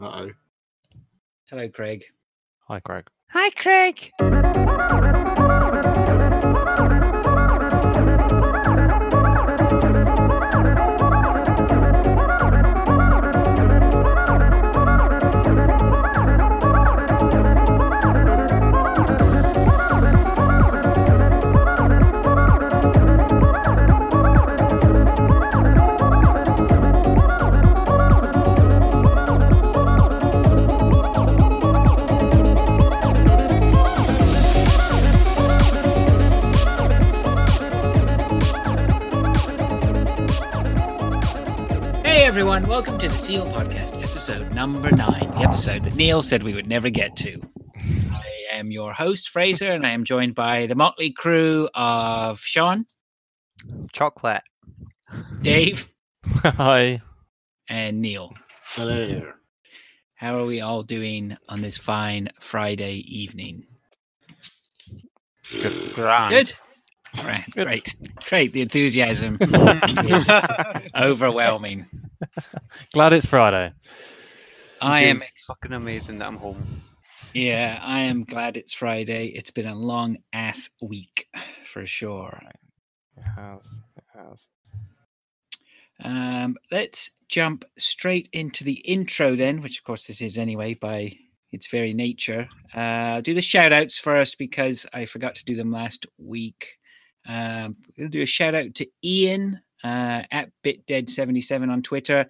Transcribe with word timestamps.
Uh 0.00 0.06
oh. 0.06 0.30
Hello, 1.50 1.68
Craig. 1.68 2.04
Hi, 2.68 2.78
Craig. 2.80 3.08
Hi, 3.30 3.50
Craig. 3.50 4.12
Welcome 42.78 42.98
to 43.00 43.08
the 43.08 43.14
Seal 43.14 43.44
Podcast, 43.46 44.00
episode 44.00 44.54
number 44.54 44.92
nine, 44.92 45.28
the 45.32 45.40
episode 45.40 45.82
that 45.82 45.96
Neil 45.96 46.22
said 46.22 46.44
we 46.44 46.54
would 46.54 46.68
never 46.68 46.90
get 46.90 47.16
to. 47.16 47.42
I 47.76 48.22
am 48.52 48.70
your 48.70 48.92
host, 48.92 49.30
Fraser, 49.30 49.72
and 49.72 49.84
I 49.84 49.90
am 49.90 50.04
joined 50.04 50.36
by 50.36 50.66
the 50.66 50.76
motley 50.76 51.10
crew 51.10 51.68
of 51.74 52.38
Sean, 52.38 52.86
Chocolate. 53.90 54.44
Dave, 55.42 55.88
Hi. 56.24 57.02
and 57.68 58.00
Neil. 58.00 58.32
Hello. 58.66 59.32
How 60.14 60.38
are 60.38 60.46
we 60.46 60.60
all 60.60 60.84
doing 60.84 61.36
on 61.48 61.60
this 61.62 61.78
fine 61.78 62.28
Friday 62.38 63.02
evening? 63.08 63.66
Good. 65.50 65.94
Grand. 65.94 66.30
Good. 66.32 66.54
Right, 67.24 67.44
great, 67.50 67.96
great. 68.28 68.52
The 68.52 68.62
enthusiasm 68.62 69.36
is 69.40 70.30
overwhelming. 70.94 71.86
Glad 72.92 73.12
it's 73.12 73.26
Friday. 73.26 73.72
I 74.80 75.02
am, 75.02 75.22
It's 75.22 75.44
fucking 75.46 75.72
amazing 75.72 76.18
that 76.18 76.26
I'm 76.28 76.36
home. 76.36 76.82
yeah, 77.34 77.80
I 77.82 78.00
am 78.02 78.24
glad 78.24 78.56
it's 78.56 78.72
Friday. 78.74 79.26
It's 79.28 79.50
been 79.50 79.66
a 79.66 79.74
long 79.74 80.18
ass 80.32 80.70
week 80.80 81.26
for 81.72 81.84
sure. 81.86 82.40
It 83.16 83.22
has. 83.36 83.66
It 83.96 84.04
has. 84.14 84.46
Um, 86.04 86.56
let's 86.70 87.10
jump 87.28 87.64
straight 87.76 88.28
into 88.32 88.62
the 88.62 88.74
intro 88.74 89.34
then, 89.34 89.62
which 89.62 89.78
of 89.78 89.84
course 89.84 90.06
this 90.06 90.20
is 90.20 90.38
anyway 90.38 90.74
by 90.74 91.16
its 91.50 91.66
very 91.66 91.92
nature. 91.92 92.46
Uh, 92.74 92.78
I'll 93.18 93.22
do 93.22 93.34
the 93.34 93.40
shout 93.42 93.72
outs 93.72 93.98
first 93.98 94.38
because 94.38 94.86
I 94.92 95.06
forgot 95.06 95.34
to 95.36 95.44
do 95.44 95.56
them 95.56 95.72
last 95.72 96.06
week. 96.18 96.76
Um, 97.26 97.76
we'll 97.96 98.08
do 98.08 98.22
a 98.22 98.26
shout 98.26 98.54
out 98.54 98.74
to 98.76 98.86
Ian 99.04 99.60
uh, 99.84 100.22
at 100.30 100.50
BitDead77 100.64 101.70
on 101.70 101.82
Twitter. 101.82 102.26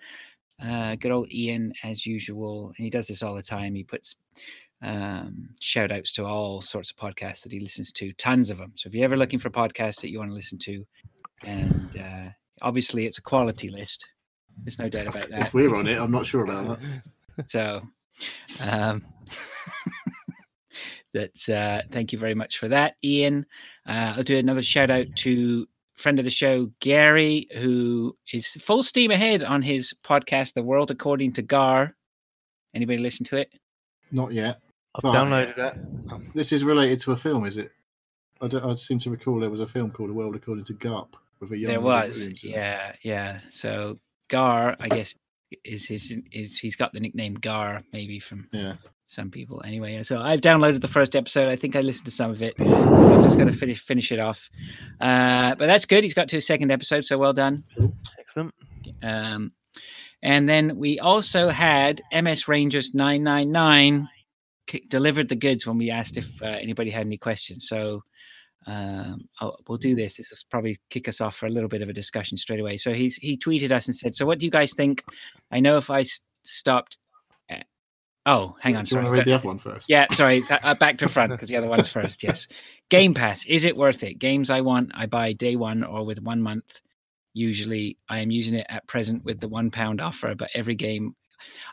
Uh, 0.63 0.97
good 0.97 1.13
old 1.13 1.31
Ian, 1.33 1.73
as 1.85 2.05
usual. 2.05 2.73
And 2.77 2.85
he 2.85 2.91
does 2.91 3.07
this 3.07 3.23
all 3.23 3.35
the 3.35 3.43
time. 3.43 3.75
He 3.75 3.85
puts 3.85 4.17
um, 4.83 5.51
shout 5.61 5.93
outs 5.93 6.13
to 6.13 6.25
all 6.25 6.61
sorts 6.61 6.91
of 6.91 6.97
podcasts 6.97 7.43
that 7.43 7.53
he 7.53 7.61
listens 7.61 7.93
to, 7.93 8.13
tons 8.15 8.51
of 8.51 8.59
them. 8.59 8.73
So 8.77 8.89
if 8.89 8.95
you're 8.95 9.05
ever 9.05 9.17
looking 9.17 9.39
for 9.39 9.51
podcasts 9.51 10.01
that 10.01 10.11
you 10.11 10.19
want 10.19 10.31
to 10.31 10.35
listen 10.35 10.59
to, 10.59 10.85
and 11.45 11.97
uh, 11.97 12.31
obviously 12.63 13.07
it's 13.07 13.19
a 13.19 13.23
quality 13.23 13.69
list, 13.69 14.07
there's 14.65 14.79
no 14.79 14.89
doubt 14.89 15.07
about 15.07 15.31
that. 15.31 15.47
If 15.47 15.55
we're 15.55 15.75
on 15.75 15.87
it, 15.87 15.99
I'm 15.99 16.11
not 16.11 16.27
sure 16.27 16.45
about 16.45 16.81
that. 16.81 17.03
So, 17.47 17.81
um, 18.61 19.05
that's 21.15 21.49
uh, 21.49 21.83
thank 21.93 22.13
you 22.13 22.19
very 22.19 22.35
much 22.35 22.59
for 22.59 22.67
that, 22.67 22.97
Ian. 23.05 23.47
Uh, 23.87 24.15
I'll 24.17 24.25
do 24.25 24.39
another 24.39 24.61
shout 24.61 24.91
out 24.91 25.07
to 25.19 25.69
friend 25.99 26.19
of 26.19 26.25
the 26.25 26.31
show, 26.31 26.71
Gary, 26.81 27.49
who 27.57 28.17
is 28.33 28.53
full 28.55 28.83
steam 28.83 29.11
ahead 29.11 29.43
on 29.43 29.63
his 29.63 29.95
podcast, 30.05 30.55
The 30.55 30.63
World 30.63 30.91
According 30.91 31.33
to 31.35 31.43
Gar. 31.43 31.95
Anybody 32.75 32.99
listen 32.99 33.25
to 33.27 33.37
it? 33.37 33.51
Not 34.13 34.33
yet. 34.33 34.61
I've 34.95 35.05
Right. 35.05 35.15
downloaded 35.15 35.59
it. 35.59 36.35
This 36.35 36.53
is 36.53 36.65
related 36.65 36.99
to 37.01 37.13
a 37.13 37.17
film, 37.17 37.45
is 37.47 37.57
it? 37.57 37.73
I, 38.41 38.47
don't, 38.49 38.65
I 38.65 38.75
seem 38.77 38.99
to 39.01 39.11
recall 39.11 39.41
there 39.41 39.51
was 39.51 39.61
a 39.61 39.67
film 39.67 39.91
called 39.91 40.11
The 40.11 40.15
World 40.15 40.37
According 40.37 40.65
to 40.67 40.75
Garp 40.75 41.09
with 41.41 41.53
a 41.53 41.59
young 41.59 41.71
there 41.71 41.81
was, 41.81 42.17
Williams 42.19 42.45
it. 42.45 42.49
yeah, 42.51 42.93
yeah. 43.03 43.41
So 43.51 43.99
Gar, 44.29 44.77
I 44.81 44.89
guess, 44.89 45.15
is 45.65 45.87
his 45.87 46.17
is 46.33 46.59
he's 46.59 46.77
got 46.77 46.93
the 46.93 47.01
nickname 47.01 47.35
Gar 47.35 47.83
maybe 47.93 48.19
from 48.21 48.47
Yeah. 48.53 48.75
Some 49.09 49.31
people 49.31 49.63
anyway. 49.65 50.03
So 50.03 50.21
I've 50.21 50.43
downloaded 50.43 50.83
the 50.83 50.89
first 50.89 51.17
episode. 51.17 51.49
I 51.49 51.57
think 51.57 51.75
I 51.75 51.81
listened 51.81 52.05
to 52.05 52.11
some 52.11 52.31
of 52.31 52.43
it. 52.43 52.55
I'm 52.61 53.25
just 53.25 53.39
going 53.39 53.51
to 53.51 53.57
finish 53.57 53.81
finish 53.81 54.13
it 54.13 54.19
off. 54.19 54.51
Uh, 55.01 55.55
but 55.55 55.67
that's 55.67 55.87
good. 55.87 56.05
He's 56.05 56.15
got 56.15 56.29
to 56.29 56.37
his 56.37 56.47
second 56.47 56.71
episode, 56.71 57.05
so 57.07 57.17
well 57.17 57.33
done. 57.33 57.65
Excellent. 58.19 58.55
Um, 59.03 59.53
and 60.23 60.47
then 60.49 60.77
we 60.77 60.99
also 60.99 61.49
had 61.49 62.03
MS 62.13 62.49
Rangers 62.49 62.95
nine 62.95 63.23
nine 63.23 63.51
nine 63.51 64.09
delivered 64.89 65.31
the 65.31 65.37
goods 65.37 65.67
when 65.67 65.79
we 65.79 65.91
asked 65.91 66.19
if 66.19 66.43
uh, 66.43 66.47
anybody 66.47 66.91
had 66.91 67.07
any 67.07 67.17
questions. 67.17 67.67
So 67.67 68.03
um, 68.67 69.27
I'll, 69.41 69.57
we'll 69.67 69.79
do 69.79 69.95
this. 69.95 70.19
This 70.19 70.31
will 70.31 70.51
probably 70.51 70.79
kick 70.91 71.09
us 71.09 71.23
off 71.23 71.35
for 71.35 71.47
a 71.47 71.51
little 71.51 71.71
bit 71.71 71.81
of 71.81 71.89
a 71.89 71.95
discussion 71.95 72.37
straight 72.37 72.61
away. 72.61 72.77
So 72.77 72.93
he's 72.93 73.17
he 73.17 73.39
tweeted 73.39 73.73
us 73.73 73.87
and 73.87 73.97
said, 73.97 74.15
"So 74.15 74.27
what 74.27 74.39
do 74.39 74.45
you 74.45 74.53
guys 74.53 74.75
think? 74.75 75.03
I 75.51 75.61
know 75.61 75.79
if 75.79 75.89
I 75.89 76.01
s- 76.01 76.21
stopped." 76.43 76.99
Oh, 78.29 78.57
hang 78.61 78.77
on, 78.77 78.85
Do 78.85 78.89
you 78.89 78.91
sorry. 78.91 79.05
want 79.05 79.15
to 79.15 79.19
read 79.21 79.25
the 79.27 79.33
other 79.33 79.47
one 79.47 79.59
first? 79.59 79.89
Yeah, 79.89 80.07
sorry. 80.13 80.43
uh, 80.51 80.75
back 80.75 80.99
to 80.99 81.09
front 81.09 81.31
because 81.33 81.49
the 81.49 81.57
other 81.57 81.67
one's 81.67 81.89
first. 81.89 82.23
Yes. 82.23 82.47
Game 82.91 83.15
Pass. 83.15 83.47
Is 83.47 83.65
it 83.65 83.75
worth 83.75 84.03
it? 84.03 84.19
Games 84.19 84.51
I 84.51 84.61
want, 84.61 84.91
I 84.95 85.07
buy 85.07 85.33
day 85.33 85.57
one 85.57 85.83
or 85.83 86.05
with 86.05 86.21
one 86.21 86.43
month. 86.43 86.83
Usually 87.33 87.97
I 88.07 88.19
am 88.19 88.31
using 88.31 88.59
it 88.59 88.67
at 88.69 88.87
present 88.87 89.25
with 89.25 89.41
the 89.41 89.49
one 89.49 89.71
pound 89.71 90.03
offer, 90.03 90.35
but 90.35 90.51
every 90.55 90.75
game. 90.75 91.15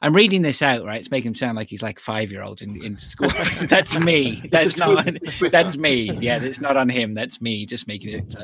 I'm 0.02 0.16
reading 0.16 0.42
this 0.42 0.62
out, 0.62 0.84
right? 0.86 1.00
It's 1.00 1.12
making 1.12 1.30
him 1.30 1.36
sound 1.36 1.56
like 1.56 1.70
he's 1.70 1.84
like 1.84 2.00
five 2.00 2.32
year 2.32 2.44
old 2.44 2.62
in, 2.62 2.84
in 2.84 2.98
school. 2.98 3.30
that's 3.68 4.00
me. 4.00 4.42
That's 4.52 4.78
not. 4.78 5.08
That's 5.52 5.78
me. 5.78 6.12
Yeah, 6.14 6.40
that's 6.40 6.62
not 6.62 6.78
on 6.78 6.90
him. 6.90 7.14
That's 7.14 7.42
me. 7.42 7.66
Just 7.66 7.88
making 7.88 8.20
it. 8.20 8.36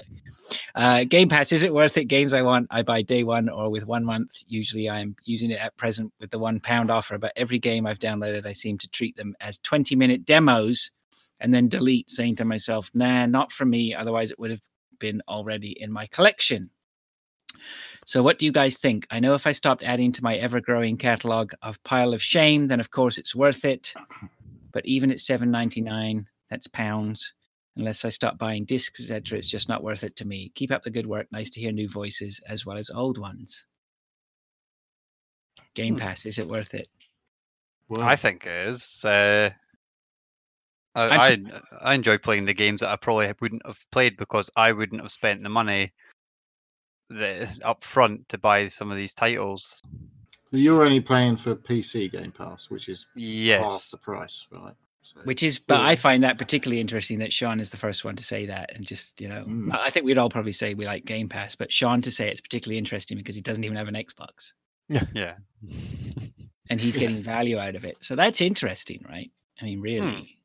Uh, 0.75 1.03
Game 1.03 1.29
Pass. 1.29 1.51
Is 1.51 1.63
it 1.63 1.73
worth 1.73 1.97
it? 1.97 2.05
Games 2.05 2.33
I 2.33 2.41
want, 2.41 2.67
I 2.71 2.81
buy 2.81 3.01
day 3.01 3.23
one 3.23 3.49
or 3.49 3.69
with 3.69 3.85
one 3.85 4.03
month. 4.03 4.43
Usually, 4.47 4.89
I'm 4.89 5.15
using 5.23 5.51
it 5.51 5.59
at 5.59 5.77
present 5.77 6.11
with 6.19 6.31
the 6.31 6.39
one 6.39 6.59
pound 6.59 6.91
offer. 6.91 7.17
But 7.17 7.33
every 7.35 7.59
game 7.59 7.85
I've 7.85 7.99
downloaded, 7.99 8.45
I 8.45 8.53
seem 8.53 8.77
to 8.79 8.89
treat 8.89 9.15
them 9.15 9.35
as 9.39 9.57
20 9.59 9.95
minute 9.95 10.25
demos, 10.25 10.91
and 11.39 11.53
then 11.53 11.67
delete, 11.67 12.09
saying 12.09 12.37
to 12.37 12.45
myself, 12.45 12.89
"Nah, 12.93 13.25
not 13.25 13.51
for 13.51 13.65
me." 13.65 13.93
Otherwise, 13.93 14.31
it 14.31 14.39
would 14.39 14.51
have 14.51 14.61
been 14.99 15.21
already 15.27 15.75
in 15.79 15.91
my 15.91 16.07
collection. 16.07 16.69
So, 18.05 18.23
what 18.23 18.39
do 18.39 18.45
you 18.45 18.51
guys 18.51 18.77
think? 18.77 19.05
I 19.11 19.19
know 19.19 19.35
if 19.35 19.45
I 19.45 19.51
stopped 19.51 19.83
adding 19.83 20.11
to 20.13 20.23
my 20.23 20.35
ever 20.35 20.59
growing 20.59 20.97
catalog 20.97 21.53
of 21.61 21.81
pile 21.83 22.13
of 22.13 22.21
shame, 22.21 22.67
then 22.67 22.79
of 22.79 22.91
course 22.91 23.17
it's 23.17 23.35
worth 23.35 23.63
it. 23.63 23.93
But 24.71 24.85
even 24.85 25.11
at 25.11 25.19
seven 25.19 25.51
ninety 25.51 25.81
nine, 25.81 26.27
that's 26.49 26.67
pounds. 26.67 27.33
Unless 27.77 28.03
I 28.03 28.09
stop 28.09 28.37
buying 28.37 28.65
discs, 28.65 28.99
etc., 28.99 29.37
it's 29.37 29.49
just 29.49 29.69
not 29.69 29.83
worth 29.83 30.03
it 30.03 30.15
to 30.17 30.27
me. 30.27 30.51
Keep 30.55 30.71
up 30.71 30.83
the 30.83 30.89
good 30.89 31.07
work. 31.07 31.27
Nice 31.31 31.49
to 31.51 31.61
hear 31.61 31.71
new 31.71 31.87
voices 31.87 32.41
as 32.47 32.65
well 32.65 32.77
as 32.77 32.89
old 32.89 33.17
ones. 33.17 33.65
Game 35.73 35.93
Hmm. 35.95 36.01
Pass, 36.01 36.25
is 36.25 36.37
it 36.37 36.47
worth 36.47 36.73
it? 36.73 36.87
Well, 37.87 38.01
I 38.03 38.15
think 38.15 38.45
it 38.45 38.67
is. 38.69 39.05
Uh, 39.05 39.51
I, 40.95 41.01
I 41.01 41.27
I 41.27 41.37
I 41.81 41.93
enjoy 41.93 42.17
playing 42.17 42.45
the 42.45 42.53
games 42.53 42.81
that 42.81 42.89
I 42.89 42.95
probably 42.95 43.31
wouldn't 43.39 43.65
have 43.65 43.79
played 43.91 44.17
because 44.17 44.49
I 44.55 44.71
wouldn't 44.71 45.01
have 45.01 45.11
spent 45.11 45.43
the 45.43 45.49
money 45.49 45.93
the, 47.19 47.59
up 47.63 47.83
front 47.83 48.27
to 48.29 48.37
buy 48.37 48.67
some 48.67 48.91
of 48.91 48.97
these 48.97 49.13
titles. 49.13 49.81
you're 50.51 50.83
only 50.83 50.99
playing 51.01 51.37
for 51.37 51.55
PC 51.55 52.11
Game 52.11 52.31
Pass, 52.31 52.69
which 52.69 52.89
is 52.89 53.03
half 53.13 53.21
Yes. 53.23 53.91
the 53.91 53.97
price, 53.97 54.45
right? 54.51 54.73
So, 55.03 55.19
Which 55.23 55.41
is, 55.41 55.57
but 55.57 55.79
I 55.81 55.95
find 55.95 56.23
that 56.23 56.37
particularly 56.37 56.79
interesting 56.79 57.17
that 57.19 57.33
Sean 57.33 57.59
is 57.59 57.71
the 57.71 57.77
first 57.77 58.05
one 58.05 58.15
to 58.17 58.23
say 58.23 58.45
that, 58.45 58.71
and 58.75 58.85
just 58.85 59.19
you 59.19 59.27
know, 59.27 59.43
Mm. 59.47 59.73
I 59.75 59.89
think 59.89 60.05
we'd 60.05 60.19
all 60.19 60.29
probably 60.29 60.51
say 60.51 60.75
we 60.75 60.85
like 60.85 61.05
Game 61.05 61.27
Pass, 61.27 61.55
but 61.55 61.71
Sean 61.73 62.01
to 62.03 62.11
say 62.11 62.29
it's 62.29 62.39
particularly 62.41 62.77
interesting 62.77 63.17
because 63.17 63.35
he 63.35 63.41
doesn't 63.41 63.63
even 63.63 63.77
have 63.77 63.87
an 63.87 63.95
Xbox 63.95 64.51
Yeah. 64.89 65.05
Yeah, 65.13 65.33
and 66.69 66.79
he's 66.79 66.95
Yeah. 66.95 67.07
getting 67.07 67.23
value 67.23 67.57
out 67.57 67.75
of 67.75 67.83
it. 67.83 67.97
So 68.01 68.15
that's 68.15 68.41
interesting, 68.41 69.03
right? 69.09 69.31
I 69.61 69.65
mean, 69.65 69.81
really. 69.81 70.37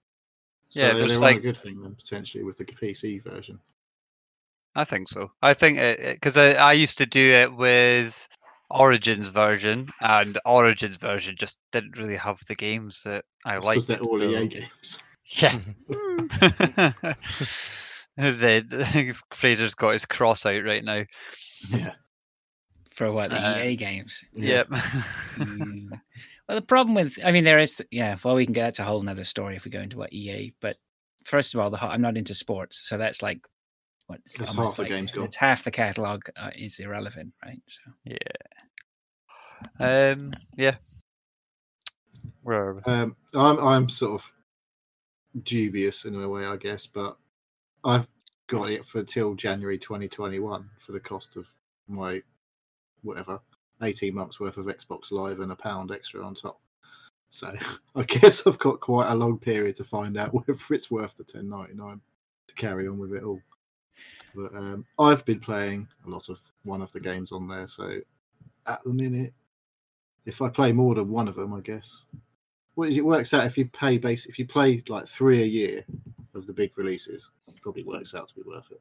so 0.71 0.81
yeah, 0.81 0.93
they're 0.95 1.01
there's 1.07 1.21
like- 1.21 1.37
a 1.37 1.41
good 1.41 1.57
thing 1.59 1.81
then 1.83 1.95
potentially 1.95 2.43
with 2.45 2.57
the 2.57 2.65
PC 2.65 3.23
version. 3.23 3.59
I 4.77 4.85
think 4.85 5.09
so. 5.09 5.33
I 5.43 5.55
think 5.55 5.79
because 6.13 6.37
I, 6.37 6.53
I 6.53 6.73
used 6.75 6.99
to 6.99 7.07
do 7.07 7.33
it 7.33 7.57
with 7.57 8.29
Origins 8.71 9.31
version, 9.31 9.89
and 10.01 10.39
Origins 10.45 10.97
version 10.99 11.35
just 11.39 11.59
didn't 11.73 11.99
really 11.99 12.17
have 12.17 12.39
the 12.47 12.55
games 12.55 13.03
that 13.05 13.25
I 13.45 13.55
Because 13.57 13.65
liked. 13.65 13.87
they're 13.89 14.01
all 14.01 14.23
EA 14.23 14.47
games. 14.47 15.03
Yeah. 15.27 15.59
the, 18.17 19.17
Fraser's 19.35 19.75
got 19.75 19.93
his 19.93 20.07
cross 20.07 20.47
out 20.47 20.65
right 20.65 20.85
now. 20.85 21.05
Yeah. 21.71 21.93
For 22.91 23.13
what 23.13 23.31
the 23.31 23.43
Uh, 23.43 23.59
EA 23.63 23.77
games? 23.77 24.25
Yeah. 24.33 24.49
Yep. 24.49 24.69
Mm. 24.69 26.01
Well, 26.49 26.57
the 26.61 26.63
problem 26.63 26.95
with, 26.95 27.19
I 27.25 27.33
mean, 27.33 27.45
there 27.45 27.59
is, 27.59 27.83
yeah. 27.91 28.17
Well, 28.25 28.37
we 28.37 28.47
can 28.47 28.55
get 28.55 28.63
that's 28.63 28.79
a 28.79 28.85
whole 28.85 29.03
nother 29.03 29.25
story 29.25 29.57
if 29.57 29.65
we 29.65 29.71
go 29.71 29.81
into 29.81 29.99
what 29.99 30.13
EA. 30.13 30.55
But 30.61 30.77
first 31.25 31.55
of 31.55 31.61
all, 31.61 31.71
the 31.71 31.77
ho- 31.77 31.89
I'm 31.89 32.01
not 32.01 32.17
into 32.17 32.35
sports, 32.35 32.81
so 32.89 32.97
that's 32.97 33.23
like 33.23 33.41
what 34.07 34.21
it's 34.21 34.39
That's 34.39 34.51
almost 34.51 34.73
half 34.73 34.77
the 34.77 34.83
like- 34.83 34.91
game's 34.91 35.13
gone. 35.13 35.25
It's 35.25 35.37
half 35.37 35.65
the 35.65 35.71
catalog 35.71 36.23
uh, 36.37 36.51
is 36.55 36.79
irrelevant, 36.79 37.33
right? 37.45 37.61
So 37.67 37.81
Yeah. 38.05 38.17
Um. 40.13 40.33
Yeah. 40.57 40.77
Where- 42.43 42.81
Um, 42.89 43.17
I'm 43.35 43.59
I'm 43.59 43.89
sort 43.89 44.21
of 44.23 44.33
dubious 45.45 46.05
in 46.05 46.15
a 46.21 46.29
way, 46.29 46.47
I 46.47 46.57
guess, 46.57 46.87
but 46.87 47.17
I've 47.85 48.07
got 48.49 48.71
it 48.71 48.85
for 48.85 49.03
till 49.03 49.35
January 49.35 49.79
2021 49.79 50.69
for 50.79 50.93
the 50.93 51.01
cost 51.01 51.37
of 51.37 51.49
my 51.89 52.23
whatever 53.03 53.41
18 53.83 54.15
months 54.15 54.41
worth 54.41 54.57
of 54.57 54.67
Xbox 54.67 55.11
Live 55.11 55.41
and 55.41 55.53
a 55.53 55.57
pound 55.57 55.91
extra 55.91 56.25
on 56.25 56.35
top. 56.35 56.61
So 57.31 57.53
I 57.97 58.03
guess 58.05 58.47
I've 58.47 58.59
got 58.59 58.81
quite 58.81 59.11
a 59.11 59.15
long 59.15 59.39
period 59.39 59.77
to 59.77 59.85
find 59.85 60.17
out 60.17 60.33
whether 60.35 60.57
it's 60.71 60.91
worth 60.91 61.15
the 61.17 61.25
10.99 61.25 62.01
to 62.49 62.55
carry 62.55 62.87
on 62.89 62.99
with 62.99 63.13
it 63.15 63.25
all. 63.25 63.41
But 64.37 64.55
um, 64.55 64.85
I've 64.99 65.25
been 65.25 65.41
playing 65.41 65.89
a 66.07 66.11
lot 66.11 66.29
of 66.29 66.41
one 66.65 66.83
of 66.83 66.93
the 66.93 67.01
games 67.01 67.33
on 67.33 67.49
there, 67.49 67.67
so 67.67 67.99
at 68.67 68.83
the 68.85 68.93
minute, 68.93 69.33
if 70.27 70.43
I 70.43 70.49
play 70.49 70.73
more 70.73 70.95
than 70.95 71.09
one 71.09 71.29
of 71.29 71.35
them, 71.37 71.55
I 71.55 71.61
guess 71.61 72.05
what 72.75 72.89
is 72.89 72.99
it 72.99 73.05
works 73.05 73.33
out 73.33 73.47
if 73.47 73.57
you 73.57 73.67
pay 73.67 73.97
base 73.97 74.27
if 74.27 74.39
you 74.39 74.47
play 74.47 74.83
like 74.89 75.07
three 75.09 75.43
a 75.43 75.47
year 75.47 75.85
of 76.35 76.47
the 76.47 76.53
big 76.53 76.77
releases, 76.77 77.31
it 77.49 77.61
probably 77.63 77.85
works 77.85 78.15
out 78.15 78.29
to 78.29 78.35
be 78.35 78.43
worth 78.43 78.71
it. 78.71 78.81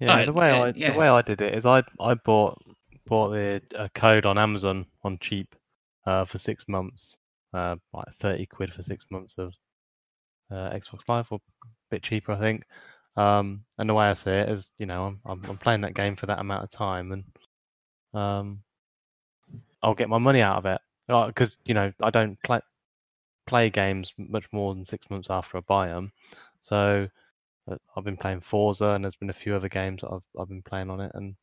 Yeah, 0.00 0.20
Oh, 0.20 0.26
the 0.26 0.32
way 0.32 0.50
yeah, 0.50 0.62
I 0.62 0.72
yeah. 0.74 0.92
the 0.92 0.98
way 0.98 1.08
I 1.08 1.22
did 1.22 1.40
it 1.40 1.54
is 1.54 1.66
I 1.66 1.82
I 2.00 2.14
bought 2.14 2.58
bought 3.06 3.30
the 3.30 3.60
a 3.74 3.88
code 3.90 4.26
on 4.26 4.38
Amazon 4.38 4.86
on 5.04 5.18
cheap 5.20 5.54
uh, 6.06 6.24
for 6.24 6.38
six 6.38 6.64
months, 6.68 7.16
uh, 7.52 7.76
like 7.92 8.06
thirty 8.20 8.46
quid 8.46 8.72
for 8.72 8.82
six 8.82 9.06
months 9.10 9.36
of 9.38 9.52
uh, 10.50 10.70
Xbox 10.70 11.00
Live, 11.08 11.26
or 11.30 11.40
a 11.64 11.68
bit 11.90 12.02
cheaper, 12.02 12.32
I 12.32 12.38
think. 12.38 12.62
Um, 13.16 13.64
and 13.78 13.88
the 13.88 13.94
way 13.94 14.06
I 14.06 14.14
see 14.14 14.30
it 14.32 14.48
is, 14.48 14.70
you 14.78 14.86
know, 14.86 15.06
I'm, 15.06 15.20
I'm 15.26 15.44
I'm 15.50 15.58
playing 15.58 15.82
that 15.82 15.94
game 15.94 16.16
for 16.16 16.26
that 16.26 16.40
amount 16.40 16.64
of 16.64 16.70
time, 16.70 17.12
and 17.12 17.24
um, 18.14 18.62
I'll 19.82 19.94
get 19.94 20.08
my 20.08 20.18
money 20.18 20.40
out 20.42 20.58
of 20.58 20.66
it 20.66 20.80
because 21.28 21.56
you 21.64 21.74
know 21.74 21.92
I 22.02 22.10
don't 22.10 22.38
play 22.42 22.60
play 23.46 23.70
games 23.70 24.12
much 24.18 24.46
more 24.52 24.74
than 24.74 24.84
six 24.84 25.08
months 25.10 25.28
after 25.30 25.58
I 25.58 25.62
buy 25.62 25.88
them, 25.88 26.12
so. 26.60 27.08
uh, 27.70 27.76
I've 27.96 28.04
been 28.04 28.18
playing 28.18 28.42
Forza, 28.42 28.88
and 28.90 29.04
there's 29.04 29.16
been 29.16 29.30
a 29.30 29.34
few 29.34 29.56
other 29.56 29.68
games 29.70 30.02
that 30.02 30.10
I've 30.12 30.24
I've 30.40 30.48
been 30.48 30.62
playing 30.62 30.90
on 30.90 31.00
it, 31.00 31.12
and 31.14 31.36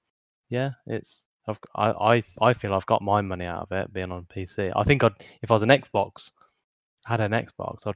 yeah, 0.50 0.72
it's 0.88 1.24
I've 1.48 1.60
I 1.76 1.92
I, 2.18 2.24
I 2.42 2.54
feel 2.54 2.74
I've 2.76 2.86
got 2.88 3.02
my 3.02 3.22
money 3.22 3.46
out 3.46 3.64
of 3.64 3.72
it 3.74 3.94
being 3.94 4.12
on 4.14 4.26
PC. 4.26 4.72
I 4.76 4.84
think 4.84 5.04
I'd 5.04 5.14
if 5.44 5.52
I 5.52 5.56
was 5.56 5.64
an 5.64 5.70
Xbox, 5.70 6.32
had 7.06 7.22
an 7.22 7.32
Xbox, 7.34 7.88
I'd 7.88 7.96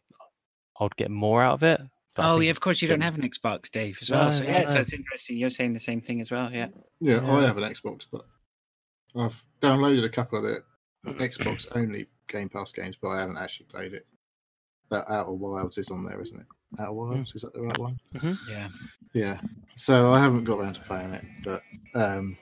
I'd 0.81 0.95
get 0.97 1.11
more 1.11 1.43
out 1.43 1.55
of 1.55 1.63
it. 1.63 1.81
But 2.17 2.25
oh 2.25 2.39
yeah, 2.39 2.51
of 2.51 2.59
course 2.59 2.81
you 2.81 2.87
don't 2.87 3.01
have 3.01 3.15
an 3.15 3.21
Xbox, 3.21 3.69
Dave, 3.71 3.99
as 4.01 4.09
well. 4.09 4.25
No, 4.25 4.31
so 4.31 4.43
no, 4.43 4.49
yeah, 4.49 4.65
so 4.65 4.79
it's 4.79 4.93
interesting. 4.93 5.37
You're 5.37 5.49
saying 5.49 5.73
the 5.73 5.79
same 5.79 6.01
thing 6.01 6.19
as 6.19 6.31
well. 6.31 6.51
Yeah. 6.51 6.67
Yeah, 6.99 7.19
I 7.23 7.43
have 7.43 7.57
an 7.57 7.63
Xbox, 7.63 8.05
but 8.11 8.25
I've 9.15 9.43
downloaded 9.61 10.03
a 10.03 10.09
couple 10.09 10.39
of 10.39 10.43
the 10.43 10.63
Xbox 11.13 11.67
only 11.75 12.07
Game 12.27 12.49
Pass 12.49 12.71
games, 12.71 12.95
but 13.01 13.09
I 13.09 13.19
haven't 13.21 13.37
actually 13.37 13.67
played 13.67 13.93
it. 13.93 14.05
But 14.89 15.09
Outer 15.09 15.31
Wilds 15.31 15.77
is 15.77 15.89
on 15.89 16.03
there, 16.03 16.21
isn't 16.21 16.39
it? 16.39 16.45
Outer 16.79 16.93
Wilds 16.93 17.35
is 17.35 17.43
that 17.43 17.53
the 17.53 17.61
right 17.61 17.77
one? 17.77 17.99
Yeah. 18.49 18.69
Yeah. 19.13 19.39
So 19.75 20.11
I 20.11 20.19
haven't 20.19 20.43
got 20.43 20.59
around 20.59 20.73
to 20.73 20.81
playing 20.81 21.13
it, 21.13 21.25
but 21.43 21.61
um, 21.93 22.35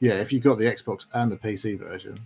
yeah, 0.00 0.14
if 0.14 0.32
you've 0.32 0.42
got 0.42 0.58
the 0.58 0.64
Xbox 0.64 1.06
and 1.14 1.30
the 1.30 1.36
PC 1.36 1.78
version, 1.78 2.18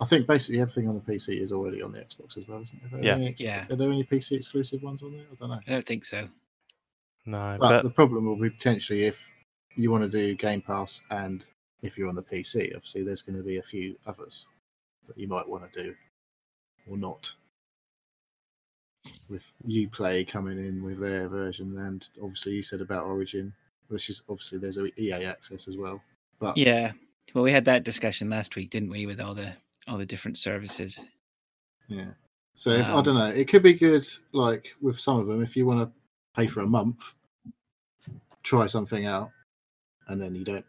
I 0.00 0.04
think 0.04 0.26
basically 0.26 0.60
everything 0.60 0.88
on 0.88 0.94
the 0.94 1.00
PC 1.12 1.40
is 1.40 1.52
already 1.52 1.80
on 1.82 1.90
the 1.92 1.98
Xbox 2.00 2.36
as 2.36 2.46
well, 2.46 2.62
isn't 2.62 2.78
it? 2.82 2.86
Are 2.86 2.96
there 2.96 3.04
Yeah. 3.04 3.14
any 3.14 3.28
ex- 3.28 3.40
Yeah. 3.40 3.66
Are 3.70 3.76
there 3.76 3.90
any 3.90 4.04
PC 4.04 4.36
exclusive 4.36 4.82
ones 4.82 5.02
on 5.02 5.12
there? 5.16 5.26
I 5.30 5.34
don't 5.36 5.48
know. 5.50 5.60
I 5.66 5.70
don't 5.70 5.86
think 5.86 6.04
so. 6.04 6.28
no, 7.24 7.56
But, 7.58 7.68
but 7.68 7.82
the 7.82 7.90
problem 7.90 8.26
will 8.26 8.36
be 8.36 8.50
potentially 8.50 9.04
if 9.04 9.26
you 9.74 9.90
want 9.90 10.02
to 10.04 10.08
do 10.08 10.34
Game 10.34 10.60
Pass 10.60 11.02
and 11.10 11.46
if 11.82 11.96
you're 11.98 12.08
on 12.08 12.14
the 12.14 12.22
PC, 12.22 12.74
obviously 12.74 13.02
there's 13.04 13.22
going 13.22 13.36
to 13.36 13.42
be 13.42 13.56
a 13.56 13.62
few 13.62 13.96
others 14.06 14.46
that 15.08 15.16
you 15.18 15.26
might 15.28 15.48
want 15.48 15.70
to 15.72 15.82
do 15.82 15.94
or 16.88 16.96
not. 16.96 17.32
With 19.30 19.50
UPlay 19.66 20.26
coming 20.26 20.58
in 20.58 20.82
with 20.82 20.98
their 21.00 21.28
version, 21.28 21.78
and 21.78 22.08
obviously 22.22 22.52
you 22.54 22.62
said 22.62 22.80
about 22.80 23.04
Origin, 23.06 23.52
which 23.88 24.10
is 24.10 24.22
obviously 24.28 24.58
there's 24.58 24.78
a 24.78 24.86
EA 25.00 25.24
access 25.26 25.68
as 25.68 25.76
well. 25.76 26.02
But 26.38 26.56
Yeah. 26.56 26.92
Well, 27.34 27.44
we 27.44 27.52
had 27.52 27.64
that 27.66 27.82
discussion 27.84 28.30
last 28.30 28.54
week, 28.56 28.70
didn't 28.70 28.88
we, 28.90 29.06
with 29.06 29.20
all 29.20 29.34
the 29.34 29.52
all 29.88 29.98
the 29.98 30.06
different 30.06 30.38
services? 30.38 31.00
Yeah. 31.88 32.10
So 32.54 32.70
if, 32.70 32.86
I 32.86 32.92
Um, 32.92 33.04
don't 33.04 33.16
know, 33.16 33.26
it 33.26 33.48
could 33.48 33.62
be 33.62 33.74
good. 33.74 34.06
Like 34.32 34.74
with 34.80 34.98
some 34.98 35.18
of 35.18 35.26
them, 35.26 35.42
if 35.42 35.56
you 35.56 35.66
want 35.66 35.88
to 35.88 35.94
pay 36.34 36.46
for 36.46 36.60
a 36.60 36.66
month, 36.66 37.14
try 38.42 38.66
something 38.66 39.06
out, 39.06 39.30
and 40.08 40.20
then 40.20 40.34
you 40.34 40.44
don't. 40.44 40.64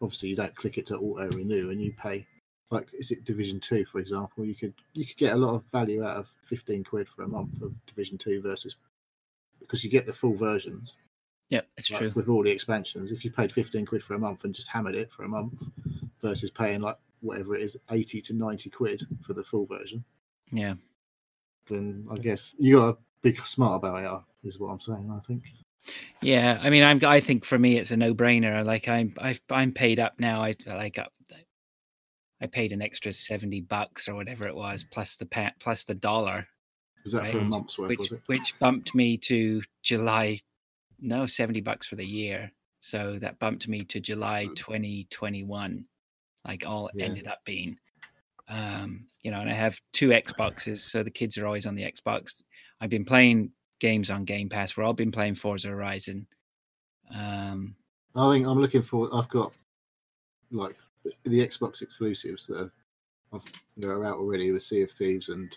Obviously, 0.00 0.28
you 0.28 0.36
don't 0.36 0.54
click 0.54 0.78
it 0.78 0.86
to 0.86 0.96
auto 0.98 1.28
renew, 1.36 1.70
and 1.70 1.80
you 1.80 1.92
pay. 1.92 2.26
Like, 2.70 2.88
is 2.92 3.10
it 3.10 3.24
Division 3.24 3.60
Two, 3.60 3.84
for 3.84 3.98
example? 3.98 4.44
You 4.44 4.54
could 4.54 4.74
you 4.92 5.06
could 5.06 5.16
get 5.16 5.34
a 5.34 5.36
lot 5.36 5.54
of 5.54 5.64
value 5.70 6.04
out 6.04 6.16
of 6.16 6.28
fifteen 6.44 6.84
quid 6.84 7.08
for 7.08 7.22
a 7.22 7.28
month 7.28 7.62
of 7.62 7.72
Division 7.86 8.18
Two 8.18 8.40
versus 8.40 8.76
because 9.60 9.82
you 9.82 9.90
get 9.90 10.06
the 10.06 10.12
full 10.12 10.34
versions 10.34 10.96
Yep, 11.50 11.66
it's 11.76 11.90
like, 11.90 12.00
true. 12.00 12.12
with 12.14 12.28
all 12.28 12.42
the 12.42 12.50
expansions. 12.50 13.12
If 13.12 13.24
you 13.24 13.30
paid 13.30 13.52
fifteen 13.52 13.86
quid 13.86 14.02
for 14.02 14.14
a 14.14 14.18
month 14.18 14.44
and 14.44 14.54
just 14.54 14.68
hammered 14.68 14.94
it 14.94 15.10
for 15.12 15.24
a 15.24 15.28
month, 15.28 15.62
versus 16.20 16.50
paying 16.50 16.80
like 16.80 16.96
whatever 17.24 17.54
it 17.56 17.62
is, 17.62 17.76
eighty 17.90 18.20
to 18.20 18.34
ninety 18.34 18.70
quid 18.70 19.06
for 19.22 19.32
the 19.34 19.42
full 19.42 19.66
version 19.66 20.04
Yeah. 20.52 20.74
then 21.66 22.06
I 22.10 22.16
guess 22.16 22.54
you 22.58 22.76
got 22.76 22.86
to 22.86 22.96
be 23.22 23.34
smart 23.42 23.82
about 23.84 24.24
it. 24.42 24.46
Is 24.48 24.58
what 24.58 24.68
I'm 24.68 24.80
saying. 24.80 25.10
I 25.14 25.20
think. 25.20 25.44
Yeah, 26.22 26.58
I 26.62 26.70
mean, 26.70 26.82
I'm. 26.84 27.00
I 27.04 27.20
think 27.20 27.44
for 27.44 27.58
me, 27.58 27.78
it's 27.78 27.90
a 27.90 27.96
no-brainer. 27.96 28.64
Like 28.64 28.88
I'm, 28.88 29.14
I've, 29.18 29.40
I'm 29.50 29.72
paid 29.72 29.98
up 30.00 30.14
now. 30.18 30.42
I 30.42 30.54
like 30.66 30.98
up. 30.98 31.12
I 32.42 32.46
paid 32.46 32.72
an 32.72 32.82
extra 32.82 33.12
seventy 33.12 33.60
bucks 33.62 34.06
or 34.08 34.14
whatever 34.14 34.46
it 34.46 34.54
was, 34.54 34.84
plus 34.90 35.16
the 35.16 35.24
pa- 35.26 35.52
plus 35.60 35.84
the 35.84 35.94
dollar, 35.94 36.46
Was 37.04 37.12
that 37.12 37.26
for 37.28 37.38
a 37.38 37.44
month's 37.44 37.78
worth? 37.78 37.88
which 37.90 37.98
was 37.98 38.12
it? 38.12 38.20
which 38.26 38.54
bumped 38.58 38.94
me 38.94 39.16
to 39.18 39.62
July. 39.82 40.38
No, 41.00 41.26
seventy 41.26 41.60
bucks 41.62 41.86
for 41.86 41.96
the 41.96 42.04
year. 42.06 42.50
So 42.80 43.18
that 43.22 43.38
bumped 43.38 43.66
me 43.66 43.80
to 43.80 43.98
July 44.00 44.46
2021. 44.56 45.86
Like 46.46 46.64
all 46.66 46.90
Yeah. 46.94 47.06
ended 47.06 47.26
up 47.26 47.44
being. 47.44 47.78
Um, 48.48 49.06
you 49.22 49.30
know, 49.30 49.40
and 49.40 49.48
I 49.48 49.54
have 49.54 49.80
two 49.92 50.08
Xboxes, 50.10 50.78
so 50.78 51.02
the 51.02 51.10
kids 51.10 51.38
are 51.38 51.46
always 51.46 51.66
on 51.66 51.74
the 51.74 51.82
Xbox. 51.90 52.42
I've 52.80 52.90
been 52.90 53.04
playing 53.06 53.52
games 53.80 54.10
on 54.10 54.24
Game 54.24 54.48
Pass. 54.50 54.76
We're 54.76 54.84
all 54.84 54.92
been 54.92 55.10
playing 55.12 55.36
Forza 55.36 55.68
Horizon. 55.68 56.26
Um, 57.14 57.74
I 58.14 58.30
think 58.32 58.46
I'm 58.46 58.60
looking 58.60 58.82
for. 58.82 59.08
I've 59.14 59.28
got 59.30 59.52
like 60.50 60.76
the, 61.04 61.12
the 61.24 61.46
Xbox 61.46 61.80
exclusives 61.82 62.46
that 62.48 62.70
are, 63.32 63.40
that 63.78 63.88
are 63.88 64.04
out 64.04 64.18
already 64.18 64.52
with 64.52 64.62
Sea 64.62 64.82
of 64.82 64.90
Thieves 64.90 65.30
and 65.30 65.56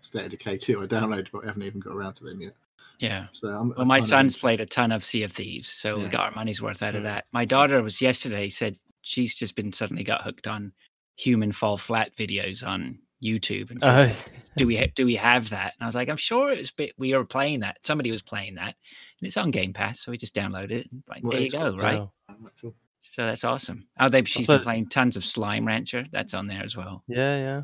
State 0.00 0.24
of 0.24 0.30
Decay 0.30 0.56
2. 0.56 0.82
I 0.82 0.86
downloaded, 0.86 1.28
but 1.32 1.44
I 1.44 1.48
haven't 1.48 1.62
even 1.62 1.80
got 1.80 1.94
around 1.94 2.14
to 2.14 2.24
them 2.24 2.40
yet. 2.40 2.54
yeah. 3.00 3.26
So 3.32 3.48
I'm. 3.48 3.68
Well, 3.68 3.82
I'm 3.82 3.88
my 3.88 4.00
son's 4.00 4.36
played 4.36 4.60
a 4.60 4.66
ton 4.66 4.92
of 4.92 5.04
Sea 5.04 5.24
of 5.24 5.32
Thieves, 5.32 5.68
so 5.68 5.98
we 5.98 6.08
got 6.08 6.20
our 6.26 6.34
money's 6.34 6.62
worth 6.62 6.82
out 6.82 6.94
of 6.94 7.02
that. 7.02 7.26
My 7.32 7.44
daughter 7.44 7.82
was 7.82 8.00
yesterday 8.00 8.48
said 8.48 8.78
she's 9.04 9.34
just 9.34 9.54
been 9.54 9.72
suddenly 9.72 10.02
got 10.02 10.22
hooked 10.22 10.46
on 10.48 10.72
human 11.16 11.52
fall 11.52 11.76
flat 11.76 12.14
videos 12.16 12.66
on 12.66 12.98
YouTube 13.22 13.70
and 13.70 13.80
said, 13.80 14.10
Oh, 14.12 14.32
"Do 14.56 14.66
we 14.66 14.76
ha- 14.76 14.92
do 14.94 15.06
we 15.06 15.16
have 15.16 15.50
that?" 15.50 15.74
And 15.78 15.84
I 15.84 15.86
was 15.86 15.94
like, 15.94 16.08
"I'm 16.08 16.16
sure 16.16 16.50
it's 16.50 16.70
bit 16.72 16.92
we 16.98 17.14
were 17.14 17.24
playing 17.24 17.60
that. 17.60 17.78
Somebody 17.84 18.10
was 18.10 18.22
playing 18.22 18.56
that, 18.56 18.74
and 19.20 19.26
it's 19.26 19.36
on 19.36 19.50
Game 19.50 19.72
Pass, 19.72 20.00
so 20.00 20.10
we 20.10 20.18
just 20.18 20.34
downloaded 20.34 20.72
it. 20.72 20.88
And 20.90 21.02
like, 21.08 21.22
What 21.22 21.34
there 21.34 21.42
you 21.42 21.50
go, 21.50 21.72
Xbox? 21.72 21.82
right? 21.82 22.00
oh, 22.00 22.48
cool. 22.60 22.74
So 23.00 23.24
that's 23.26 23.44
awesome. 23.44 23.86
Oh, 24.00 24.08
they 24.08 24.24
she's 24.24 24.46
been 24.46 24.62
playing 24.62 24.88
tons 24.88 25.16
of 25.16 25.24
Slime 25.24 25.66
Rancher. 25.66 26.06
That's 26.10 26.34
on 26.34 26.46
there 26.48 26.62
as 26.64 26.76
well. 26.76 27.04
yeah, 27.06 27.36
yeah, 27.38 27.62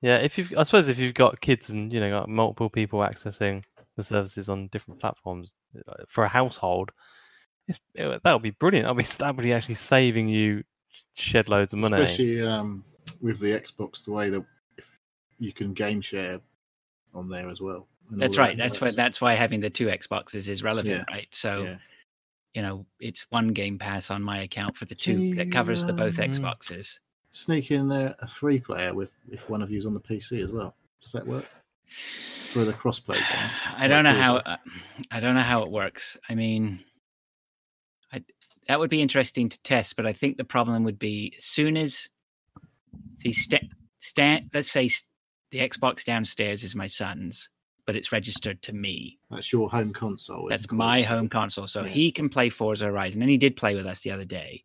yeah. 0.00 0.16
If 0.18 0.38
you've, 0.38 0.52
I 0.56 0.62
suppose, 0.62 0.88
if 0.88 0.98
you've 0.98 1.14
got 1.14 1.40
kids 1.40 1.70
and 1.70 1.92
you 1.92 2.00
know 2.00 2.10
got 2.10 2.28
multiple 2.28 2.70
people 2.70 3.00
accessing 3.00 3.64
the 3.96 4.04
services 4.04 4.48
on 4.48 4.68
different 4.68 5.00
platforms 5.00 5.54
uh, 5.88 5.94
for 6.08 6.24
a 6.24 6.28
household, 6.28 6.90
it's, 7.68 7.78
it, 7.94 8.20
that'll 8.24 8.38
be 8.40 8.50
brilliant. 8.50 8.84
That'll 8.84 8.96
be 8.96 9.04
that'll 9.18 9.34
be 9.42 9.52
actually 9.52 9.76
saving 9.76 10.28
you 10.28 10.64
shed 11.14 11.48
loads 11.48 11.72
of 11.72 11.78
money. 11.78 12.02
Especially 12.02 12.42
um, 12.42 12.84
with 13.20 13.38
the 13.40 13.48
Xbox, 13.52 14.04
the 14.04 14.12
way 14.12 14.30
that 14.30 14.44
if 14.76 14.98
you 15.38 15.52
can 15.52 15.72
game 15.74 16.00
share 16.00 16.40
on 17.14 17.28
there 17.28 17.48
as 17.48 17.60
well. 17.60 17.86
That's 18.10 18.36
the 18.36 18.42
right. 18.42 18.56
That's 18.56 18.80
why 18.80 18.90
that's 18.90 19.20
why 19.20 19.34
having 19.34 19.60
the 19.60 19.70
two 19.70 19.86
Xboxes 19.86 20.48
is 20.48 20.62
relevant, 20.62 21.04
Yeah. 21.08 21.14
right? 21.14 21.28
So 21.30 21.62
Yeah. 21.64 21.76
you 22.54 22.62
know, 22.62 22.86
it's 23.00 23.26
one 23.30 23.48
Game 23.48 23.78
Pass 23.78 24.10
on 24.10 24.22
my 24.22 24.40
account 24.42 24.76
for 24.76 24.86
the 24.86 24.94
two 24.94 25.34
that 25.34 25.52
covers 25.52 25.84
the 25.86 25.92
both 25.92 26.14
Mm. 26.16 26.30
Xboxes. 26.34 26.98
Sneak 27.30 27.70
in 27.70 27.88
there 27.88 28.14
a 28.20 28.26
three 28.26 28.58
player 28.58 28.94
with 28.94 29.12
if 29.30 29.50
one 29.50 29.60
of 29.60 29.70
you's 29.70 29.84
on 29.84 29.92
the 29.92 30.00
PC 30.00 30.42
as 30.42 30.50
well. 30.50 30.74
Does 31.02 31.12
that 31.12 31.26
work 31.26 31.44
for 31.90 32.64
the 32.64 32.72
crossplay 32.72 33.14
game? 33.16 33.50
I 33.76 33.86
don't 33.88 34.04
know 34.04 34.14
how 34.14 34.34
Forza? 34.36 34.48
uh, 34.50 34.56
I 35.10 35.20
don't 35.20 35.34
know 35.34 35.42
how 35.42 35.62
it 35.62 35.70
works. 35.70 36.16
I 36.30 36.34
mean, 36.34 36.80
I, 36.80 36.84
that 38.68 38.78
would 38.78 38.90
be 38.90 39.02
interesting 39.02 39.48
to 39.48 39.60
test, 39.62 39.96
but 39.96 40.06
I 40.06 40.12
think 40.12 40.36
the 40.36 40.44
problem 40.44 40.84
would 40.84 40.98
be 40.98 41.32
as 41.36 41.44
soon 41.44 41.76
as 41.76 42.08
see 43.16 43.32
sta- 43.32 43.68
stand. 43.98 44.50
Let's 44.54 44.70
say 44.70 44.86
s- 44.86 45.10
the 45.50 45.58
Xbox 45.58 46.04
downstairs 46.04 46.62
is 46.62 46.74
my 46.76 46.86
son's, 46.86 47.48
but 47.86 47.96
it's 47.96 48.12
registered 48.12 48.60
to 48.62 48.72
me. 48.74 49.18
That's 49.30 49.52
your 49.52 49.70
home 49.70 49.92
console. 49.92 50.48
That's 50.48 50.66
called. 50.66 50.78
my 50.78 51.00
home 51.02 51.28
console. 51.28 51.66
So 51.66 51.82
Yeah. 51.84 51.88
he 51.90 52.12
can 52.12 52.28
play 52.28 52.50
Forza 52.50 52.84
Horizon, 52.86 53.22
and 53.22 53.30
he 53.30 53.38
did 53.38 53.56
play 53.56 53.74
with 53.74 53.86
us 53.86 54.02
the 54.02 54.10
other 54.10 54.26
day. 54.26 54.64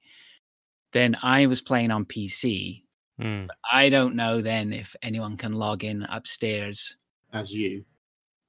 Then 0.91 1.17
I 1.23 1.45
was 1.47 1.61
playing 1.61 1.89
on 1.91 2.05
PC. 2.05 2.83
Mm. 3.21 3.47
I 3.71 3.89
don't 3.89 4.15
know 4.15 4.41
then 4.41 4.73
if 4.73 4.95
anyone 5.01 5.37
can 5.37 5.53
log 5.53 5.83
in 5.83 6.03
upstairs. 6.03 6.97
as 7.31 7.51
you. 7.53 7.83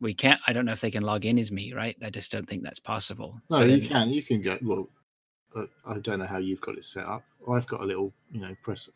We 0.01 0.13
can't. 0.13 0.41
I 0.47 0.53
don't 0.53 0.67
know 0.67 0.73
if 0.73 0.81
they 0.83 0.91
can 0.91 1.05
log 1.05 1.25
in 1.25 1.39
as 1.39 1.51
me, 1.53 1.73
right? 1.73 1.97
I 2.03 2.11
just 2.11 2.31
don't 2.33 2.47
think 2.47 2.63
that's 2.63 2.81
possible. 2.81 3.41
No, 3.49 3.59
So 3.59 3.65
you 3.65 3.79
then- 3.79 3.89
can. 3.89 4.11
You 4.11 4.23
can 4.23 4.43
go. 4.43 4.59
Well, 4.61 4.91
I 5.87 5.99
don't 6.01 6.19
know 6.19 6.27
how 6.27 6.39
you've 6.39 6.61
got 6.61 6.77
it 6.77 6.85
set 6.85 7.05
up. 7.05 7.25
I've 7.51 7.67
got 7.67 7.81
a 7.81 7.85
little, 7.85 8.13
you 8.33 8.41
know, 8.41 8.57
press 8.63 8.89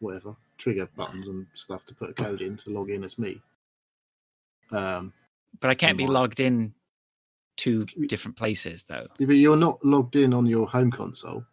whatever 0.00 0.34
trigger 0.58 0.86
buttons 0.96 1.28
and 1.28 1.46
stuff 1.54 1.84
to 1.86 1.94
put 1.94 2.10
a 2.10 2.12
code 2.12 2.42
in 2.42 2.56
to 2.58 2.70
log 2.70 2.90
in 2.90 3.02
as 3.04 3.18
me. 3.18 3.40
Um, 4.72 5.12
But 5.60 5.70
I 5.70 5.74
can't 5.74 5.96
be 5.96 6.04
Online. 6.04 6.14
logged 6.14 6.40
in 6.40 6.74
to 7.58 7.84
different 8.06 8.36
places 8.36 8.84
though. 8.84 9.06
but 9.18 9.28
you're 9.32 9.56
not 9.56 9.84
logged 9.84 10.16
in 10.16 10.32
on 10.32 10.46
your 10.46 10.66
home 10.68 10.90
console, 10.90 11.44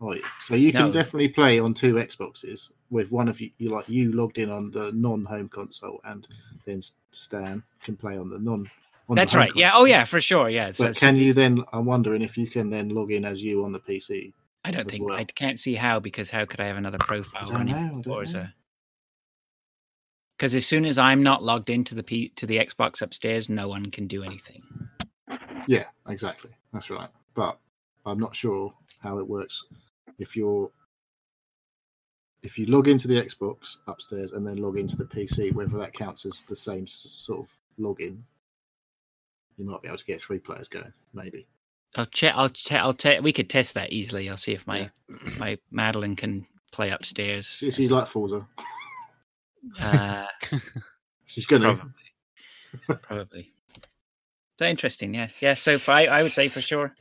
you? 0.00 0.20
So 0.40 0.54
you 0.54 0.72
can 0.72 0.86
No. 0.86 0.92
definitely 0.92 1.28
play 1.28 1.58
on 1.58 1.72
two 1.74 1.94
Xboxes 1.94 2.72
with 2.90 3.10
one 3.10 3.28
of 3.28 3.40
you. 3.40 3.50
You 3.58 3.70
like 3.70 3.88
you 3.88 4.12
logged 4.12 4.38
in 4.38 4.50
on 4.50 4.70
the 4.70 4.92
non-home 4.92 5.48
console, 5.48 6.00
and 6.04 6.26
then 6.64 6.82
Stan 7.12 7.62
can 7.82 7.96
play 7.96 8.18
on 8.18 8.28
the 8.28 8.38
non. 8.38 8.70
That's 9.08 9.34
right. 9.34 9.52
Yeah. 9.54 9.72
Oh, 9.74 9.84
yeah, 9.84 10.04
for 10.04 10.20
sure. 10.20 10.48
Yeah. 10.48 10.72
So 10.72 10.86
But 10.86 10.96
can 10.96 11.16
you 11.16 11.32
then? 11.32 11.64
I'm 11.72 11.86
wondering 11.86 12.22
if 12.22 12.36
you 12.36 12.46
can 12.46 12.70
then 12.70 12.90
log 12.90 13.10
in 13.10 13.24
as 13.24 13.42
you 13.42 13.64
on 13.64 13.72
the 13.72 13.80
PC. 13.80 14.32
I 14.64 14.70
don't 14.70 14.90
think 14.90 15.10
I 15.10 15.24
can't 15.24 15.58
see 15.58 15.74
how 15.74 15.98
because 15.98 16.30
how 16.30 16.44
could 16.44 16.60
I 16.60 16.66
have 16.66 16.76
another 16.76 16.98
profile 16.98 17.46
running 17.50 17.74
know, 17.74 18.18
I? 18.18 18.52
Because 20.36 20.54
as 20.54 20.66
soon 20.66 20.84
as 20.84 20.98
I'm 20.98 21.22
not 21.22 21.42
logged 21.42 21.70
into 21.70 21.94
the 21.94 22.02
P- 22.02 22.28
to 22.36 22.46
the 22.46 22.58
Xbox 22.58 23.00
upstairs, 23.00 23.48
no 23.48 23.68
one 23.68 23.86
can 23.86 24.06
do 24.06 24.22
anything. 24.22 24.62
Yeah, 25.66 25.84
exactly. 26.08 26.50
That's 26.72 26.90
right. 26.90 27.08
But 27.34 27.58
I'm 28.04 28.18
not 28.18 28.34
sure 28.34 28.72
how 28.98 29.18
it 29.18 29.28
works 29.28 29.64
if 30.18 30.36
you're 30.36 30.70
if 32.42 32.58
you 32.58 32.66
log 32.66 32.88
into 32.88 33.08
the 33.08 33.20
Xbox 33.20 33.76
upstairs 33.86 34.32
and 34.32 34.46
then 34.46 34.58
log 34.58 34.78
into 34.78 34.96
the 34.96 35.04
PC, 35.04 35.52
whether 35.52 35.76
that 35.78 35.92
counts 35.92 36.24
as 36.24 36.44
the 36.48 36.54
same 36.54 36.86
sort 36.86 37.40
of 37.40 37.56
login. 37.80 38.18
You 39.58 39.64
might 39.66 39.82
be 39.82 39.88
able 39.88 39.98
to 39.98 40.04
get 40.04 40.20
three 40.20 40.38
players 40.38 40.68
going, 40.68 40.92
maybe. 41.12 41.46
I'll 41.96 42.06
check. 42.06 42.32
I'll 42.36 42.48
check. 42.48 42.80
I'll 42.80 42.94
te- 42.94 43.20
We 43.20 43.32
could 43.32 43.50
test 43.50 43.74
that 43.74 43.92
easily. 43.92 44.30
I'll 44.30 44.36
see 44.36 44.52
if 44.52 44.66
my 44.66 44.90
my 45.38 45.58
Madeline 45.70 46.16
can 46.16 46.46
play 46.72 46.90
upstairs. 46.90 47.46
See, 47.48 47.70
she's 47.70 47.90
like 47.90 48.06
Forza. 48.06 48.46
Uh, 49.80 50.24
She's 51.26 51.44
gonna. 51.44 51.74
probably. 51.74 52.96
probably. 53.02 53.52
So 54.58 54.66
interesting. 54.66 55.12
Yeah. 55.14 55.28
Yeah. 55.40 55.54
So 55.54 55.78
for, 55.78 55.90
I, 55.90 56.06
I 56.06 56.22
would 56.22 56.32
say 56.32 56.48
for 56.48 56.60
sure, 56.60 56.94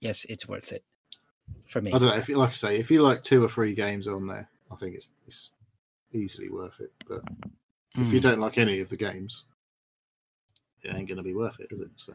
yes, 0.00 0.24
it's 0.28 0.48
worth 0.48 0.70
it 0.72 0.84
for 1.68 1.82
me. 1.82 1.92
I 1.92 1.98
don't 1.98 2.08
know 2.10 2.16
if 2.16 2.28
you 2.28 2.36
like 2.38 2.50
I 2.50 2.52
say 2.52 2.76
if 2.78 2.90
you 2.92 3.02
like 3.02 3.22
two 3.22 3.42
or 3.44 3.48
three 3.48 3.74
games 3.74 4.06
on 4.06 4.26
there, 4.28 4.48
I 4.72 4.76
think 4.76 4.94
it's 4.94 5.10
it's 5.26 5.50
easily 6.12 6.48
worth 6.48 6.80
it. 6.80 6.92
But 7.08 7.22
if 7.96 8.12
you 8.12 8.20
Mm. 8.20 8.22
don't 8.22 8.40
like 8.40 8.56
any 8.56 8.78
of 8.80 8.88
the 8.88 8.96
games, 8.96 9.44
it 10.84 10.94
ain't 10.94 11.08
gonna 11.08 11.22
be 11.22 11.34
worth 11.34 11.60
it, 11.60 11.68
is 11.70 11.80
it? 11.80 11.90
So 11.96 12.12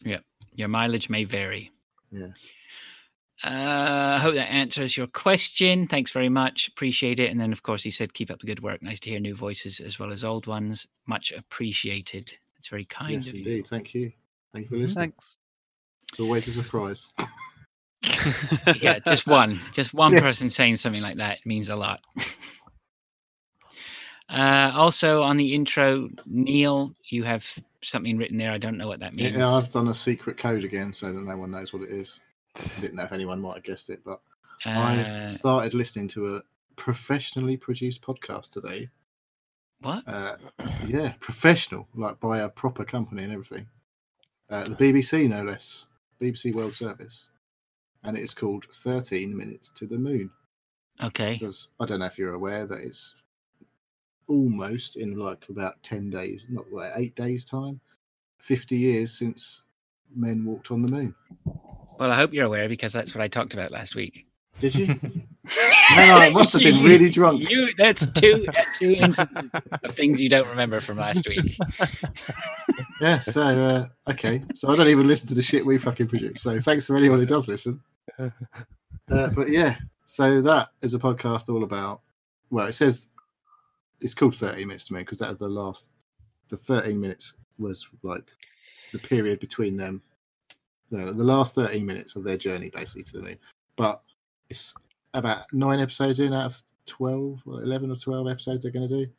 yeah, 0.00 0.18
Your 0.54 0.68
mileage 0.68 1.08
may 1.08 1.24
vary. 1.24 1.70
Yeah. 2.10 2.28
Uh, 3.42 4.16
I 4.16 4.18
hope 4.18 4.34
that 4.34 4.50
answers 4.50 4.96
your 4.96 5.08
question. 5.08 5.88
Thanks 5.88 6.12
very 6.12 6.28
much. 6.28 6.68
Appreciate 6.68 7.18
it. 7.18 7.30
And 7.30 7.40
then, 7.40 7.52
of 7.52 7.62
course, 7.62 7.82
he 7.82 7.90
said, 7.90 8.14
keep 8.14 8.30
up 8.30 8.38
the 8.38 8.46
good 8.46 8.62
work. 8.62 8.80
Nice 8.80 9.00
to 9.00 9.10
hear 9.10 9.18
new 9.18 9.34
voices 9.34 9.80
as 9.80 9.98
well 9.98 10.12
as 10.12 10.22
old 10.22 10.46
ones. 10.46 10.86
Much 11.06 11.32
appreciated. 11.32 12.32
It's 12.58 12.68
very 12.68 12.84
kind 12.84 13.14
yes, 13.14 13.28
of 13.28 13.34
indeed. 13.34 13.56
you. 13.56 13.62
Thank 13.64 13.94
you. 13.94 14.12
Thank 14.52 14.64
you 14.64 14.68
for 14.68 14.76
listening. 14.76 15.10
Thanks. 15.10 15.38
It's 16.12 16.20
always 16.20 16.46
a 16.48 16.52
surprise. 16.52 17.10
Yeah, 18.80 18.98
just 19.00 19.26
one. 19.26 19.60
Just 19.72 19.94
one 19.94 20.12
Yeah. 20.12 20.20
person 20.20 20.50
saying 20.50 20.76
something 20.76 21.02
like 21.02 21.16
that 21.16 21.44
means 21.44 21.70
a 21.70 21.76
lot. 21.76 22.00
uh, 24.28 24.72
also, 24.74 25.22
on 25.22 25.36
the 25.36 25.54
intro, 25.54 26.08
Neil, 26.26 26.94
you 27.08 27.24
have 27.24 27.44
something 27.84 28.16
written 28.16 28.38
there. 28.38 28.50
I 28.52 28.58
don't 28.58 28.76
know 28.78 28.88
what 28.88 29.00
that 29.00 29.14
means. 29.14 29.34
Yeah, 29.36 29.50
I've 29.52 29.70
done 29.70 29.88
a 29.88 29.94
secret 29.94 30.36
code 30.36 30.64
again, 30.64 30.92
so 30.92 31.12
that 31.12 31.20
no 31.22 31.36
one 31.36 31.50
knows 31.50 31.72
what 31.72 31.82
it 31.82 31.90
is. 31.90 32.20
I 32.56 32.80
didn't 32.80 32.96
know 32.96 33.04
if 33.04 33.12
anyone 33.12 33.40
might 33.40 33.54
have 33.54 33.62
guessed 33.64 33.90
it, 33.90 34.00
but 34.04 34.20
Uh, 34.64 34.70
I've 34.70 35.30
started 35.32 35.74
listening 35.74 36.08
to 36.08 36.36
a 36.36 36.42
professionally 36.76 37.56
produced 37.56 38.02
podcast 38.02 38.52
today. 38.52 38.88
what? 39.80 40.02
Uh, 40.06 40.36
yeah, 40.86 41.12
professional, 41.20 41.88
like 41.94 42.18
by 42.20 42.38
a 42.40 42.48
proper 42.48 42.84
company 42.84 43.22
and 43.24 43.32
everything. 43.32 43.66
Uh, 44.50 44.64
the 44.64 44.76
BBC, 44.76 45.28
no 45.28 45.42
less. 45.42 45.86
BBC 46.20 46.54
World 46.54 46.74
Service. 46.74 47.28
And 48.04 48.16
it's 48.16 48.32
called 48.34 48.66
13 48.72 49.36
Minutes 49.36 49.70
to 49.76 49.86
the 49.86 49.98
Moon. 49.98 50.30
Okay. 51.02 51.34
Because 51.34 51.68
I 51.80 51.86
don't 51.86 51.98
know 52.00 52.06
if 52.06 52.18
you're 52.18 52.34
aware 52.34 52.66
that 52.66 52.80
it's 52.80 53.14
almost 54.28 54.96
in 54.96 55.16
like 55.16 55.48
about 55.48 55.82
10 55.82 56.10
days, 56.10 56.44
not 56.48 56.70
like 56.72 56.92
eight 56.96 57.14
days' 57.14 57.44
time, 57.44 57.80
50 58.38 58.76
years 58.76 59.12
since 59.12 59.62
men 60.14 60.44
walked 60.44 60.70
on 60.70 60.82
the 60.82 60.92
moon. 60.92 61.14
Well, 61.98 62.10
I 62.10 62.16
hope 62.16 62.32
you're 62.32 62.46
aware 62.46 62.68
because 62.68 62.92
that's 62.92 63.14
what 63.14 63.22
I 63.22 63.28
talked 63.28 63.54
about 63.54 63.70
last 63.70 63.94
week. 63.94 64.26
Did 64.60 64.74
you? 64.74 64.86
Man, 65.96 66.22
I 66.22 66.30
must 66.30 66.52
have 66.52 66.62
been 66.62 66.82
really 66.82 67.10
drunk. 67.10 67.48
You, 67.48 67.70
that's 67.76 68.06
two, 68.08 68.46
two 68.78 68.92
incidents 68.92 69.54
of 69.82 69.94
things 69.94 70.20
you 70.20 70.28
don't 70.28 70.48
remember 70.48 70.80
from 70.80 70.98
last 70.98 71.26
week. 71.28 71.58
Yeah, 73.00 73.18
so, 73.18 73.42
uh, 73.42 74.10
okay. 74.10 74.42
So 74.54 74.70
I 74.70 74.76
don't 74.76 74.88
even 74.88 75.06
listen 75.06 75.28
to 75.28 75.34
the 75.34 75.42
shit 75.42 75.66
we 75.66 75.78
fucking 75.78 76.06
produce. 76.06 76.40
So 76.40 76.60
thanks 76.60 76.86
for 76.86 76.96
anyone 76.96 77.18
who 77.18 77.26
does 77.26 77.48
listen. 77.48 77.80
Uh, 79.10 79.28
but 79.28 79.50
yeah, 79.50 79.76
so 80.06 80.40
that 80.40 80.70
is 80.80 80.94
a 80.94 80.98
podcast 80.98 81.52
all 81.52 81.62
about, 81.62 82.00
well, 82.48 82.66
it 82.66 82.72
says 82.72 83.10
it's 84.00 84.14
called 84.14 84.34
30 84.36 84.64
Minutes 84.64 84.84
to 84.86 84.94
Me 84.94 85.00
because 85.00 85.18
that 85.18 85.30
was 85.30 85.38
the 85.38 85.48
last, 85.48 85.94
the 86.48 86.56
13 86.56 87.00
minutes 87.00 87.34
was 87.58 87.86
like 88.02 88.24
the 88.92 88.98
period 88.98 89.40
between 89.40 89.76
them. 89.76 90.02
No, 90.90 91.10
the 91.12 91.24
last 91.24 91.54
13 91.54 91.84
minutes 91.84 92.14
of 92.16 92.24
their 92.24 92.36
journey 92.36 92.70
basically 92.70 93.02
to 93.04 93.12
the 93.16 93.22
moon. 93.22 93.38
But 93.76 94.02
it's 94.48 94.74
about 95.14 95.46
nine 95.52 95.80
episodes 95.80 96.20
in 96.20 96.32
out 96.32 96.46
of 96.46 96.62
12 96.86 97.42
or 97.46 97.62
11 97.62 97.90
or 97.90 97.96
12 97.96 98.28
episodes 98.28 98.62
they're 98.62 98.72
going 98.72 98.88
to 98.88 99.04
do. 99.06 99.10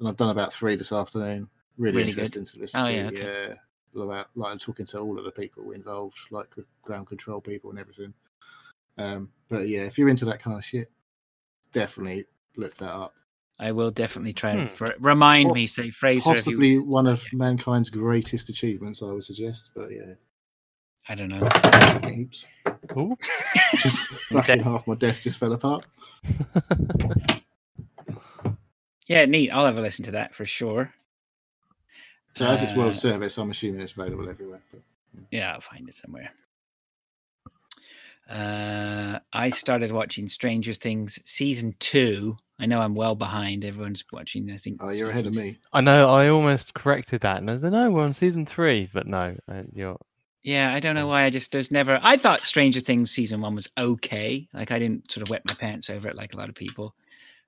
And 0.00 0.08
I've 0.08 0.16
done 0.16 0.30
about 0.30 0.52
three 0.52 0.74
this 0.76 0.92
afternoon. 0.92 1.48
Really, 1.76 1.98
Really 1.98 2.12
good. 2.12 2.24
interesting 2.36 2.46
to 2.46 2.58
listen 2.58 2.80
Oh, 2.80 2.86
to. 2.88 2.94
yeah, 2.94 3.06
okay. 3.08 3.48
yeah. 3.50 4.02
About, 4.02 4.28
like 4.34 4.50
I'm 4.52 4.58
talking 4.58 4.86
to 4.86 4.98
all 4.98 5.18
of 5.18 5.24
the 5.24 5.30
people 5.30 5.70
involved, 5.70 6.18
like 6.32 6.50
the 6.54 6.64
ground 6.82 7.06
control 7.06 7.40
people 7.40 7.70
and 7.70 7.78
everything. 7.78 8.12
Um, 8.98 9.30
but 9.48 9.68
yeah, 9.68 9.82
if 9.82 9.98
you're 9.98 10.08
into 10.08 10.24
that 10.24 10.40
kind 10.40 10.56
of 10.58 10.64
shit, 10.64 10.90
definitely 11.72 12.24
look 12.56 12.74
that 12.76 12.92
up. 12.92 13.14
I 13.58 13.72
will 13.72 13.90
definitely 13.90 14.32
try 14.32 14.50
and 14.50 14.68
Hmm. 14.70 14.74
for, 14.74 14.94
remind 14.98 15.52
me, 15.52 15.66
say 15.66 15.90
Fraser. 15.90 16.34
Possibly 16.34 16.70
you, 16.72 16.82
one 16.84 17.06
of 17.06 17.24
mankind's 17.32 17.88
greatest 17.90 18.48
achievements, 18.48 19.02
I 19.02 19.06
would 19.12 19.24
suggest. 19.24 19.70
But 19.76 19.90
yeah, 19.92 20.14
I 21.08 21.14
don't 21.14 21.28
know. 21.28 21.48
oops, 22.08 22.46
Cool. 22.88 23.16
just 23.78 24.08
fucking 24.30 24.60
half 24.60 24.86
my 24.86 24.94
desk 24.96 25.22
just 25.22 25.38
fell 25.38 25.52
apart. 25.52 25.84
Yeah, 29.06 29.26
neat. 29.26 29.50
I'll 29.50 29.66
have 29.66 29.76
a 29.76 29.82
listen 29.82 30.04
to 30.06 30.12
that 30.12 30.34
for 30.34 30.46
sure. 30.46 30.92
So 32.34 32.46
as 32.46 32.62
it's 32.62 32.72
Uh, 32.72 32.76
world 32.78 32.96
service, 32.96 33.36
I'm 33.36 33.50
assuming 33.50 33.82
it's 33.82 33.92
available 33.92 34.28
everywhere. 34.30 34.62
But 34.72 34.80
Yeah, 35.30 35.52
I'll 35.52 35.60
find 35.60 35.86
it 35.86 35.94
somewhere. 35.94 36.30
Uh, 38.28 39.18
I 39.32 39.50
started 39.50 39.92
watching 39.92 40.28
Stranger 40.28 40.72
Things 40.72 41.18
season 41.24 41.74
two. 41.78 42.36
I 42.58 42.66
know 42.66 42.80
I'm 42.80 42.94
well 42.94 43.14
behind. 43.14 43.64
Everyone's 43.64 44.04
watching. 44.12 44.50
I 44.50 44.56
think. 44.56 44.78
oh, 44.80 44.90
you're 44.90 45.10
ahead 45.10 45.26
of 45.26 45.34
me. 45.34 45.58
I 45.72 45.80
know. 45.80 46.10
I 46.10 46.28
almost 46.28 46.74
corrected 46.74 47.20
that, 47.22 47.38
and 47.38 47.50
I 47.50 47.58
said, 47.58 47.72
"No, 47.72 47.90
we're 47.90 48.04
on 48.04 48.14
season 48.14 48.46
three, 48.46 48.88
but 48.92 49.06
no, 49.06 49.36
uh, 49.48 49.62
you're 49.72 49.98
Yeah, 50.42 50.72
I 50.72 50.80
don't 50.80 50.94
know 50.94 51.06
why. 51.06 51.24
I 51.24 51.30
just 51.30 51.52
there's 51.52 51.70
never. 51.70 52.00
I 52.02 52.16
thought 52.16 52.40
Stranger 52.40 52.80
Things 52.80 53.10
season 53.10 53.40
one 53.40 53.54
was 53.54 53.68
okay. 53.76 54.48
Like 54.54 54.70
I 54.70 54.78
didn't 54.78 55.10
sort 55.10 55.22
of 55.22 55.30
wet 55.30 55.42
my 55.46 55.54
pants 55.54 55.90
over 55.90 56.08
it 56.08 56.16
like 56.16 56.32
a 56.32 56.38
lot 56.38 56.48
of 56.48 56.54
people. 56.54 56.94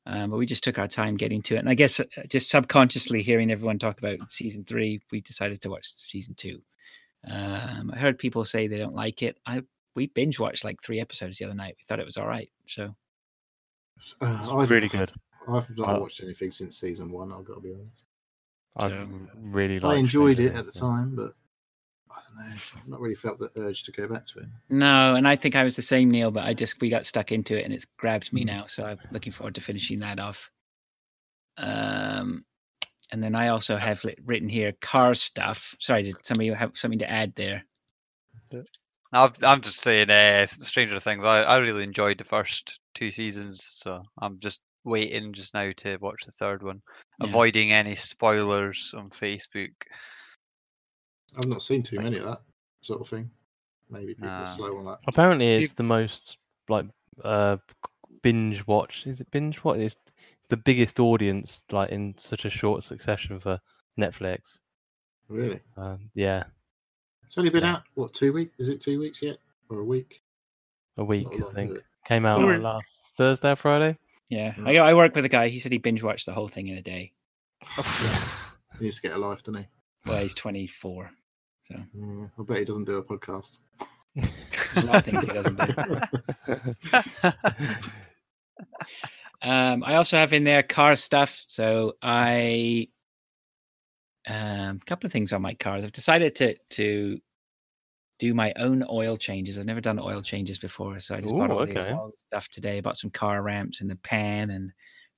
Um, 0.04 0.30
but 0.30 0.36
we 0.36 0.46
just 0.46 0.62
took 0.62 0.78
our 0.78 0.86
time 0.86 1.16
getting 1.16 1.42
to 1.42 1.56
it, 1.56 1.60
and 1.60 1.68
I 1.68 1.74
guess 1.74 1.98
uh, 1.98 2.04
just 2.28 2.50
subconsciously 2.50 3.22
hearing 3.22 3.50
everyone 3.50 3.78
talk 3.78 3.98
about 3.98 4.30
season 4.30 4.64
three, 4.64 5.00
we 5.10 5.20
decided 5.20 5.60
to 5.62 5.70
watch 5.70 5.86
season 5.86 6.34
two. 6.34 6.60
Um, 7.28 7.90
I 7.92 7.98
heard 7.98 8.18
people 8.18 8.44
say 8.44 8.68
they 8.68 8.78
don't 8.78 8.94
like 8.94 9.22
it. 9.22 9.38
I 9.46 9.62
we 9.96 10.06
binge 10.08 10.38
watched 10.38 10.64
like 10.64 10.80
three 10.82 11.00
episodes 11.00 11.38
the 11.38 11.44
other 11.46 11.54
night. 11.54 11.74
We 11.78 11.84
thought 11.88 11.98
it 12.00 12.06
was 12.06 12.16
all 12.16 12.26
right. 12.28 12.50
So 12.66 12.94
Uh, 14.20 14.56
I've, 14.56 14.70
really 14.70 14.88
good. 14.88 15.10
I've 15.48 15.68
not 15.76 15.96
Uh, 15.96 16.00
watched 16.00 16.22
anything 16.22 16.50
since 16.50 16.78
season 16.78 17.10
one. 17.10 17.32
I've 17.32 17.44
got 17.44 17.54
to 17.54 17.60
be 17.60 17.72
honest. 17.72 18.04
I 18.76 18.88
So- 18.90 19.08
really 19.36 19.80
like. 19.80 19.96
I 19.96 19.98
enjoyed 19.98 20.38
it 20.38 20.54
at 20.54 20.66
the 20.66 20.72
time, 20.72 21.16
but 21.16 21.34
I 22.10 22.20
don't 22.28 22.36
know. 22.36 22.52
I've 22.76 22.88
not 22.88 23.00
really 23.00 23.14
felt 23.14 23.38
the 23.38 23.50
urge 23.56 23.82
to 23.84 23.92
go 23.92 24.06
back 24.06 24.26
to 24.26 24.40
it. 24.40 24.46
No, 24.68 25.14
and 25.14 25.26
I 25.26 25.34
think 25.36 25.56
I 25.56 25.64
was 25.64 25.76
the 25.76 25.82
same, 25.82 26.10
Neil. 26.10 26.30
But 26.30 26.44
I 26.44 26.52
just 26.54 26.80
we 26.80 26.90
got 26.90 27.06
stuck 27.06 27.32
into 27.32 27.58
it, 27.58 27.64
and 27.64 27.72
it's 27.72 27.86
grabbed 27.96 28.32
me 28.32 28.42
Mm. 28.42 28.46
now. 28.46 28.66
So 28.66 28.84
I'm 28.84 28.98
looking 29.10 29.32
forward 29.32 29.54
to 29.54 29.60
finishing 29.62 30.00
that 30.00 30.18
off. 30.18 30.50
Um, 31.56 32.44
and 33.12 33.22
then 33.24 33.34
I 33.34 33.48
also 33.48 33.76
have 33.78 34.04
written 34.24 34.48
here 34.50 34.72
car 34.82 35.14
stuff. 35.14 35.74
Sorry, 35.80 36.02
did 36.02 36.16
somebody 36.26 36.50
have 36.52 36.72
something 36.76 36.98
to 36.98 37.10
add 37.10 37.34
there? 37.34 37.64
I've, 39.12 39.42
I'm 39.42 39.60
just 39.60 39.80
saying, 39.80 40.10
uh, 40.10 40.46
Stranger 40.46 40.98
Things. 41.00 41.24
I, 41.24 41.42
I 41.42 41.58
really 41.58 41.84
enjoyed 41.84 42.18
the 42.18 42.24
first 42.24 42.80
two 42.94 43.10
seasons, 43.10 43.64
so 43.64 44.02
I'm 44.20 44.38
just 44.40 44.62
waiting 44.84 45.32
just 45.32 45.54
now 45.54 45.70
to 45.78 45.96
watch 45.98 46.24
the 46.26 46.32
third 46.32 46.62
one, 46.62 46.80
Yeah. 47.20 47.28
avoiding 47.28 47.72
any 47.72 47.94
spoilers 47.94 48.94
on 48.96 49.10
Facebook. 49.10 49.72
I've 51.36 51.48
not 51.48 51.62
seen 51.62 51.82
too 51.82 52.00
many 52.00 52.18
of 52.18 52.24
that 52.24 52.42
sort 52.82 53.00
of 53.00 53.08
thing. 53.08 53.30
Maybe 53.90 54.14
people 54.14 54.30
are 54.30 54.46
slow 54.46 54.76
on 54.78 54.84
that. 54.86 54.98
Apparently, 55.06 55.54
it's 55.54 55.72
the 55.72 55.82
most 55.82 56.38
like 56.68 56.86
uh 57.22 57.56
binge 58.22 58.66
watch. 58.66 59.06
Is 59.06 59.20
it 59.20 59.30
binge 59.30 59.62
watch? 59.62 59.78
It's 59.78 59.96
the 60.48 60.56
biggest 60.56 60.98
audience 60.98 61.62
like 61.70 61.90
in 61.90 62.14
such 62.18 62.44
a 62.44 62.50
short 62.50 62.84
succession 62.84 63.38
for 63.38 63.60
Netflix. 63.98 64.58
Really? 65.28 65.60
Um, 65.76 66.10
yeah, 66.14 66.44
It's 67.26 67.36
only 67.36 67.50
been 67.50 67.64
Yeah. 67.64 67.74
out 67.74 67.82
what 67.94 68.14
two 68.14 68.32
weeks? 68.32 68.54
Is 68.58 68.68
it 68.68 68.80
two 68.80 68.98
weeks 68.98 69.20
yet, 69.20 69.36
or 69.68 69.80
a 69.80 69.84
week? 69.84 70.22
a 70.98 71.04
week 71.04 71.26
Not 71.38 71.50
I 71.50 71.54
think 71.54 71.78
came 72.06 72.24
out 72.24 72.38
Oh, 72.40 72.56
last 72.58 73.02
Thursday 73.18 73.50
or 73.50 73.56
Friday. 73.56 73.98
Yeah, 74.30 74.52
Mm. 74.54 74.68
I, 74.68 74.76
I 74.90 74.94
work 74.94 75.14
with 75.14 75.24
a 75.24 75.28
guy. 75.28 75.48
He 75.48 75.58
said 75.58 75.72
he 75.72 75.78
binge 75.78 76.02
watched 76.02 76.24
the 76.26 76.32
whole 76.32 76.48
thing 76.48 76.68
in 76.68 76.78
a 76.78 76.82
day. 76.82 77.12
He 78.78 78.84
needs 78.84 78.96
to 78.96 79.02
get 79.08 79.16
a 79.16 79.18
life, 79.18 79.42
doesn't 79.42 79.62
he? 79.62 79.68
Well, 80.04 80.20
he's 80.20 80.34
24, 80.34 81.10
so 81.62 81.74
Mm, 81.96 82.30
I 82.38 82.42
bet 82.42 82.58
he 82.58 82.64
doesn't 82.64 82.84
do 82.84 82.98
a 82.98 83.02
podcast. 83.04 83.56
there's 84.14 84.84
a 84.84 84.86
lot 84.86 84.96
of 84.96 85.04
things 85.04 85.24
he 85.24 85.32
doesn't 85.32 85.58
do. 85.58 85.74
Um, 89.42 89.84
I 89.84 89.96
also 89.96 90.16
have 90.16 90.32
in 90.32 90.44
there 90.44 90.62
car 90.62 90.96
stuff. 90.96 91.44
So 91.46 91.92
I, 92.02 92.88
um, 94.26 94.80
a 94.82 94.84
couple 94.86 95.06
of 95.06 95.12
things 95.12 95.32
on 95.32 95.42
my 95.42 95.54
cars. 95.54 95.84
I've 95.84 95.92
decided 95.92 96.34
to 96.36 96.56
to 96.70 97.18
do 98.18 98.34
my 98.34 98.52
own 98.56 98.84
oil 98.90 99.16
changes. 99.16 99.58
I've 99.58 99.66
never 99.66 99.80
done 99.80 99.98
oil 99.98 100.22
changes 100.22 100.58
before, 100.58 100.98
so 101.00 101.14
I 101.14 101.20
just 101.20 101.34
bought 101.34 101.50
Ooh, 101.50 101.54
all 101.54 101.60
okay. 101.60 101.74
the 101.74 101.92
oil 101.92 102.12
stuff 102.16 102.48
today. 102.48 102.78
I 102.78 102.80
bought 102.80 102.96
some 102.96 103.10
car 103.10 103.42
ramps 103.42 103.80
and 103.80 103.90
the 103.90 103.96
pan 103.96 104.50
and 104.50 104.72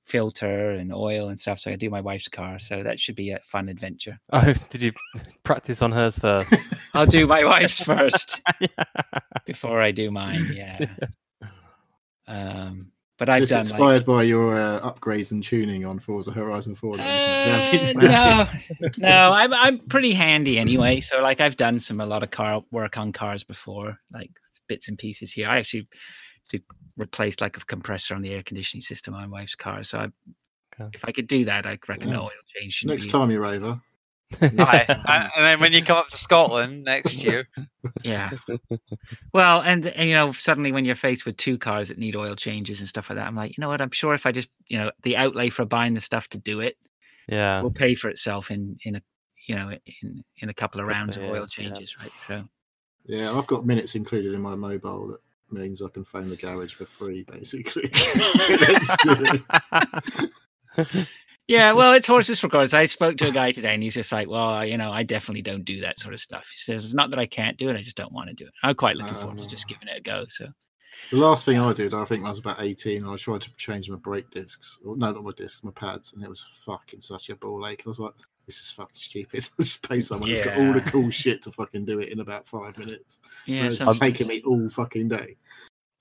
filter 0.05 0.71
and 0.71 0.93
oil 0.93 1.29
and 1.29 1.39
stuff. 1.39 1.59
So 1.59 1.71
I 1.71 1.75
do 1.75 1.89
my 1.89 2.01
wife's 2.01 2.27
car. 2.27 2.59
So 2.59 2.83
that 2.83 2.99
should 2.99 3.15
be 3.15 3.31
a 3.31 3.39
fun 3.43 3.69
adventure. 3.69 4.19
oh, 4.33 4.53
did 4.69 4.81
you 4.81 4.91
practice 5.43 5.81
on 5.81 5.91
hers 5.91 6.17
first? 6.17 6.53
I'll 6.93 7.05
do 7.05 7.27
my 7.27 7.45
wife's 7.45 7.81
first 7.81 8.41
before 9.45 9.81
I 9.81 9.91
do 9.91 10.11
mine. 10.11 10.51
Yeah. 10.53 10.85
Um, 12.27 12.91
but 13.19 13.29
I've 13.29 13.41
Just 13.41 13.51
done 13.51 13.59
like, 13.59 13.69
inspired 13.71 14.05
by 14.05 14.23
your 14.23 14.57
uh, 14.57 14.79
upgrades 14.79 15.31
and 15.31 15.43
tuning 15.43 15.85
on 15.85 15.99
Forza 15.99 16.31
Horizon 16.31 16.73
4. 16.73 16.99
Uh, 16.99 17.61
no, 17.95 18.47
no, 18.97 19.31
I'm 19.33 19.53
I'm 19.53 19.79
pretty 19.87 20.13
handy 20.13 20.57
anyway. 20.57 21.01
So 21.01 21.21
like 21.21 21.41
I've 21.41 21.57
done 21.57 21.79
some 21.79 21.99
a 21.99 22.05
lot 22.05 22.23
of 22.23 22.31
car 22.31 22.63
work 22.71 22.97
on 22.97 23.11
cars 23.11 23.43
before, 23.43 23.97
like 24.11 24.31
bits 24.67 24.87
and 24.87 24.97
pieces 24.97 25.33
here. 25.33 25.49
I 25.49 25.57
actually 25.59 25.87
did 26.49 26.63
replace 26.97 27.35
like 27.41 27.57
a 27.57 27.59
compressor 27.61 28.15
on 28.15 28.21
the 28.21 28.31
air 28.33 28.41
conditioning 28.41 28.81
system 28.81 29.13
on 29.13 29.29
my 29.29 29.39
wife's 29.39 29.55
car. 29.55 29.83
So 29.83 29.99
I, 29.99 30.07
Okay. 30.81 30.91
if 30.93 31.03
I 31.03 31.11
could 31.11 31.27
do 31.27 31.43
that, 31.43 31.65
I 31.65 31.77
reckon 31.89 32.11
the 32.11 32.15
Yeah. 32.15 32.21
oil 32.21 32.29
change 32.55 32.85
Next 32.85 33.05
be. 33.05 33.11
time 33.11 33.31
you're 33.31 33.45
over, 33.45 33.81
Aye. 34.41 34.85
and 35.07 35.31
and 35.35 35.45
then 35.45 35.59
when 35.59 35.73
you 35.73 35.83
come 35.83 35.97
up 35.97 36.09
to 36.09 36.17
Scotland 36.17 36.83
next 36.83 37.23
year, 37.23 37.47
Yeah. 38.03 38.31
Well, 39.33 39.61
and, 39.61 39.87
and 39.87 40.09
you 40.09 40.15
know, 40.15 40.31
suddenly 40.31 40.71
when 40.71 40.85
you're 40.85 40.95
faced 40.95 41.25
with 41.25 41.37
two 41.37 41.57
cars 41.57 41.89
that 41.89 41.97
need 41.97 42.15
oil 42.15 42.35
changes 42.35 42.79
and 42.79 42.89
stuff 42.89 43.09
like 43.09 43.17
that, 43.17 43.27
I'm 43.27 43.35
like, 43.35 43.57
you 43.57 43.61
know 43.61 43.69
what? 43.69 43.81
I'm 43.81 43.91
sure 43.91 44.13
if 44.13 44.25
I 44.25 44.31
just, 44.31 44.49
you 44.67 44.77
know, 44.77 44.91
the 45.03 45.17
outlay 45.17 45.49
for 45.49 45.65
buying 45.65 45.93
the 45.93 46.01
stuff 46.01 46.27
to 46.29 46.37
do 46.37 46.59
it 46.59 46.77
yeah, 47.27 47.61
will 47.61 47.71
pay 47.71 47.95
for 47.95 48.09
itself 48.09 48.51
in 48.51 48.77
in 48.83 48.95
a, 48.95 49.01
you 49.47 49.55
know, 49.55 49.71
in 50.01 50.23
in 50.37 50.49
a 50.49 50.53
couple 50.53 50.81
of 50.81 50.87
rounds 50.87 51.17
of 51.17 51.23
of 51.23 51.29
oil 51.29 51.35
years, 51.41 51.57
yeah. 51.57 51.65
changes, 51.65 51.95
right? 51.99 52.11
So. 52.27 52.43
yeah, 53.05 53.31
I've 53.31 53.47
got 53.47 53.65
minutes 53.65 53.95
included 53.95 54.33
in 54.33 54.41
my 54.41 54.55
mobile 54.55 55.07
that 55.07 55.19
means 55.51 55.81
I 55.81 55.89
can 55.89 56.05
phone 56.05 56.29
the 56.29 56.35
garage 56.35 56.73
for 56.73 56.85
free, 56.85 57.23
basically. 57.23 57.91
Yeah, 61.49 61.71
well, 61.73 61.93
it's 61.93 62.05
horses 62.05 62.39
for 62.39 62.47
courses. 62.47 62.75
I 62.75 62.85
spoke 62.85 63.17
to 63.17 63.27
a 63.27 63.31
guy 63.31 63.49
today, 63.51 63.73
and 63.73 63.81
he's 63.81 63.95
just 63.95 64.11
like, 64.11 64.29
"Well, 64.29 64.63
you 64.63 64.77
know, 64.77 64.91
I 64.91 65.01
definitely 65.01 65.41
don't 65.41 65.65
do 65.65 65.81
that 65.81 65.99
sort 65.99 66.13
of 66.13 66.19
stuff." 66.19 66.47
He 66.51 66.57
says, 66.57 66.85
"It's 66.85 66.93
not 66.93 67.09
that 67.09 67.17
I 67.19 67.25
can't 67.25 67.57
do 67.57 67.69
it; 67.69 67.75
I 67.75 67.81
just 67.81 67.97
don't 67.97 68.11
want 68.11 68.29
to 68.29 68.35
do 68.35 68.45
it." 68.45 68.53
I'm 68.61 68.75
quite 68.75 68.95
looking 68.97 69.15
forward 69.15 69.39
to 69.39 69.47
just 69.47 69.65
Ah. 69.67 69.73
giving 69.73 69.87
it 69.87 69.97
a 69.97 70.01
go. 70.01 70.25
So, 70.29 70.47
The 71.09 71.17
last 71.17 71.45
thing 71.45 71.57
I 71.57 71.73
did, 71.73 71.93
I 71.95 72.05
think 72.05 72.23
I 72.23 72.29
was 72.29 72.37
about 72.37 72.61
18, 72.61 73.03
and 73.03 73.11
I 73.11 73.15
tried 73.17 73.41
to 73.41 73.49
change 73.55 73.89
my 73.89 73.95
brake 73.95 74.29
discs. 74.29 74.77
Or, 74.85 74.95
no, 74.95 75.11
not 75.11 75.23
my 75.23 75.31
discs, 75.31 75.63
my 75.63 75.71
pads, 75.71 76.13
and 76.13 76.23
it 76.23 76.29
was 76.29 76.45
fucking 76.65 77.01
such 77.01 77.29
a 77.31 77.35
ball 77.35 77.65
ache. 77.65 77.81
I 77.83 77.89
was 77.89 77.99
like, 77.99 78.13
this 78.45 78.59
is 78.59 78.69
fucking 78.69 78.95
stupid. 78.95 79.47
Just 79.59 79.87
pay 79.89 80.01
someone 80.01 80.29
who's 80.29 80.41
got 80.41 80.57
all 80.57 80.71
the 80.73 80.81
cool 80.81 81.09
shit 81.09 81.41
to 81.43 81.51
fucking 81.51 81.85
do 81.85 81.99
it 81.99 82.09
in 82.09 82.19
about 82.19 82.47
five 82.47 82.77
minutes. 82.77 83.17
yeah, 83.47 83.65
it's 83.65 83.99
taking 83.99 84.27
me 84.27 84.43
all 84.45 84.69
fucking 84.69 85.07
day. 85.07 85.35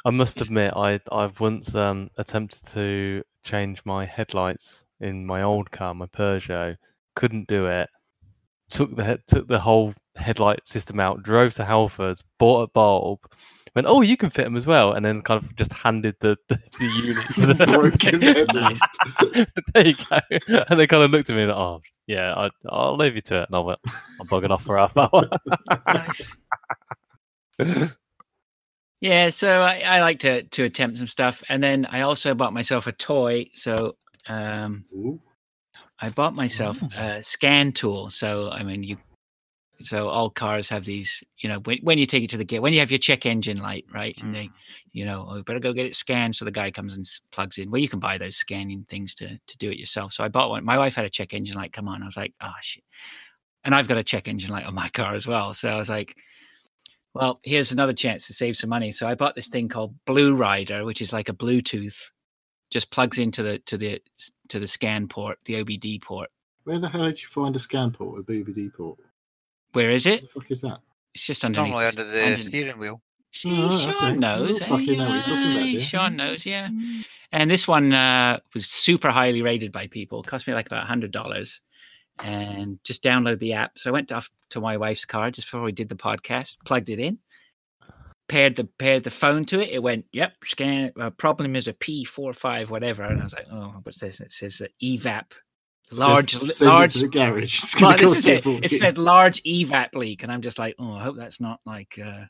I 0.04 0.10
must 0.10 0.40
admit, 0.40 0.72
I 0.76 1.00
I've 1.10 1.40
once 1.40 1.74
um, 1.74 2.10
attempted 2.16 2.64
to 2.72 3.22
change 3.44 3.82
my 3.84 4.04
headlights 4.04 4.84
in 5.00 5.26
my 5.26 5.42
old 5.42 5.70
car, 5.70 5.94
my 5.94 6.06
Peugeot. 6.06 6.76
Couldn't 7.16 7.48
do 7.48 7.66
it. 7.66 7.88
Took 8.70 8.94
the 8.94 9.20
took 9.26 9.48
the 9.48 9.58
whole 9.58 9.94
headlight 10.16 10.66
system 10.68 11.00
out. 11.00 11.22
Drove 11.22 11.54
to 11.54 11.64
Halfords, 11.64 12.22
bought 12.38 12.62
a 12.62 12.66
bulb. 12.68 13.20
Went, 13.74 13.86
oh, 13.86 14.00
you 14.00 14.16
can 14.16 14.30
fit 14.30 14.44
them 14.44 14.56
as 14.56 14.66
well, 14.66 14.92
and 14.92 15.04
then 15.04 15.22
kind 15.22 15.42
of 15.42 15.54
just 15.56 15.72
handed 15.72 16.16
the 16.20 16.36
the, 16.48 16.58
the 16.78 16.86
unit 16.86 17.26
to 17.34 17.54
the 17.54 17.66
Broken 17.66 18.22
headlights. 18.22 18.80
there 19.74 19.86
you 19.86 19.94
go. 19.94 20.64
And 20.68 20.78
they 20.78 20.86
kind 20.86 21.02
of 21.02 21.10
looked 21.10 21.30
at 21.30 21.36
me 21.36 21.44
like, 21.44 21.56
oh, 21.56 21.80
yeah, 22.06 22.34
I, 22.34 22.50
I'll 22.68 22.96
leave 22.96 23.14
you 23.14 23.20
to 23.22 23.42
it. 23.42 23.48
And 23.48 23.56
I 23.56 23.60
went, 23.60 23.78
I'm 24.20 24.26
bugging 24.26 24.50
off 24.50 24.62
for 24.62 24.78
half 24.78 24.96
an 24.96 25.08
hour. 25.12 25.28
nice. 27.58 27.98
Yeah, 29.00 29.30
so 29.30 29.62
I, 29.62 29.82
I 29.86 30.00
like 30.00 30.18
to 30.20 30.42
to 30.42 30.64
attempt 30.64 30.98
some 30.98 31.06
stuff, 31.06 31.42
and 31.48 31.62
then 31.62 31.86
I 31.86 32.00
also 32.00 32.34
bought 32.34 32.52
myself 32.52 32.86
a 32.86 32.92
toy. 32.92 33.46
So 33.54 33.96
um, 34.28 34.84
Ooh. 34.92 35.20
I 36.00 36.08
bought 36.10 36.34
myself 36.34 36.78
Oh. 36.82 36.88
a 36.96 37.22
scan 37.22 37.72
tool. 37.72 38.10
So 38.10 38.50
I 38.50 38.62
mean, 38.62 38.82
you. 38.82 38.96
So 39.80 40.08
all 40.08 40.28
cars 40.28 40.68
have 40.70 40.84
these, 40.84 41.22
you 41.38 41.48
know, 41.48 41.60
when, 41.60 41.78
when 41.82 41.98
you 41.98 42.06
take 42.06 42.24
it 42.24 42.30
to 42.30 42.36
the 42.36 42.44
gate, 42.44 42.58
when 42.58 42.72
you 42.72 42.80
have 42.80 42.90
your 42.90 42.98
check 42.98 43.24
engine 43.26 43.58
light, 43.58 43.84
right, 43.94 44.16
and 44.20 44.34
they, 44.34 44.50
you 44.90 45.04
know, 45.04 45.24
oh, 45.30 45.40
better 45.44 45.60
go 45.60 45.72
get 45.72 45.86
it 45.86 45.94
scanned. 45.94 46.34
So 46.34 46.44
the 46.44 46.50
guy 46.50 46.72
comes 46.72 46.96
and 46.96 47.06
plugs 47.30 47.58
in. 47.58 47.70
Well, 47.70 47.80
you 47.80 47.88
can 47.88 48.00
buy 48.00 48.18
those 48.18 48.34
scanning 48.34 48.84
things 48.90 49.14
to 49.14 49.38
to 49.38 49.56
do 49.58 49.70
it 49.70 49.78
yourself. 49.78 50.12
So 50.12 50.24
I 50.24 50.28
bought 50.28 50.50
one. 50.50 50.64
My 50.64 50.76
wife 50.78 50.96
had 50.96 51.04
a 51.04 51.10
check 51.10 51.32
engine 51.32 51.54
light. 51.54 51.72
Come 51.72 51.86
on, 51.86 52.02
I 52.02 52.06
was 52.06 52.16
like, 52.16 52.34
oh 52.40 52.50
shit, 52.60 52.82
and 53.62 53.72
I've 53.72 53.86
got 53.86 53.98
a 53.98 54.02
check 54.02 54.26
engine 54.26 54.50
light 54.50 54.66
on 54.66 54.74
my 54.74 54.88
car 54.88 55.14
as 55.14 55.28
well. 55.28 55.54
So 55.54 55.70
I 55.70 55.76
was 55.76 55.88
like, 55.88 56.16
well, 57.18 57.40
here's 57.42 57.72
another 57.72 57.92
chance 57.92 58.26
to 58.28 58.32
save 58.32 58.56
some 58.56 58.70
money. 58.70 58.92
So 58.92 59.06
I 59.08 59.14
bought 59.14 59.34
this 59.34 59.48
thing 59.48 59.68
called 59.68 59.94
BlueDriver, 60.06 60.84
which 60.86 61.00
is 61.02 61.12
like 61.12 61.28
a 61.28 61.32
Bluetooth, 61.34 62.10
just 62.70 62.90
plugs 62.90 63.18
into 63.18 63.42
the 63.42 63.58
to 63.60 63.76
the 63.76 64.00
to 64.48 64.58
the 64.58 64.66
scan 64.66 65.08
port, 65.08 65.38
the 65.44 65.54
OBD 65.54 66.00
port. 66.02 66.30
Where 66.64 66.78
the 66.78 66.88
hell 66.88 67.06
did 67.06 67.20
you 67.22 67.28
find 67.28 67.54
a 67.56 67.58
scan 67.58 67.90
port, 67.90 68.20
a 68.20 68.22
BBD 68.22 68.72
port? 68.74 68.98
Where 69.72 69.90
is 69.90 70.06
What 70.06 70.14
it? 70.14 70.20
the 70.22 70.28
fuck 70.28 70.50
is 70.50 70.60
that? 70.62 70.80
It's 71.14 71.24
just 71.26 71.44
underneath. 71.44 71.70
normally 71.70 71.86
under 71.86 72.04
the 72.04 72.18
underneath- 72.22 72.40
steering 72.42 72.78
wheel. 72.78 73.02
See, 73.32 73.50
Oh, 73.62 73.76
Sean 73.78 73.94
okay. 73.94 74.16
knows. 74.16 74.58
Fucking 74.60 74.98
know 74.98 75.12
you're 75.12 75.22
talking 75.22 75.72
about 75.72 75.82
Sean 75.82 76.16
knows, 76.16 76.46
yeah. 76.46 76.68
And 77.30 77.50
this 77.50 77.68
one 77.68 77.92
uh, 77.92 78.40
was 78.54 78.66
super 78.66 79.10
highly 79.10 79.42
rated 79.42 79.70
by 79.70 79.86
people. 79.86 80.20
It 80.20 80.26
cost 80.26 80.46
me 80.46 80.54
like 80.54 80.66
about 80.66 80.86
hundred 80.86 81.10
dollars, 81.12 81.60
and 82.20 82.78
just 82.84 83.02
download 83.02 83.38
the 83.38 83.54
app. 83.54 83.78
So 83.78 83.90
I 83.90 83.92
went 83.92 84.12
off 84.12 84.30
to 84.50 84.60
my 84.60 84.76
wife's 84.76 85.04
car 85.04 85.30
just 85.30 85.46
before 85.48 85.62
we 85.62 85.72
did 85.72 85.88
the 85.88 85.94
podcast, 85.94 86.56
plugged 86.64 86.88
it 86.88 86.98
in, 86.98 87.18
paired 88.28 88.56
the 88.56 88.64
paired 88.64 89.04
the 89.04 89.10
phone 89.10 89.44
to 89.46 89.60
it. 89.60 89.70
It 89.70 89.82
went, 89.82 90.06
"Yep, 90.12 90.32
scan. 90.44 90.92
Uh, 91.00 91.10
problem 91.10 91.56
is 91.56 91.68
a 91.68 91.72
P 91.72 92.04
four 92.04 92.32
five 92.32 92.70
whatever." 92.70 93.02
And 93.04 93.20
I 93.20 93.24
was 93.24 93.34
like, 93.34 93.46
"Oh, 93.50 93.74
what's 93.82 93.98
this?" 93.98 94.20
It 94.20 94.32
says 94.32 94.60
uh, 94.60 94.66
EVAP, 94.82 95.32
large, 95.92 96.32
Says- 96.32 96.42
li- 96.42 96.48
send 96.48 96.68
it 96.68 96.74
large. 96.74 96.94
the 96.94 97.08
garage. 97.08 97.60
This 97.98 98.18
is 98.18 98.26
it. 98.26 98.46
It 98.46 98.70
said 98.70 98.98
large 98.98 99.42
EVAP 99.44 99.94
leak, 99.94 100.22
and 100.22 100.32
I'm 100.32 100.42
just 100.42 100.58
like, 100.58 100.74
oh, 100.78 100.94
I 100.94 101.02
hope 101.02 101.16
that's 101.16 101.40
not 101.40 101.60
like 101.64 101.98
uh, 102.02 102.24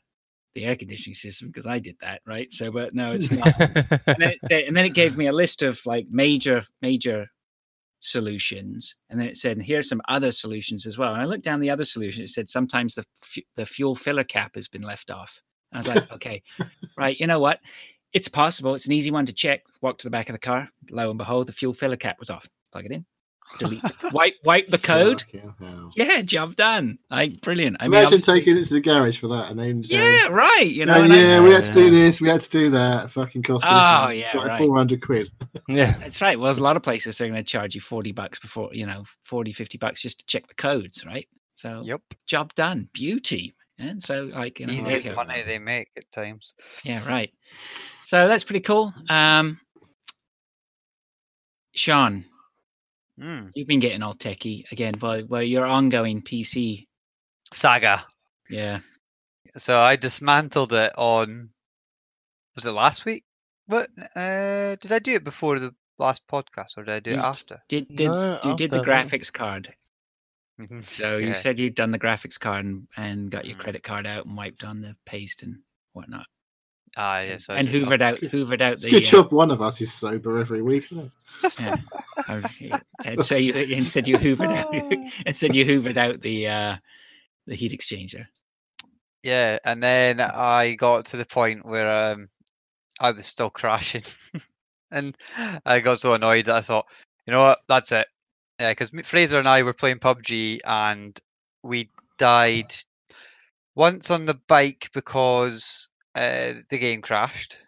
the 0.55 0.65
air 0.65 0.75
conditioning 0.75 1.15
system 1.15 1.47
because 1.47 1.67
I 1.67 1.79
did 1.79 1.97
that, 2.01 2.21
right? 2.25 2.51
So, 2.51 2.71
but 2.71 2.93
no, 2.93 3.13
it's 3.13 3.31
not. 3.31 3.53
and, 3.59 4.15
then 4.17 4.33
it, 4.49 4.67
and 4.67 4.75
then 4.75 4.85
it 4.85 4.93
gave 4.93 5.17
me 5.17 5.27
a 5.27 5.33
list 5.33 5.63
of 5.63 5.79
like 5.85 6.07
major, 6.09 6.63
major 6.81 7.27
solutions, 7.99 8.95
and 9.09 9.19
then 9.19 9.27
it 9.27 9.37
said, 9.37 9.57
and 9.57 9.71
are 9.71 9.83
some 9.83 10.01
other 10.07 10.31
solutions 10.31 10.85
as 10.85 10.97
well. 10.97 11.13
And 11.13 11.21
I 11.21 11.25
looked 11.25 11.43
down 11.43 11.59
the 11.59 11.69
other 11.69 11.85
solution. 11.85 12.23
It 12.23 12.29
said 12.29 12.49
sometimes 12.49 12.95
the 12.95 13.05
fu- 13.21 13.41
the 13.55 13.65
fuel 13.65 13.95
filler 13.95 14.23
cap 14.23 14.55
has 14.55 14.67
been 14.67 14.81
left 14.81 15.11
off. 15.11 15.41
And 15.71 15.77
I 15.77 15.79
was 15.79 15.87
like, 15.87 16.11
okay, 16.13 16.43
right, 16.97 17.19
you 17.19 17.27
know 17.27 17.39
what? 17.39 17.59
It's 18.13 18.27
possible. 18.27 18.73
It's 18.73 18.87
an 18.87 18.93
easy 18.93 19.11
one 19.11 19.25
to 19.25 19.33
check. 19.33 19.61
Walk 19.81 19.99
to 19.99 20.07
the 20.07 20.11
back 20.11 20.29
of 20.29 20.33
the 20.33 20.39
car. 20.39 20.69
Lo 20.89 21.09
and 21.09 21.17
behold, 21.17 21.47
the 21.47 21.53
fuel 21.53 21.73
filler 21.73 21.97
cap 21.97 22.17
was 22.19 22.29
off. 22.29 22.47
Plug 22.71 22.85
it 22.85 22.91
in. 22.91 23.05
Delete, 23.57 23.83
wipe, 24.13 24.35
wipe 24.43 24.67
the 24.67 24.77
code. 24.77 25.21
Fucking 25.21 25.55
hell. 25.59 25.91
Yeah, 25.95 26.21
job 26.21 26.55
done. 26.55 26.99
Like 27.09 27.41
brilliant. 27.41 27.77
I 27.79 27.85
Imagine 27.85 28.05
obviously- 28.19 28.39
taking 28.39 28.57
it 28.57 28.65
to 28.65 28.73
the 28.75 28.81
garage 28.81 29.17
for 29.19 29.27
that 29.29 29.49
and 29.49 29.57
then 29.59 29.83
saying, 29.83 30.01
yeah, 30.01 30.27
right. 30.27 30.67
You 30.67 30.85
know, 30.85 30.95
"Oh, 30.95 31.03
and 31.03 31.13
I- 31.13 31.15
yeah, 31.15 31.41
we 31.41 31.51
had 31.51 31.63
to 31.63 31.73
do 31.73 31.89
this, 31.89 32.21
we 32.21 32.29
had 32.29 32.41
to 32.41 32.49
do 32.49 32.69
that. 32.71 33.09
Fucking 33.11 33.43
cost 33.43 33.65
us 33.65 33.69
Oh, 33.71 34.05
uh, 34.05 34.09
yeah, 34.09 34.31
like 34.35 34.47
right. 34.47 34.57
400 34.59 35.01
quid. 35.01 35.31
Yeah. 35.67 35.91
That's 35.99 36.21
right. 36.21 36.37
Well, 36.39 36.45
there's 36.45 36.57
a 36.57 36.63
lot 36.63 36.77
of 36.77 36.83
places 36.83 37.17
they're 37.17 37.27
going 37.27 37.37
to 37.43 37.43
charge 37.43 37.75
you 37.75 37.81
40 37.81 38.11
bucks 38.11 38.39
before, 38.39 38.69
you 38.73 38.85
know, 38.87 39.03
40, 39.23 39.53
50 39.53 39.77
bucks 39.77 40.01
just 40.01 40.19
to 40.21 40.25
check 40.25 40.47
the 40.47 40.55
codes, 40.55 41.05
right? 41.05 41.27
So, 41.55 41.83
Yep. 41.85 42.01
job 42.25 42.53
done. 42.55 42.89
Beauty. 42.93 43.53
And 43.77 44.03
so, 44.03 44.23
like, 44.33 44.59
you 44.59 44.65
know, 44.65 44.73
Easiest 44.73 45.05
go. 45.05 45.13
money 45.15 45.41
they 45.45 45.59
make 45.59 45.89
at 45.95 46.11
times. 46.11 46.55
Yeah, 46.83 47.07
right. 47.07 47.31
So 48.03 48.27
that's 48.27 48.43
pretty 48.43 48.61
cool. 48.61 48.93
Um, 49.09 49.59
Sean, 51.73 52.25
Mm. 53.19 53.51
you've 53.55 53.67
been 53.67 53.79
getting 53.79 54.01
all 54.03 54.15
techie 54.15 54.63
again, 54.71 54.93
but 54.97 55.27
well, 55.27 55.43
your 55.43 55.65
ongoing 55.65 56.21
PC. 56.21 56.87
Saga. 57.53 58.05
Yeah. 58.49 58.79
So 59.57 59.77
I 59.77 59.95
dismantled 59.95 60.73
it 60.73 60.93
on. 60.97 61.49
Was 62.55 62.65
it 62.65 62.71
last 62.71 63.05
week? 63.05 63.23
What? 63.67 63.89
Uh, 64.15 64.75
did 64.75 64.91
I 64.91 64.99
do 64.99 65.13
it 65.13 65.23
before 65.23 65.59
the 65.59 65.73
last 65.97 66.27
podcast, 66.27 66.77
or 66.77 66.83
did 66.83 66.93
I 66.93 66.99
do 66.99 67.11
it 67.11 67.17
after? 67.19 67.61
Did 67.67 67.87
did 67.95 68.09
No, 68.09 68.39
you 68.43 68.55
did 68.55 68.71
the 68.71 68.77
after, 68.79 68.91
I 68.91 69.03
graphics 69.03 69.31
card? 69.31 69.73
Mhm. 70.59 70.83
So 70.83 71.17
you 71.17 71.33
said 71.33 71.57
you'd 71.59 71.75
done 71.75 71.91
the 71.91 71.99
graphics 71.99 72.39
card 72.39 72.65
and, 72.65 72.87
and 72.97 73.31
got 73.31 73.45
your 73.45 73.55
Mm. 73.55 73.61
credit 73.61 73.83
card 73.83 74.05
out 74.05 74.25
and 74.25 74.35
wiped 74.35 74.63
on 74.63 74.81
the 74.81 74.95
paste 75.05 75.43
and 75.43 75.59
whatnot, 75.93 76.25
Ah, 76.97 77.19
yes. 77.21 77.49
I 77.49 77.57
and 77.59 77.67
did. 77.69 77.81
hoovered 77.81 78.01
out 78.01 78.19
hoovered 78.19 78.61
out 78.61 78.73
It's 78.73 78.81
the. 78.83 78.87
a 78.89 78.91
good 78.91 79.03
uh, 79.03 79.11
job 79.11 79.31
one 79.31 79.51
of 79.51 79.61
us 79.61 79.79
is 79.81 79.93
sober 79.93 80.37
every 80.39 80.61
week, 80.61 80.85
isn't 80.91 81.11
it? 81.43 81.53
Yeah. 81.59 81.75
And 83.05 83.23
so 83.23 83.35
you 83.35 83.53
and 83.53 83.87
said 83.87 84.07
you 84.07 84.17
hoovered 84.17 84.55
out 84.55 84.73
and 85.25 85.35
said 85.35 85.55
you 85.55 85.65
hoovered 85.65 85.97
out 85.97 86.21
the 86.21 86.47
uh 86.47 86.77
the 87.47 87.55
heat 87.55 87.71
exchanger. 87.71 88.27
Yeah, 89.23 89.57
and 89.65 89.83
then 89.83 90.21
I 90.21 90.75
got 90.75 91.05
to 91.07 91.17
the 91.17 91.25
point 91.25 91.65
where 91.65 92.11
um, 92.13 92.29
I 93.01 93.11
was 93.11 93.25
still 93.25 93.49
crashing, 93.49 94.03
and 94.91 95.17
I 95.65 95.81
got 95.81 95.99
so 95.99 96.13
annoyed 96.13 96.45
that 96.45 96.55
I 96.55 96.61
thought, 96.61 96.85
you 97.25 97.33
know 97.33 97.41
what, 97.41 97.59
that's 97.67 97.91
it. 97.91 98.07
Yeah, 98.59 98.71
because 98.71 98.91
Fraser 99.03 99.37
and 99.39 99.47
I 99.47 99.63
were 99.63 99.73
playing 99.73 99.99
PUBG, 99.99 100.59
and 100.65 101.19
we 101.63 101.89
died 102.17 102.73
once 103.75 104.09
on 104.09 104.25
the 104.25 104.39
bike 104.47 104.89
because 104.93 105.89
uh, 106.15 106.53
the 106.69 106.77
game 106.77 107.01
crashed 107.01 107.61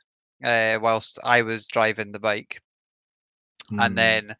uh, 0.43 0.79
whilst 0.81 1.19
I 1.23 1.41
was 1.43 1.67
driving 1.67 2.11
the 2.11 2.19
bike, 2.19 2.61
Hmm. 3.69 3.79
and 3.79 3.97
then 3.97 4.31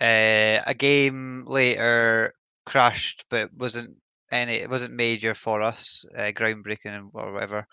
uh, 0.00 0.62
a 0.66 0.74
game 0.76 1.44
later 1.46 2.34
crashed, 2.66 3.26
but 3.30 3.52
wasn't 3.54 3.96
any. 4.30 4.56
It 4.56 4.70
wasn't 4.70 4.94
major 4.94 5.34
for 5.34 5.62
us, 5.62 6.04
uh, 6.16 6.32
groundbreaking 6.34 7.10
or 7.14 7.32
whatever. 7.32 7.66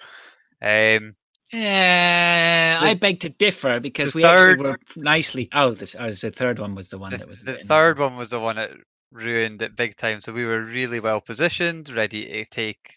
Um, 0.62 1.16
Yeah, 1.54 2.80
I 2.82 2.96
beg 2.96 3.20
to 3.22 3.30
differ 3.30 3.80
because 3.80 4.12
the 4.14 4.18
we 4.18 4.24
actually 4.24 4.56
third- 4.56 4.68
were 4.68 4.80
nicely. 4.96 5.50
Oh, 5.54 5.72
this 5.72 5.96
oh, 6.00 6.12
the 6.12 6.32
third 6.32 6.60
one 6.60 6.76
was 6.76 6.90
the 6.90 6.98
one 6.98 7.12
the, 7.12 7.18
that 7.18 7.28
was 7.28 7.42
the 7.42 7.56
third 7.56 7.98
annoying. 7.98 8.12
one 8.12 8.18
was 8.20 8.30
the 8.30 8.40
one 8.40 8.56
that 8.56 8.72
ruined 9.12 9.62
it 9.62 9.76
big 9.76 9.96
time. 9.96 10.20
So 10.20 10.34
we 10.34 10.46
were 10.46 10.64
really 10.64 11.00
well 11.00 11.22
positioned, 11.22 11.90
ready 11.90 12.26
to 12.26 12.46
take 12.46 12.96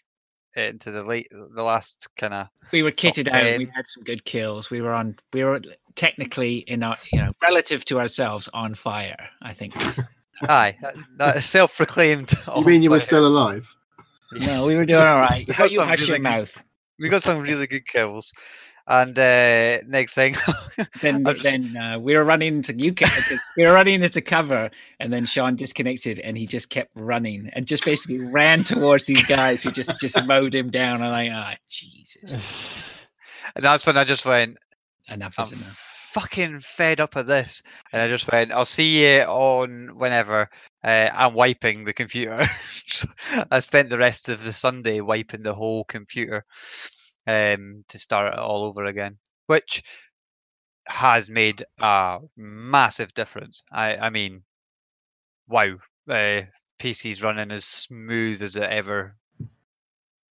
into 0.55 0.91
the 0.91 1.03
late, 1.03 1.27
the 1.31 1.63
last 1.63 2.07
kind 2.17 2.33
of. 2.33 2.47
We 2.71 2.83
were 2.83 2.91
kitted 2.91 3.27
out. 3.31 3.57
We 3.57 3.67
had 3.75 3.87
some 3.87 4.03
good 4.03 4.25
kills. 4.25 4.69
We 4.69 4.81
were 4.81 4.93
on. 4.93 5.17
We 5.33 5.43
were 5.43 5.61
technically 5.95 6.57
in 6.59 6.83
our, 6.83 6.97
you 7.11 7.19
know, 7.19 7.31
relative 7.41 7.85
to 7.85 7.99
ourselves, 7.99 8.49
on 8.53 8.75
fire. 8.75 9.29
I 9.41 9.53
think. 9.53 9.73
Aye, 10.43 10.77
that, 10.81 10.95
that 11.17 11.35
is 11.37 11.45
self-proclaimed. 11.45 12.31
You 12.55 12.63
mean 12.65 12.81
you 12.81 12.89
were 12.91 12.99
still 13.01 13.27
alive? 13.27 13.65
fire. 14.37 14.47
No, 14.47 14.65
we 14.65 14.75
were 14.75 14.85
doing 14.85 15.01
all 15.01 15.19
right. 15.19 15.45
We 15.47 15.53
How 15.53 15.63
got 15.65 15.71
you 15.71 15.77
some 15.79 15.87
hush 15.87 15.99
really 15.99 16.07
your 16.11 16.17
good- 16.17 16.23
mouth? 16.23 16.63
We 16.99 17.09
got 17.09 17.23
some 17.23 17.41
really 17.41 17.67
good 17.67 17.85
kills, 17.87 18.33
and 18.89 19.17
uh, 19.17 19.79
next 19.87 20.15
thing, 20.15 20.35
Then, 21.01 21.23
just- 21.23 21.43
then 21.43 21.77
uh, 21.77 21.99
we 21.99 22.15
were 22.15 22.23
running 22.25 22.57
into 22.57 22.73
you 22.75 22.91
because 22.91 23.39
we 23.55 23.63
were 23.65 23.73
running 23.73 24.01
into 24.01 24.21
cover, 24.21 24.69
and 24.99 25.13
then 25.13 25.25
Sean 25.25 25.55
disconnected, 25.55 26.19
and 26.19 26.37
he 26.37 26.45
just 26.47 26.69
kept 26.69 26.91
running 26.95 27.49
and 27.53 27.65
just 27.67 27.85
basically 27.85 28.19
ran 28.31 28.63
towards 28.63 29.05
these 29.05 29.25
guys 29.27 29.63
who 29.63 29.71
just 29.71 29.99
just 29.99 30.21
mowed 30.25 30.53
him 30.55 30.69
down. 30.69 31.01
And 31.03 31.15
I, 31.15 31.29
ah, 31.29 31.55
Jesus, 31.69 32.33
and 33.55 33.63
that's 33.63 33.85
when 33.85 33.97
I 33.97 34.03
just 34.03 34.25
went, 34.25 34.57
enough 35.07 35.35
I'm 35.37 35.53
enough. 35.53 36.09
fucking 36.13 36.59
fed 36.61 36.99
up 36.99 37.15
of 37.15 37.27
this. 37.27 37.61
And 37.93 38.01
I 38.01 38.07
just 38.07 38.31
went, 38.31 38.51
I'll 38.51 38.65
see 38.65 39.03
you 39.05 39.21
on 39.23 39.89
whenever. 39.97 40.49
Uh, 40.83 41.09
I'm 41.13 41.33
wiping 41.33 41.83
the 41.85 41.93
computer. 41.93 42.45
I 43.51 43.59
spent 43.59 43.89
the 43.89 43.97
rest 43.97 44.29
of 44.29 44.43
the 44.43 44.53
Sunday 44.53 45.01
wiping 45.01 45.43
the 45.43 45.53
whole 45.53 45.83
computer 45.83 46.45
um, 47.27 47.83
to 47.89 47.99
start 47.99 48.33
it 48.33 48.39
all 48.39 48.65
over 48.65 48.85
again, 48.85 49.17
which 49.47 49.83
has 50.87 51.29
made 51.29 51.63
a 51.79 52.19
massive 52.35 53.13
difference. 53.13 53.63
I, 53.71 53.95
I 53.95 54.09
mean, 54.09 54.43
wow, 55.47 55.75
uh, 56.07 56.41
PC's 56.77 57.21
running 57.21 57.51
as 57.51 57.65
smooth 57.65 58.41
as 58.41 58.55
it 58.55 58.63
ever, 58.63 59.15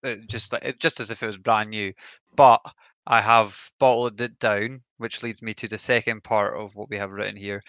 uh, 0.04 0.16
just 0.26 0.52
like 0.52 0.64
it- 0.64 0.80
just 0.80 1.00
as 1.00 1.10
if 1.10 1.22
it 1.22 1.26
was 1.26 1.38
brand 1.38 1.70
new. 1.70 1.92
But 2.36 2.60
I 3.06 3.20
have 3.20 3.72
bottled 3.78 4.20
it 4.20 4.38
down, 4.38 4.82
which 4.98 5.22
leads 5.22 5.42
me 5.42 5.54
to 5.54 5.68
the 5.68 5.78
second 5.78 6.24
part 6.24 6.58
of 6.58 6.74
what 6.74 6.88
we 6.90 6.98
have 6.98 7.10
written 7.10 7.36
here. 7.36 7.62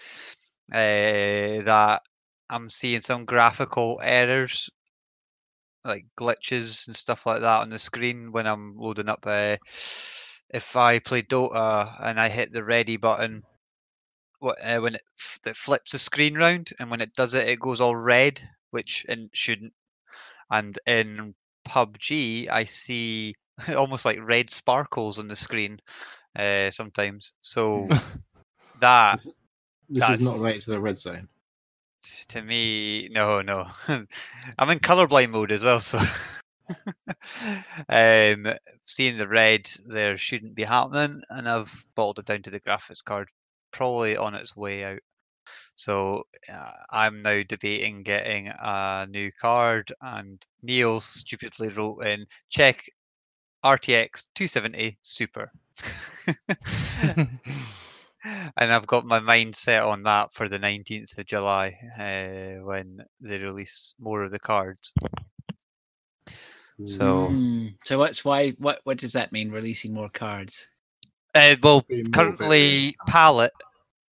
Uh, 0.72 1.62
that 1.64 2.02
I'm 2.50 2.70
seeing 2.70 3.00
some 3.00 3.24
graphical 3.26 4.00
errors, 4.02 4.70
like 5.84 6.06
glitches 6.18 6.86
and 6.86 6.96
stuff 6.96 7.26
like 7.26 7.40
that 7.40 7.60
on 7.62 7.70
the 7.70 7.78
screen 7.78 8.32
when 8.32 8.46
I'm 8.46 8.76
loading 8.76 9.08
up. 9.08 9.24
Uh, 9.26 9.56
if 10.52 10.76
I 10.76 10.98
play 10.98 11.22
Dota 11.22 11.94
and 12.02 12.18
I 12.20 12.28
hit 12.28 12.52
the 12.52 12.64
ready 12.64 12.96
button, 12.96 13.44
what 14.40 14.58
uh, 14.62 14.80
when 14.80 14.94
it, 14.96 15.02
f- 15.18 15.40
it 15.46 15.56
flips 15.56 15.92
the 15.92 15.98
screen 15.98 16.36
round, 16.36 16.70
and 16.78 16.90
when 16.90 17.00
it 17.00 17.14
does 17.14 17.34
it, 17.34 17.48
it 17.48 17.60
goes 17.60 17.80
all 17.80 17.96
red, 17.96 18.40
which 18.70 19.06
it 19.08 19.18
shouldn't. 19.32 19.72
And 20.50 20.78
in 20.86 21.34
PUBG, 21.68 22.48
I 22.50 22.64
see 22.64 23.34
almost 23.76 24.04
like 24.04 24.18
red 24.20 24.50
sparkles 24.50 25.18
on 25.18 25.28
the 25.28 25.36
screen 25.36 25.78
uh, 26.36 26.70
sometimes. 26.70 27.34
So 27.40 27.88
that 28.80 29.20
This 29.88 30.08
is 30.08 30.24
not 30.24 30.38
rated 30.40 30.62
to 30.62 30.70
the 30.70 30.80
red 30.80 30.98
zone. 30.98 31.28
To 32.28 32.42
me, 32.42 33.08
no, 33.08 33.42
no. 33.42 33.66
I'm 34.58 34.70
in 34.70 34.78
colorblind 34.78 35.30
mode 35.30 35.52
as 35.52 35.64
well, 35.64 35.80
so 35.80 35.98
um, 37.88 38.46
seeing 38.86 39.16
the 39.16 39.28
red 39.28 39.70
there 39.86 40.16
shouldn't 40.16 40.54
be 40.54 40.64
happening, 40.64 41.22
and 41.30 41.48
I've 41.48 41.84
bottled 41.94 42.20
it 42.20 42.26
down 42.26 42.42
to 42.42 42.50
the 42.50 42.60
graphics 42.60 43.04
card, 43.04 43.28
probably 43.70 44.16
on 44.16 44.34
its 44.34 44.56
way 44.56 44.84
out. 44.84 45.00
So 45.74 46.24
uh, 46.52 46.72
I'm 46.90 47.22
now 47.22 47.42
debating 47.46 48.02
getting 48.02 48.48
a 48.48 49.06
new 49.08 49.30
card, 49.40 49.92
and 50.00 50.44
Neil 50.62 51.00
stupidly 51.00 51.70
wrote 51.70 52.04
in 52.04 52.26
check 52.50 52.84
RTX 53.64 54.26
270 54.34 54.98
Super. 55.02 55.50
and 58.24 58.72
I've 58.72 58.86
got 58.86 59.04
my 59.04 59.20
mind 59.20 59.56
set 59.56 59.82
on 59.82 60.02
that 60.04 60.32
for 60.32 60.48
the 60.48 60.58
19th 60.58 61.16
of 61.18 61.26
July 61.26 61.76
uh, 61.98 62.62
when 62.64 62.98
they 63.20 63.38
release 63.38 63.94
more 63.98 64.22
of 64.22 64.30
the 64.30 64.38
cards. 64.38 64.92
So, 66.84 67.28
Mm, 67.30 67.74
so 67.84 67.98
what's 67.98 68.24
why? 68.24 68.50
What 68.52 68.80
what 68.84 68.96
does 68.98 69.12
that 69.12 69.32
mean? 69.32 69.50
Releasing 69.50 69.92
more 69.92 70.08
cards? 70.08 70.66
uh, 71.34 71.56
well, 71.62 71.84
currently 72.12 72.96
variant. 72.96 72.96
Palit, 73.06 73.50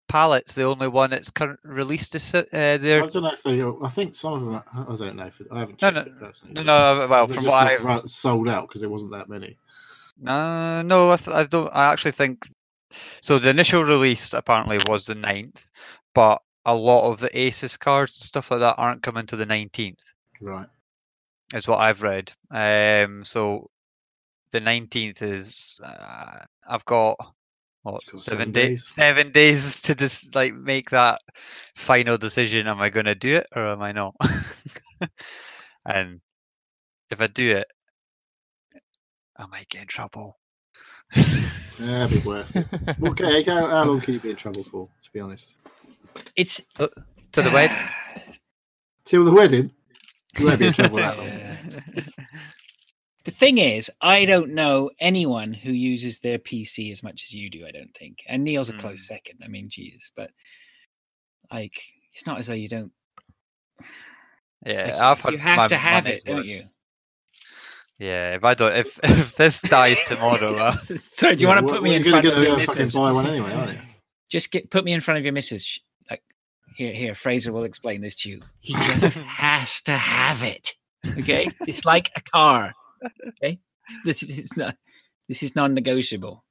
Palit's 0.08 0.54
the 0.54 0.64
only 0.64 0.88
one 0.88 1.10
that's 1.10 1.30
current 1.30 1.60
released 1.64 2.12
this. 2.12 2.34
Uh, 2.34 2.44
I 2.52 2.76
there, 2.76 3.00
don't 3.06 3.22
know 3.22 3.30
if 3.32 3.42
they. 3.42 3.62
I 3.62 3.88
think 3.88 4.14
some 4.14 4.34
of 4.34 4.44
them. 4.44 4.62
I 4.74 4.94
don't 4.94 5.16
know. 5.16 5.26
If 5.26 5.40
it, 5.40 5.46
I 5.50 5.60
haven't 5.60 5.78
checked 5.78 5.94
no, 5.96 6.00
it 6.02 6.18
personally. 6.18 6.54
no, 6.54 6.62
no. 6.62 7.06
Well, 7.08 7.26
they're 7.26 7.34
from 7.36 7.44
just 7.44 7.46
what 7.46 7.86
I've 8.04 8.10
sold 8.10 8.48
out 8.48 8.68
because 8.68 8.80
there 8.80 8.90
wasn't 8.90 9.12
that 9.12 9.28
many. 9.28 9.56
Uh, 10.26 10.82
no, 10.84 11.12
I, 11.12 11.16
th- 11.16 11.36
I 11.36 11.44
don't. 11.44 11.68
I 11.72 11.92
actually 11.92 12.12
think 12.12 12.48
so. 13.20 13.38
The 13.38 13.50
initial 13.50 13.84
release 13.84 14.32
apparently 14.32 14.78
was 14.86 15.06
the 15.06 15.14
9th, 15.14 15.68
but 16.14 16.40
a 16.64 16.74
lot 16.74 17.10
of 17.10 17.20
the 17.20 17.30
Asus 17.30 17.78
cards 17.78 18.18
and 18.18 18.26
stuff 18.26 18.50
like 18.50 18.60
that 18.60 18.74
aren't 18.78 19.02
coming 19.02 19.26
to 19.26 19.36
the 19.36 19.46
19th, 19.46 20.02
Right. 20.40 20.68
is 21.54 21.66
what 21.68 21.80
I've 21.80 22.02
read. 22.02 22.30
Um, 22.50 23.24
so 23.24 23.70
the 24.50 24.60
19th 24.60 25.22
is 25.22 25.80
uh, 25.82 26.40
I've 26.68 26.84
got 26.84 27.16
what 27.82 28.02
got 28.10 28.20
seven, 28.20 28.38
seven 28.38 28.52
days. 28.52 28.68
days. 28.68 28.88
Seven 28.88 29.32
days 29.32 29.82
to 29.82 29.94
just 29.94 30.34
like 30.34 30.54
make 30.54 30.90
that 30.90 31.20
final 31.76 32.18
decision. 32.18 32.66
Am 32.66 32.80
I 32.80 32.90
going 32.90 33.06
to 33.06 33.14
do 33.14 33.36
it 33.36 33.46
or 33.54 33.66
am 33.66 33.82
I 33.82 33.92
not? 33.92 34.14
and 35.86 36.20
if 37.10 37.20
I 37.20 37.26
do 37.26 37.56
it, 37.56 37.66
I 39.36 39.46
might 39.46 39.68
get 39.68 39.82
in 39.82 39.86
trouble. 39.88 40.37
Yeah, 41.14 42.04
it'd 42.06 42.22
be 42.22 42.28
worth 42.28 42.54
it. 42.56 42.66
Okay, 43.02 43.42
how, 43.44 43.66
how 43.68 43.84
long 43.84 44.00
can 44.00 44.14
you 44.14 44.20
be 44.20 44.30
in 44.30 44.36
trouble 44.36 44.64
for? 44.64 44.88
To 45.04 45.10
be 45.12 45.20
honest. 45.20 45.54
It's 46.36 46.60
till 46.74 46.88
To 47.32 47.42
the 47.42 47.50
wedding. 47.50 47.76
Till 49.04 49.24
the 49.24 49.32
wedding. 49.32 49.70
You 50.38 50.46
won't 50.46 50.58
be 50.58 50.66
in 50.66 50.72
trouble 50.72 50.96
that 50.98 51.18
long. 51.18 51.30
The 53.24 53.32
thing 53.34 53.58
is, 53.58 53.90
I 54.00 54.24
don't 54.24 54.54
know 54.54 54.90
anyone 55.00 55.52
who 55.52 55.70
uses 55.70 56.20
their 56.20 56.38
PC 56.38 56.90
as 56.90 57.02
much 57.02 57.24
as 57.24 57.34
you 57.34 57.50
do. 57.50 57.66
I 57.66 57.72
don't 57.72 57.94
think, 57.94 58.22
and 58.26 58.42
Neil's 58.42 58.70
a 58.70 58.72
close 58.72 59.02
Mm. 59.02 59.06
second. 59.06 59.40
I 59.44 59.48
mean, 59.48 59.68
geez, 59.68 60.10
but 60.16 60.30
like, 61.52 61.78
it's 62.14 62.26
not 62.26 62.38
as 62.38 62.46
though 62.46 62.54
you 62.54 62.68
don't. 62.68 62.90
Yeah, 64.64 64.84
like, 64.92 64.94
I've 65.00 65.20
had 65.20 65.32
you 65.32 65.38
have 65.38 65.56
my 65.58 65.68
to 65.68 65.76
have 65.76 66.06
it, 66.06 66.24
don't 66.24 66.46
you? 66.46 66.62
Yeah, 67.98 68.34
if 68.34 68.44
I 68.44 68.54
don't, 68.54 68.76
if, 68.76 68.98
if 69.02 69.36
this 69.36 69.60
dies 69.60 70.02
tomorrow, 70.04 70.54
uh, 70.56 70.72
Sorry, 70.98 71.34
do 71.36 71.42
you 71.42 71.48
Yeah, 71.48 71.54
want 71.54 71.66
to 71.66 71.72
put 71.74 71.82
me 71.82 71.94
in 71.94 72.04
front 72.04 72.26
of 72.26 72.34
your 72.42 72.44
go 72.52 72.56
missus? 72.56 72.94
buy 72.94 73.12
one 73.12 73.26
anyway, 73.26 73.52
aren't 73.52 73.72
you? 73.72 73.78
Just 74.30 74.50
get 74.50 74.70
put 74.70 74.84
me 74.84 74.92
in 74.92 75.00
front 75.00 75.18
of 75.18 75.24
your 75.24 75.32
missus. 75.32 75.80
Like, 76.10 76.22
here, 76.76 76.92
here, 76.92 77.14
Fraser 77.14 77.52
will 77.52 77.64
explain 77.64 78.00
this 78.00 78.14
to 78.16 78.28
you. 78.30 78.40
He 78.60 78.74
just 78.74 79.18
has 79.18 79.80
to 79.82 79.92
have 79.92 80.42
it. 80.44 80.74
Okay, 81.18 81.48
it's 81.66 81.84
like 81.84 82.10
a 82.16 82.20
car. 82.20 82.72
Okay, 83.28 83.58
this 84.04 84.22
is 84.22 84.56
not. 84.56 84.76
This 85.28 85.42
is 85.42 85.54
non-negotiable. 85.56 86.44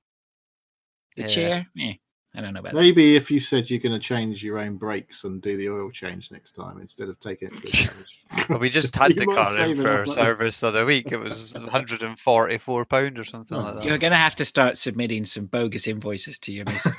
The 1.16 1.22
Yeah. 1.24 1.28
chair, 1.28 1.68
eh, 1.80 1.94
I 2.38 2.42
don't 2.42 2.54
know 2.54 2.60
about 2.60 2.74
that. 2.74 2.80
Maybe 2.80 3.16
if 3.16 3.32
you 3.32 3.40
said 3.40 3.68
you're 3.70 3.80
going 3.80 3.94
to 3.94 4.00
change 4.00 4.44
your 4.44 4.60
own 4.60 4.76
brakes 4.78 5.24
and 5.24 5.42
do 5.42 5.58
the 5.58 5.70
oil 5.70 5.90
change 5.90 6.30
next 6.32 6.52
time 6.52 6.80
instead 6.80 7.10
of 7.10 7.20
taking 7.20 7.48
it 7.48 7.56
to 7.56 7.62
the 7.62 7.90
garage. 8.32 8.50
well, 8.50 8.60
we 8.60 8.70
just 8.70 8.96
had 8.96 9.16
the 9.18 9.26
car 9.26 9.60
in 9.62 9.76
for 9.76 9.82
enough 9.82 10.00
our 10.00 10.06
service 10.06 10.60
the 10.60 10.68
other 10.68 10.86
week. 10.86 11.12
It 11.12 11.20
was 11.20 11.54
144 11.60 12.86
pound 12.86 13.18
or 13.18 13.24
something 13.24 13.58
Oh, 13.58 13.62
like 13.62 13.74
that. 13.76 13.84
You're 13.86 13.98
going 13.98 14.12
to 14.12 14.18
have 14.18 14.36
to 14.36 14.46
start 14.46 14.78
submitting 14.78 15.26
some 15.26 15.48
bogus 15.48 15.88
invoices 15.88 16.38
to 16.40 16.54
your 16.54 16.66
missus. 16.66 16.96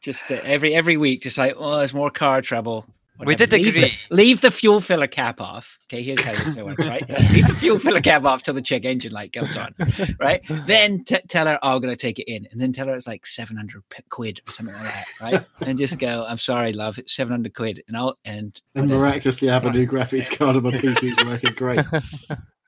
just 0.00 0.30
uh, 0.30 0.38
every 0.44 0.74
every 0.74 0.96
week, 0.96 1.22
just 1.22 1.38
like, 1.38 1.54
oh, 1.56 1.78
there's 1.78 1.94
more 1.94 2.10
car 2.10 2.40
trouble. 2.40 2.86
We 3.26 3.34
did 3.34 3.52
leave 3.52 3.74
the, 3.74 3.80
agree. 3.84 3.98
leave 4.10 4.40
the 4.40 4.50
fuel 4.50 4.80
filler 4.80 5.06
cap 5.06 5.40
off. 5.40 5.78
Okay, 5.86 6.02
here's 6.02 6.20
how 6.22 6.32
this 6.32 6.56
works, 6.56 6.84
right? 6.86 7.08
leave 7.32 7.46
the 7.46 7.54
fuel 7.54 7.78
filler 7.78 8.00
cap 8.00 8.24
off 8.24 8.42
till 8.42 8.54
the 8.54 8.62
check 8.62 8.84
engine 8.84 9.12
light 9.12 9.32
comes 9.32 9.56
on, 9.56 9.74
right? 10.20 10.40
Then 10.66 11.04
t- 11.04 11.18
tell 11.28 11.46
her, 11.46 11.58
oh, 11.62 11.74
I'm 11.76 11.80
going 11.80 11.92
to 11.94 12.00
take 12.00 12.18
it 12.18 12.30
in. 12.30 12.46
And 12.52 12.60
then 12.60 12.72
tell 12.72 12.86
her 12.86 12.94
it's 12.94 13.06
like 13.06 13.26
700 13.26 13.82
p- 13.90 14.02
quid 14.08 14.40
or 14.48 14.52
something 14.52 14.74
like 14.74 14.84
that, 14.84 15.06
right? 15.20 15.46
and 15.66 15.76
just 15.78 15.98
go, 15.98 16.24
I'm 16.28 16.38
sorry, 16.38 16.72
love, 16.72 16.98
it's 16.98 17.14
700 17.14 17.54
quid. 17.54 17.82
And 17.88 17.96
I'll, 17.96 18.18
and 18.24 18.60
And 18.74 18.88
whatever. 18.88 19.02
miraculously 19.04 19.48
have 19.48 19.64
a 19.64 19.70
new 19.70 19.86
graphics 19.86 20.30
card 20.36 20.56
on 20.56 20.62
my 20.62 20.70
PC's 20.70 21.24
working 21.26 21.54
great. 21.54 21.84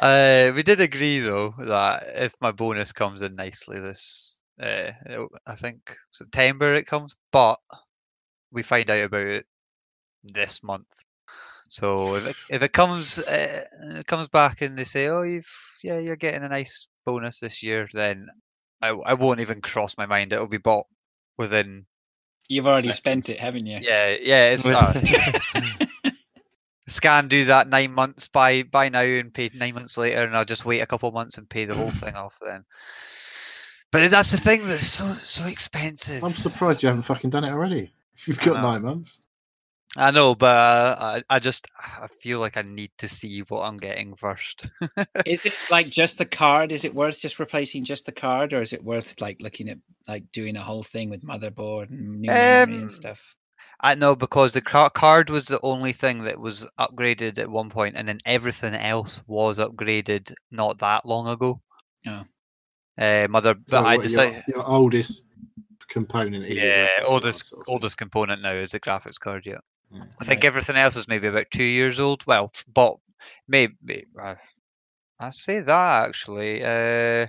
Uh, 0.00 0.50
we 0.56 0.62
did 0.64 0.80
agree 0.80 1.20
though 1.20 1.54
that 1.58 2.02
if 2.16 2.34
my 2.40 2.50
bonus 2.50 2.90
comes 2.92 3.22
in 3.22 3.32
nicely 3.34 3.78
this, 3.80 4.36
uh, 4.60 4.90
I 5.46 5.54
think 5.54 5.96
September 6.10 6.74
it 6.74 6.86
comes, 6.86 7.14
but 7.30 7.58
we 8.54 8.62
find 8.62 8.88
out 8.88 9.04
about 9.04 9.26
it 9.26 9.46
this 10.22 10.62
month. 10.62 10.86
So 11.68 12.14
if 12.14 12.26
it, 12.26 12.36
if 12.50 12.62
it 12.62 12.72
comes 12.72 13.18
uh, 13.18 13.64
it 13.96 14.06
comes 14.06 14.28
back 14.28 14.62
and 14.62 14.78
they 14.78 14.84
say, 14.84 15.08
oh, 15.08 15.22
you've 15.22 15.50
yeah, 15.82 15.98
you're 15.98 16.16
getting 16.16 16.44
a 16.44 16.48
nice 16.48 16.88
bonus 17.04 17.40
this 17.40 17.62
year, 17.62 17.88
then 17.92 18.28
I 18.80 18.90
I 18.90 19.14
won't 19.14 19.40
even 19.40 19.60
cross 19.60 19.98
my 19.98 20.06
mind. 20.06 20.32
It'll 20.32 20.48
be 20.48 20.58
bought 20.58 20.86
within 21.36 21.86
you've 22.48 22.66
already 22.66 22.92
spent 22.92 23.28
it, 23.28 23.40
haven't 23.40 23.66
you? 23.66 23.78
yeah 23.82 24.16
yeah. 24.20 24.50
It's 24.50 24.66
uh, 24.66 24.92
scan 26.86 27.28
do 27.28 27.46
that 27.46 27.68
nine 27.68 27.92
months 27.92 28.28
by 28.28 28.62
buy 28.62 28.88
now 28.88 29.00
and 29.00 29.32
pay 29.32 29.50
nine 29.54 29.74
months 29.74 29.96
later 29.96 30.22
and 30.22 30.36
I'll 30.36 30.44
just 30.44 30.64
wait 30.64 30.80
a 30.80 30.86
couple 30.86 31.10
months 31.10 31.38
and 31.38 31.48
pay 31.48 31.64
the 31.64 31.74
whole 31.74 31.90
thing 31.90 32.14
off 32.14 32.38
then. 32.44 32.64
But 33.90 34.10
that's 34.10 34.32
the 34.32 34.38
thing 34.38 34.66
that's 34.66 34.88
so 34.88 35.04
so 35.06 35.46
expensive. 35.48 36.22
I'm 36.22 36.34
surprised 36.34 36.82
you 36.82 36.88
haven't 36.88 37.02
fucking 37.02 37.30
done 37.30 37.44
it 37.44 37.50
already. 37.50 37.92
You've 38.26 38.40
got 38.40 38.54
know. 38.56 38.62
nine 38.62 38.82
months. 38.82 39.18
I 39.96 40.10
know, 40.10 40.34
but 40.34 40.46
uh, 40.46 40.96
I 41.30 41.36
I 41.36 41.38
just 41.38 41.68
I 41.78 42.08
feel 42.08 42.40
like 42.40 42.56
I 42.56 42.62
need 42.62 42.90
to 42.98 43.06
see 43.06 43.40
what 43.42 43.62
I'm 43.62 43.76
getting 43.76 44.16
first. 44.16 44.66
Is 45.24 45.46
it 45.46 45.54
like 45.70 45.88
just 45.88 46.18
the 46.18 46.24
card? 46.24 46.72
Is 46.72 46.84
it 46.84 46.92
worth 46.94 47.20
just 47.20 47.38
replacing 47.38 47.84
just 47.84 48.06
the 48.06 48.12
card, 48.12 48.52
or 48.52 48.60
is 48.60 48.72
it 48.72 48.82
worth 48.82 49.20
like 49.20 49.36
looking 49.40 49.68
at 49.68 49.78
like 50.08 50.24
doing 50.32 50.56
a 50.56 50.62
whole 50.62 50.82
thing 50.82 51.10
with 51.10 51.22
motherboard 51.22 51.90
and 51.90 52.20
new 52.20 52.28
memory 52.28 52.62
Um, 52.62 52.72
and 52.82 52.92
stuff? 52.92 53.36
I 53.80 53.94
know 53.94 54.16
because 54.16 54.54
the 54.54 54.62
card 54.62 55.30
was 55.30 55.46
the 55.46 55.60
only 55.62 55.92
thing 55.92 56.24
that 56.24 56.40
was 56.40 56.66
upgraded 56.78 57.38
at 57.38 57.48
one 57.48 57.70
point, 57.70 57.94
and 57.96 58.08
then 58.08 58.18
everything 58.24 58.74
else 58.74 59.22
was 59.28 59.58
upgraded 59.60 60.34
not 60.50 60.78
that 60.80 61.06
long 61.06 61.28
ago. 61.28 61.60
Yeah. 62.04 62.24
Uh, 62.98 63.28
mother, 63.30 63.54
So 63.66 63.76
but 63.76 63.86
I 63.86 63.94
what, 63.96 64.02
decided. 64.02 64.42
your, 64.48 64.56
your 64.58 64.66
oldest 64.66 65.22
component 65.94 66.44
is 66.44 66.60
Yeah, 66.60 66.88
card, 66.96 67.06
oldest 67.08 67.46
sort 67.46 67.60
of 67.60 67.66
thing. 67.66 67.72
oldest 67.72 67.96
component 67.96 68.42
now 68.42 68.52
is 68.52 68.72
the 68.72 68.80
graphics 68.80 69.18
card. 69.18 69.46
Yeah, 69.46 69.58
Yeah. 69.92 70.02
I 70.20 70.24
think 70.24 70.38
Right. 70.42 70.44
everything 70.44 70.76
else 70.76 70.96
is 70.96 71.08
maybe 71.08 71.28
about 71.28 71.50
two 71.52 71.62
years 71.64 71.98
old. 72.00 72.26
Well, 72.26 72.52
but 72.74 72.96
maybe 73.48 74.04
uh, 74.20 74.34
I 75.20 75.30
say 75.30 75.60
that 75.60 76.08
actually. 76.08 76.62
Uh, 76.64 77.28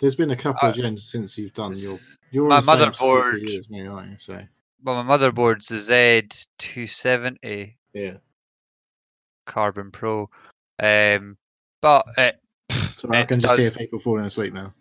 There's 0.00 0.14
been 0.14 0.30
a 0.30 0.36
couple 0.36 0.68
Uh, 0.68 0.70
of 0.70 0.76
gens 0.76 1.10
since 1.10 1.38
you've 1.38 1.54
done 1.54 1.72
your. 1.74 1.96
You're 2.30 2.48
my 2.48 2.56
on 2.58 2.62
the 2.64 2.66
same 2.72 2.78
motherboard- 2.92 3.48
sort 3.48 3.60
of 3.64 3.70
me, 3.70 3.86
aren't 3.86 4.10
you? 4.12 4.18
So 4.18 4.46
well, 4.82 5.02
my 5.02 5.16
motherboard's 5.18 5.68
the 5.68 5.80
Z 5.80 6.28
two 6.58 6.86
seventy 6.86 7.78
yeah. 7.94 8.18
Carbon 9.46 9.90
Pro, 9.90 10.28
um, 10.82 11.38
but 11.80 12.04
it, 12.18 12.38
So 12.98 13.08
I 13.10 13.24
can 13.24 13.40
just 13.40 13.58
hear 13.58 13.70
does- 13.70 13.78
people 13.78 13.98
falling 14.00 14.26
asleep 14.26 14.52
now. 14.52 14.74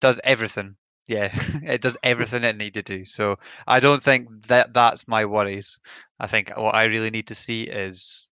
does 0.00 0.20
everything. 0.24 0.76
Yeah, 1.06 1.30
it 1.64 1.80
does 1.82 1.96
everything 2.02 2.44
it 2.44 2.56
need 2.56 2.74
to 2.74 2.82
do. 2.82 3.04
So 3.04 3.38
I 3.66 3.80
don't 3.80 4.02
think 4.02 4.46
that 4.46 4.72
that's 4.74 5.08
my 5.08 5.24
worries. 5.24 5.78
I 6.18 6.26
think 6.26 6.50
what 6.56 6.74
I 6.74 6.84
really 6.84 7.10
need 7.10 7.28
to 7.28 7.34
see 7.34 7.64
is 7.64 8.28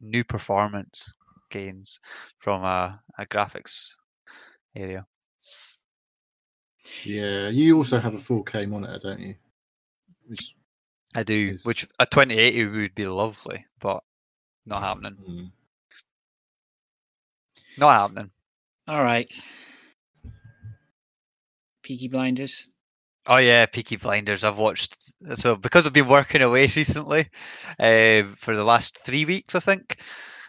new 0.00 0.24
performance 0.24 1.14
gains 1.50 2.00
from 2.38 2.64
a, 2.64 3.00
a 3.18 3.26
graphics 3.26 3.94
area. 4.76 5.06
Yeah, 7.04 7.48
you 7.48 7.76
also 7.76 7.98
have 8.00 8.14
a 8.14 8.18
4K 8.18 8.66
monitor, 8.66 8.98
don't 8.98 9.20
you? 9.20 9.34
Which, 10.26 10.54
I 11.14 11.22
do, 11.22 11.52
Yes. 11.52 11.64
which 11.64 11.88
a 11.98 12.06
2080 12.06 12.66
would 12.66 12.94
be 12.94 13.04
lovely, 13.06 13.66
but 13.80 14.02
not 14.66 14.80
happening. 14.82 15.18
mm, 15.18 15.50
Not 17.76 17.92
happening. 17.92 18.30
All 18.88 19.02
right. 19.02 19.30
Peaky 21.82 22.08
Blinders. 22.08 22.66
Oh 23.26 23.36
yeah, 23.36 23.66
Peaky 23.66 23.96
Blinders. 23.96 24.42
I've 24.42 24.58
watched 24.58 24.96
so 25.34 25.56
because 25.56 25.86
I've 25.86 25.92
been 25.92 26.08
working 26.08 26.42
away 26.48 26.70
recently, 26.74 27.28
uh, 27.78 28.24
for 28.36 28.56
the 28.56 28.64
last 28.64 28.98
three 28.98 29.24
weeks, 29.24 29.54
I 29.54 29.60
think. 29.60 29.98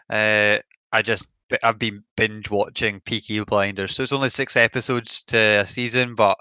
Uh, 0.10 0.60
I 0.92 1.02
just 1.02 1.28
I've 1.62 1.80
been 1.80 2.04
binge 2.16 2.50
watching 2.50 3.00
Peaky 3.02 3.40
Blinders. 3.42 3.96
So 3.96 4.04
it's 4.04 4.14
only 4.14 4.30
six 4.30 4.56
episodes 4.56 5.24
to 5.26 5.38
a 5.38 5.66
season, 5.66 6.16
but 6.16 6.38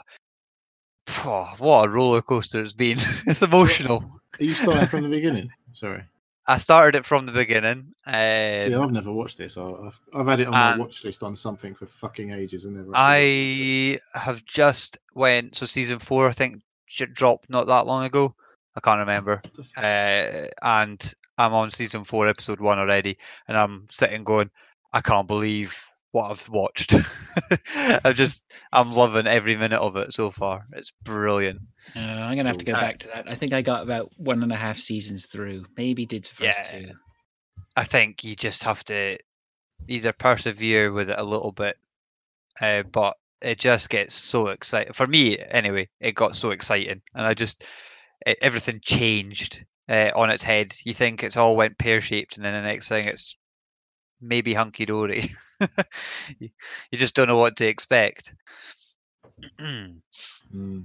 phew, 1.06 1.44
what 1.58 1.86
a 1.86 1.88
roller 1.88 2.22
coaster 2.22 2.62
it's 2.62 2.72
been. 2.72 2.98
it's 3.26 3.42
emotional. 3.42 4.04
are 4.38 4.44
you 4.44 4.54
starting 4.54 4.88
from 4.88 5.02
the 5.02 5.08
beginning? 5.08 5.50
Sorry. 5.72 6.02
I 6.48 6.58
started 6.58 6.98
it 6.98 7.06
from 7.06 7.26
the 7.26 7.32
beginning. 7.32 7.92
See, 8.06 8.74
Um, 8.74 8.82
I've 8.82 8.92
never 8.92 9.12
watched 9.12 9.38
this. 9.38 9.56
I've, 9.56 9.98
I've 10.12 10.26
had 10.26 10.40
it 10.40 10.46
on 10.48 10.52
my 10.52 10.76
watch 10.76 11.04
list 11.04 11.22
on 11.22 11.36
something 11.36 11.74
for 11.74 11.86
fucking 11.86 12.32
ages 12.32 12.64
and 12.64 12.76
never. 12.76 12.90
I 12.94 13.98
have 14.14 14.44
just 14.44 14.98
went 15.14 15.54
so 15.56 15.66
season 15.66 15.98
four. 15.98 16.28
I 16.28 16.32
think 16.32 16.62
dropped 17.14 17.48
not 17.48 17.66
that 17.68 17.86
long 17.86 18.04
ago. 18.04 18.34
I 18.74 18.80
can't 18.80 18.98
remember. 18.98 19.40
watched 19.44 19.46
it. 19.46 19.58
What 19.58 19.66
the 19.74 19.80
f- 19.80 20.48
uh, 20.48 20.48
and 20.62 21.14
I'm 21.38 21.54
on 21.54 21.70
season 21.70 22.04
four, 22.04 22.26
episode 22.26 22.60
one 22.60 22.78
already, 22.78 23.18
and 23.48 23.56
I'm 23.56 23.86
sitting 23.88 24.24
going, 24.24 24.50
I 24.92 25.00
can't 25.00 25.28
believe 25.28 25.76
what 26.12 26.30
I've 26.30 26.48
watched. 26.48 26.94
I'm 27.74 28.14
just, 28.14 28.44
I'm 28.72 28.92
loving 28.92 29.26
every 29.26 29.56
minute 29.56 29.80
of 29.80 29.96
it 29.96 30.12
so 30.12 30.30
far. 30.30 30.66
It's 30.72 30.92
brilliant. 31.02 31.60
Uh, 31.96 32.00
I'm 32.00 32.36
gonna 32.36 32.48
have 32.50 32.58
to 32.58 32.64
go 32.64 32.74
Uh, 32.74 32.80
back 32.80 32.98
to 33.00 33.08
that. 33.08 33.28
I 33.28 33.34
think 33.34 33.52
I 33.52 33.62
got 33.62 33.82
about 33.82 34.10
one 34.18 34.42
and 34.42 34.52
a 34.52 34.56
half 34.56 34.78
seasons 34.78 35.26
through. 35.26 35.64
Maybe 35.76 36.06
did 36.06 36.24
the 36.24 36.28
first 36.28 36.60
Yeah. 36.64 36.80
two. 36.80 36.92
I 37.76 37.84
think 37.84 38.22
you 38.22 38.36
just 38.36 38.62
have 38.64 38.84
to 38.84 39.18
either 39.88 40.12
persevere 40.12 40.92
with 40.92 41.10
it 41.10 41.18
a 41.18 41.24
little 41.24 41.52
bit, 41.52 41.76
uh, 42.60 42.82
but 42.84 43.16
it 43.40 43.58
just 43.58 43.90
gets 43.90 44.14
so 44.14 44.48
exciting. 44.48 44.92
For 44.92 45.06
me, 45.06 45.38
anyway, 45.38 45.88
it 46.00 46.12
got 46.12 46.36
so 46.36 46.50
exciting, 46.50 47.02
and 47.14 47.26
I 47.26 47.34
just 47.34 47.64
e- 48.28 48.34
everything 48.42 48.80
changed 48.82 49.64
uh, 49.88 50.10
on 50.14 50.30
its 50.30 50.42
head. 50.42 50.74
You 50.84 50.94
think 50.94 51.22
it's 51.22 51.36
all 51.36 51.56
went 51.56 51.78
pear 51.78 52.00
shaped, 52.00 52.36
and 52.36 52.44
then 52.44 52.52
the 52.52 52.62
next 52.68 52.88
thing 52.88 53.06
it's 53.06 53.36
maybe 54.22 54.54
hunky 54.54 54.86
dory. 54.86 55.34
you 56.38 56.48
you 56.90 56.98
just 56.98 57.14
don't 57.14 57.28
know 57.28 57.36
what 57.36 57.56
to 57.56 57.66
expect. 57.66 58.34
Mm. 59.60 60.00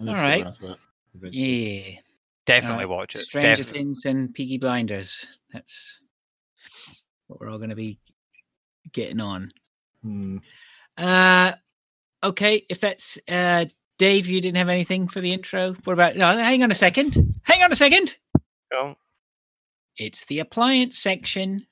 I 0.00 0.04
need 0.04 0.06
to 0.06 0.08
All 0.08 0.14
get 0.14 0.22
right. 0.22 0.42
around 0.42 0.54
to 0.54 0.66
that 0.68 0.78
eventually. 1.14 1.92
Yeah. 1.94 2.00
Definitely 2.44 2.84
Alright, 2.84 2.98
watch 2.98 3.14
it. 3.14 3.20
Stranger 3.20 3.62
Def- 3.62 3.72
Things 3.72 4.04
and 4.04 4.34
Peaky 4.34 4.58
Blinders. 4.58 5.26
That's 5.52 5.98
what 7.26 7.40
we're 7.40 7.50
all 7.50 7.58
going 7.58 7.70
to 7.70 7.76
be 7.76 8.00
getting 8.92 9.20
on. 9.20 9.52
Mm. 10.04 10.40
Uh, 10.98 11.52
okay, 12.24 12.66
if 12.68 12.80
that's 12.80 13.18
uh, 13.28 13.66
Dave, 13.98 14.26
you 14.26 14.40
didn't 14.40 14.56
have 14.56 14.68
anything 14.68 15.06
for 15.06 15.20
the 15.20 15.32
intro. 15.32 15.74
What 15.84 15.92
about? 15.92 16.16
No, 16.16 16.36
hang 16.36 16.64
on 16.64 16.72
a 16.72 16.74
second. 16.74 17.40
Hang 17.44 17.62
on 17.62 17.70
a 17.70 17.76
second. 17.76 18.16
Go. 18.72 18.96
It's 19.96 20.24
the 20.24 20.40
appliance 20.40 20.98
section. 20.98 21.66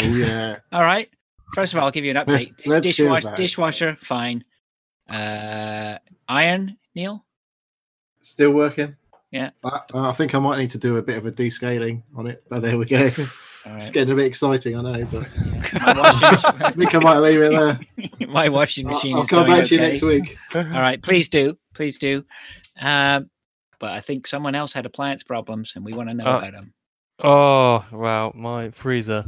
Oh 0.00 0.04
yeah. 0.06 0.56
All 0.72 0.82
right. 0.84 1.08
First 1.54 1.72
of 1.72 1.78
all, 1.78 1.86
I'll 1.86 1.90
give 1.92 2.04
you 2.04 2.10
an 2.10 2.16
update. 2.26 2.52
Let's 2.66 2.88
hear 2.88 3.06
Dishwash- 3.08 3.20
about 3.20 3.32
it. 3.32 3.36
dishwasher, 3.42 3.96
fine. 4.00 4.44
Uh, 5.08 5.98
iron, 6.28 6.76
Neil. 6.94 7.24
Still 8.22 8.50
working. 8.52 8.96
Yeah. 9.30 9.50
I, 9.64 9.80
I 9.94 10.12
think 10.12 10.34
I 10.34 10.38
might 10.38 10.58
need 10.58 10.70
to 10.70 10.78
do 10.78 10.96
a 10.96 11.02
bit 11.02 11.18
of 11.18 11.26
a 11.26 11.30
descaling 11.30 12.02
on 12.16 12.26
it, 12.26 12.42
but 12.48 12.62
there 12.62 12.78
we 12.78 12.84
go. 12.86 13.10
All 13.66 13.74
It's 13.76 13.90
getting 13.90 14.12
a 14.12 14.16
bit 14.16 14.26
exciting, 14.26 14.76
I 14.76 14.80
know, 14.82 15.04
but 15.10 15.28
My 15.82 15.94
washing 16.00 16.38
I 16.64 16.70
think 16.70 16.94
I 16.94 16.98
might 17.00 17.18
leave 17.18 17.40
it 17.42 17.50
there. 17.50 17.80
machine, 17.96 18.30
my 18.32 18.48
washing 18.48 18.86
I'll, 18.86 18.94
machine 18.94 19.16
I'll 19.16 19.22
is 19.22 19.28
come 19.28 19.46
going 19.46 19.58
back 19.58 19.66
to 19.68 19.74
you 19.74 19.80
next 19.80 20.02
week. 20.02 20.36
All 20.54 20.62
right, 20.62 21.02
please 21.02 21.28
do, 21.28 21.58
please 21.74 21.98
do. 21.98 22.24
Um, 22.80 23.28
but 23.80 23.90
I 23.92 24.00
think 24.00 24.26
someone 24.28 24.54
else 24.54 24.72
had 24.72 24.86
appliance 24.86 25.22
problems, 25.24 25.72
and 25.76 25.84
we 25.84 25.92
want 25.92 26.08
to 26.08 26.14
know 26.14 26.24
Oh. 26.26 26.36
about 26.38 26.52
them. 26.52 26.72
Oh 27.22 27.84
wow, 27.92 28.32
my 28.36 28.70
freezer. 28.70 29.24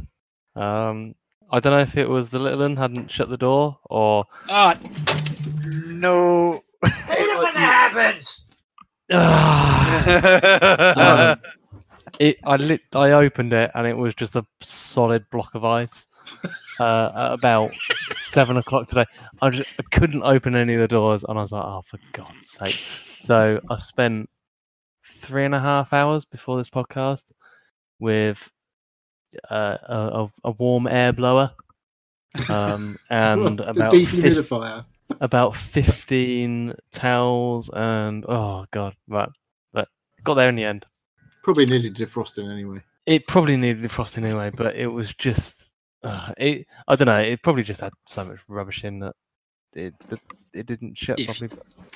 Um, 0.59 1.15
I 1.51 1.59
don't 1.59 1.73
know 1.73 1.79
if 1.79 1.97
it 1.97 2.07
was 2.07 2.29
the 2.29 2.39
little 2.39 2.59
one 2.59 2.75
hadn't 2.75 3.09
shut 3.09 3.29
the 3.29 3.37
door 3.37 3.79
or. 3.89 4.25
Oh, 4.49 4.73
No. 5.87 6.63
happens. 7.55 8.45
Ah, 9.11 11.31
um, 11.35 11.41
it 12.19 12.37
I 12.43 12.55
lit 12.57 12.81
I 12.93 13.11
opened 13.11 13.53
it 13.53 13.71
and 13.73 13.87
it 13.87 13.97
was 13.97 14.13
just 14.13 14.35
a 14.35 14.45
solid 14.61 15.25
block 15.31 15.55
of 15.55 15.65
ice. 15.65 16.05
Uh, 16.79 17.11
at 17.15 17.33
about 17.33 17.71
seven 18.13 18.57
o'clock 18.57 18.87
today, 18.87 19.05
I 19.41 19.49
just 19.49 19.79
I 19.79 19.83
couldn't 19.91 20.23
open 20.23 20.55
any 20.55 20.75
of 20.75 20.81
the 20.81 20.87
doors, 20.87 21.25
and 21.27 21.37
I 21.37 21.41
was 21.41 21.51
like, 21.51 21.65
"Oh, 21.65 21.81
for 21.87 21.99
God's 22.13 22.51
sake!" 22.51 22.75
So 23.15 23.59
I 23.69 23.77
spent 23.77 24.29
three 25.21 25.45
and 25.45 25.55
a 25.55 25.59
half 25.59 25.91
hours 25.91 26.23
before 26.25 26.57
this 26.57 26.69
podcast 26.69 27.23
with 27.99 28.49
uh, 29.49 29.77
a, 29.83 29.95
a, 29.95 30.31
a 30.45 30.51
warm 30.51 30.87
air 30.87 31.13
blower 31.13 31.51
um, 32.49 32.95
and 33.09 33.59
about 33.61 33.91
fif- 33.91 34.09
dehumidifier. 34.11 34.85
about 35.21 35.55
15 35.55 36.73
towels 36.91 37.69
and 37.73 38.25
oh 38.27 38.65
god 38.71 38.95
right 39.07 39.29
but 39.73 39.87
got 40.23 40.35
there 40.35 40.49
in 40.49 40.55
the 40.55 40.63
end 40.65 40.85
Probably 41.43 41.65
needed 41.65 41.95
defrosting 41.95 42.51
anyway. 42.51 42.81
it 43.05 43.27
probably 43.27 43.57
needed 43.57 43.83
defrosting 43.83 44.25
anyway 44.25 44.51
but 44.55 44.75
it 44.75 44.87
was 44.87 45.13
just 45.15 45.71
uh, 46.03 46.31
it 46.37 46.65
i 46.87 46.95
don't 46.95 47.07
know 47.07 47.19
it 47.19 47.41
probably 47.43 47.63
just 47.63 47.81
had 47.81 47.93
so 48.07 48.23
much 48.25 48.39
rubbish 48.47 48.83
in 48.83 48.99
that 48.99 49.15
it 49.73 49.93
that 50.09 50.19
it 50.53 50.65
didn't 50.65 50.97
shut 50.97 51.19
If- 51.19 51.25
properly 51.27 51.49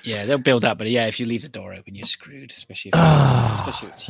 Yeah, 0.04 0.26
they'll 0.26 0.38
build 0.38 0.64
up, 0.66 0.78
but 0.78 0.90
yeah, 0.90 1.08
if 1.08 1.20
you 1.20 1.26
leave 1.26 1.42
the 1.44 1.50
door 1.50 1.74
open, 1.74 1.96
you're 1.96 2.06
screwed. 2.06 2.52
Especially 2.52 2.90
if 2.90 2.96
it's, 2.96 3.02
Ah, 3.04 3.50
especially 3.54 3.88
if 3.88 3.94
it's 3.96 4.06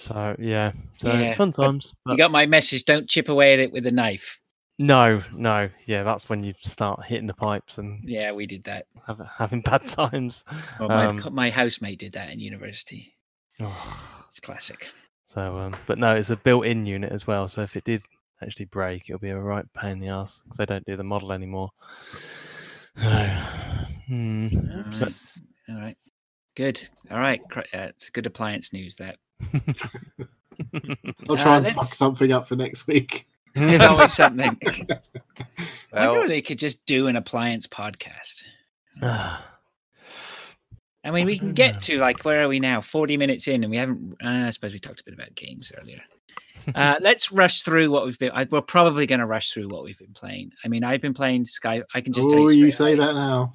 so 0.00 0.36
yeah 0.38 0.72
so 0.98 1.12
Yeah, 1.12 1.34
fun 1.34 1.50
but 1.56 1.62
times 1.64 1.94
You 2.06 2.16
got 2.16 2.30
my 2.30 2.46
message. 2.46 2.84
Don't 2.84 3.08
chip 3.08 3.28
away 3.28 3.52
at 3.54 3.58
it 3.58 3.72
with 3.72 3.86
a 3.86 3.90
knife. 3.92 4.40
no 4.78 5.22
no 5.34 5.68
yeah 5.86 6.02
that's 6.02 6.28
when 6.28 6.44
you 6.44 6.54
start 6.60 7.04
hitting 7.06 7.26
the 7.26 7.34
pipes 7.34 7.78
and 7.78 8.00
Yeah, 8.04 8.32
we 8.32 8.46
did 8.46 8.64
that. 8.64 8.86
have, 9.06 9.20
having 9.38 9.60
bad 9.62 9.86
times 9.88 10.44
Well, 10.78 10.88
my 10.88 11.06
Um, 11.06 11.20
my 11.32 11.50
housemate 11.50 11.98
did 11.98 12.12
that 12.12 12.30
in 12.30 12.40
university. 12.40 13.14
Oh. 13.60 14.24
It's 14.28 14.40
classic. 14.40 14.88
So, 15.24 15.56
um, 15.58 15.74
but 15.86 15.98
no, 15.98 16.14
it's 16.14 16.30
a 16.30 16.36
built-in 16.36 16.84
unit 16.86 17.10
as 17.10 17.26
well. 17.26 17.48
So 17.48 17.62
if 17.62 17.74
it 17.76 17.84
did 17.84 18.02
actually 18.42 18.66
break, 18.66 19.08
it'll 19.08 19.18
be 19.18 19.30
a 19.30 19.38
right 19.38 19.64
pain 19.74 19.92
in 19.92 20.00
the 20.00 20.08
ass 20.08 20.40
because 20.44 20.58
they 20.58 20.66
don't 20.66 20.84
do 20.86 20.96
the 20.96 21.04
model 21.04 21.32
anymore. 21.32 21.70
So, 22.96 23.36
hmm. 24.06 24.46
All 24.72 24.84
right. 24.92 25.12
All 25.68 25.76
right. 25.76 25.96
Good. 26.54 26.88
All 27.10 27.18
right. 27.18 27.40
Uh, 27.56 27.62
it's 27.74 28.08
good 28.10 28.24
appliance 28.26 28.72
news. 28.72 28.96
That 28.96 29.16
I'll 31.28 31.36
Uh, 31.36 31.42
try 31.42 31.56
and 31.58 31.66
fuck 31.66 31.76
let's- 31.78 31.96
something 31.96 32.32
up 32.32 32.46
for 32.48 32.56
next 32.56 32.86
week. 32.86 33.26
there's 33.54 33.82
always 33.82 34.12
something. 34.14 34.56
I 34.66 34.98
Well, 35.92 36.10
wonder 36.12 36.22
if 36.24 36.28
they 36.28 36.42
could 36.42 36.58
just 36.58 36.84
do 36.86 37.06
an 37.08 37.16
appliance 37.16 37.66
podcast. 37.66 38.44
I 39.02 39.40
mean, 41.12 41.26
we 41.26 41.38
can 41.38 41.52
get 41.54 41.80
to 41.82 41.98
like 41.98 42.24
where 42.24 42.42
are 42.42 42.48
we 42.48 42.58
now? 42.58 42.80
Forty 42.80 43.16
minutes 43.16 43.46
in, 43.46 43.62
and 43.62 43.70
we 43.70 43.76
haven't. 43.76 44.16
Uh, 44.24 44.46
I 44.46 44.50
suppose 44.50 44.72
we 44.72 44.80
talked 44.80 45.00
a 45.00 45.04
bit 45.04 45.14
about 45.14 45.34
games 45.34 45.72
earlier. 45.80 46.00
Uh, 46.74 46.96
let's 47.00 47.30
rush 47.30 47.62
through 47.62 47.92
what 47.92 48.04
we've 48.04 48.18
been. 48.18 48.32
I, 48.34 48.44
we're 48.50 48.60
probably 48.60 49.06
going 49.06 49.20
to 49.20 49.26
rush 49.26 49.52
through 49.52 49.68
what 49.68 49.84
we've 49.84 49.98
been 49.98 50.14
playing. 50.14 50.50
I 50.64 50.68
mean, 50.68 50.82
I've 50.82 51.00
been 51.00 51.14
playing 51.14 51.44
Sky. 51.44 51.84
I 51.94 52.00
can 52.00 52.12
just. 52.12 52.28
tell 52.28 52.40
oh, 52.40 52.48
you 52.48 52.72
straight 52.72 52.96
say 52.96 53.04
away. 53.04 53.06
that 53.06 53.14
now. 53.14 53.54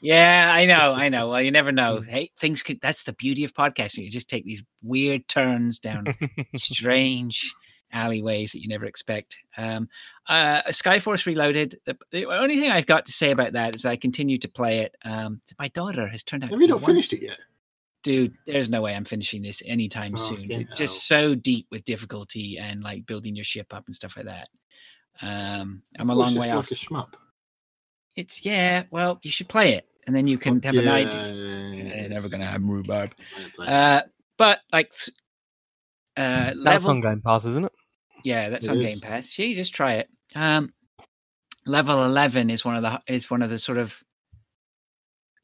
Yeah, 0.00 0.50
I 0.54 0.66
know, 0.66 0.92
I 0.94 1.08
know. 1.08 1.28
Well, 1.28 1.42
you 1.42 1.50
never 1.50 1.72
know. 1.72 2.00
Hey, 2.00 2.30
things 2.38 2.62
could. 2.62 2.80
That's 2.80 3.02
the 3.04 3.12
beauty 3.12 3.44
of 3.44 3.52
podcasting. 3.54 4.04
You 4.04 4.10
just 4.10 4.28
take 4.30 4.44
these 4.44 4.62
weird 4.82 5.26
turns 5.28 5.78
down 5.78 6.06
strange 6.56 7.52
alleyways 7.92 8.52
that 8.52 8.60
you 8.60 8.68
never 8.68 8.84
expect. 8.84 9.38
Um, 9.56 9.88
uh, 10.28 10.62
Skyforce 10.68 11.26
Reloaded. 11.26 11.78
The, 11.86 11.96
the 12.10 12.26
only 12.26 12.58
thing 12.60 12.70
I've 12.70 12.86
got 12.86 13.06
to 13.06 13.12
say 13.12 13.30
about 13.30 13.54
that 13.54 13.74
is 13.74 13.84
I 13.86 13.96
continue 13.96 14.38
to 14.38 14.48
play 14.48 14.80
it. 14.80 14.94
Um, 15.04 15.40
my 15.58 15.68
daughter 15.68 16.06
has 16.06 16.22
turned 16.22 16.44
out. 16.44 16.50
Have 16.50 16.60
you 16.60 16.68
not 16.68 16.80
one- 16.82 16.90
finished 16.92 17.12
it 17.12 17.22
yet? 17.22 17.38
Dude, 18.04 18.34
there's 18.46 18.70
no 18.70 18.80
way 18.82 18.94
I'm 18.94 19.04
finishing 19.04 19.42
this 19.42 19.60
anytime 19.66 20.16
soon. 20.16 20.42
Fucking 20.42 20.60
It's 20.62 20.78
just 20.78 21.08
so 21.08 21.34
deep 21.34 21.66
with 21.72 21.84
difficulty 21.84 22.56
and 22.56 22.80
like 22.82 23.04
building 23.06 23.34
your 23.34 23.44
ship 23.44 23.74
up 23.74 23.86
and 23.86 23.94
stuff 23.94 24.16
like 24.16 24.26
that. 24.26 24.48
Um, 25.20 25.82
I'm 25.98 26.08
a 26.08 26.14
thought 26.14 26.20
it 26.20 26.24
was 26.24 26.34
long 26.34 26.40
way 26.40 26.48
like 26.48 26.56
off. 26.58 26.70
a 26.70 26.74
shmup. 26.74 27.14
It's 28.18 28.44
yeah. 28.44 28.82
Well, 28.90 29.20
you 29.22 29.30
should 29.30 29.48
play 29.48 29.74
it, 29.74 29.86
and 30.06 30.14
then 30.16 30.26
you 30.26 30.38
can 30.38 30.60
Fuck 30.60 30.74
have 30.74 30.82
an 30.84 30.88
idea. 30.88 31.28
yeah, 31.28 31.70
Yeah, 31.84 32.00
yeah, 32.02 32.08
never 32.08 32.28
gonna 32.28 32.46
have 32.46 32.62
rhubarb. 32.64 33.14
Uh, 33.58 34.02
but 34.36 34.60
like, 34.72 34.92
uh, 36.16 36.50
That's 36.52 36.56
level. 36.56 36.90
on 36.90 37.00
Game 37.00 37.20
Pass, 37.24 37.44
isn't 37.44 37.64
it? 37.64 37.72
Yeah, 38.24 38.48
that's 38.48 38.66
It 38.66 38.70
on 38.72 38.78
is. 38.80 38.84
Game 38.84 39.00
Pass. 39.00 39.38
Yeah, 39.38 39.46
you 39.46 39.54
just 39.54 39.72
try 39.74 39.94
it. 39.94 40.08
Um, 40.34 40.72
level 41.64 42.04
eleven 42.04 42.50
is 42.50 42.64
one 42.64 42.74
of 42.76 42.82
the 42.82 43.00
is 43.06 43.30
one 43.30 43.42
of 43.42 43.50
the 43.50 43.58
sort 43.58 43.78
of 43.78 44.02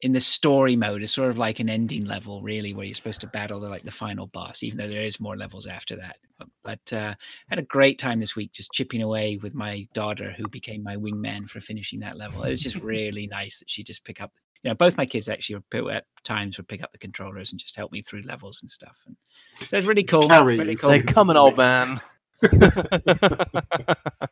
in 0.05 0.11
the 0.11 0.21
story 0.21 0.75
mode 0.75 1.01
is 1.01 1.11
sort 1.11 1.31
of 1.31 1.39
like 1.39 1.59
an 1.59 1.67
ending 1.67 2.05
level, 2.05 2.43
really, 2.43 2.75
where 2.75 2.85
you're 2.85 2.93
supposed 2.93 3.21
to 3.21 3.27
battle 3.27 3.59
the 3.59 3.67
like 3.67 3.81
the 3.81 3.89
final 3.89 4.27
boss, 4.27 4.61
even 4.61 4.77
though 4.77 4.87
there 4.87 5.01
is 5.01 5.19
more 5.19 5.35
levels 5.35 5.65
after 5.65 5.95
that. 5.95 6.17
But, 6.37 6.47
but 6.63 6.93
uh, 6.93 7.15
had 7.49 7.57
a 7.57 7.63
great 7.63 7.97
time 7.97 8.19
this 8.19 8.35
week 8.35 8.51
just 8.51 8.71
chipping 8.71 9.01
away 9.01 9.37
with 9.41 9.55
my 9.55 9.87
daughter, 9.95 10.31
who 10.37 10.47
became 10.47 10.83
my 10.83 10.95
wingman 10.95 11.49
for 11.49 11.59
finishing 11.59 12.01
that 12.01 12.17
level. 12.17 12.43
It 12.43 12.51
was 12.51 12.61
just 12.61 12.75
really 12.83 13.25
nice 13.25 13.57
that 13.57 13.69
she 13.71 13.83
just 13.83 14.03
pick 14.03 14.21
up. 14.21 14.31
You 14.61 14.69
know, 14.69 14.75
both 14.75 14.95
my 14.95 15.07
kids 15.07 15.27
actually 15.27 15.55
would 15.55 15.69
pick- 15.71 15.91
at 15.91 16.05
times 16.23 16.57
would 16.57 16.67
pick 16.67 16.83
up 16.83 16.91
the 16.91 16.99
controllers 16.99 17.51
and 17.51 17.59
just 17.59 17.75
help 17.75 17.91
me 17.91 18.03
through 18.03 18.21
levels 18.21 18.61
and 18.61 18.69
stuff. 18.69 19.03
And 19.07 19.15
so 19.59 19.77
it's 19.77 19.87
really 19.87 20.03
cool. 20.03 20.27
Carry 20.27 20.59
really 20.59 20.75
cool. 20.75 20.91
They're 20.91 21.01
coming, 21.01 21.35
old 21.35 21.57
man. 21.57 21.99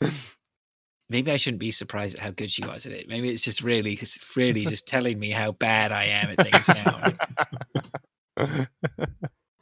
Maybe 1.10 1.30
I 1.30 1.36
shouldn't 1.36 1.60
be 1.60 1.70
surprised 1.70 2.14
at 2.14 2.20
how 2.22 2.30
good 2.30 2.50
she 2.50 2.64
was 2.66 2.86
at 2.86 2.92
it. 2.92 3.08
Maybe 3.08 3.28
it's 3.28 3.42
just 3.42 3.62
really, 3.62 3.98
really 4.36 4.64
just 4.66 4.86
telling 4.88 5.18
me 5.18 5.30
how 5.30 5.52
bad 5.52 5.92
I 5.92 6.04
am 6.04 6.30
at 6.30 6.42
things 6.50 6.68
now. 6.68 7.12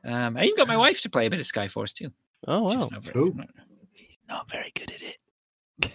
Um, 0.04 0.36
I 0.36 0.44
even 0.44 0.56
got 0.56 0.66
my 0.68 0.76
wife 0.76 1.00
to 1.02 1.10
play 1.10 1.26
a 1.26 1.30
bit 1.30 1.38
of 1.40 1.46
Skyforce 1.46 1.92
too. 1.92 2.10
oh 2.48 2.68
She's 2.68 2.76
wow. 2.76 2.88
not 2.90 3.02
very, 3.02 3.12
Cool. 3.14 3.34
not, 3.34 3.48
not 4.28 4.50
very 4.50 4.72
good 4.74 4.90
at 4.90 5.00
it. 5.02 5.92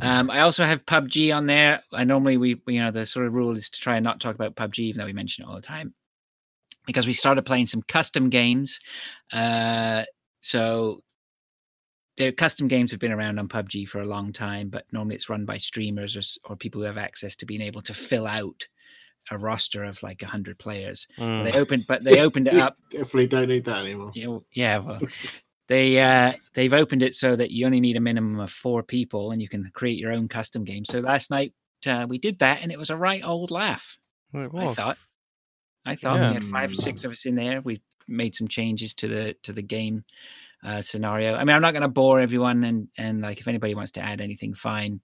um, 0.00 0.30
I 0.30 0.40
also 0.40 0.64
have 0.64 0.86
PUBG 0.86 1.34
on 1.34 1.46
there. 1.46 1.82
I 1.92 2.04
normally 2.04 2.36
we, 2.36 2.60
we, 2.66 2.74
you 2.74 2.80
know, 2.80 2.90
the 2.92 3.06
sort 3.06 3.26
of 3.26 3.32
rule 3.32 3.56
is 3.56 3.70
to 3.70 3.80
try 3.80 3.96
and 3.96 4.04
not 4.04 4.20
talk 4.20 4.34
about 4.34 4.54
PUBG, 4.54 4.78
even 4.80 4.98
though 5.00 5.06
we 5.06 5.12
mention 5.12 5.44
it 5.44 5.48
all 5.48 5.56
the 5.56 5.62
time, 5.62 5.94
because 6.86 7.06
we 7.06 7.12
started 7.12 7.42
playing 7.46 7.66
some 7.66 7.82
custom 7.82 8.28
games. 8.30 8.78
Uh, 9.32 10.04
so 10.40 11.02
their 12.18 12.32
custom 12.32 12.66
games 12.66 12.90
have 12.90 13.00
been 13.00 13.12
around 13.12 13.38
on 13.38 13.48
PUBG 13.48 13.86
for 13.88 14.00
a 14.00 14.06
long 14.06 14.32
time, 14.32 14.68
but 14.68 14.84
normally 14.92 15.16
it's 15.16 15.28
run 15.28 15.44
by 15.44 15.58
streamers 15.58 16.16
or, 16.16 16.50
or 16.52 16.56
people 16.56 16.80
who 16.80 16.86
have 16.86 16.98
access 16.98 17.36
to 17.36 17.46
being 17.46 17.60
able 17.60 17.82
to 17.82 17.94
fill 17.94 18.26
out 18.26 18.66
a 19.30 19.36
roster 19.36 19.82
of 19.84 20.02
like 20.02 20.22
hundred 20.22 20.58
players. 20.58 21.06
Mm. 21.18 21.50
They 21.52 21.58
opened, 21.58 21.84
but 21.86 22.04
they 22.04 22.20
opened 22.20 22.48
it 22.48 22.54
up 22.60 22.76
Definitely 22.90 23.26
don't 23.26 23.48
need 23.48 23.64
that 23.64 23.84
anymore. 23.84 24.12
you 24.14 24.24
know, 24.24 24.44
yeah, 24.52 24.78
well, 24.78 25.00
they 25.68 26.00
uh, 26.00 26.32
they've 26.54 26.72
opened 26.72 27.02
it 27.02 27.14
so 27.14 27.34
that 27.36 27.50
you 27.50 27.66
only 27.66 27.80
need 27.80 27.96
a 27.96 28.00
minimum 28.00 28.38
of 28.40 28.52
four 28.52 28.82
people, 28.82 29.32
and 29.32 29.42
you 29.42 29.48
can 29.48 29.68
create 29.74 29.98
your 29.98 30.12
own 30.12 30.28
custom 30.28 30.64
game. 30.64 30.84
So 30.84 31.00
last 31.00 31.30
night 31.30 31.52
uh, 31.86 32.06
we 32.08 32.18
did 32.18 32.38
that, 32.38 32.60
and 32.62 32.70
it 32.70 32.78
was 32.78 32.90
a 32.90 32.96
right 32.96 33.22
old 33.24 33.50
laugh. 33.50 33.98
Well, 34.32 34.68
I 34.70 34.74
thought. 34.74 34.98
I 35.84 35.96
thought 35.96 36.16
Yeah. 36.16 36.28
we 36.28 36.34
had 36.34 36.44
five 36.44 36.70
or 36.70 36.74
six 36.74 37.04
of 37.04 37.12
us 37.12 37.26
in 37.26 37.34
there. 37.36 37.60
We 37.60 37.80
made 38.08 38.34
some 38.36 38.48
changes 38.48 38.94
to 38.94 39.08
the 39.08 39.34
to 39.42 39.52
the 39.52 39.62
game 39.62 40.04
uh, 40.64 40.80
scenario. 40.82 41.34
I 41.34 41.44
mean, 41.44 41.54
I'm 41.56 41.62
not 41.62 41.72
going 41.72 41.82
to 41.82 41.88
bore 41.88 42.20
everyone, 42.20 42.64
and 42.64 42.88
and 42.96 43.20
like 43.20 43.40
if 43.40 43.48
anybody 43.48 43.74
wants 43.74 43.92
to 43.92 44.00
add 44.02 44.20
anything, 44.20 44.54
fine. 44.54 45.00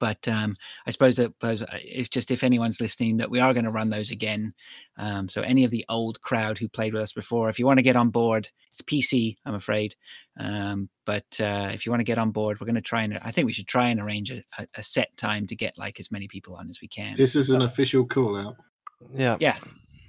But 0.00 0.26
um, 0.28 0.56
I 0.86 0.92
suppose 0.92 1.16
that 1.16 1.32
suppose 1.34 1.62
uh, 1.62 1.66
it's 1.74 2.08
just 2.08 2.30
if 2.30 2.42
anyone's 2.42 2.80
listening 2.80 3.18
that 3.18 3.30
we 3.30 3.40
are 3.40 3.52
going 3.52 3.66
to 3.66 3.70
run 3.70 3.90
those 3.90 4.10
again. 4.10 4.54
Um, 4.96 5.28
so 5.28 5.42
any 5.42 5.64
of 5.64 5.70
the 5.70 5.84
old 5.90 6.22
crowd 6.22 6.56
who 6.56 6.68
played 6.70 6.94
with 6.94 7.02
us 7.02 7.12
before, 7.12 7.50
if 7.50 7.58
you 7.58 7.66
want 7.66 7.76
to 7.78 7.82
get 7.82 7.94
on 7.94 8.08
board, 8.08 8.48
it's 8.70 8.80
PC, 8.80 9.36
I'm 9.44 9.54
afraid. 9.54 9.94
Um, 10.40 10.88
but 11.04 11.26
uh, 11.38 11.68
if 11.74 11.84
you 11.84 11.92
want 11.92 12.00
to 12.00 12.04
get 12.04 12.16
on 12.16 12.30
board, 12.30 12.60
we're 12.60 12.66
going 12.66 12.76
to 12.76 12.80
try 12.80 13.02
and 13.02 13.18
I 13.18 13.30
think 13.30 13.44
we 13.44 13.52
should 13.52 13.68
try 13.68 13.88
and 13.88 14.00
arrange 14.00 14.30
a, 14.30 14.42
a- 14.58 14.66
a 14.76 14.82
set 14.82 15.14
time 15.18 15.46
to 15.48 15.54
get 15.56 15.76
like 15.76 16.00
as 16.00 16.10
many 16.10 16.28
people 16.28 16.54
on 16.56 16.70
as 16.70 16.80
we 16.80 16.88
can. 16.88 17.14
This 17.16 17.36
is 17.36 17.50
an 17.50 17.60
official 17.60 18.06
call 18.06 18.38
out. 18.38 18.56
Yeah. 19.14 19.36
Yeah, 19.38 19.58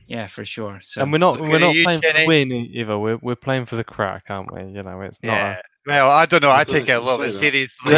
yeah, 0.07 0.27
for 0.27 0.45
sure. 0.45 0.79
So 0.83 1.01
and 1.01 1.11
we're 1.11 1.17
not 1.17 1.35
Looking 1.37 1.49
we're 1.51 1.59
not 1.59 1.75
you, 1.75 1.83
playing 1.83 2.01
for 2.01 2.13
the 2.13 2.25
win 2.27 2.51
either. 2.51 2.97
We're 2.97 3.17
we're 3.21 3.35
playing 3.35 3.65
for 3.65 3.75
the 3.75 3.83
crack, 3.83 4.25
aren't 4.29 4.53
we? 4.53 4.61
You 4.61 4.83
know, 4.83 5.01
it's 5.01 5.19
not. 5.23 5.33
Yeah. 5.33 5.61
Well, 5.87 6.09
I 6.09 6.25
don't 6.25 6.41
know. 6.41 6.49
I 6.49 6.59
I 6.61 6.63
take 6.63 6.89
it 6.89 6.91
a 6.91 6.99
thought 6.99 7.19
little 7.19 7.19
you 7.19 7.31
bit 7.31 7.33
seriously. 7.33 7.93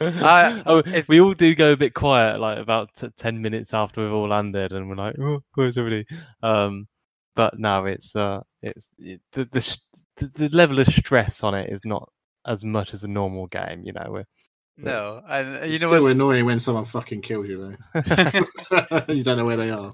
A... 0.00 0.62
oh, 0.66 0.82
if- 0.86 1.08
we 1.08 1.20
all 1.20 1.34
do 1.34 1.54
go 1.54 1.72
a 1.72 1.76
bit 1.76 1.94
quiet, 1.94 2.40
like 2.40 2.58
about 2.58 2.90
t- 2.96 3.08
ten 3.16 3.40
minutes 3.40 3.72
after 3.72 4.02
we've 4.02 4.12
all 4.12 4.28
landed, 4.28 4.72
and 4.72 4.88
we're 4.88 4.96
like, 4.96 5.16
"Oh, 5.20 5.42
where's 5.54 5.78
everybody?" 5.78 6.06
Um, 6.42 6.88
but 7.34 7.58
no, 7.58 7.86
it's 7.86 8.14
uh, 8.16 8.40
it's 8.62 8.88
it, 8.98 9.20
the, 9.32 9.44
the 9.50 9.58
s- 9.58 9.78
the 10.16 10.26
the 10.34 10.48
level 10.50 10.78
of 10.78 10.88
stress 10.88 11.42
on 11.42 11.54
it 11.54 11.70
is 11.72 11.80
not 11.84 12.08
as 12.46 12.64
much 12.64 12.94
as 12.94 13.04
a 13.04 13.08
normal 13.08 13.46
game. 13.46 13.82
You 13.84 13.92
know, 13.92 14.06
we're 14.08 14.24
no, 14.76 15.22
and 15.28 15.62
uh, 15.62 15.64
you 15.66 15.78
It's 15.78 15.80
know 15.80 15.88
still 15.88 16.04
what's, 16.04 16.06
annoying 16.06 16.44
when 16.44 16.58
someone 16.58 16.84
fucking 16.84 17.22
kills 17.22 17.48
you, 17.48 17.76
though. 17.94 18.02
you 19.08 19.22
don't 19.24 19.36
know 19.38 19.44
where 19.44 19.56
they 19.56 19.70
are. 19.70 19.92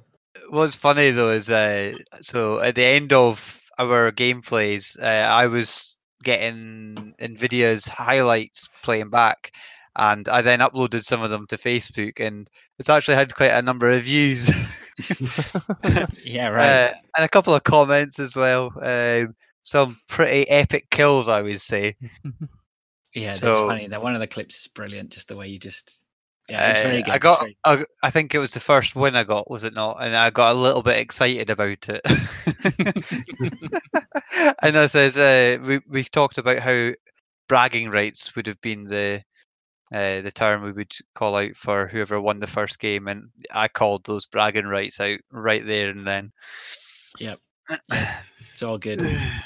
what's 0.51 0.77
funny 0.77 1.11
though 1.11 1.31
is 1.31 1.51
uh, 1.51 1.93
so 2.21 2.61
at 2.61 2.75
the 2.75 2.85
end 2.85 3.13
of 3.13 3.61
our 3.79 4.13
gameplays, 4.13 5.01
uh, 5.03 5.05
I 5.29 5.47
was 5.47 5.99
getting 6.23 7.15
Nvidia's 7.21 7.87
highlights 7.87 8.69
playing 8.83 9.11
back, 9.11 9.53
and 9.97 10.29
I 10.29 10.43
then 10.43 10.61
uploaded 10.61 11.03
some 11.03 11.23
of 11.23 11.31
them 11.31 11.47
to 11.49 11.57
Facebook, 11.57 12.21
and 12.25 12.49
it's 12.79 12.89
actually 12.89 13.17
had 13.17 13.35
quite 13.35 13.51
a 13.53 13.63
number 13.63 13.91
of 13.91 14.05
views. 14.05 14.51
yeah, 16.25 16.49
right. 16.49 16.91
Uh, 16.91 16.93
and 17.17 17.25
a 17.25 17.29
couple 17.29 17.55
of 17.55 17.65
comments 17.65 18.19
as 18.19 18.37
well. 18.37 18.73
Um, 18.83 19.35
some 19.63 19.99
pretty 20.09 20.49
epic 20.49 20.91
kills, 20.91 21.29
I 21.29 21.41
would 21.43 21.61
say. 21.61 21.97
Yeah, 23.15 23.27
that's 23.27 23.41
so- 23.41 23.67
funny. 23.67 23.87
That 23.89 24.03
one 24.03 24.15
of 24.15 24.21
the 24.21 24.27
clips 24.27 24.61
is 24.61 24.67
brilliant. 24.69 25.11
Just 25.11 25.29
the 25.29 25.37
way 25.37 25.49
you 25.49 25.59
just 25.59 26.03
yeah, 26.49 26.71
it's 26.71 26.81
very 26.81 27.03
Uh, 27.03 27.07
good. 27.07 27.15
I 27.15 27.19
got, 27.19 27.41
very- 27.41 27.57
I, 27.65 27.85
I 28.03 28.11
think 28.11 28.35
it 28.35 28.39
was 28.39 28.53
the 28.53 28.61
first 28.61 28.97
win 28.97 29.15
I 29.15 29.25
got, 29.25 29.51
was 29.51 29.65
it 29.65 29.75
not? 29.75 29.99
And 30.01 30.17
I 30.17 30.31
got 30.31 30.57
a 30.57 30.59
little 30.59 30.83
bit 30.83 30.99
excited 30.99 31.51
about 31.51 31.89
it. 31.89 32.01
and 34.63 34.77
I 34.77 34.87
says, 34.87 35.17
uh, 35.17 35.59
we 35.65 35.81
we 35.89 36.05
talked 36.05 36.39
about 36.39 36.59
how 36.59 36.93
bragging 37.49 37.91
rights 37.91 38.35
would 38.35 38.47
have 38.47 38.61
been 38.61 38.85
the 38.85 39.23
uh, 39.93 40.23
the 40.23 40.33
term 40.33 40.63
we 40.63 40.73
would 40.73 40.93
call 41.15 41.37
out 41.37 41.55
for 41.55 41.87
whoever 41.87 42.21
won 42.21 42.41
the 42.41 42.47
first 42.47 42.79
game, 42.79 43.09
and 43.09 43.29
I 43.51 43.69
called 43.69 44.05
those 44.05 44.27
bragging 44.27 44.67
rights 44.67 45.01
out 45.01 45.19
right 45.31 45.65
there 45.65 45.91
and 45.91 46.07
then. 46.07 46.33
Yep. 47.19 47.39
It's 48.53 48.63
all 48.63 48.79
good. 48.79 49.01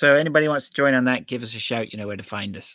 So 0.00 0.14
anybody 0.14 0.48
wants 0.48 0.70
to 0.70 0.74
join 0.74 0.94
on 0.94 1.04
that, 1.04 1.26
give 1.26 1.42
us 1.42 1.54
a 1.54 1.58
shout. 1.58 1.92
You 1.92 1.98
know 1.98 2.06
where 2.06 2.16
to 2.16 2.22
find 2.22 2.56
us. 2.56 2.74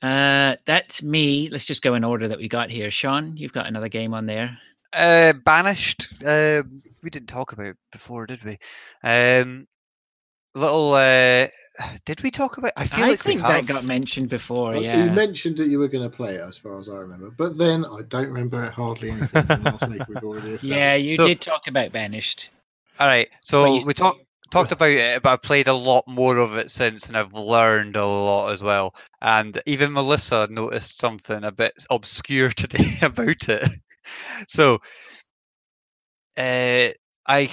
Uh, 0.00 0.54
that's 0.66 1.02
me. 1.02 1.48
Let's 1.48 1.64
just 1.64 1.82
go 1.82 1.94
in 1.94 2.04
order 2.04 2.28
that 2.28 2.38
we 2.38 2.46
got 2.46 2.70
here. 2.70 2.92
Sean, 2.92 3.36
you've 3.36 3.52
got 3.52 3.66
another 3.66 3.88
game 3.88 4.14
on 4.14 4.26
there. 4.26 4.56
Uh, 4.92 5.32
banished. 5.32 6.06
Uh, 6.24 6.62
we 7.02 7.10
didn't 7.10 7.28
talk 7.28 7.50
about 7.50 7.66
it 7.66 7.76
before, 7.90 8.24
did 8.26 8.44
we? 8.44 8.58
Um, 9.02 9.66
little. 10.54 10.92
Uh, 10.94 11.48
did 12.04 12.22
we 12.22 12.30
talk 12.30 12.58
about? 12.58 12.70
I 12.76 12.86
feel 12.86 13.06
I 13.06 13.08
like 13.08 13.20
think 13.20 13.42
we 13.42 13.48
that 13.48 13.66
got 13.66 13.82
mentioned 13.82 14.28
before. 14.28 14.74
Well, 14.74 14.82
yeah. 14.82 15.06
You 15.06 15.10
mentioned 15.10 15.56
that 15.56 15.66
you 15.66 15.80
were 15.80 15.88
going 15.88 16.08
to 16.08 16.16
play 16.16 16.36
it, 16.36 16.40
as 16.40 16.56
far 16.56 16.78
as 16.78 16.88
I 16.88 16.94
remember, 16.94 17.32
but 17.32 17.58
then 17.58 17.84
I 17.84 18.02
don't 18.06 18.28
remember 18.28 18.70
hardly 18.70 19.10
anything 19.10 19.42
from 19.44 19.64
last 19.64 19.88
week. 19.88 20.06
We've 20.06 20.18
already 20.22 20.50
established. 20.52 20.64
yeah, 20.66 20.94
you 20.94 21.16
So- 21.16 21.26
did 21.26 21.40
talk 21.40 21.66
about 21.66 21.90
Banished. 21.90 22.50
All 23.00 23.08
right. 23.08 23.28
So 23.40 23.82
we 23.84 23.92
talked 23.92 24.20
talked 24.50 24.72
about 24.72 24.90
it, 24.90 25.22
but 25.22 25.30
I've 25.30 25.42
played 25.42 25.68
a 25.68 25.72
lot 25.74 26.04
more 26.06 26.36
of 26.38 26.56
it 26.56 26.70
since, 26.70 27.06
and 27.08 27.16
I've 27.16 27.34
learned 27.34 27.96
a 27.96 28.06
lot 28.06 28.52
as 28.52 28.62
well. 28.62 28.94
And 29.22 29.60
even 29.66 29.92
Melissa 29.92 30.48
noticed 30.50 30.98
something 30.98 31.44
a 31.44 31.52
bit 31.52 31.72
obscure 31.90 32.50
today 32.56 32.98
about 33.02 33.48
it. 33.48 33.68
So, 34.48 34.78
uh, 36.36 36.88
I 37.26 37.52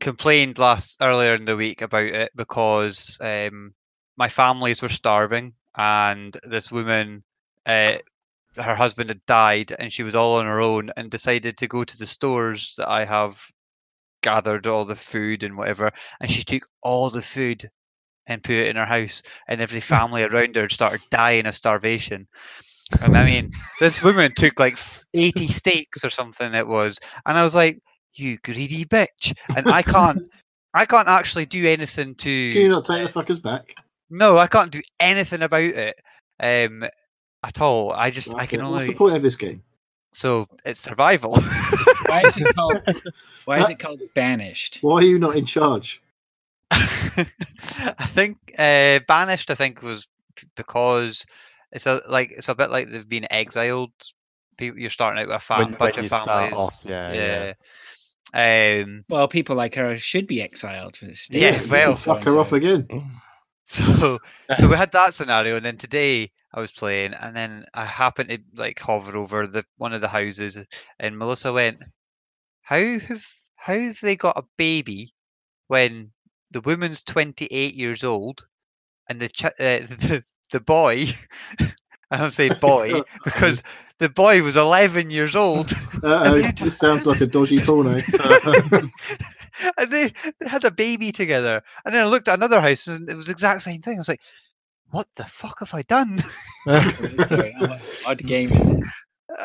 complained 0.00 0.58
last 0.58 0.98
earlier 1.00 1.34
in 1.34 1.44
the 1.46 1.56
week 1.56 1.82
about 1.82 2.06
it 2.06 2.32
because 2.36 3.18
um, 3.20 3.74
my 4.16 4.28
families 4.28 4.82
were 4.82 4.88
starving, 4.88 5.54
and 5.76 6.36
this 6.44 6.70
woman. 6.70 7.24
Uh, 7.66 7.98
her 8.56 8.76
husband 8.76 9.10
had 9.10 9.26
died 9.26 9.72
and 9.78 9.92
she 9.92 10.04
was 10.04 10.14
all 10.14 10.34
on 10.38 10.46
her 10.46 10.60
own 10.60 10.90
and 10.96 11.10
decided 11.10 11.56
to 11.56 11.66
go 11.66 11.82
to 11.82 11.96
the 11.96 12.06
stores 12.06 12.74
that 12.78 12.88
I 12.88 13.04
have 13.04 13.44
gathered 14.24 14.66
all 14.66 14.84
the 14.84 14.96
food 14.96 15.42
and 15.42 15.56
whatever, 15.56 15.92
and 16.20 16.30
she 16.30 16.42
took 16.42 16.66
all 16.82 17.10
the 17.10 17.22
food 17.22 17.70
and 18.26 18.42
put 18.42 18.54
it 18.54 18.68
in 18.68 18.76
her 18.76 18.86
house, 18.86 19.22
and 19.46 19.60
every 19.60 19.80
family 19.94 20.24
around 20.24 20.56
her 20.56 20.68
started 20.68 21.02
dying 21.10 21.46
of 21.46 21.54
starvation. 21.54 22.26
And 23.00 23.16
I 23.16 23.30
mean, 23.30 23.52
this 23.80 24.02
woman 24.02 24.32
took 24.34 24.58
like 24.58 24.78
80 25.12 25.48
steaks 25.48 26.04
or 26.04 26.10
something 26.10 26.54
it 26.54 26.66
was, 26.66 26.98
and 27.26 27.38
I 27.38 27.44
was 27.44 27.54
like, 27.54 27.78
"You 28.14 28.38
greedy 28.38 28.86
bitch!" 28.86 29.34
And 29.54 29.68
I 29.68 29.82
can't, 29.82 30.22
I 30.74 30.86
can't 30.86 31.08
actually 31.08 31.46
do 31.46 31.68
anything 31.68 32.14
to. 32.16 32.52
Can 32.52 32.62
you 32.62 32.68
not 32.70 32.86
take 32.86 33.06
the 33.06 33.12
fuckers 33.12 33.40
back? 33.40 33.76
No, 34.10 34.38
I 34.38 34.46
can't 34.46 34.72
do 34.72 34.82
anything 34.98 35.42
about 35.42 35.62
it. 35.62 35.96
Um, 36.40 36.84
at 37.44 37.60
all. 37.60 37.92
I 37.92 38.10
just, 38.10 38.34
I 38.34 38.46
can 38.46 38.60
Okay, 38.60 38.70
What's 38.70 38.86
the 38.86 38.94
point 38.94 39.16
of 39.16 39.22
this 39.22 39.36
game? 39.36 39.62
So 40.14 40.46
it's 40.64 40.80
survival. 40.80 41.34
Why 42.06 42.22
is 42.24 42.36
it 42.36 42.54
called? 42.54 42.80
Why 43.44 43.58
is 43.60 43.68
it 43.70 43.78
called 43.78 44.00
Banished? 44.14 44.78
Why 44.80 44.98
are 44.98 45.02
you 45.02 45.18
not 45.18 45.36
in 45.36 45.44
charge? 45.44 46.00
I 46.70 48.06
think 48.06 48.38
uh, 48.58 49.00
banished. 49.06 49.50
I 49.50 49.54
think 49.54 49.82
was 49.82 50.06
because 50.56 51.26
it's 51.72 51.86
a 51.86 52.00
like 52.08 52.30
it's 52.32 52.48
a 52.48 52.54
bit 52.54 52.70
like 52.70 52.90
they've 52.90 53.08
been 53.08 53.26
exiled. 53.30 53.90
People, 54.56 54.78
you're 54.80 54.90
starting 54.90 55.20
out 55.20 55.26
with 55.28 55.36
a 55.36 55.40
fam- 55.40 55.58
When- 55.58 55.70
bunch 55.72 55.96
when 55.96 55.98
of 55.98 56.02
you 56.04 56.08
start 56.08 56.26
families. 56.26 56.54
off, 56.56 56.82
yeah, 56.84 57.52
Um, 58.32 59.04
Well, 59.08 59.26
people 59.26 59.56
like 59.56 59.74
her 59.74 59.98
should 59.98 60.28
be 60.28 60.40
exiled. 60.40 60.94
to 60.94 61.06
the 61.06 61.14
States, 61.14 61.40
Yes, 61.42 61.64
you 61.64 61.72
well- 61.72 61.96
fuck 61.96 62.22
her 62.22 62.38
off 62.38 62.52
again. 62.52 62.86
so 63.66 64.18
so 64.56 64.68
we 64.68 64.76
had 64.76 64.92
that 64.92 65.12
scenario, 65.12 65.56
and 65.56 65.64
then 65.64 65.76
today 65.76 66.30
I 66.54 66.60
was 66.60 66.70
playing, 66.70 67.14
and 67.14 67.36
then 67.36 67.66
I 67.74 67.84
happened 67.84 68.30
to 68.30 68.38
like 68.54 68.78
hover 68.78 69.16
over 69.16 69.46
the 69.48 69.64
one 69.76 69.92
of 69.92 70.00
the 70.00 70.08
houses, 70.08 70.56
and 71.00 71.18
Melissa 71.18 71.52
went, 71.52 71.82
"How 72.62 72.98
have 72.98 73.26
how 73.56 73.76
have 73.76 73.98
they 74.00 74.14
got 74.14 74.38
a 74.38 74.44
baby 74.56 75.14
when 75.66 76.12
the 76.52 76.60
woman's 76.60 77.02
28 77.02 77.74
years 77.74 78.04
old, 78.04 78.46
and 79.08 79.20
the 79.20 79.28
ch- 79.28 79.46
uh, 79.46 79.50
the 79.58 80.22
the 80.52 80.60
boy." 80.60 81.06
I 82.10 82.18
don't 82.18 82.30
say 82.30 82.50
boy 82.50 83.00
because 83.24 83.62
the 83.98 84.08
boy 84.08 84.42
was 84.42 84.54
11 84.54 85.10
years 85.10 85.34
old. 85.34 85.72
Uh, 86.02 86.34
they 86.34 86.52
this 86.52 86.78
sounds 86.78 87.06
like 87.06 87.20
a 87.20 87.26
dodgy 87.26 87.58
porno. 87.58 87.94
and 89.78 89.90
they, 89.90 90.12
they 90.38 90.48
had 90.48 90.64
a 90.64 90.70
baby 90.70 91.10
together. 91.10 91.62
And 91.84 91.94
then 91.94 92.04
I 92.04 92.08
looked 92.08 92.28
at 92.28 92.38
another 92.38 92.60
house 92.60 92.86
and 92.86 93.08
it 93.08 93.16
was 93.16 93.26
the 93.26 93.32
exact 93.32 93.62
same 93.62 93.80
thing. 93.80 93.96
I 93.96 93.98
was 93.98 94.08
like, 94.08 94.20
what 94.94 95.08
the 95.16 95.24
fuck 95.24 95.58
have 95.58 95.74
I 95.74 95.82
done? 95.82 96.18
Sorry, 96.64 97.54
Odd 98.06 98.18
game 98.18 98.52
is 98.52 98.68
it? 98.68 98.84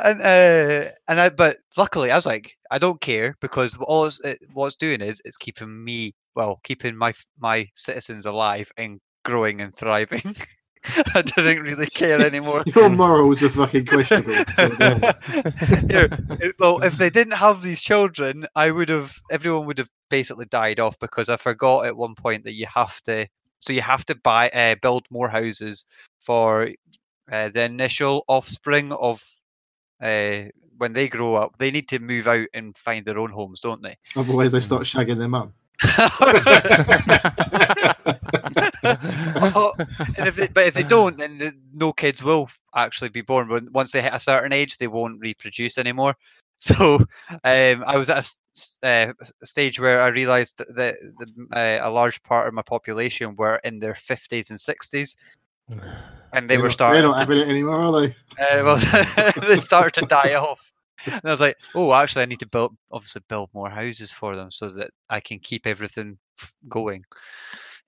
and 0.04 0.22
uh, 0.22 0.92
and 1.08 1.20
I 1.20 1.30
but 1.30 1.58
luckily 1.76 2.12
I 2.12 2.16
was 2.16 2.28
like, 2.28 2.56
I 2.70 2.78
don't 2.78 3.02
care 3.02 3.36
because 3.42 3.76
all 3.82 4.06
it's, 4.06 4.20
it, 4.24 4.38
what 4.54 4.68
it's 4.68 4.76
doing 4.76 5.02
is 5.02 5.22
it's 5.26 5.38
keeping 5.38 5.84
me 5.84 6.14
well, 6.36 6.60
keeping 6.64 6.96
my 6.96 7.14
my 7.40 7.68
citizens 7.74 8.28
alive 8.28 8.72
and 8.78 9.00
growing 9.26 9.62
and 9.62 9.76
thriving. 9.76 10.36
I 11.16 11.24
didn't 11.24 11.64
really 11.64 11.88
care 11.88 12.24
anymore. 12.24 12.64
Your 12.76 12.90
morals 12.90 13.44
are 13.44 13.50
fucking 13.50 13.88
questionable. 13.88 14.34
Here, 15.90 16.10
well, 16.60 16.82
if 16.84 16.98
they 16.98 17.10
didn't 17.10 17.34
have 17.34 17.62
these 17.62 17.82
children, 17.82 18.46
I 18.56 18.72
would 18.72 18.90
have. 18.90 19.14
Everyone 19.32 19.66
would 19.66 19.80
have 19.80 19.90
basically 20.10 20.46
died 20.46 20.80
off 20.80 20.98
because 21.00 21.28
I 21.28 21.38
forgot 21.38 21.88
at 21.88 21.98
one 21.98 22.14
point 22.14 22.44
that 22.44 22.54
you 22.54 22.68
have 22.74 23.02
to. 23.02 23.28
So 23.60 23.74
you 23.74 23.82
have 23.82 24.06
to 24.06 24.16
buy, 24.16 24.50
uh, 24.50 24.76
build 24.82 25.06
more 25.10 25.30
houses 25.30 25.86
for 26.20 26.70
uh, 27.32 27.50
the 27.50 27.64
initial 27.64 28.24
offspring 28.28 28.92
of. 28.94 29.24
Uh, 30.02 30.44
when 30.78 30.94
they 30.94 31.10
grow 31.10 31.36
up, 31.36 31.58
they 31.58 31.72
need 31.72 31.90
to 31.90 32.00
move 32.00 32.26
out 32.26 32.48
and 32.54 32.78
find 32.78 33.06
their 33.06 33.20
own 33.20 33.32
homes, 33.32 33.60
don't 33.60 33.84
they? 33.84 33.98
Otherwise, 34.16 34.54
they 34.54 34.62
start 34.62 34.84
shagging 34.84 35.18
their 35.18 35.28
mum. 35.28 35.52
Oh, 39.42 39.74
and 40.18 40.28
if 40.28 40.36
they, 40.36 40.48
but 40.48 40.68
if 40.68 40.74
they 40.74 40.84
don't, 40.84 41.18
then 41.18 41.38
the, 41.38 41.54
no 41.74 41.94
kids 41.94 42.24
will 42.24 42.50
actually 42.76 43.10
be 43.10 43.22
born. 43.22 43.50
When 43.50 43.72
once 43.72 43.92
they 43.92 44.02
hit 44.02 44.14
a 44.14 44.20
certain 44.20 44.54
age, 44.54 44.78
they 44.78 44.88
won't 44.88 45.20
reproduce 45.20 45.78
anymore. 45.78 46.16
So 46.62 46.98
um, 47.46 47.84
I 47.88 47.96
was 47.96 48.10
at 48.10 48.16
a 48.16 48.20
s- 48.20 48.26
s- 48.26 48.38
uh, 48.84 49.14
stage 49.44 49.80
where 49.80 50.02
I 50.02 50.08
realised 50.08 50.58
that 50.58 50.68
the, 50.76 51.48
uh, 51.54 51.88
a 51.88 51.92
large 51.92 52.22
part 52.24 52.48
of 52.48 52.54
my 52.54 52.62
population 52.62 53.36
were 53.36 53.60
in 53.64 53.80
their 53.80 53.96
fifties 53.96 54.50
and 54.50 54.60
sixties, 54.60 55.16
and 55.70 56.50
they 56.50 56.56
They're 56.56 56.62
were 56.62 56.70
starting. 56.70 57.02
They're 57.02 57.12
not 57.12 57.26
to 57.26 57.32
it 57.32 57.48
anymore, 57.48 57.82
are 57.82 58.02
they? 58.02 58.08
Uh, 58.40 58.64
well, 58.64 59.32
they 59.48 59.60
started 59.60 60.00
to 60.02 60.06
die 60.06 60.36
off. 60.36 60.72
And 61.06 61.22
I 61.24 61.30
was 61.30 61.40
like, 61.40 61.56
oh, 61.76 61.94
actually, 61.94 62.24
I 62.24 62.26
need 62.26 62.40
to 62.40 62.48
build, 62.48 62.76
obviously, 62.92 63.22
build 63.30 63.50
more 63.54 63.70
houses 63.70 64.12
for 64.12 64.36
them 64.36 64.52
so 64.52 64.68
that 64.70 64.92
I 65.10 65.22
can 65.22 65.40
keep 65.40 65.66
everything 65.66 66.18
going 66.68 67.06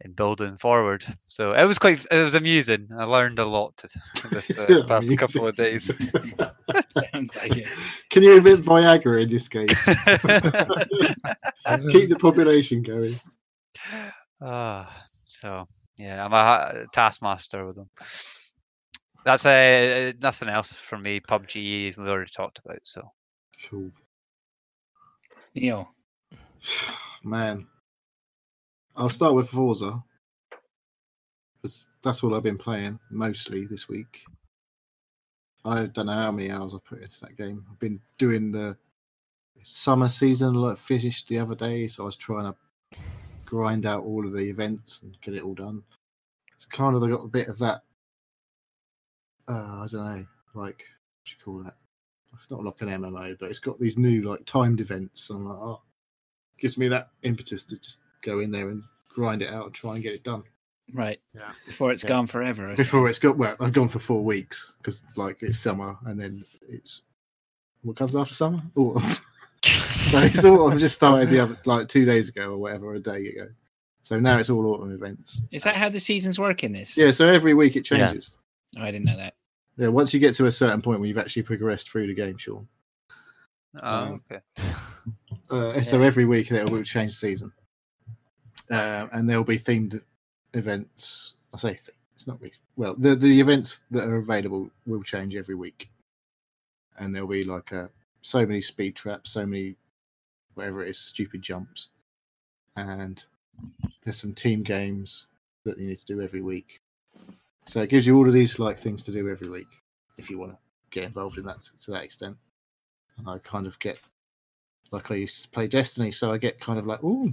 and 0.04 0.16
building 0.16 0.58
forward. 0.58 1.04
So 1.28 1.54
it 1.54 1.66
was 1.66 1.80
quite, 1.80 2.06
it 2.12 2.24
was 2.24 2.34
amusing. 2.34 2.88
I 2.98 3.06
learned 3.06 3.40
a 3.40 3.46
lot 3.46 3.78
to, 3.78 3.90
this 4.32 4.50
uh, 4.58 4.84
past 4.88 5.16
couple 5.18 5.48
of 5.48 5.56
days. 5.56 5.94
Like. 7.14 7.68
Can 8.10 8.24
you 8.24 8.38
invent 8.38 8.66
Viagra 8.66 9.22
in 9.22 9.30
this 9.30 9.48
game? 9.48 9.68
Keep 11.92 12.10
the 12.10 12.18
population 12.20 12.82
going. 12.82 13.14
Ah, 14.42 15.06
so 15.26 15.66
yeah, 15.98 16.26
I'm 16.26 16.34
a 16.34 16.86
taskmaster 16.92 17.66
with 17.66 17.76
them. 17.76 17.90
That's 19.24 19.46
uh, 19.46 20.14
nothing 20.22 20.50
else 20.50 20.74
from 20.74 21.04
me. 21.04 21.20
PUBG 21.20 21.98
we 21.98 22.10
already 22.10 22.32
talked 22.32 22.60
about. 22.64 22.80
So 22.84 23.08
Cool. 23.70 23.92
Neil, 25.56 25.88
Man. 27.24 27.68
I'll 28.96 29.10
start 29.10 29.34
with 29.34 29.50
Forza. 29.50 30.04
Because 31.62 31.86
that's 32.02 32.24
all 32.24 32.34
I've 32.34 32.44
been 32.44 32.58
playing 32.58 33.00
mostly 33.10 33.66
this 33.66 33.88
week. 33.88 34.24
I 35.64 35.86
don't 35.86 36.08
know 36.08 36.14
how 36.14 36.32
many 36.32 36.50
hours 36.50 36.74
I 36.74 36.78
put 36.84 37.02
into 37.02 37.20
that 37.22 37.38
game. 37.38 37.64
I've 37.70 37.80
been 37.80 38.00
doing 38.18 38.52
the 38.52 38.76
summer 39.62 40.10
season, 40.10 40.56
like 40.56 40.78
finished 40.78 41.28
the 41.28 41.38
other 41.38 41.54
day, 41.54 41.88
so 41.88 42.04
I 42.04 42.06
was 42.08 42.18
trying 42.18 42.52
to 42.52 43.00
grind 43.46 43.86
out 43.86 44.04
all 44.04 44.26
of 44.26 44.34
the 44.34 44.50
events 44.50 45.02
and 45.04 45.20
get 45.22 45.36
it 45.36 45.44
all 45.44 45.54
done. 45.54 45.84
It's 46.56 46.66
kind 46.66 46.96
of 46.96 47.02
got 47.02 47.24
a 47.24 47.28
bit 47.28 47.48
of 47.48 47.60
that. 47.60 47.84
Uh, 49.48 49.84
I 49.84 49.88
don't 49.92 50.06
know, 50.06 50.26
like 50.56 50.84
what 50.84 51.26
do 51.26 51.32
you 51.32 51.44
call 51.44 51.64
that? 51.64 51.76
It's 52.38 52.50
not 52.50 52.64
like 52.64 52.82
an 52.82 52.90
MMO, 52.90 53.38
but 53.40 53.50
it's 53.50 53.60
got 53.60 53.80
these 53.80 53.98
new 53.98 54.24
like 54.24 54.46
timed 54.46 54.82
events. 54.82 55.30
And 55.30 55.40
I'm 55.40 55.50
like, 55.50 55.60
oh, 55.60 55.82
gives 56.58 56.78
me 56.78 56.88
that 56.88 57.10
impetus 57.24 57.64
to 57.66 57.78
just 57.78 58.00
go 58.22 58.40
in 58.40 58.52
there 58.52 58.70
and 58.70 58.84
grind 59.10 59.42
it 59.42 59.50
out 59.52 59.66
and 59.68 59.74
try 59.76 59.94
and 59.96 60.04
get 60.04 60.14
it 60.14 60.24
done 60.24 60.44
right? 60.94 61.22
Yeah. 61.34 61.52
Before 61.68 61.94
it's 61.94 62.04
Yeah. 62.04 62.10
gone 62.10 62.28
forever. 62.28 62.72
or 62.72 62.76
before 62.76 63.08
it's 63.08 63.18
got. 63.18 63.38
Well, 63.38 63.56
I've 63.62 63.72
gone 63.72 63.88
for 63.88 64.00
four 64.00 64.26
weeks 64.26 64.74
because 64.80 65.06
like 65.16 65.42
it's 65.42 65.58
summer 65.58 65.96
and 66.06 66.20
then 66.20 66.44
it's 66.68 67.04
what 67.84 67.96
comes 67.96 68.14
after 68.14 68.34
summer. 68.34 68.62
Autumn. 68.76 69.10
so 69.64 70.20
it's 70.20 70.44
all. 70.44 70.70
I've 70.70 70.80
just 70.80 70.96
started 70.96 71.30
the 71.30 71.40
other 71.40 71.58
like 71.64 71.88
two 71.88 72.04
days 72.04 72.28
ago 72.28 72.52
or 72.52 72.58
whatever, 72.58 72.94
a 72.94 73.00
day 73.00 73.28
ago. 73.28 73.48
So 74.02 74.20
now 74.20 74.38
it's 74.38 74.50
all 74.50 74.66
autumn 74.66 74.94
events. 74.94 75.42
Is 75.52 75.64
that 75.64 75.78
how 75.78 75.88
the 75.88 76.00
seasons 76.00 76.38
work 76.38 76.62
in 76.66 76.74
this? 76.74 76.98
Yeah. 76.98 77.12
So 77.12 77.26
every 77.26 77.54
week 77.54 77.78
it 77.78 77.90
Yeah. 77.90 78.08
changes. 78.08 78.36
Oh, 78.78 78.82
I 78.82 78.92
didn't 78.92 79.06
know 79.06 79.16
that. 79.16 79.36
Yeah. 79.78 79.88
Once 79.88 80.14
you 80.14 80.20
get 80.20 80.36
to 80.36 80.46
a 80.48 80.52
certain 80.52 80.82
point 80.82 81.00
where 81.00 81.08
you've 81.08 81.18
actually 81.18 81.44
progressed 81.44 81.90
through 81.90 82.08
the 82.08 82.14
game, 82.16 82.36
Sean. 82.38 82.68
oh, 83.82 84.04
Um, 84.04 84.24
okay. 84.30 84.42
Uh, 85.50 85.82
So 85.84 86.02
every 86.02 86.26
week 86.26 86.50
they 86.50 86.66
will 86.66 86.84
change 86.84 87.14
season, 87.16 87.54
um, 88.72 89.10
and 89.12 89.30
there 89.30 89.38
will 89.38 89.44
be 89.44 89.60
themed 89.60 90.02
events. 90.54 91.34
I 91.54 91.58
say 91.58 91.70
th- 91.70 91.90
it's 92.16 92.28
not 92.28 92.40
really 92.42 92.54
well. 92.76 92.96
The 92.98 93.16
the 93.16 93.40
events 93.40 93.82
that 93.92 94.08
are 94.08 94.18
available 94.18 94.70
will 94.86 95.04
change 95.04 95.36
every 95.36 95.56
week, 95.56 95.90
and 96.98 97.14
there'll 97.14 97.28
be 97.28 97.44
like 97.44 97.74
uh 97.74 97.88
so 98.22 98.46
many 98.46 98.62
speed 98.62 98.96
traps, 98.96 99.32
so 99.32 99.46
many 99.46 99.76
whatever 100.54 100.84
it 100.84 100.90
is, 100.90 101.00
stupid 101.00 101.42
jumps, 101.42 101.90
and 102.76 103.26
there's 104.04 104.20
some 104.20 104.34
team 104.34 104.64
games 104.64 105.28
that 105.64 105.78
you 105.78 105.88
need 105.88 106.00
to 106.00 106.06
do 106.06 106.22
every 106.22 106.42
week. 106.42 106.82
So 107.68 107.82
it 107.82 107.90
gives 107.90 108.08
you 108.08 108.18
all 108.18 108.28
of 108.28 108.34
these 108.34 108.60
like 108.60 108.80
things 108.80 109.04
to 109.04 109.12
do 109.12 109.30
every 109.30 109.50
week 109.50 109.68
if 110.18 110.30
you 110.30 110.40
want 110.40 110.54
to 110.54 110.58
get 110.92 111.04
involved 111.04 111.38
in 111.38 111.46
that 111.46 111.60
to 111.84 111.92
that 111.92 112.04
extent. 112.04 112.38
And 113.18 113.30
I 113.30 113.38
kind 113.40 113.68
of 113.68 113.78
get 113.80 114.00
like 114.92 115.12
I 115.12 115.16
used 115.16 115.44
to 115.44 115.50
play 115.50 115.68
Destiny, 115.68 116.12
so 116.12 116.32
I 116.32 116.38
get 116.38 116.60
kind 116.60 116.80
of 116.80 116.86
like, 116.86 117.04
ooh, 117.04 117.32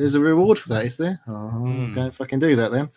there's 0.00 0.14
a 0.14 0.20
reward 0.20 0.58
for 0.58 0.70
that, 0.70 0.86
is 0.86 0.96
there? 0.96 1.20
Oh, 1.28 1.50
Hmm. 1.50 1.92
go 1.94 2.10
fucking 2.10 2.38
do 2.38 2.56
that 2.56 2.72
then. 2.72 2.88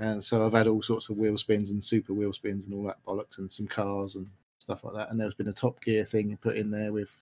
And 0.00 0.22
so 0.22 0.44
I've 0.44 0.52
had 0.52 0.66
all 0.66 0.82
sorts 0.82 1.08
of 1.08 1.16
wheel 1.16 1.36
spins 1.36 1.70
and 1.70 1.82
super 1.82 2.12
wheel 2.12 2.32
spins 2.32 2.66
and 2.66 2.74
all 2.74 2.82
that 2.84 2.98
bollocks 3.06 3.38
and 3.38 3.50
some 3.50 3.68
cars 3.68 4.16
and 4.16 4.28
stuff 4.58 4.82
like 4.82 4.94
that. 4.94 5.10
And 5.12 5.20
there's 5.20 5.34
been 5.34 5.46
a 5.48 5.52
Top 5.52 5.80
Gear 5.80 6.04
thing 6.04 6.36
put 6.40 6.56
in 6.56 6.70
there 6.72 6.92
with 6.92 7.12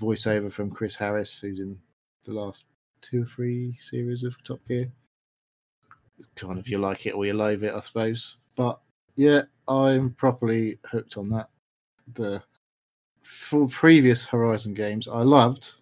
voiceover 0.00 0.52
from 0.52 0.70
Chris 0.70 0.94
Harris, 0.94 1.40
who's 1.40 1.58
in 1.58 1.76
the 2.24 2.32
last 2.32 2.64
two 3.02 3.22
or 3.22 3.26
three 3.26 3.76
series 3.80 4.22
of 4.22 4.40
Top 4.44 4.60
Gear. 4.68 4.88
It's 6.20 6.28
kind 6.36 6.58
of 6.60 6.68
you 6.68 6.78
like 6.78 7.06
it 7.06 7.14
or 7.14 7.26
you 7.26 7.34
loathe 7.34 7.64
it, 7.64 7.74
I 7.74 7.80
suppose. 7.80 8.36
But 8.54 8.78
yeah, 9.16 9.42
I'm 9.66 10.10
properly 10.12 10.78
hooked 10.88 11.16
on 11.16 11.28
that. 11.30 11.48
The 12.14 12.40
for 13.22 13.66
previous 13.66 14.24
Horizon 14.24 14.74
games, 14.74 15.08
I 15.08 15.22
loved. 15.22 15.72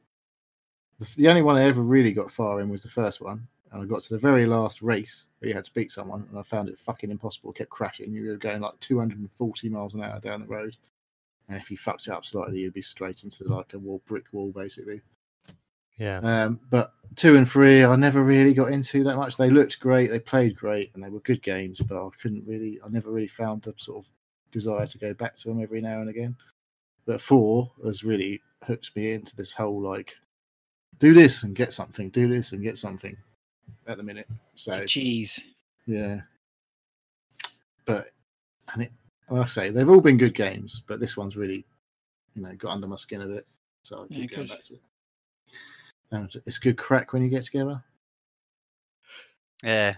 The, 0.99 1.09
the 1.17 1.29
only 1.29 1.43
one 1.43 1.57
I 1.57 1.65
ever 1.65 1.83
really 1.83 2.13
got 2.13 2.31
far 2.31 2.61
in 2.61 2.69
was 2.69 2.83
the 2.83 2.89
first 2.89 3.21
one, 3.21 3.47
and 3.73 3.83
I 3.83 3.85
got 3.87 4.03
to 4.05 4.15
the 4.15 4.19
very 4.19 4.47
last 4.47 4.83
race 4.83 5.29
where 5.39 5.49
you 5.49 5.55
had 5.55 5.65
to 5.65 5.75
beat 5.75 5.91
someone, 5.91 6.27
and 6.31 6.39
I 6.39 6.43
found 6.43 6.69
it 6.69 6.79
fucking 6.79 7.11
impossible. 7.11 7.51
It 7.51 7.59
kept 7.59 7.71
crashing. 7.71 8.13
You 8.13 8.29
were 8.29 8.37
going 8.37 8.61
like 8.61 8.79
240 8.81 9.69
miles 9.69 9.95
an 9.95 10.03
hour 10.03 10.21
down 10.21 10.41
the 10.41 10.47
road, 10.47 10.77
and 11.49 11.57
if 11.57 11.71
you 11.71 11.77
fucked 11.77 12.07
it 12.07 12.13
up 12.13 12.25
slightly, 12.25 12.61
you'd 12.61 12.75
be 12.75 12.83
straight 12.83 13.25
into 13.25 13.45
like 13.45 13.75
a 13.75 13.79
wall, 13.79 14.03
brick 14.07 14.25
wall, 14.33 14.53
basically. 14.53 15.01
Yeah. 15.99 16.19
Um, 16.19 16.61
but 16.71 16.93
two 17.15 17.37
and 17.37 17.49
three, 17.49 17.85
I 17.85 17.97
never 17.97 18.23
really 18.23 18.53
got 18.53 18.73
into 18.73 19.03
that 19.05 19.17
much. 19.17 19.37
They 19.37 19.51
looked 19.51 19.81
great, 19.81 20.11
they 20.11 20.19
played 20.19 20.57
great, 20.57 20.91
and 20.95 21.03
they 21.03 21.09
were 21.09 21.21
good 21.21 21.43
games. 21.43 21.81
But 21.81 22.05
I 22.05 22.09
couldn't 22.21 22.47
really, 22.47 22.79
I 22.85 22.89
never 22.89 23.11
really 23.11 23.29
found 23.29 23.63
the 23.63 23.75
sort 23.77 24.05
of 24.05 24.11
desire 24.51 24.87
to 24.87 24.99
go 24.99 25.15
back 25.15 25.37
to 25.37 25.49
them 25.49 25.63
every 25.63 25.81
now 25.81 26.01
and 26.01 26.11
again. 26.11 26.37
But 27.07 27.21
four 27.21 27.71
has 27.85 28.05
really 28.05 28.43
hooked 28.65 28.95
me 28.97 29.13
into 29.13 29.35
this 29.37 29.53
whole 29.53 29.81
like, 29.81 30.17
do 30.99 31.13
this 31.15 31.43
and 31.43 31.55
get 31.55 31.73
something, 31.73 32.11
do 32.11 32.29
this 32.29 32.53
and 32.53 32.63
get 32.63 32.79
something. 32.79 33.17
At 33.87 33.97
the 33.99 34.03
minute, 34.03 34.29
so 34.55 34.85
Cheese. 34.85 35.47
yeah. 35.87 36.21
But 37.85 38.07
and 38.73 38.83
it, 38.85 38.93
like 39.31 39.45
I 39.45 39.47
say, 39.49 39.71
they've 39.71 39.89
all 39.89 40.01
been 40.01 40.19
good 40.19 40.35
games, 40.35 40.83
but 40.89 40.99
this 41.01 41.17
one's 41.17 41.37
really, 41.37 41.65
you 42.35 42.43
know, 42.43 42.55
got 42.57 42.73
under 42.73 42.87
my 42.89 42.97
skin 42.97 43.23
a 43.23 43.27
bit. 43.27 43.47
So 43.83 44.05
I 44.05 44.09
keep 44.09 44.31
Yeah, 44.31 44.37
going 44.37 44.49
good. 44.49 44.57
back 44.57 44.65
to 44.65 44.75
it. 44.75 44.81
And 46.13 46.37
it's 46.47 46.59
good 46.59 46.77
crack 46.79 47.13
when 47.13 47.23
you 47.23 47.29
get 47.29 47.45
together. 47.45 47.83
Yeah. 49.63 49.95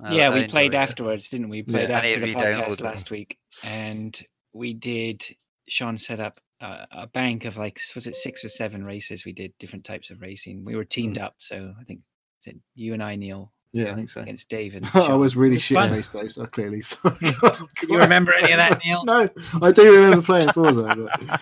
I- 0.00 0.14
yeah, 0.14 0.28
I 0.30 0.34
we 0.34 0.46
played 0.46 0.74
it. 0.74 0.76
afterwards, 0.76 1.28
didn't 1.30 1.48
we? 1.48 1.62
Played 1.62 1.90
Yeah. 1.90 1.98
After 1.98 2.20
the 2.20 2.34
podcast 2.34 2.80
last 2.80 3.10
week, 3.10 3.38
and 3.66 4.20
we 4.52 4.74
did. 4.74 5.24
Sean 5.68 5.96
set 5.96 6.20
up 6.20 6.40
a, 6.62 6.86
a 6.92 7.06
bank 7.08 7.44
of 7.44 7.56
like 7.56 7.80
was 7.94 8.06
it 8.06 8.16
six 8.16 8.44
or 8.44 8.48
seven 8.48 8.84
races? 8.84 9.24
We 9.24 9.32
did 9.32 9.52
different 9.58 9.84
types 9.84 10.10
of 10.10 10.20
racing. 10.22 10.64
We 10.64 10.76
were 10.76 10.84
teamed 10.84 11.16
Hmm. 11.18 11.24
up, 11.24 11.34
so 11.38 11.74
I 11.80 11.84
think 11.84 12.00
is 12.40 12.46
it 12.48 12.56
you 12.74 12.94
and 12.94 13.02
I, 13.02 13.16
Neil, 13.16 13.52
Yeah, 13.72 13.92
I 13.92 13.94
think 13.94 14.10
so. 14.10 14.20
against 14.22 14.48
Dave 14.48 14.74
and 14.74 14.88
I 14.94 15.14
was 15.14 15.36
really 15.36 15.56
It 15.56 15.60
shit 15.60 15.78
faced 15.90 16.12
though, 16.12 16.26
so 16.28 16.46
clearly. 16.46 16.82
So 16.82 16.98
You 17.20 17.98
remember 17.98 18.32
any 18.34 18.52
of 18.52 18.58
that, 18.58 18.80
Neil? 18.84 19.04
no, 19.04 19.28
I 19.60 19.72
do 19.72 19.92
remember 19.94 20.22
playing 20.24 20.52
Forza, 20.52 21.10
but 21.18 21.40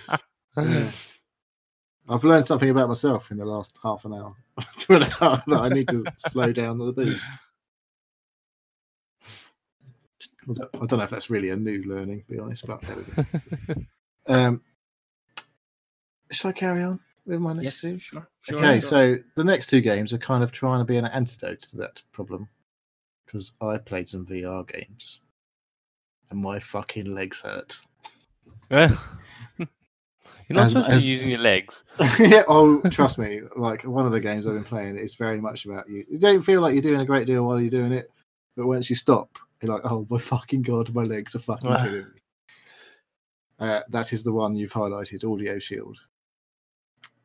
yeah. 0.66 0.90
I've 2.08 2.24
learned 2.24 2.46
something 2.46 2.70
about 2.70 2.88
myself 2.88 3.30
in 3.30 3.36
the 3.36 3.44
last 3.44 3.78
half 3.84 4.04
an 4.04 4.14
hour 4.14 4.34
an 4.88 5.02
hour 5.20 5.42
that 5.46 5.58
I 5.60 5.68
need 5.68 5.88
to 5.88 6.04
slow 6.16 6.52
down 6.52 6.78
the 6.78 6.92
booze. 6.92 7.22
I 10.48 10.52
don't- 10.52 10.70
I 10.74 10.86
don't 10.86 10.98
know 10.98 11.04
if 11.04 11.10
that's 11.10 11.30
really 11.30 11.50
a 11.50 11.56
new 11.56 11.82
learning, 11.84 12.22
to 12.22 12.30
be 12.32 12.38
honest, 12.38 12.66
but 12.66 12.80
there 12.82 12.96
we 12.96 13.02
go. 13.04 13.84
Um, 14.26 14.62
shall 16.30 16.50
I 16.50 16.52
carry 16.52 16.82
on 16.82 17.00
with 17.26 17.40
my 17.40 17.52
next 17.52 17.64
Yes, 17.64 17.80
two? 17.80 17.98
sure. 17.98 18.28
sure 18.42 18.58
okay, 18.58 18.80
sure. 18.80 18.88
so 18.88 19.16
the 19.36 19.44
next 19.44 19.68
two 19.68 19.80
games 19.80 20.12
are 20.12 20.18
kind 20.18 20.42
of 20.44 20.52
trying 20.52 20.78
to 20.80 20.84
be 20.84 20.96
an 20.96 21.04
antidote 21.06 21.60
to 21.62 21.76
that 21.78 22.02
problem 22.12 22.48
because 23.26 23.52
I 23.60 23.78
played 23.78 24.08
some 24.08 24.26
VR 24.26 24.66
games 24.66 25.20
and 26.30 26.40
my 26.40 26.58
fucking 26.58 27.14
legs 27.14 27.40
hurt. 27.40 27.76
You're 28.70 30.56
not 30.56 30.62
As- 30.64 30.68
supposed 30.70 30.88
to 30.88 30.94
as- 30.94 31.02
be 31.04 31.08
using 31.08 31.30
your 31.30 31.38
legs. 31.38 31.84
yeah, 32.18 32.42
oh, 32.48 32.80
trust 32.90 33.18
me, 33.18 33.40
like 33.56 33.82
one 33.84 34.04
of 34.06 34.12
the 34.12 34.20
games 34.20 34.46
I've 34.46 34.54
been 34.54 34.64
playing 34.64 34.98
is 34.98 35.14
very 35.14 35.40
much 35.40 35.64
about 35.64 35.88
you. 35.88 36.04
You 36.10 36.18
don't 36.18 36.42
feel 36.42 36.60
like 36.60 36.72
you're 36.74 36.82
doing 36.82 37.00
a 37.00 37.04
great 37.04 37.26
deal 37.26 37.44
while 37.44 37.60
you're 37.60 37.70
doing 37.70 37.92
it, 37.92 38.10
but 38.56 38.66
once 38.66 38.90
you 38.90 38.96
stop, 38.96 39.38
you're 39.62 39.72
like, 39.72 39.84
oh 39.84 40.06
my 40.10 40.18
fucking 40.18 40.62
god, 40.62 40.92
my 40.94 41.04
legs 41.04 41.36
are 41.36 41.40
fucking 41.40 41.70
killing 41.76 41.92
me. 41.92 42.04
Uh, 43.60 43.82
that 43.90 44.14
is 44.14 44.22
the 44.22 44.32
one 44.32 44.56
you've 44.56 44.72
highlighted, 44.72 45.22
Audio 45.30 45.58
Shield. 45.58 45.98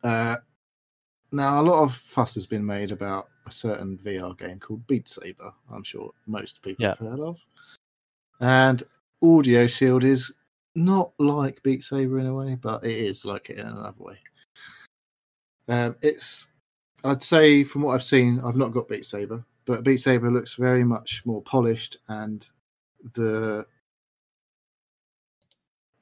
Uh, 0.06 0.36
now, 1.32 1.60
a 1.60 1.64
lot 1.64 1.82
of 1.82 1.95
fuss 1.95 2.36
has 2.36 2.45
been 2.45 2.64
made 2.64 2.91
about 2.91 3.28
a 3.47 3.51
certain 3.51 3.97
VR 3.97 4.38
game 4.38 4.60
called 4.60 4.86
Beat 4.86 5.08
Saber. 5.08 5.51
I'm 5.72 5.84
sure 5.84 6.12
most 6.28 6.62
people 6.62 6.84
Yeah. 6.84 6.89
have 6.89 6.99
heard 6.99 7.20
of. 7.20 7.43
And 8.39 8.84
Audio 9.24 9.66
Shield 9.66 10.03
is 10.03 10.32
not 10.76 11.12
like 11.20 11.64
Beat 11.64 11.84
Saber 11.84 12.20
in 12.20 12.28
a 12.28 12.34
way, 12.36 12.53
but 12.56 12.84
it 12.86 12.95
is 12.95 13.26
like 13.26 13.49
it 13.49 13.58
in 13.58 13.66
another 13.66 14.03
way. 14.03 14.20
Um, 15.68 15.95
it's, 16.01 16.47
I'd 17.03 17.24
say, 17.24 17.64
from 17.64 17.82
what 17.82 17.95
I've 17.95 18.03
seen, 18.03 18.39
I've 18.41 18.56
not 18.56 18.72
got 18.72 18.88
Beat 18.88 19.06
Saber, 19.08 19.43
but 19.66 19.84
Beat 19.84 19.97
Saber 19.97 20.30
looks 20.30 20.53
very 20.53 20.84
much 20.84 21.26
more 21.26 21.41
polished 21.41 21.97
and 22.10 22.47
the 23.14 23.66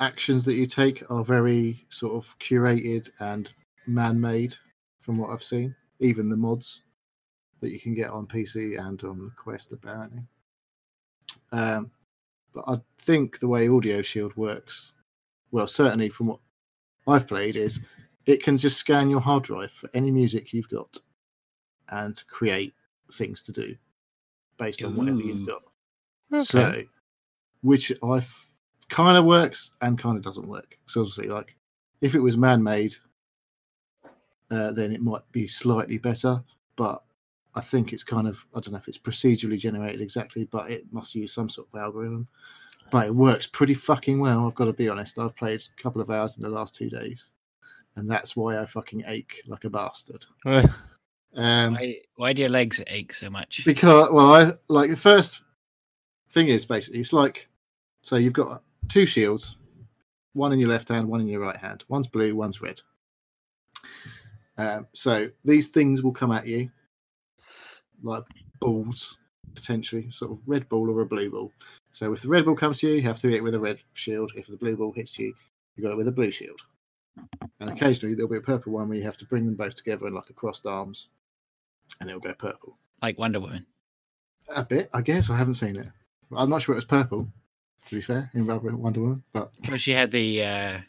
actions 0.01 0.43
that 0.43 0.55
you 0.55 0.65
take 0.65 1.09
are 1.09 1.23
very 1.23 1.85
sort 1.87 2.13
of 2.15 2.37
curated 2.39 3.09
and 3.21 3.49
man-made 3.85 4.55
from 4.99 5.17
what 5.17 5.29
I've 5.29 5.43
seen. 5.43 5.75
Even 5.99 6.29
the 6.29 6.37
mods 6.37 6.83
that 7.59 7.71
you 7.71 7.79
can 7.79 7.93
get 7.93 8.09
on 8.09 8.27
PC 8.27 8.79
and 8.79 9.01
on 9.03 9.31
Quest, 9.37 9.71
apparently. 9.71 10.21
Um, 11.51 11.91
but 12.53 12.65
I 12.67 12.81
think 13.01 13.39
the 13.39 13.47
way 13.47 13.69
Audio 13.69 14.01
Shield 14.01 14.35
works, 14.35 14.93
well, 15.51 15.67
certainly 15.67 16.09
from 16.09 16.27
what 16.27 16.39
I've 17.07 17.27
played, 17.27 17.55
is 17.55 17.79
it 18.25 18.43
can 18.43 18.57
just 18.57 18.77
scan 18.77 19.09
your 19.09 19.21
hard 19.21 19.43
drive 19.43 19.71
for 19.71 19.89
any 19.93 20.11
music 20.11 20.53
you've 20.53 20.69
got 20.69 20.97
and 21.89 22.21
create 22.27 22.73
things 23.13 23.41
to 23.43 23.51
do 23.51 23.75
based 24.57 24.83
on 24.83 24.95
whatever 24.95 25.19
you've 25.19 25.47
got. 25.47 25.61
Okay. 26.33 26.43
So, 26.43 26.83
which 27.61 27.91
I 28.03 28.23
kind 28.89 29.17
of 29.17 29.25
works 29.25 29.71
and 29.81 29.97
kind 29.97 30.17
of 30.17 30.23
doesn't 30.23 30.47
work. 30.47 30.77
So 30.87 31.01
obviously, 31.01 31.27
like 31.27 31.55
if 32.01 32.15
it 32.15 32.19
was 32.19 32.37
man-made, 32.37 32.93
uh, 34.51 34.71
then 34.71 34.91
it 34.91 35.01
might 35.01 35.29
be 35.31 35.47
slightly 35.47 35.97
better. 35.97 36.43
But 36.75 37.03
I 37.55 37.61
think 37.61 37.93
it's 37.93 38.03
kind 38.03 38.27
of 38.27 38.45
I 38.55 38.59
don't 38.59 38.71
know 38.73 38.77
if 38.79 38.87
it's 38.87 38.97
procedurally 38.97 39.59
generated 39.59 40.01
exactly, 40.01 40.45
but 40.45 40.71
it 40.71 40.85
must 40.91 41.15
use 41.15 41.33
some 41.33 41.49
sort 41.49 41.67
of 41.73 41.79
algorithm. 41.79 42.27
But 42.91 43.07
it 43.07 43.15
works 43.15 43.47
pretty 43.47 43.73
fucking 43.73 44.19
well. 44.19 44.45
I've 44.45 44.55
got 44.55 44.65
to 44.65 44.73
be 44.73 44.89
honest. 44.89 45.17
I've 45.17 45.35
played 45.35 45.61
a 45.61 45.81
couple 45.81 46.01
of 46.01 46.09
hours 46.09 46.35
in 46.37 46.43
the 46.43 46.49
last 46.49 46.75
two 46.75 46.89
days, 46.89 47.27
and 47.95 48.09
that's 48.09 48.35
why 48.35 48.59
I 48.59 48.65
fucking 48.65 49.03
ache 49.07 49.41
like 49.47 49.63
a 49.63 49.69
bastard. 49.69 50.25
Um, 51.35 51.73
Why, 51.73 51.97
why 52.17 52.33
do 52.33 52.41
your 52.41 52.49
legs 52.51 52.79
ache 52.85 53.11
so 53.11 53.27
much? 53.27 53.63
because 53.65 54.11
well 54.11 54.35
i 54.35 54.51
like 54.67 54.91
the 54.91 54.95
first 54.95 55.41
thing 56.29 56.47
is 56.47 56.63
basically 56.63 56.99
it's 56.99 57.11
like 57.11 57.49
so 58.03 58.17
you've 58.17 58.33
got 58.33 58.61
two 58.87 59.07
shields 59.07 59.57
one 60.33 60.53
in 60.53 60.59
your 60.59 60.69
left 60.69 60.89
hand 60.89 61.07
one 61.07 61.21
in 61.21 61.27
your 61.27 61.39
right 61.39 61.57
hand 61.57 61.85
one's 61.87 62.05
blue 62.07 62.35
one's 62.35 62.61
red 62.61 62.79
um, 64.57 64.87
so 64.93 65.29
these 65.43 65.69
things 65.69 66.01
will 66.03 66.11
come 66.11 66.31
at 66.31 66.45
you 66.47 66.69
like 68.03 68.23
balls 68.59 69.17
potentially 69.55 70.09
sort 70.09 70.31
of 70.31 70.39
red 70.45 70.67
ball 70.69 70.89
or 70.89 71.01
a 71.01 71.05
blue 71.05 71.29
ball 71.29 71.51
so 71.91 72.11
if 72.13 72.21
the 72.21 72.27
red 72.27 72.45
ball 72.45 72.55
comes 72.55 72.79
to 72.79 72.87
you 72.87 72.93
you 72.95 73.01
have 73.01 73.19
to 73.19 73.27
hit 73.27 73.37
it 73.37 73.43
with 73.43 73.53
a 73.55 73.59
red 73.59 73.81
shield 73.93 74.31
if 74.35 74.47
the 74.47 74.57
blue 74.57 74.75
ball 74.75 74.91
hits 74.91 75.17
you 75.19 75.33
you 75.75 75.83
got 75.83 75.91
it 75.91 75.97
with 75.97 76.07
a 76.07 76.11
blue 76.11 76.31
shield 76.31 76.59
and 77.59 77.69
occasionally 77.69 78.15
there'll 78.15 78.31
be 78.31 78.37
a 78.37 78.41
purple 78.41 78.73
one 78.73 78.89
where 78.89 78.97
you 78.97 79.03
have 79.03 79.17
to 79.17 79.25
bring 79.25 79.45
them 79.45 79.55
both 79.55 79.75
together 79.75 80.07
in 80.07 80.13
like 80.13 80.29
a 80.29 80.33
crossed 80.33 80.65
arms 80.65 81.09
and 82.01 82.09
it'll 82.09 82.19
go 82.21 82.33
purple 82.33 82.77
Like 83.01 83.19
Wonder 83.19 83.39
Woman. 83.39 83.65
a 84.55 84.63
bit, 84.65 84.89
I 84.93 85.01
guess. 85.01 85.29
I 85.29 85.37
haven't 85.37 85.55
seen 85.55 85.75
it. 85.75 85.89
I'm 86.35 86.49
not 86.49 86.61
sure 86.63 86.73
it 86.73 86.77
was 86.77 86.85
purple, 86.85 87.27
to 87.85 87.95
be 87.95 88.01
fair, 88.01 88.31
in 88.33 88.47
Wonder 88.47 88.75
Woman. 89.01 89.23
But 89.31 89.51
she 89.77 89.91
had 89.91 90.09
the. 90.11 90.43
uh 90.43 90.79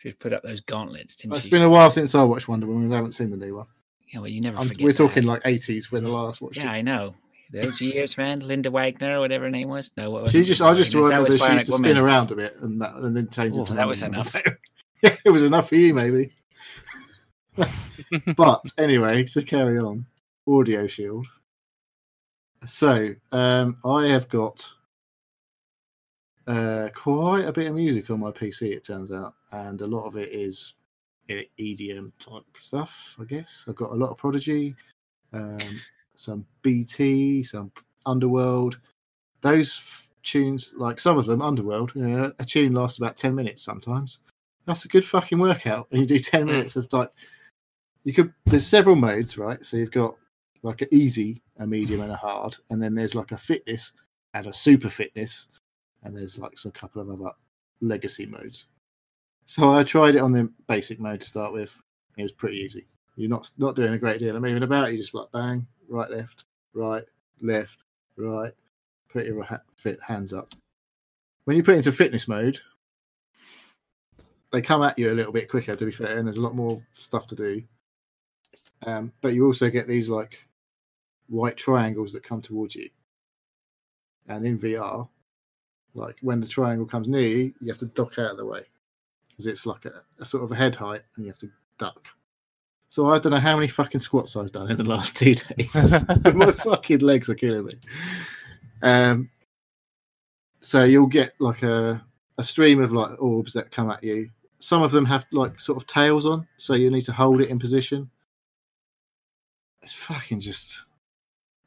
She 0.00 0.12
put 0.12 0.32
up 0.32 0.42
those 0.42 0.60
gauntlets, 0.60 1.14
didn't 1.16 1.36
it's 1.36 1.44
she? 1.44 1.50
been 1.50 1.62
a 1.62 1.68
while 1.68 1.90
since 1.90 2.14
I 2.14 2.22
watched 2.22 2.48
Wonder 2.48 2.66
Woman. 2.66 2.90
I 2.92 2.96
haven't 2.96 3.12
seen 3.12 3.30
the 3.30 3.36
new 3.36 3.56
one. 3.56 3.66
Yeah, 4.08 4.20
well, 4.20 4.28
you 4.28 4.40
never 4.40 4.56
I'm- 4.58 4.66
forget. 4.68 4.82
we're 4.84 4.92
talking 4.92 5.24
that. 5.26 5.28
like 5.28 5.42
80s 5.42 5.92
when 5.92 6.02
the 6.02 6.08
last 6.08 6.40
watched 6.40 6.56
Yeah, 6.58 6.72
it. 6.72 6.76
I 6.76 6.82
know. 6.82 7.14
Those 7.52 7.80
years, 7.80 8.16
man. 8.16 8.40
Linda 8.40 8.70
Wagner, 8.70 9.16
or 9.16 9.20
whatever 9.20 9.44
her 9.44 9.50
name 9.50 9.68
was. 9.68 9.90
No, 9.96 10.10
what 10.10 10.22
was 10.22 10.32
She 10.32 10.42
just, 10.44 10.62
I 10.62 10.72
just 10.72 10.94
remember 10.94 11.28
that 11.28 11.38
she 11.38 11.44
Bionic 11.44 11.52
used 11.54 11.66
to 11.66 11.72
Woman. 11.72 11.90
spin 11.90 11.96
around 11.98 12.30
a 12.30 12.36
bit 12.36 12.56
and 12.60 12.80
that, 12.80 12.94
and 12.94 13.16
then 13.16 13.28
change 13.28 13.54
Oh, 13.56 13.62
it 13.62 13.66
to 13.66 13.72
that 13.74 13.88
was 13.88 14.02
enough. 14.04 14.34
it 15.02 15.30
was 15.30 15.42
enough 15.42 15.68
for 15.68 15.74
you, 15.74 15.92
maybe. 15.92 16.30
but 18.36 18.64
anyway, 18.78 19.24
to 19.24 19.42
carry 19.42 19.78
on, 19.78 20.06
Audio 20.48 20.86
Shield. 20.86 21.26
So 22.64 23.14
um, 23.32 23.78
I 23.84 24.06
have 24.08 24.28
got 24.28 24.72
uh, 26.46 26.88
quite 26.94 27.44
a 27.44 27.52
bit 27.52 27.68
of 27.68 27.74
music 27.74 28.10
on 28.10 28.20
my 28.20 28.30
PC. 28.30 28.72
It 28.72 28.84
turns 28.84 29.12
out, 29.12 29.34
and 29.52 29.80
a 29.80 29.86
lot 29.86 30.06
of 30.06 30.16
it 30.16 30.30
is 30.30 30.74
EDM 31.28 32.12
type 32.18 32.44
stuff. 32.58 33.16
I 33.20 33.24
guess 33.24 33.64
I've 33.68 33.76
got 33.76 33.92
a 33.92 33.94
lot 33.94 34.10
of 34.10 34.18
Prodigy, 34.18 34.74
um, 35.32 35.58
some 36.14 36.46
BT, 36.62 37.42
some 37.42 37.72
Underworld. 38.06 38.80
Those 39.42 39.78
f- 39.78 40.10
tunes, 40.22 40.72
like 40.76 41.00
some 41.00 41.18
of 41.18 41.26
them, 41.26 41.42
Underworld. 41.42 41.92
You 41.94 42.02
know, 42.06 42.32
a 42.38 42.44
tune 42.44 42.72
lasts 42.72 42.98
about 42.98 43.16
ten 43.16 43.34
minutes 43.34 43.62
sometimes. 43.62 44.18
That's 44.66 44.84
a 44.84 44.88
good 44.88 45.04
fucking 45.04 45.38
workout. 45.38 45.88
And 45.90 46.00
you 46.00 46.06
do 46.06 46.18
ten 46.18 46.46
minutes 46.46 46.76
of 46.76 46.92
like 46.92 47.10
you 48.04 48.12
could 48.12 48.32
there's 48.46 48.66
several 48.66 48.96
modes 48.96 49.36
right 49.36 49.64
so 49.64 49.76
you've 49.76 49.90
got 49.90 50.14
like 50.62 50.82
an 50.82 50.88
easy 50.90 51.42
a 51.58 51.66
medium 51.66 52.00
and 52.00 52.12
a 52.12 52.16
hard 52.16 52.56
and 52.70 52.82
then 52.82 52.94
there's 52.94 53.14
like 53.14 53.32
a 53.32 53.38
fitness 53.38 53.92
and 54.34 54.46
a 54.46 54.52
super 54.52 54.88
fitness 54.88 55.48
and 56.02 56.16
there's 56.16 56.38
like 56.38 56.58
some 56.58 56.72
couple 56.72 57.02
of 57.02 57.10
other 57.10 57.32
legacy 57.80 58.26
modes. 58.26 58.66
So 59.44 59.74
i 59.74 59.82
tried 59.82 60.14
it 60.14 60.20
on 60.20 60.32
the 60.32 60.50
basic 60.68 61.00
mode 61.00 61.20
to 61.20 61.26
start 61.26 61.52
with. 61.52 61.76
It 62.16 62.22
was 62.22 62.32
pretty 62.32 62.58
easy. 62.58 62.86
You're 63.16 63.30
not 63.30 63.50
not 63.58 63.76
doing 63.76 63.94
a 63.94 63.98
great 63.98 64.18
deal 64.18 64.36
of 64.36 64.42
moving 64.42 64.62
about. 64.62 64.92
You 64.92 64.98
just 64.98 65.14
like 65.14 65.30
bang 65.32 65.66
right 65.88 66.10
left 66.10 66.44
right 66.74 67.04
left 67.40 67.78
right. 68.16 68.52
Put 69.12 69.26
your 69.26 69.46
fit 69.76 70.00
hands 70.00 70.32
up. 70.32 70.54
When 71.44 71.56
you 71.56 71.62
put 71.62 71.76
into 71.76 71.92
fitness 71.92 72.28
mode 72.28 72.60
they 74.52 74.60
come 74.60 74.82
at 74.82 74.98
you 74.98 75.12
a 75.12 75.14
little 75.14 75.32
bit 75.32 75.48
quicker 75.48 75.76
to 75.76 75.84
be 75.84 75.92
fair 75.92 76.18
and 76.18 76.26
there's 76.26 76.36
a 76.36 76.42
lot 76.42 76.54
more 76.54 76.82
stuff 76.92 77.26
to 77.28 77.36
do. 77.36 77.62
Um, 78.86 79.12
but 79.20 79.34
you 79.34 79.46
also 79.46 79.68
get 79.68 79.86
these 79.86 80.08
like 80.08 80.44
white 81.28 81.56
triangles 81.56 82.12
that 82.12 82.22
come 82.22 82.40
towards 82.40 82.74
you. 82.74 82.88
And 84.28 84.44
in 84.44 84.58
VR, 84.58 85.08
like 85.94 86.16
when 86.22 86.40
the 86.40 86.46
triangle 86.46 86.86
comes 86.86 87.08
near 87.08 87.26
you, 87.26 87.54
you 87.60 87.68
have 87.68 87.78
to 87.78 87.86
duck 87.86 88.18
out 88.18 88.32
of 88.32 88.36
the 88.36 88.44
way 88.44 88.62
because 89.28 89.46
it's 89.46 89.66
like 89.66 89.84
a, 89.84 90.02
a 90.18 90.24
sort 90.24 90.44
of 90.44 90.52
a 90.52 90.56
head 90.56 90.74
height 90.74 91.02
and 91.16 91.24
you 91.24 91.30
have 91.30 91.38
to 91.38 91.50
duck. 91.78 92.06
So 92.88 93.08
I 93.10 93.18
don't 93.18 93.32
know 93.32 93.38
how 93.38 93.54
many 93.54 93.68
fucking 93.68 94.00
squats 94.00 94.36
I've 94.36 94.52
done 94.52 94.70
in 94.70 94.76
the 94.76 94.84
last 94.84 95.16
two 95.18 95.34
days. 95.34 96.00
but 96.22 96.34
my 96.34 96.52
fucking 96.52 97.00
legs 97.00 97.28
are 97.28 97.34
killing 97.34 97.64
me. 97.64 97.74
Um, 98.82 99.30
so 100.60 100.84
you'll 100.84 101.06
get 101.06 101.34
like 101.38 101.62
a 101.62 102.02
a 102.38 102.42
stream 102.42 102.80
of 102.80 102.92
like 102.92 103.20
orbs 103.20 103.52
that 103.52 103.70
come 103.70 103.90
at 103.90 104.02
you. 104.02 104.30
Some 104.58 104.82
of 104.82 104.92
them 104.92 105.04
have 105.06 105.26
like 105.32 105.60
sort 105.60 105.76
of 105.76 105.86
tails 105.86 106.26
on, 106.26 106.46
so 106.56 106.74
you 106.74 106.90
need 106.90 107.02
to 107.02 107.12
hold 107.12 107.40
it 107.40 107.48
in 107.48 107.58
position 107.58 108.10
it's 109.82 109.92
fucking 109.92 110.40
just. 110.40 110.84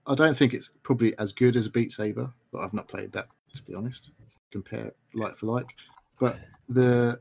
I 0.06 0.16
don't 0.16 0.36
think 0.36 0.54
it's 0.54 0.72
probably 0.84 1.18
as 1.18 1.32
good 1.32 1.56
as 1.56 1.70
Beat 1.70 1.92
Saber, 1.92 2.30
but 2.52 2.60
I've 2.60 2.74
not 2.74 2.88
played 2.88 3.12
that 3.14 3.28
to 3.56 3.64
be 3.64 3.74
honest. 3.74 4.12
Compare 4.52 4.94
like 5.14 5.36
for 5.36 5.48
like, 5.48 5.76
but 6.20 6.38
the 6.70 7.20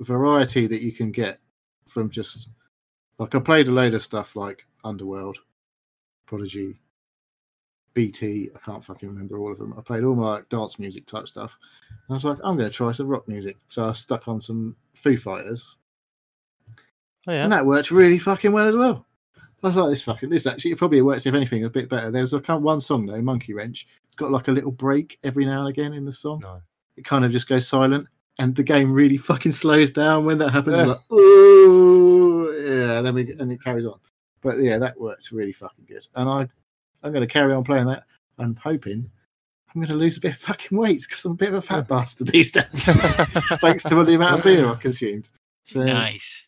variety 0.00 0.66
that 0.66 0.82
you 0.82 0.92
can 0.92 1.10
get 1.12 1.38
from 1.86 2.10
just 2.10 2.48
like 3.18 3.34
I 3.34 3.38
played 3.38 3.68
a 3.68 3.72
load 3.72 3.94
of 3.94 4.02
stuff 4.02 4.34
like 4.34 4.66
Underworld, 4.82 5.38
Prodigy, 6.26 6.80
BT. 7.94 8.50
I 8.54 8.58
can't 8.58 8.84
fucking 8.84 9.08
remember 9.08 9.38
all 9.38 9.52
of 9.52 9.58
them. 9.58 9.74
I 9.78 9.82
played 9.82 10.02
all 10.02 10.16
my 10.16 10.32
like, 10.32 10.48
dance 10.48 10.78
music 10.80 11.06
type 11.06 11.28
stuff. 11.28 11.56
And 11.90 11.98
I 12.10 12.14
was 12.14 12.24
like, 12.24 12.38
I'm 12.42 12.56
going 12.56 12.68
to 12.68 12.76
try 12.76 12.90
some 12.90 13.06
rock 13.06 13.28
music, 13.28 13.56
so 13.68 13.88
I 13.88 13.92
stuck 13.92 14.26
on 14.26 14.40
some 14.40 14.76
Foo 14.94 15.16
Fighters, 15.16 15.76
Oh 17.28 17.32
yeah. 17.32 17.44
and 17.44 17.52
that 17.52 17.64
worked 17.64 17.90
really 17.90 18.18
fucking 18.18 18.50
well 18.52 18.66
as 18.66 18.76
well. 18.76 19.06
I 19.64 19.68
was 19.68 19.76
like, 19.76 19.90
this 19.90 20.02
fucking 20.02 20.30
this 20.30 20.46
actually 20.46 20.72
it 20.72 20.78
probably 20.78 21.00
works 21.00 21.26
if 21.26 21.34
anything 21.34 21.64
a 21.64 21.70
bit 21.70 21.88
better. 21.88 22.10
There 22.10 22.20
was 22.20 22.34
a 22.34 22.40
kind 22.40 22.58
of 22.58 22.62
one 22.62 22.80
song 22.80 23.06
though, 23.06 23.22
Monkey 23.22 23.54
Wrench. 23.54 23.86
It's 24.06 24.16
got 24.16 24.30
like 24.30 24.48
a 24.48 24.52
little 24.52 24.70
break 24.70 25.18
every 25.24 25.46
now 25.46 25.60
and 25.60 25.68
again 25.68 25.94
in 25.94 26.04
the 26.04 26.12
song. 26.12 26.40
No. 26.40 26.60
It 26.96 27.04
kind 27.04 27.24
of 27.24 27.32
just 27.32 27.48
goes 27.48 27.66
silent, 27.66 28.06
and 28.38 28.54
the 28.54 28.62
game 28.62 28.92
really 28.92 29.16
fucking 29.16 29.52
slows 29.52 29.90
down 29.90 30.24
when 30.24 30.38
that 30.38 30.50
happens. 30.50 30.76
You're 30.76 30.86
like, 30.86 31.12
ooh, 31.12 32.52
yeah, 32.52 32.98
and 32.98 33.06
then 33.06 33.14
we 33.14 33.32
and 33.32 33.50
it 33.50 33.62
carries 33.62 33.86
on. 33.86 33.98
But 34.42 34.58
yeah, 34.58 34.76
that 34.78 35.00
worked 35.00 35.30
really 35.30 35.52
fucking 35.52 35.86
good, 35.86 36.06
and 36.14 36.28
I 36.28 36.48
I'm 37.02 37.12
going 37.12 37.26
to 37.26 37.32
carry 37.32 37.54
on 37.54 37.64
playing 37.64 37.86
that. 37.86 38.04
I'm 38.38 38.56
hoping 38.56 39.10
I'm 39.74 39.80
going 39.80 39.88
to 39.88 39.96
lose 39.96 40.16
a 40.16 40.20
bit 40.20 40.32
of 40.32 40.38
fucking 40.38 40.76
weight 40.76 41.04
because 41.08 41.24
I'm 41.24 41.32
a 41.32 41.36
bit 41.36 41.48
of 41.48 41.54
a 41.56 41.62
fat 41.62 41.88
bastard 41.88 42.28
these 42.28 42.52
days, 42.52 42.64
thanks 43.60 43.82
to 43.84 44.04
the 44.04 44.14
amount 44.14 44.38
of 44.38 44.44
beer 44.44 44.68
I've 44.68 44.80
consumed. 44.80 45.28
So 45.64 45.82
Nice. 45.82 46.46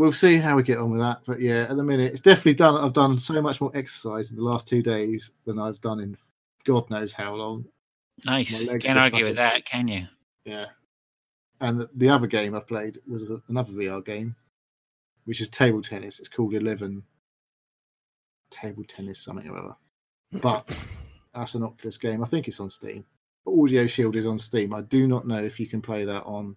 We'll 0.00 0.12
see 0.12 0.38
how 0.38 0.56
we 0.56 0.62
get 0.62 0.78
on 0.78 0.90
with 0.90 1.00
that. 1.00 1.20
But 1.26 1.40
yeah, 1.40 1.66
at 1.68 1.76
the 1.76 1.84
minute, 1.84 2.10
it's 2.10 2.22
definitely 2.22 2.54
done. 2.54 2.82
I've 2.82 2.94
done 2.94 3.18
so 3.18 3.40
much 3.42 3.60
more 3.60 3.70
exercise 3.74 4.30
in 4.30 4.38
the 4.38 4.42
last 4.42 4.66
two 4.66 4.82
days 4.82 5.30
than 5.44 5.58
I've 5.58 5.80
done 5.82 6.00
in 6.00 6.16
God 6.64 6.88
knows 6.88 7.12
how 7.12 7.34
long. 7.34 7.66
Nice. 8.24 8.64
Can't 8.64 8.98
argue 8.98 9.26
with 9.26 9.36
that, 9.36 9.66
can 9.66 9.88
you? 9.88 10.06
Yeah. 10.44 10.66
And 11.60 11.80
the, 11.80 11.90
the 11.94 12.08
other 12.08 12.26
game 12.26 12.54
I 12.54 12.60
played 12.60 12.98
was 13.06 13.30
another 13.48 13.72
VR 13.72 14.04
game, 14.04 14.34
which 15.26 15.42
is 15.42 15.50
table 15.50 15.82
tennis. 15.82 16.18
It's 16.18 16.28
called 16.28 16.54
Eleven 16.54 17.02
Table 18.50 18.84
Tennis 18.84 19.18
something 19.18 19.50
or 19.50 19.58
other. 19.58 19.76
But 20.40 20.66
that's 21.34 21.54
an 21.54 21.62
Oculus 21.62 21.98
game. 21.98 22.22
I 22.22 22.26
think 22.26 22.48
it's 22.48 22.60
on 22.60 22.70
Steam. 22.70 23.04
Audio 23.46 23.86
Shield 23.86 24.16
is 24.16 24.26
on 24.26 24.38
Steam. 24.38 24.72
I 24.72 24.80
do 24.80 25.06
not 25.06 25.26
know 25.26 25.42
if 25.42 25.60
you 25.60 25.66
can 25.66 25.82
play 25.82 26.04
that 26.06 26.24
on 26.24 26.56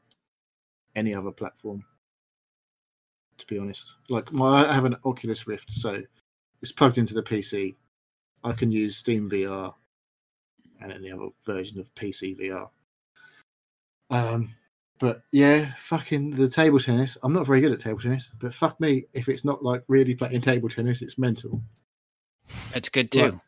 any 0.96 1.14
other 1.14 1.32
platform. 1.32 1.84
To 3.40 3.48
be 3.48 3.58
honest, 3.58 3.96
like 4.10 4.32
my, 4.32 4.70
I 4.70 4.74
have 4.74 4.86
an 4.86 4.96
Oculus 5.06 5.48
Rift, 5.48 5.72
so 5.72 6.02
it's 6.62 6.72
plugged 6.72 6.98
into 6.98 7.14
the 7.14 7.24
PC. 7.24 7.76
I 8.44 8.52
can 8.54 8.72
use 8.72 8.98
Steam 8.98 9.30
VR 9.30 9.74
and 10.82 10.92
any 10.92 11.12
other 11.12 11.30
version 11.44 11.80
of 11.80 11.94
PC 11.96 12.38
VR. 12.40 12.70
Um, 14.10 14.54
but 15.00 15.24
yeah, 15.32 15.74
fucking 15.78 16.32
the 16.32 16.48
table 16.48 16.80
tennis. 16.80 17.18
I'm 17.24 17.34
not 17.34 17.48
very 17.48 17.62
good 17.62 17.72
at 17.72 17.80
table 17.80 18.00
tennis, 18.00 18.30
but 18.40 18.54
fuck 18.54 18.80
me 18.80 19.06
if 19.14 19.28
it's 19.28 19.44
not 19.44 19.64
like 19.64 19.84
really 19.88 20.16
playing 20.16 20.42
table 20.42 20.70
tennis. 20.70 21.02
It's 21.02 21.18
mental. 21.18 21.62
It's 22.74 22.90
good 22.90 23.12
too. 23.12 23.24
Right. 23.24 23.40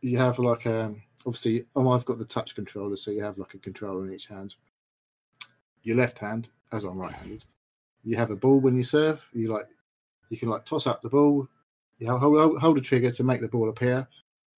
You 0.00 0.18
have 0.18 0.38
like 0.38 0.66
um 0.66 1.02
obviously 1.26 1.66
oh 1.76 1.90
I've 1.90 2.04
got 2.04 2.18
the 2.18 2.24
touch 2.24 2.54
controller, 2.54 2.96
so 2.96 3.10
you 3.10 3.22
have 3.22 3.38
like 3.38 3.54
a 3.54 3.58
controller 3.58 4.06
in 4.06 4.14
each 4.14 4.26
hand. 4.26 4.54
Your 5.82 5.96
left 5.96 6.18
hand, 6.18 6.48
as 6.72 6.84
I'm 6.84 6.98
right 6.98 7.12
handed, 7.12 7.44
you 8.08 8.16
have 8.16 8.30
a 8.30 8.36
ball 8.36 8.58
when 8.58 8.74
you 8.74 8.82
serve. 8.82 9.20
You 9.34 9.52
like 9.52 9.66
you 10.30 10.38
can 10.38 10.48
like 10.48 10.64
toss 10.64 10.86
up 10.86 11.02
the 11.02 11.10
ball. 11.10 11.46
You 11.98 12.16
hold, 12.16 12.58
hold, 12.58 12.76
the 12.76 12.80
trigger 12.80 13.10
to 13.10 13.24
make 13.24 13.40
the 13.40 13.48
ball 13.48 13.68
appear. 13.68 14.08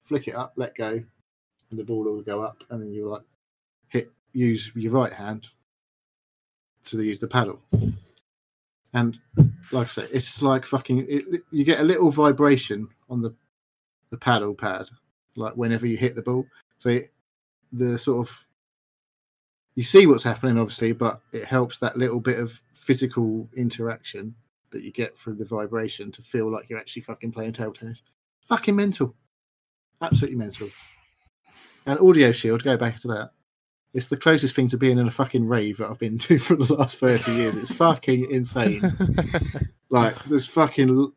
Flick 0.05 0.29
it 0.29 0.37
up, 0.37 0.53
let 0.57 0.77
go, 0.77 1.03
and 1.71 1.79
the 1.79 1.85
ball 1.85 2.05
will 2.05 2.23
go 2.23 2.43
up. 2.43 2.63
And 2.71 2.81
then 2.81 2.93
you 2.93 3.09
like 3.09 3.23
hit 3.89 4.13
use 4.33 4.71
your 4.77 4.93
right 4.93 5.13
hand 5.13 5.49
to 6.85 7.03
use 7.03 7.19
the 7.19 7.27
paddle. 7.27 7.61
And 8.93 9.19
like 9.73 9.87
I 9.87 9.91
say, 9.91 10.07
it's 10.13 10.43
like 10.43 10.65
fucking. 10.65 11.07
It, 11.09 11.43
you 11.51 11.65
get 11.65 11.81
a 11.81 11.85
little 11.85 12.13
vibration 12.13 12.89
on 13.09 13.21
the 13.21 13.35
the 14.11 14.19
paddle 14.19 14.55
pad, 14.55 14.89
like 15.35 15.57
whenever 15.57 15.89
you 15.89 15.97
hit 15.97 16.15
the 16.15 16.23
ball. 16.23 16.47
So 16.79 16.91
it, 16.91 17.11
the 17.73 17.99
sort 17.99 18.29
of 18.29 18.47
you 19.81 19.85
see 19.85 20.07
what's 20.07 20.25
happening, 20.25 20.59
obviously, 20.59 20.93
but 20.93 21.23
it 21.33 21.47
helps 21.47 21.79
that 21.79 21.97
little 21.97 22.21
bit 22.21 22.39
of 22.39 22.61
physical 22.75 23.49
interaction 23.57 24.35
that 24.73 24.83
you 24.83 24.93
get 24.93 25.17
through 25.17 25.37
the 25.37 25.45
vibration 25.47 26.13
to 26.13 26.21
feel 26.21 26.53
like 26.53 26.69
you're 26.69 26.79
actually 26.79 27.01
fucking 27.01 27.33
playing 27.33 27.53
table 27.53 27.73
tennis. 27.73 28.03
Fucking 28.47 28.77
mental, 28.77 29.15
absolutely 30.03 30.37
mental. 30.37 30.69
And 31.87 31.99
Audio 31.99 32.31
Shield, 32.31 32.63
go 32.63 32.77
back 32.77 33.01
to 33.01 33.09
that. 33.09 33.31
It's 33.95 34.09
the 34.09 34.19
closest 34.19 34.55
thing 34.55 34.69
to 34.69 34.77
being 34.77 34.99
in 34.99 35.09
a 35.09 35.11
fucking 35.11 35.47
rave 35.47 35.79
that 35.79 35.89
I've 35.89 35.99
been 35.99 36.19
to 36.29 36.39
for 36.39 36.57
the 36.57 36.75
last 36.75 36.99
30 36.99 37.33
years. 37.33 37.57
It's 37.57 37.73
fucking 37.73 38.31
insane. 38.31 38.83
like, 39.89 40.23
there's 40.25 40.47
fucking. 40.47 41.11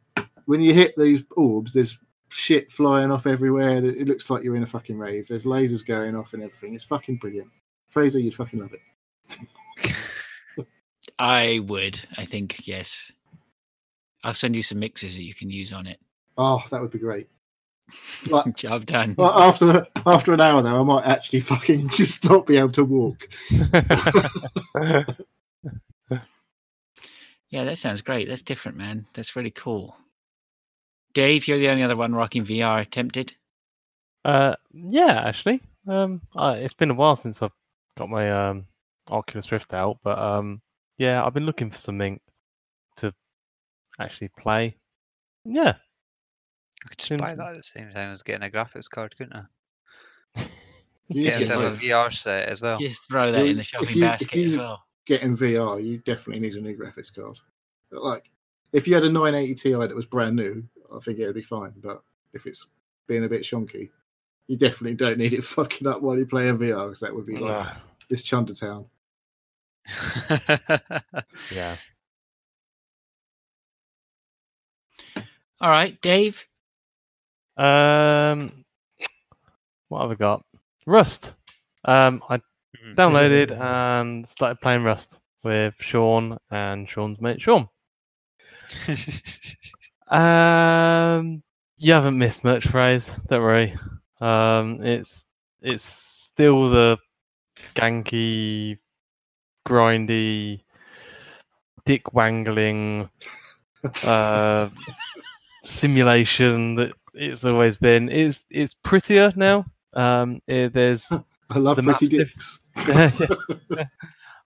When 0.45 0.61
you 0.61 0.73
hit 0.73 0.93
these 0.95 1.25
orbs, 1.35 1.73
there's 1.73 1.99
shit 2.29 2.71
flying 2.71 3.11
off 3.11 3.27
everywhere. 3.27 3.83
It 3.83 4.07
looks 4.07 4.29
like 4.29 4.41
you're 4.41 4.55
in 4.55 4.63
a 4.63 4.67
fucking 4.67 4.97
rave. 4.97 5.27
There's 5.27 5.43
lasers 5.43 5.85
going 5.85 6.15
off 6.15 6.33
and 6.33 6.43
everything. 6.43 6.75
It's 6.75 6.85
fucking 6.85 7.17
brilliant. 7.17 7.49
Fraser, 7.93 8.19
you'd 8.19 8.33
fucking 8.33 8.59
love 8.59 8.71
it. 8.73 10.65
I 11.19 11.59
would. 11.67 11.99
I 12.17 12.25
think 12.25 12.67
yes. 12.67 13.11
I'll 14.23 14.33
send 14.33 14.55
you 14.55 14.63
some 14.63 14.79
mixes 14.79 15.15
that 15.15 15.21
you 15.23 15.35
can 15.35 15.51
use 15.51 15.71
on 15.71 15.85
it. 15.85 15.99
Oh, 16.35 16.63
that 16.71 16.81
would 16.81 16.89
be 16.89 16.97
great. 16.97 17.29
Like, 18.27 18.55
Job 18.57 18.87
done. 18.87 19.13
well, 19.15 19.37
after 19.37 19.85
after 20.07 20.33
an 20.33 20.41
hour 20.41 20.63
though, 20.63 20.79
I 20.79 20.83
might 20.83 21.05
actually 21.05 21.39
fucking 21.51 21.89
just 21.89 22.25
not 22.27 22.47
be 22.47 22.57
able 22.57 22.71
to 22.71 22.83
walk. 22.83 23.27
Yeah, 27.49 27.65
that 27.65 27.77
sounds 27.77 28.01
great. 28.01 28.27
That's 28.27 28.41
different, 28.41 28.79
man. 28.79 29.05
That's 29.13 29.35
really 29.35 29.51
cool. 29.51 29.95
Dave, 31.13 31.47
you're 31.47 31.59
the 31.59 31.69
only 31.69 31.83
other 31.83 31.95
one 31.95 32.15
rocking 32.15 32.43
VR. 32.43 32.89
Tempted? 32.89 33.35
uh, 34.25 34.55
yeah, 34.73 35.21
actually, 35.27 35.61
um, 35.87 36.21
I, 36.35 36.55
it's 36.55 36.73
been 36.73 36.89
a 36.89 36.95
while 36.95 37.15
since 37.15 37.43
I've 37.43 37.51
got 37.97 38.09
my 38.09 38.49
um 38.49 38.65
Oculus 39.09 39.51
Rift 39.51 39.73
out, 39.73 39.97
but 40.03 40.17
um, 40.17 40.61
yeah, 40.97 41.23
I've 41.25 41.33
been 41.33 41.45
looking 41.45 41.69
for 41.71 41.77
something 41.77 42.19
to 42.97 43.13
actually 43.99 44.29
play. 44.39 44.77
Yeah, 45.45 45.73
I 46.85 46.89
could 46.89 46.97
just 46.97 47.09
Soon- 47.09 47.17
buy 47.17 47.35
that 47.35 47.49
at 47.49 47.55
the 47.55 47.63
same 47.63 47.89
time 47.91 48.11
as 48.11 48.23
getting 48.23 48.47
a 48.47 48.51
graphics 48.51 48.89
card, 48.89 49.15
couldn't 49.17 49.35
I? 49.35 49.43
You 51.09 51.21
Get 51.23 51.33
just 51.37 51.49
Yeah, 51.49 51.57
get, 51.57 51.61
yourself 51.61 51.83
a 51.83 51.85
VR 51.85 52.13
set 52.13 52.49
as 52.49 52.61
well. 52.61 52.79
Just 52.79 53.07
throw 53.09 53.31
that 53.31 53.45
in 53.45 53.57
the 53.57 53.63
shopping 53.63 53.89
you- 53.97 54.05
if 54.05 54.19
basket 54.19 54.45
as 54.45 54.55
well. 54.55 54.83
getting 55.05 55.35
VR, 55.35 55.83
you 55.83 55.97
definitely 55.99 56.39
need 56.39 56.55
a 56.55 56.61
new 56.61 56.77
graphics 56.77 57.13
card. 57.13 57.37
But, 57.91 58.03
like, 58.03 58.31
if 58.71 58.87
you 58.87 58.93
had 58.95 59.03
a 59.03 59.09
980 59.09 59.53
Ti 59.53 59.73
that 59.73 59.93
was 59.93 60.05
brand 60.05 60.35
new, 60.37 60.63
I 60.95 60.99
think 60.99 61.19
it'd 61.19 61.35
be 61.35 61.41
fine. 61.41 61.73
But 61.77 62.01
if 62.31 62.47
it's 62.47 62.67
being 63.07 63.25
a 63.25 63.29
bit 63.29 63.41
shonky, 63.43 63.89
you 64.47 64.57
definitely 64.57 64.95
don't 64.95 65.17
need 65.17 65.33
it 65.33 65.43
fucking 65.43 65.87
up 65.87 66.01
while 66.01 66.17
you're 66.17 66.25
playing 66.25 66.57
VR 66.57 66.85
because 66.85 66.99
that 67.01 67.13
would 67.15 67.25
be 67.25 67.37
like 67.37 67.51
Nah, 67.51 67.73
it's 68.09 68.21
Chundertown. 68.23 68.85
yeah. 71.53 71.75
All 75.61 75.69
right, 75.69 75.99
Dave. 76.01 76.45
Um, 77.57 78.65
what 79.89 80.01
have 80.01 80.11
I 80.11 80.15
got? 80.15 80.45
Rust. 80.85 81.33
Um, 81.85 82.23
I 82.29 82.37
Mhm. 82.37 82.95
downloaded 82.95 83.51
and 83.61 84.27
started 84.27 84.59
playing 84.61 84.83
Rust 84.83 85.19
with 85.43 85.75
Sean 85.79 86.37
and 86.49 86.89
Sean's 86.89 87.21
mate 87.21 87.41
Sean. 87.41 87.69
Um, 90.07 91.43
you 91.77 91.93
haven't 91.93 92.17
missed 92.17 92.43
much, 92.43 92.67
Fraser. 92.67 93.13
Don't 93.27 93.41
worry. 93.41 93.77
Um, 94.23 94.81
it's 94.81 95.25
it's 95.61 95.83
still 95.83 96.69
the 96.69 96.97
ganky, 97.75 98.77
grindy, 99.67 100.63
dick 101.85 102.13
wangling 102.13 103.09
uh, 104.03 104.69
simulation 105.63 106.75
that 106.75 106.93
it's 107.13 107.43
always 107.43 107.77
been. 107.77 108.07
It's 108.09 108.45
it's 108.49 108.75
prettier 108.75 109.33
now. 109.35 109.65
Um, 109.93 110.41
it, 110.47 110.73
there's 110.73 111.11
I 111.49 111.59
love 111.59 111.75
The 111.75 111.83
pretty 111.83 112.07
dicks. 112.07 112.59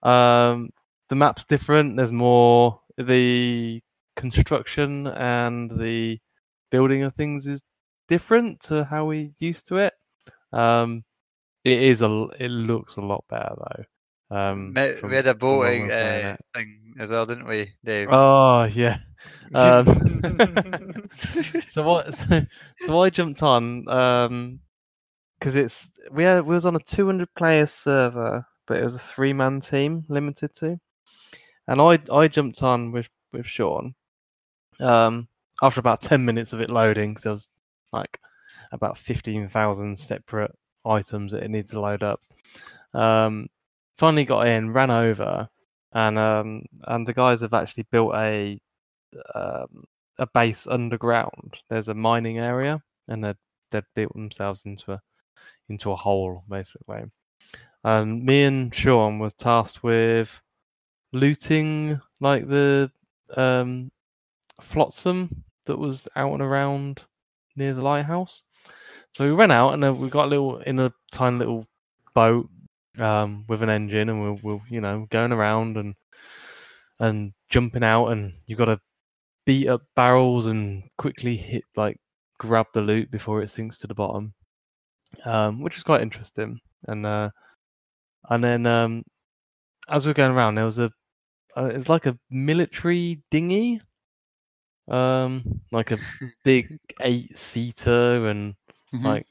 um, 0.02 0.70
the 1.08 1.14
map's 1.14 1.44
different. 1.44 1.96
There's 1.96 2.12
more. 2.12 2.80
The 2.96 3.80
construction 4.16 5.06
and 5.06 5.70
the 5.70 6.18
building 6.72 7.04
of 7.04 7.14
things 7.14 7.46
is 7.46 7.62
different 8.08 8.60
to 8.60 8.84
how 8.84 9.04
we 9.04 9.32
used 9.38 9.68
to 9.68 9.76
it. 9.76 9.94
Um, 10.52 11.04
it 11.64 11.82
is 11.82 12.02
a. 12.02 12.26
It 12.38 12.50
looks 12.50 12.96
a 12.96 13.00
lot 13.00 13.24
better 13.28 13.54
though. 13.56 13.84
Um, 14.30 14.72
we 14.74 15.14
had 15.14 15.26
a 15.26 15.34
from 15.34 15.58
when 15.58 15.60
we 15.60 15.78
boating 15.78 15.82
were 15.82 15.88
playing 15.88 16.26
uh, 16.26 16.36
thing 16.54 16.94
as 16.98 17.10
well, 17.10 17.26
didn't 17.26 17.46
we, 17.46 17.72
Dave? 17.84 18.08
Oh 18.10 18.64
yeah. 18.64 18.98
Um, 19.54 19.86
so 21.68 21.82
what? 21.82 22.14
So, 22.14 22.46
so 22.76 23.02
I 23.02 23.10
jumped 23.10 23.42
on 23.42 23.88
um 23.88 24.60
because 25.38 25.54
it's 25.54 25.90
we 26.12 26.22
had 26.22 26.44
we 26.44 26.54
was 26.54 26.66
on 26.66 26.76
a 26.76 26.80
200 26.80 27.34
player 27.34 27.66
server, 27.66 28.46
but 28.66 28.76
it 28.76 28.84
was 28.84 28.94
a 28.94 28.98
three 28.98 29.32
man 29.32 29.60
team 29.60 30.04
limited 30.08 30.54
to, 30.56 30.78
and 31.66 31.80
I 31.80 31.98
I 32.12 32.28
jumped 32.28 32.62
on 32.62 32.92
with 32.92 33.08
with 33.32 33.46
Sean. 33.46 33.94
Um, 34.80 35.28
after 35.62 35.80
about 35.80 36.00
10 36.00 36.24
minutes 36.24 36.52
of 36.52 36.60
it 36.60 36.70
loading, 36.70 37.10
because 37.10 37.22
there 37.24 37.32
was 37.32 37.48
like 37.92 38.18
about 38.72 38.98
15,000 38.98 39.98
separate 39.98 40.52
items 40.84 41.32
that 41.32 41.42
it 41.42 41.50
needed 41.50 41.70
to 41.70 41.80
load 41.80 42.02
up. 42.02 42.20
Um, 42.94 43.48
finally 43.96 44.24
got 44.24 44.46
in, 44.46 44.72
ran 44.72 44.90
over, 44.90 45.48
and 45.92 46.18
um, 46.18 46.64
and 46.84 47.06
the 47.06 47.12
guys 47.12 47.40
have 47.40 47.54
actually 47.54 47.86
built 47.90 48.14
a 48.14 48.60
um, 49.34 49.82
a 50.18 50.26
base 50.34 50.66
underground. 50.66 51.58
There's 51.68 51.88
a 51.88 51.94
mining 51.94 52.38
area, 52.38 52.82
and 53.08 53.24
they 53.24 53.34
they 53.70 53.82
built 53.94 54.12
themselves 54.14 54.64
into 54.64 54.92
a 54.92 55.00
into 55.68 55.92
a 55.92 55.96
hole 55.96 56.44
basically. 56.48 57.04
And 57.84 58.24
me 58.24 58.44
and 58.44 58.74
Sean 58.74 59.18
was 59.18 59.34
tasked 59.34 59.82
with 59.82 60.40
looting 61.12 62.00
like 62.20 62.48
the 62.48 62.90
um, 63.36 63.90
flotsam 64.60 65.44
that 65.66 65.78
was 65.78 66.08
out 66.16 66.32
and 66.32 66.42
around 66.42 67.04
near 67.58 67.74
the 67.74 67.82
lighthouse. 67.82 68.42
So 69.12 69.24
we 69.24 69.32
went 69.32 69.52
out 69.52 69.74
and 69.74 69.98
we 69.98 70.08
got 70.08 70.26
a 70.26 70.28
little 70.28 70.58
in 70.58 70.78
a 70.78 70.92
tiny 71.12 71.38
little 71.38 71.66
boat 72.14 72.48
um, 72.98 73.44
with 73.48 73.62
an 73.62 73.68
engine, 73.68 74.08
and 74.08 74.22
we're, 74.22 74.38
we're 74.42 74.60
you 74.68 74.80
know 74.80 75.06
going 75.10 75.32
around 75.32 75.76
and 75.76 75.94
and 77.00 77.32
jumping 77.48 77.84
out, 77.84 78.08
and 78.08 78.32
you've 78.46 78.58
got 78.58 78.66
to 78.66 78.80
beat 79.46 79.68
up 79.68 79.82
barrels 79.96 80.46
and 80.46 80.82
quickly 80.98 81.36
hit 81.36 81.64
like 81.76 81.98
grab 82.38 82.66
the 82.74 82.80
loot 82.80 83.10
before 83.10 83.42
it 83.42 83.50
sinks 83.50 83.78
to 83.78 83.86
the 83.86 83.94
bottom, 83.94 84.32
um, 85.24 85.62
which 85.62 85.74
was 85.74 85.84
quite 85.84 86.02
interesting. 86.02 86.60
And 86.86 87.04
uh, 87.06 87.30
and 88.30 88.42
then 88.42 88.66
um, 88.66 89.04
as 89.88 90.06
we're 90.06 90.12
going 90.14 90.32
around, 90.32 90.54
there 90.54 90.64
was 90.64 90.78
a 90.78 90.90
uh, 91.56 91.64
it 91.66 91.76
was 91.76 91.88
like 91.88 92.06
a 92.06 92.18
military 92.30 93.22
dinghy, 93.30 93.80
um, 94.88 95.60
like 95.72 95.90
a 95.92 96.00
big 96.44 96.78
eight 97.00 97.38
seater, 97.38 98.28
and 98.28 98.54
Mhm. 98.94 99.04
like 99.04 99.26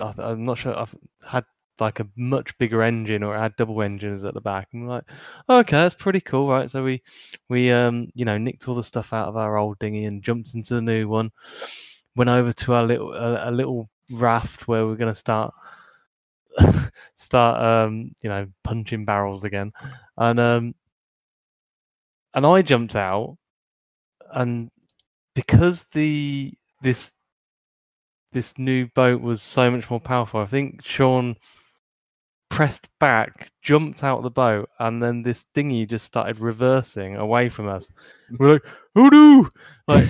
I, 0.00 0.14
I'm 0.18 0.44
not 0.44 0.58
sure 0.58 0.76
I've 0.78 0.94
had 1.26 1.44
like 1.80 2.00
a 2.00 2.08
much 2.16 2.56
bigger 2.58 2.82
engine 2.82 3.22
or 3.22 3.34
it 3.36 3.40
had 3.40 3.56
double 3.56 3.82
engines 3.82 4.24
at 4.24 4.34
the 4.34 4.40
back. 4.40 4.68
And 4.72 4.84
we're 4.86 4.94
like 4.96 5.04
okay 5.48 5.76
that's 5.78 5.94
pretty 5.94 6.20
cool 6.20 6.48
right? 6.48 6.70
So 6.70 6.84
we 6.84 7.02
we 7.48 7.70
um 7.72 8.10
you 8.14 8.24
know 8.24 8.38
nicked 8.38 8.68
all 8.68 8.74
the 8.74 8.82
stuff 8.82 9.12
out 9.12 9.28
of 9.28 9.36
our 9.36 9.56
old 9.58 9.78
dinghy 9.78 10.04
and 10.06 10.22
jumped 10.22 10.54
into 10.54 10.74
the 10.74 10.82
new 10.82 11.08
one. 11.08 11.30
Went 12.16 12.30
over 12.30 12.52
to 12.52 12.74
our 12.74 12.84
little 12.84 13.14
a, 13.14 13.50
a 13.50 13.52
little 13.52 13.88
raft 14.12 14.68
where 14.68 14.86
we're 14.86 14.96
going 14.96 15.12
to 15.12 15.18
start 15.18 15.54
start 17.16 17.60
um 17.62 18.12
you 18.22 18.28
know 18.28 18.46
punching 18.64 19.04
barrels 19.04 19.44
again. 19.44 19.72
And 20.16 20.40
um 20.40 20.74
and 22.34 22.44
i 22.46 22.60
jumped 22.62 22.96
out 22.96 23.36
and 24.34 24.70
because 25.34 25.84
the 25.92 26.52
this 26.82 27.10
this 28.32 28.56
new 28.58 28.86
boat 28.94 29.20
was 29.20 29.42
so 29.42 29.70
much 29.70 29.90
more 29.90 30.00
powerful 30.00 30.40
i 30.40 30.46
think 30.46 30.82
sean 30.84 31.36
pressed 32.50 32.88
back 32.98 33.50
jumped 33.62 34.04
out 34.04 34.18
of 34.18 34.24
the 34.24 34.30
boat 34.30 34.68
and 34.80 35.02
then 35.02 35.22
this 35.22 35.46
dinghy 35.54 35.86
just 35.86 36.04
started 36.04 36.38
reversing 36.40 37.16
away 37.16 37.48
from 37.48 37.68
us. 37.68 37.90
We're 38.38 38.54
like 38.54 38.64
no 38.94 39.48
like 39.86 40.08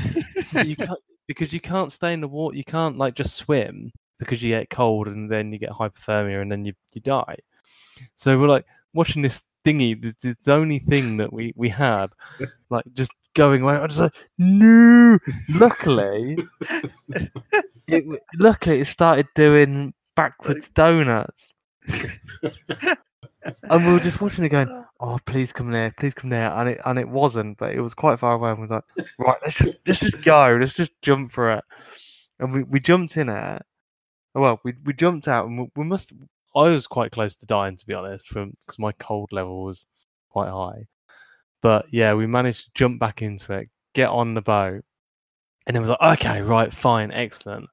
you 0.64 0.74
can't 0.74 0.98
because 1.28 1.52
you 1.52 1.60
can't 1.60 1.92
stay 1.92 2.12
in 2.12 2.20
the 2.20 2.26
water 2.26 2.56
you 2.56 2.64
can't 2.64 2.98
like 2.98 3.14
just 3.14 3.36
swim 3.36 3.92
because 4.18 4.42
you 4.42 4.48
get 4.48 4.70
cold 4.70 5.06
and 5.06 5.30
then 5.30 5.52
you 5.52 5.58
get 5.58 5.70
hypothermia 5.70 6.42
and 6.42 6.50
then 6.50 6.64
you, 6.64 6.72
you 6.92 7.00
die. 7.02 7.36
So 8.16 8.38
we're 8.38 8.48
like 8.48 8.66
watching 8.94 9.22
this 9.22 9.42
dinghy 9.62 9.94
the, 9.94 10.14
the, 10.22 10.36
the 10.44 10.52
only 10.54 10.78
thing 10.78 11.18
that 11.18 11.32
we 11.32 11.52
we 11.54 11.68
had 11.68 12.06
like 12.70 12.84
just 12.94 13.12
going 13.34 13.62
away 13.62 13.74
i 13.74 13.82
was 13.82 14.00
like 14.00 14.12
no 14.38 15.18
luckily 15.50 16.36
it, 17.88 18.22
luckily 18.38 18.80
it 18.80 18.86
started 18.86 19.26
doing 19.34 19.92
backwards 20.16 20.68
donuts 20.70 21.52
and 23.44 23.86
we 23.86 23.92
were 23.92 24.00
just 24.00 24.20
watching 24.20 24.44
it 24.44 24.50
going, 24.50 24.84
"Oh, 25.00 25.18
please 25.24 25.52
come 25.52 25.70
there, 25.70 25.92
please 25.98 26.14
come 26.14 26.30
there," 26.30 26.50
and 26.52 26.68
it 26.70 26.80
and 26.84 26.98
it 26.98 27.08
wasn't, 27.08 27.58
but 27.58 27.72
it 27.74 27.80
was 27.80 27.94
quite 27.94 28.18
far 28.18 28.34
away. 28.34 28.50
And 28.50 28.58
we 28.58 28.66
was 28.66 28.70
like, 28.70 29.06
"Right, 29.18 29.38
let's 29.42 29.56
just 29.58 29.70
let's 29.86 30.00
just 30.00 30.22
go, 30.22 30.58
let's 30.60 30.74
just 30.74 30.92
jump 31.02 31.32
for 31.32 31.52
it." 31.52 31.64
And 32.38 32.52
we, 32.52 32.62
we 32.64 32.80
jumped 32.80 33.16
in 33.16 33.28
it. 33.28 33.62
Well, 34.34 34.60
we 34.64 34.74
we 34.84 34.92
jumped 34.94 35.28
out, 35.28 35.46
and 35.46 35.58
we, 35.58 35.66
we 35.76 35.84
must. 35.84 36.12
I 36.54 36.64
was 36.64 36.86
quite 36.86 37.12
close 37.12 37.36
to 37.36 37.46
dying, 37.46 37.76
to 37.76 37.86
be 37.86 37.94
honest, 37.94 38.28
from 38.28 38.54
because 38.66 38.78
my 38.78 38.92
cold 38.92 39.30
level 39.32 39.64
was 39.64 39.86
quite 40.30 40.50
high. 40.50 40.86
But 41.62 41.86
yeah, 41.90 42.14
we 42.14 42.26
managed 42.26 42.64
to 42.64 42.70
jump 42.74 42.98
back 43.00 43.22
into 43.22 43.52
it, 43.52 43.68
get 43.94 44.08
on 44.08 44.34
the 44.34 44.40
boat, 44.40 44.82
and 45.66 45.76
it 45.76 45.80
was 45.80 45.90
like, 45.90 46.18
okay, 46.20 46.40
right, 46.42 46.72
fine, 46.72 47.12
excellent. 47.12 47.68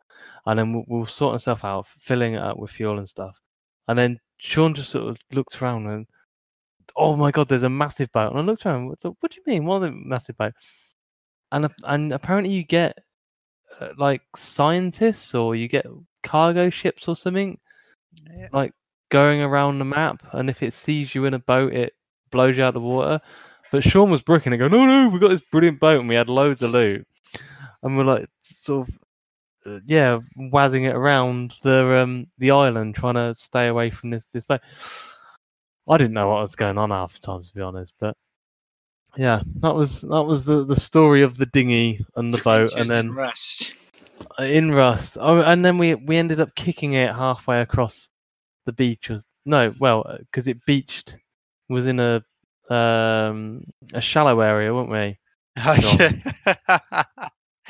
And 0.46 0.60
then 0.60 0.74
we'll, 0.74 0.84
we'll 0.88 1.06
sort 1.06 1.34
ourselves 1.34 1.64
out, 1.64 1.88
filling 1.88 2.34
it 2.36 2.42
up 2.42 2.58
with 2.58 2.72
fuel 2.72 2.98
and 3.00 3.08
stuff. 3.08 3.40
And 3.88 3.98
then 3.98 4.20
Sean 4.38 4.74
just 4.74 4.90
sort 4.92 5.08
of 5.08 5.18
looks 5.32 5.62
around 5.62 5.88
and, 5.88 6.06
oh 6.96 7.16
my 7.16 7.32
god, 7.32 7.48
there's 7.50 7.64
a 7.64 7.70
massive 7.70 8.12
boat. 8.12 8.32
And 8.32 8.40
I 8.40 8.44
looked 8.44 8.66
around. 8.66 8.88
What, 8.88 9.04
what 9.04 9.32
do 9.32 9.38
you 9.38 9.44
mean? 9.52 9.66
What 9.66 9.84
a 9.84 9.92
massive 9.92 10.38
boat? 10.38 10.54
And 11.52 11.70
and 11.86 12.12
apparently 12.14 12.54
you 12.54 12.64
get 12.64 12.98
uh, 13.80 13.90
like 13.98 14.22
scientists 14.36 15.34
or 15.34 15.56
you 15.56 15.68
get 15.68 15.86
cargo 16.24 16.70
ships 16.70 17.08
or 17.08 17.16
something 17.16 17.58
Yeah. 18.36 18.48
like 18.52 18.74
going 19.10 19.42
around 19.42 19.80
the 19.80 19.86
map. 19.86 20.24
And 20.34 20.50
if 20.50 20.62
it 20.64 20.74
sees 20.74 21.16
you 21.16 21.26
in 21.26 21.34
a 21.34 21.40
boat, 21.40 21.74
it 21.74 21.94
blows 22.32 22.58
you 22.58 22.64
out 22.64 22.70
of 22.70 22.74
the 22.76 22.82
water. 22.82 23.22
But 23.72 23.84
Sean 23.84 24.10
was 24.10 24.22
brooking 24.22 24.54
and 24.54 24.60
going, 24.60 24.72
no, 24.72 24.86
no, 24.86 25.10
we 25.10 25.20
got 25.20 25.30
this 25.30 25.42
brilliant 25.52 25.80
boat 25.80 26.00
and 26.00 26.10
we 26.10 26.16
had 26.16 26.30
loads 26.30 26.62
of 26.62 26.72
loot. 26.72 27.06
And 27.84 27.98
we're 27.98 28.04
like, 28.06 28.28
sort 28.42 28.88
of, 28.88 28.96
uh, 29.66 29.80
yeah, 29.86 30.20
wazzing 30.38 30.88
it 30.88 30.96
around 30.96 31.54
the 31.62 31.98
um 31.98 32.28
the 32.38 32.52
island, 32.52 32.96
trying 32.96 33.16
to 33.16 33.36
stay 33.36 33.68
away 33.68 33.90
from 33.90 34.10
this 34.10 34.26
this 34.34 34.46
boat. 34.46 34.62
I 35.90 35.98
didn't 35.98 36.14
know 36.14 36.30
what 36.30 36.42
was 36.42 36.56
going 36.56 36.78
on 36.78 36.92
half 36.92 37.14
the 37.14 37.20
time, 37.20 37.44
to 37.44 37.54
be 37.54 37.62
honest. 37.62 37.94
But 38.00 38.16
yeah, 39.18 39.42
that 39.58 39.76
was 39.76 40.02
that 40.02 40.24
was 40.24 40.46
the 40.46 40.64
the 40.66 40.76
story 40.76 41.22
of 41.22 41.38
the 41.38 41.46
dinghy 41.48 42.06
and 42.16 42.34
the 42.34 42.42
boat, 42.42 42.74
and 42.76 42.90
then 42.90 43.12
rust. 43.12 43.76
uh, 44.40 44.44
in 44.44 44.72
Rust. 44.72 45.18
Oh, 45.20 45.42
and 45.42 45.64
then 45.66 45.78
we 45.78 45.96
we 45.96 46.18
ended 46.18 46.40
up 46.40 46.56
kicking 46.56 46.94
it 46.94 47.14
halfway 47.14 47.62
across 47.62 48.10
the 48.66 48.74
beach. 48.74 49.10
Was 49.10 49.26
no, 49.46 49.74
well, 49.80 50.18
because 50.20 50.48
it 50.48 50.64
beached 50.66 51.18
was 51.70 51.88
in 51.88 52.00
a 52.00 52.24
um 52.70 53.64
a 53.94 54.02
shallow 54.02 54.40
area, 54.42 54.74
weren't 54.74 54.90
we? 54.90 55.18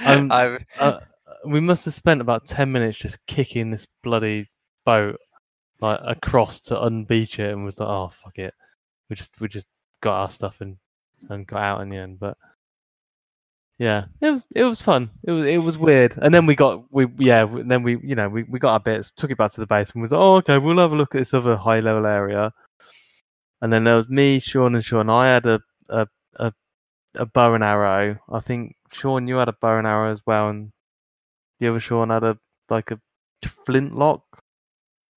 Um, 0.06 0.32
Uh, 0.80 1.00
we 1.46 1.60
must 1.60 1.86
have 1.86 1.94
spent 1.94 2.22
about 2.22 2.46
ten 2.46 2.72
minutes 2.72 2.98
just 2.98 3.26
kicking 3.26 3.72
this 3.72 3.88
bloody 4.04 4.48
boat 4.86 5.18
like 5.82 6.00
across 6.04 6.62
to 6.62 6.76
unbeach 6.76 7.40
it, 7.40 7.52
and 7.52 7.66
was 7.66 7.80
like, 7.80 7.90
oh 7.90 8.10
fuck 8.10 8.38
it, 8.38 8.54
we 9.10 9.16
just 9.16 9.40
we 9.42 9.48
just 9.48 9.68
got 10.02 10.22
our 10.22 10.30
stuff 10.30 10.62
and 10.62 10.78
and 11.30 11.48
got 11.48 11.62
out 11.62 11.82
in 11.82 11.90
the 11.90 11.98
end, 11.98 12.20
but. 12.20 12.38
Yeah, 13.80 14.06
it 14.22 14.32
was 14.32 14.48
it 14.56 14.64
was 14.64 14.82
fun. 14.82 15.12
It 15.24 15.32
was 15.32 15.46
it 15.46 15.58
was 15.60 15.78
weird, 15.78 16.18
and 16.20 16.34
then 16.34 16.48
we 16.48 16.56
got 16.56 16.92
we 16.92 17.06
yeah. 17.20 17.46
Then 17.46 17.84
we 17.84 18.00
you 18.02 18.16
know 18.16 18.28
we, 18.28 18.42
we 18.44 18.58
got 18.58 18.74
our 18.74 18.80
bits, 18.80 19.12
took 19.16 19.30
it 19.30 19.38
back 19.38 19.52
to 19.52 19.60
the 19.60 19.68
base, 19.68 19.92
and 19.92 20.02
was 20.02 20.12
like, 20.12 20.20
oh 20.20 20.38
okay, 20.38 20.58
we'll 20.58 20.80
have 20.80 20.94
a 20.94 20.96
look 20.96 21.14
at 21.14 21.20
this 21.20 21.34
other 21.36 21.56
high 21.56 21.80
level 21.80 22.08
area. 22.08 22.52
And 23.62 23.74
then 23.74 23.84
there 23.84 23.96
was 23.96 24.08
me, 24.10 24.40
Sean, 24.40 24.76
and 24.76 24.84
Sean. 24.86 25.10
I 25.10 25.28
had 25.28 25.46
a 25.46 25.62
a 25.90 26.08
a, 26.38 26.54
a 27.16 27.26
bow 27.26 27.54
and 27.54 27.64
arrow. 27.64 28.18
I 28.30 28.40
think 28.40 28.76
Sean, 28.92 29.28
you 29.28 29.36
had 29.36 29.50
a 29.50 29.54
bow 29.54 29.78
and 29.78 29.88
arrow 29.88 30.12
as 30.12 30.22
well, 30.26 30.50
and 30.50 30.72
the 31.60 31.68
other 31.70 31.80
Sean 31.80 32.10
had 32.10 32.24
a 32.24 32.38
like 32.70 32.92
a 32.92 33.00
flintlock 33.66 34.24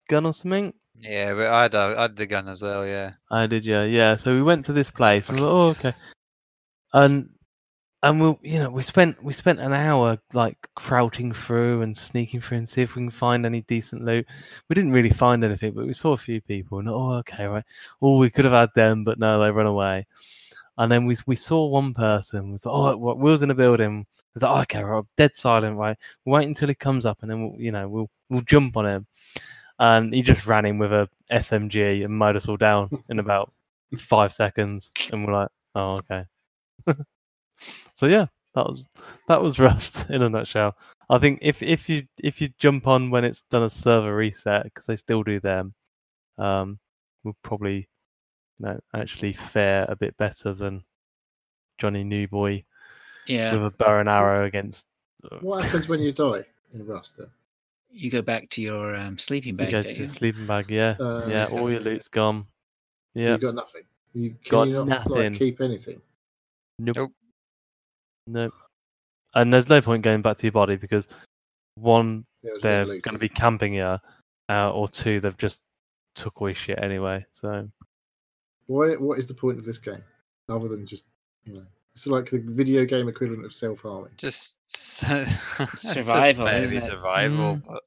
gun 0.09 0.26
or 0.26 0.32
something. 0.32 0.72
yeah, 0.99 1.34
but 1.34 1.47
I 1.47 1.62
had, 1.62 1.74
a, 1.74 1.95
I 1.99 2.03
had 2.03 2.16
the 2.16 2.26
gun 2.26 2.49
as 2.49 2.62
well. 2.62 2.86
Yeah. 2.86 3.12
I 3.30 3.47
did, 3.47 3.64
yeah, 3.64 3.84
yeah. 3.84 4.16
So 4.16 4.34
we 4.34 4.43
went 4.43 4.64
to 4.66 4.72
this 4.72 4.91
place, 4.91 5.28
and 5.28 5.38
we 5.38 5.45
like, 5.45 5.53
oh, 5.53 5.68
okay, 5.70 5.93
and 6.93 7.30
and 8.03 8.20
we, 8.20 8.51
you 8.53 8.59
know, 8.59 8.70
we 8.70 8.82
spent 8.82 9.22
we 9.22 9.32
spent 9.32 9.61
an 9.61 9.74
hour 9.74 10.18
like 10.32 10.57
crouching 10.74 11.32
through 11.32 11.82
and 11.82 11.94
sneaking 11.94 12.40
through 12.40 12.59
and 12.59 12.68
see 12.68 12.82
if 12.82 12.94
we 12.96 13.03
can 13.03 13.11
find 13.11 13.44
any 13.44 13.61
decent 13.62 14.05
loot. 14.05 14.26
We 14.68 14.74
didn't 14.74 14.92
really 14.92 15.11
find 15.11 15.44
anything, 15.44 15.72
but 15.72 15.86
we 15.86 15.92
saw 15.92 16.12
a 16.12 16.16
few 16.16 16.40
people, 16.40 16.78
and 16.78 16.88
oh, 16.88 17.12
okay, 17.16 17.44
right. 17.46 17.64
Oh, 18.01 18.16
we 18.16 18.30
could 18.30 18.46
have 18.46 18.55
had 18.55 18.70
them, 18.74 19.05
but 19.05 19.18
no, 19.18 19.40
they 19.40 19.51
run 19.51 19.66
away. 19.66 20.07
And 20.78 20.90
then 20.90 21.05
we 21.05 21.16
we 21.26 21.36
saw 21.36 21.66
one 21.66 21.92
person 21.92 22.53
was 22.53 22.64
like, 22.64 22.74
oh, 22.74 22.96
what 22.96 23.18
Will's 23.18 23.42
in 23.42 23.51
a 23.51 23.55
building. 23.55 24.07
Was 24.34 24.42
like, 24.42 24.51
oh, 24.51 24.61
okay, 24.62 24.82
right, 24.82 25.05
dead 25.18 25.36
silent, 25.36 25.76
right. 25.76 25.96
Wait 26.24 26.48
until 26.48 26.68
he 26.68 26.74
comes 26.74 27.05
up, 27.05 27.18
and 27.22 27.30
then 27.30 27.42
we'll, 27.51 27.61
you 27.61 27.72
know, 27.72 27.88
we'll 27.88 28.11
we'll 28.30 28.42
jump 28.42 28.76
on 28.78 28.86
him. 28.86 29.07
And 29.78 30.14
he 30.14 30.22
just 30.22 30.46
ran 30.46 30.66
in 30.66 30.78
with 30.78 30.92
a 30.92 31.09
SMG 31.32 32.05
and 32.05 32.14
mowed 32.14 32.36
us 32.36 32.48
all 32.48 32.57
down 32.57 33.03
in 33.11 33.18
about 33.18 33.53
five 33.98 34.32
seconds, 34.32 34.90
and 35.12 35.26
we're 35.26 35.34
like, 35.34 35.51
oh, 35.74 36.01
okay. 36.11 36.24
so 37.94 38.06
yeah, 38.06 38.26
that 38.54 38.66
was 38.66 38.86
that 39.28 39.42
was 39.42 39.58
Rust 39.58 40.06
in 40.11 40.22
a 40.22 40.28
nutshell. 40.28 40.76
I 41.08 41.18
think 41.18 41.40
if 41.42 41.62
if 41.62 41.88
you 41.88 42.04
if 42.18 42.40
you 42.40 42.50
jump 42.58 42.86
on 42.86 43.11
when 43.11 43.24
it's 43.24 43.42
done 43.50 43.64
a 43.64 43.70
server 43.70 44.14
reset 44.14 44.64
because 44.64 44.86
they 44.86 44.96
still 44.96 45.22
do 45.22 45.40
them, 45.40 45.74
um, 46.38 46.78
will 47.24 47.36
probably 47.42 47.88
you 48.58 48.66
know 48.66 48.78
actually 48.94 49.32
fare 49.32 49.86
a 49.88 49.96
bit 49.96 50.16
better 50.16 50.52
than 50.54 50.84
Johnny 51.78 52.04
Newboy 52.04 52.62
Yeah, 53.26 53.54
with 53.54 53.66
a 53.74 53.76
bow 53.76 53.98
and 54.00 54.08
arrow 54.08 54.44
against. 54.44 54.86
uh, 55.30 55.38
What 55.40 55.64
happens 55.64 55.88
when 55.88 56.00
you 56.00 56.12
die 56.12 56.44
in 56.74 56.86
Rust? 56.86 57.16
Then? 57.18 57.28
you 57.92 58.08
go 58.08 58.22
back 58.22 58.48
to 58.50 58.62
your 58.62 58.94
um, 58.94 59.18
sleeping 59.18 59.54
You 59.54 59.56
bag. 59.56 59.70
go 59.72 59.82
to 59.82 59.92
you? 59.92 60.06
sleeping 60.06 60.46
bag, 60.46 60.70
yeah, 60.70 60.94
Uh, 61.00 61.26
yeah. 61.28 61.46
All 61.46 61.68
your 61.70 61.80
loot's 61.80 62.06
gone. 62.06 62.46
So 63.16 63.20
Yeah, 63.20 63.32
you 63.32 63.38
got 63.38 63.54
nothing. 63.56 63.82
You 64.14 64.30
can 64.44 64.50
Got 64.52 64.68
you 64.68 64.74
not 64.74 64.86
nothing. 64.86 65.16
like 65.16 65.34
keep 65.34 65.61
anything. 65.61 66.00
Nope. 66.78 66.96
Nope. 66.96 67.12
Nope. 68.31 68.55
And 69.35 69.53
there's 69.53 69.68
no 69.68 69.81
point 69.81 70.03
going 70.03 70.22
back 70.22 70.39
to 70.39 70.47
your 70.47 70.53
body 70.53 70.76
because 70.76 71.07
one, 71.74 72.24
Yeah, 72.43 72.53
they're 72.62 72.85
going 72.85 73.12
to 73.12 73.18
be 73.18 73.28
camping 73.28 73.74
here, 73.74 74.01
uh, 74.49 74.72
or 74.72 74.89
two, 74.89 75.20
they've 75.20 75.37
just 75.37 75.61
took 76.14 76.41
away 76.41 76.55
shit 76.55 76.83
anyway. 76.83 77.24
So 77.33 77.68
What 78.66 79.01
what 79.01 79.18
is 79.18 79.26
the 79.26 79.35
point 79.35 79.59
of 79.59 79.64
this 79.64 79.78
game 79.78 80.03
other 80.49 80.68
than 80.68 80.87
just 80.87 81.07
you 81.45 81.55
know? 81.55 81.66
It's 81.95 82.07
like 82.07 82.31
the 82.31 82.39
video 82.39 82.85
game 82.85 83.09
equivalent 83.09 83.45
of 83.45 83.53
self 83.53 83.81
harming. 83.81 84.12
Just 84.16 84.59
it's 84.68 85.01
just 85.59 85.81
Survival, 85.81 86.45
maybe 86.45 86.81
survival. 86.81 87.57
Mm. 87.57 87.64
But 87.64 87.83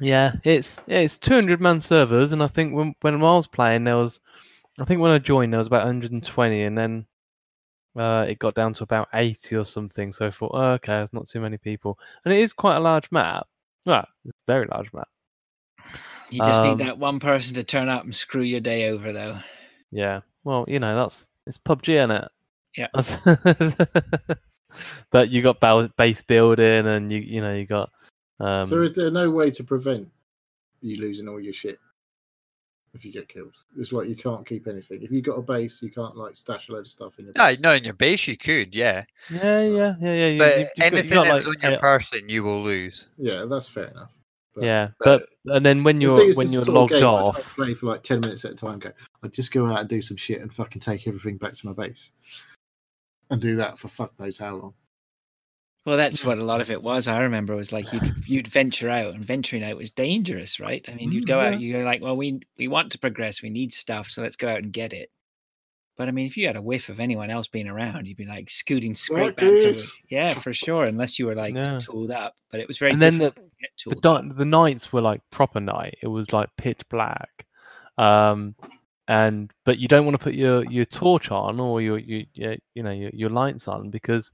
yeah, 0.00 0.32
it's 0.44 0.76
yeah, 0.86 0.98
it's 0.98 1.18
200 1.18 1.60
man 1.60 1.80
servers, 1.80 2.32
and 2.32 2.42
I 2.42 2.46
think 2.48 2.74
when 2.74 2.94
when 3.00 3.14
I 3.14 3.18
was 3.18 3.46
playing, 3.46 3.84
there 3.84 3.96
was, 3.96 4.20
I 4.78 4.84
think 4.84 5.00
when 5.00 5.12
I 5.12 5.18
joined, 5.18 5.52
there 5.52 5.58
was 5.58 5.66
about 5.66 5.84
120, 5.86 6.62
and 6.62 6.76
then 6.76 7.06
uh, 7.96 8.26
it 8.28 8.38
got 8.38 8.54
down 8.54 8.74
to 8.74 8.82
about 8.84 9.08
80 9.14 9.56
or 9.56 9.64
something. 9.64 10.12
So 10.12 10.26
I 10.26 10.30
thought, 10.30 10.50
oh, 10.54 10.70
okay, 10.72 10.92
there's 10.94 11.12
not 11.12 11.28
too 11.28 11.40
many 11.40 11.56
people, 11.56 11.98
and 12.24 12.34
it 12.34 12.40
is 12.40 12.52
quite 12.52 12.76
a 12.76 12.80
large 12.80 13.10
map. 13.12 13.46
Well, 13.86 14.06
it's 14.24 14.36
a 14.36 14.52
very 14.52 14.66
large 14.66 14.92
map. 14.92 15.08
You 16.30 16.38
just 16.40 16.62
Um, 16.62 16.68
need 16.68 16.86
that 16.86 16.98
one 16.98 17.20
person 17.20 17.54
to 17.54 17.64
turn 17.64 17.88
up 17.88 18.04
and 18.04 18.14
screw 18.14 18.42
your 18.42 18.60
day 18.60 18.88
over, 18.90 19.12
though. 19.12 19.38
Yeah. 19.92 20.20
Well, 20.42 20.64
you 20.66 20.80
know, 20.80 20.96
that's 20.96 21.28
it's 21.46 21.58
PUBG, 21.58 21.88
isn't 21.94 22.10
it? 22.10 22.28
Yeah. 22.76 24.34
But 25.10 25.30
you 25.30 25.40
got 25.42 25.60
base 25.96 26.22
building, 26.22 26.86
and 26.86 27.12
you 27.12 27.20
you 27.20 27.40
know 27.40 27.54
you 27.54 27.64
got. 27.64 27.90
Um, 28.40 28.64
so 28.64 28.82
is 28.82 28.92
there 28.92 29.10
no 29.10 29.30
way 29.30 29.50
to 29.52 29.62
prevent 29.62 30.08
you 30.80 30.96
losing 31.00 31.28
all 31.28 31.40
your 31.40 31.52
shit 31.52 31.78
if 32.94 33.04
you 33.04 33.12
get 33.12 33.28
killed? 33.28 33.54
It's 33.76 33.92
like 33.92 34.08
you 34.08 34.16
can't 34.16 34.46
keep 34.46 34.66
anything. 34.68 35.02
If 35.02 35.10
you 35.10 35.20
got 35.22 35.38
a 35.38 35.42
base, 35.42 35.82
you 35.82 35.90
can't 35.90 36.16
like 36.16 36.36
stash 36.36 36.68
a 36.68 36.72
load 36.72 36.80
of 36.80 36.88
stuff 36.88 37.18
in 37.18 37.26
your 37.26 37.34
no, 37.36 37.48
base. 37.48 37.60
no, 37.60 37.72
in 37.72 37.84
your 37.84 37.94
base 37.94 38.26
you 38.28 38.36
could, 38.36 38.74
yeah. 38.74 39.04
yeah, 39.30 39.62
yeah, 39.62 39.94
yeah, 40.00 40.14
yeah. 40.14 40.26
you- 40.28 40.38
But 40.38 40.48
you've- 40.50 40.58
you've 40.60 40.68
got- 40.78 40.92
anything 40.92 41.10
got, 41.14 41.24
that 41.24 41.34
was 41.34 41.46
like, 41.48 41.64
on 41.64 41.70
your 41.72 41.78
a- 41.78 41.80
person, 41.82 42.28
you 42.28 42.42
will 42.42 42.62
lose. 42.62 43.08
Yeah, 43.18 43.44
that's 43.44 43.68
fair 43.68 43.86
enough. 43.88 44.10
But 44.54 44.64
yeah, 44.64 44.88
but 45.00 45.26
and 45.46 45.66
then 45.66 45.82
when 45.82 46.00
you're 46.00 46.16
thing 46.16 46.28
is, 46.28 46.36
when 46.36 46.52
you're 46.52 46.60
the 46.60 46.66
sort 46.66 46.92
of 46.92 46.92
logged 46.92 47.04
I 47.04 47.06
off, 47.08 47.54
play 47.56 47.74
for 47.74 47.86
like 47.86 48.04
ten 48.04 48.20
minutes 48.20 48.44
at 48.44 48.52
a 48.52 48.54
time. 48.54 48.78
Go, 48.78 48.92
I 49.24 49.26
just 49.26 49.50
go 49.50 49.66
out 49.66 49.80
and 49.80 49.88
do 49.88 50.00
some 50.00 50.16
shit 50.16 50.40
and 50.40 50.52
fucking 50.54 50.78
take 50.80 51.08
everything 51.08 51.38
back 51.38 51.54
to 51.54 51.66
my 51.66 51.72
base, 51.72 52.12
and 53.30 53.40
do 53.40 53.56
that 53.56 53.80
for 53.80 53.88
fuck 53.88 54.12
knows 54.20 54.38
how 54.38 54.54
long. 54.54 54.74
Well, 55.84 55.98
that's 55.98 56.24
what 56.24 56.38
a 56.38 56.44
lot 56.44 56.62
of 56.62 56.70
it 56.70 56.82
was. 56.82 57.06
I 57.08 57.18
remember 57.20 57.52
it 57.52 57.56
was 57.58 57.72
like 57.72 57.92
you'd 57.92 58.14
you'd 58.26 58.48
venture 58.48 58.88
out, 58.88 59.14
and 59.14 59.24
venturing 59.24 59.62
out 59.62 59.76
was 59.76 59.90
dangerous, 59.90 60.58
right? 60.58 60.84
I 60.88 60.94
mean, 60.94 61.12
you'd 61.12 61.26
go 61.26 61.40
yeah. 61.42 61.48
out, 61.48 61.60
you're 61.60 61.84
like, 61.84 62.00
well, 62.00 62.16
we 62.16 62.40
we 62.56 62.68
want 62.68 62.92
to 62.92 62.98
progress, 62.98 63.42
we 63.42 63.50
need 63.50 63.72
stuff, 63.72 64.08
so 64.08 64.22
let's 64.22 64.36
go 64.36 64.48
out 64.48 64.62
and 64.62 64.72
get 64.72 64.92
it. 64.94 65.10
But 65.96 66.08
I 66.08 66.10
mean, 66.10 66.26
if 66.26 66.36
you 66.36 66.46
had 66.46 66.56
a 66.56 66.62
whiff 66.62 66.88
of 66.88 67.00
anyone 67.00 67.30
else 67.30 67.48
being 67.48 67.68
around, 67.68 68.08
you'd 68.08 68.16
be 68.16 68.24
like 68.24 68.48
scooting 68.50 68.94
straight 68.94 69.36
back 69.36 69.44
to 69.44 69.60
this. 69.60 69.92
yeah, 70.08 70.30
for 70.30 70.52
sure, 70.54 70.84
unless 70.84 71.18
you 71.18 71.26
were 71.26 71.36
like 71.36 71.54
Yeah. 71.54 71.78
tooled 71.80 72.10
up. 72.10 72.34
But 72.50 72.60
it 72.60 72.66
was 72.68 72.78
very 72.78 72.92
And 72.92 73.02
then 73.02 73.18
the- 73.18 73.30
to 73.30 73.40
get 73.60 73.70
the, 73.86 74.00
di- 74.00 74.28
the 74.36 74.44
nights 74.44 74.92
were 74.92 75.02
like 75.02 75.20
proper 75.30 75.60
night. 75.60 75.98
It 76.02 76.08
was 76.08 76.32
like 76.32 76.48
pitch 76.56 76.80
black, 76.88 77.46
um, 77.98 78.54
and 79.06 79.52
but 79.66 79.78
you 79.78 79.86
don't 79.86 80.06
want 80.06 80.14
to 80.18 80.22
put 80.24 80.34
your 80.34 80.64
your 80.70 80.86
torch 80.86 81.30
on 81.30 81.60
or 81.60 81.82
your 81.82 81.98
your, 81.98 82.22
your 82.32 82.56
you 82.74 82.82
know 82.82 82.90
your, 82.90 83.10
your 83.12 83.30
lights 83.30 83.68
on 83.68 83.90
because 83.90 84.32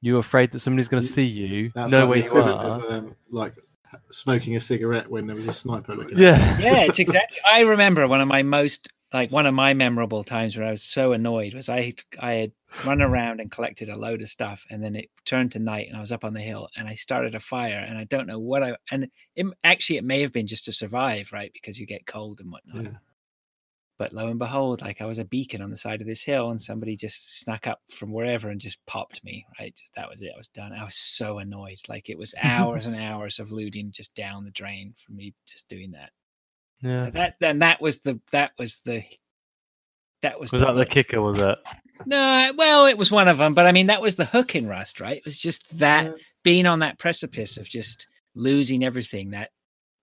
you're 0.00 0.18
afraid 0.18 0.52
that 0.52 0.60
somebody's 0.60 0.88
going 0.88 1.02
to 1.02 1.08
see 1.08 1.24
you, 1.24 1.70
That's 1.74 1.90
know 1.90 2.00
like 2.00 2.08
where 2.08 2.18
the 2.18 2.24
you 2.24 2.30
equivalent 2.30 2.60
are. 2.60 2.86
of 2.86 2.92
um, 2.92 3.16
like 3.30 3.54
smoking 4.10 4.56
a 4.56 4.60
cigarette 4.60 5.10
when 5.10 5.26
there 5.26 5.36
was 5.36 5.46
a 5.46 5.52
sniper 5.52 5.94
looking. 5.94 6.14
at 6.14 6.18
yeah, 6.18 6.58
yeah, 6.58 6.80
it's 6.80 6.98
exactly. 6.98 7.38
I 7.48 7.60
remember 7.60 8.06
one 8.06 8.20
of 8.20 8.28
my 8.28 8.42
most 8.42 8.88
like 9.12 9.30
one 9.30 9.46
of 9.46 9.54
my 9.54 9.72
memorable 9.72 10.22
times 10.22 10.56
where 10.56 10.66
I 10.66 10.70
was 10.70 10.82
so 10.82 11.12
annoyed 11.12 11.54
was 11.54 11.68
I 11.68 11.94
I 12.20 12.32
had 12.32 12.52
run 12.84 13.00
around 13.00 13.40
and 13.40 13.50
collected 13.50 13.88
a 13.88 13.96
load 13.96 14.20
of 14.20 14.28
stuff, 14.28 14.66
and 14.70 14.82
then 14.82 14.94
it 14.94 15.08
turned 15.24 15.52
to 15.52 15.58
night, 15.58 15.88
and 15.88 15.96
I 15.96 16.00
was 16.00 16.12
up 16.12 16.24
on 16.24 16.34
the 16.34 16.40
hill, 16.40 16.68
and 16.76 16.86
I 16.86 16.94
started 16.94 17.34
a 17.34 17.40
fire, 17.40 17.84
and 17.88 17.96
I 17.96 18.04
don't 18.04 18.26
know 18.26 18.38
what 18.38 18.62
I 18.62 18.76
and 18.90 19.08
it, 19.36 19.46
actually 19.64 19.96
it 19.96 20.04
may 20.04 20.20
have 20.20 20.32
been 20.32 20.46
just 20.46 20.64
to 20.66 20.72
survive, 20.72 21.32
right? 21.32 21.50
Because 21.52 21.78
you 21.78 21.86
get 21.86 22.06
cold 22.06 22.40
and 22.40 22.52
whatnot. 22.52 22.84
Yeah. 22.84 22.98
But 23.98 24.12
lo 24.12 24.28
and 24.28 24.38
behold, 24.38 24.80
like 24.80 25.00
I 25.00 25.06
was 25.06 25.18
a 25.18 25.24
beacon 25.24 25.60
on 25.60 25.70
the 25.70 25.76
side 25.76 26.00
of 26.00 26.06
this 26.06 26.22
hill, 26.22 26.50
and 26.50 26.62
somebody 26.62 26.94
just 26.96 27.40
snuck 27.40 27.66
up 27.66 27.80
from 27.90 28.12
wherever 28.12 28.48
and 28.48 28.60
just 28.60 28.84
popped 28.86 29.24
me. 29.24 29.44
Right, 29.58 29.74
just, 29.76 29.92
that 29.96 30.08
was 30.08 30.22
it. 30.22 30.30
I 30.34 30.38
was 30.38 30.48
done. 30.48 30.72
I 30.72 30.84
was 30.84 30.96
so 30.96 31.38
annoyed. 31.38 31.78
Like 31.88 32.08
it 32.08 32.16
was 32.16 32.34
hours 32.40 32.86
and 32.86 32.94
hours 32.94 33.40
of 33.40 33.50
looting 33.50 33.90
just 33.90 34.14
down 34.14 34.44
the 34.44 34.52
drain 34.52 34.94
for 34.96 35.12
me 35.12 35.34
just 35.46 35.68
doing 35.68 35.90
that. 35.92 36.10
yeah. 36.80 37.10
That 37.10 37.34
then 37.40 37.58
that 37.58 37.80
was 37.80 38.00
the 38.00 38.20
that 38.30 38.52
was 38.58 38.78
the 38.84 39.02
that 40.22 40.38
was 40.40 40.52
Was 40.52 40.62
that 40.62 40.74
the 40.74 40.86
kicker? 40.86 41.20
Was 41.20 41.38
it? 41.38 41.58
No, 42.06 42.52
well, 42.56 42.86
it 42.86 42.96
was 42.96 43.10
one 43.10 43.26
of 43.26 43.38
them, 43.38 43.54
but 43.54 43.66
I 43.66 43.72
mean 43.72 43.88
that 43.88 44.00
was 44.00 44.14
the 44.16 44.24
hook 44.24 44.54
in 44.54 44.68
Rust, 44.68 45.00
right? 45.00 45.16
It 45.16 45.24
was 45.24 45.38
just 45.38 45.76
that 45.78 46.06
Yeah. 46.06 46.12
being 46.44 46.66
on 46.66 46.78
that 46.80 46.98
precipice 46.98 47.56
of 47.56 47.68
just 47.68 48.06
losing 48.36 48.84
everything, 48.84 49.30
that 49.30 49.50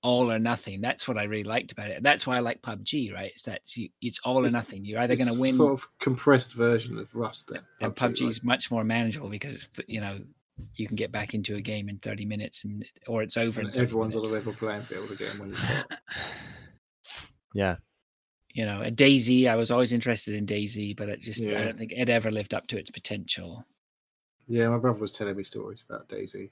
all 0.05 0.31
or 0.31 0.37
nothing. 0.39 0.81
That's 0.81 1.07
what 1.07 1.17
I 1.17 1.23
really 1.23 1.43
liked 1.43 1.71
about 1.71 1.89
it. 1.89 2.03
That's 2.03 2.27
why 2.27 2.37
I 2.37 2.39
like 2.39 2.61
PUBG, 2.61 3.11
right? 3.13 3.31
It's 3.33 3.43
that 3.43 3.61
it's 4.01 4.19
all 4.23 4.35
or 4.37 4.45
It's- 4.45 4.53
nothing. 4.53 4.85
You're 4.85 4.99
either 5.01 5.15
going 5.15 5.33
to 5.33 5.39
win, 5.39 5.55
Sort 5.55 5.73
of 5.73 5.87
compressed 5.99 6.53
version 6.53 6.97
of 6.99 7.13
Rust. 7.15 7.49
Then 7.49 7.61
and 7.81 7.95
PUBG, 7.95 8.21
PUBG's 8.21 8.43
much 8.43 8.69
more 8.71 8.83
manageable 8.83 9.29
because 9.29 9.53
it's 9.55 9.69
you 9.87 9.99
know 10.01 10.19
you 10.75 10.87
can 10.87 10.95
get 10.95 11.11
back 11.11 11.33
into 11.33 11.55
a 11.55 11.61
game 11.61 11.89
in 11.89 11.97
30 11.97 12.25
minutes, 12.25 12.63
and, 12.63 12.85
or 13.07 13.21
it's 13.23 13.35
over. 13.35 13.61
like, 13.63 13.63
in 13.63 13.65
and 13.65 13.73
30 13.75 13.83
everyone's 13.83 14.15
on 14.15 14.21
minutes. 14.21 14.31
a 14.31 14.35
level 14.35 14.53
playing 14.53 14.81
field 14.83 15.11
again 15.11 15.37
when 15.39 15.49
you 15.49 15.55
start. 15.55 15.91
Yeah. 17.53 17.75
you 18.53 18.65
know, 18.65 18.81
and 18.81 18.95
DayZ. 18.95 19.47
I 19.49 19.55
was 19.55 19.71
always 19.71 19.91
interested 19.91 20.33
in 20.35 20.45
DayZ, 20.45 20.95
but 20.95 21.09
it 21.09 21.19
just 21.21 21.43
I 21.43 21.63
don't 21.65 21.77
think 21.77 21.91
it 21.91 22.09
ever 22.09 22.31
lived 22.31 22.53
up 22.53 22.67
to 22.67 22.77
its 22.77 22.89
potential. 22.89 23.65
Yeah, 24.47 24.69
my 24.69 24.77
brother 24.77 24.99
was 24.99 25.11
telling 25.11 25.35
me 25.35 25.43
stories 25.43 25.83
about 25.89 26.07
DayZ. 26.07 26.51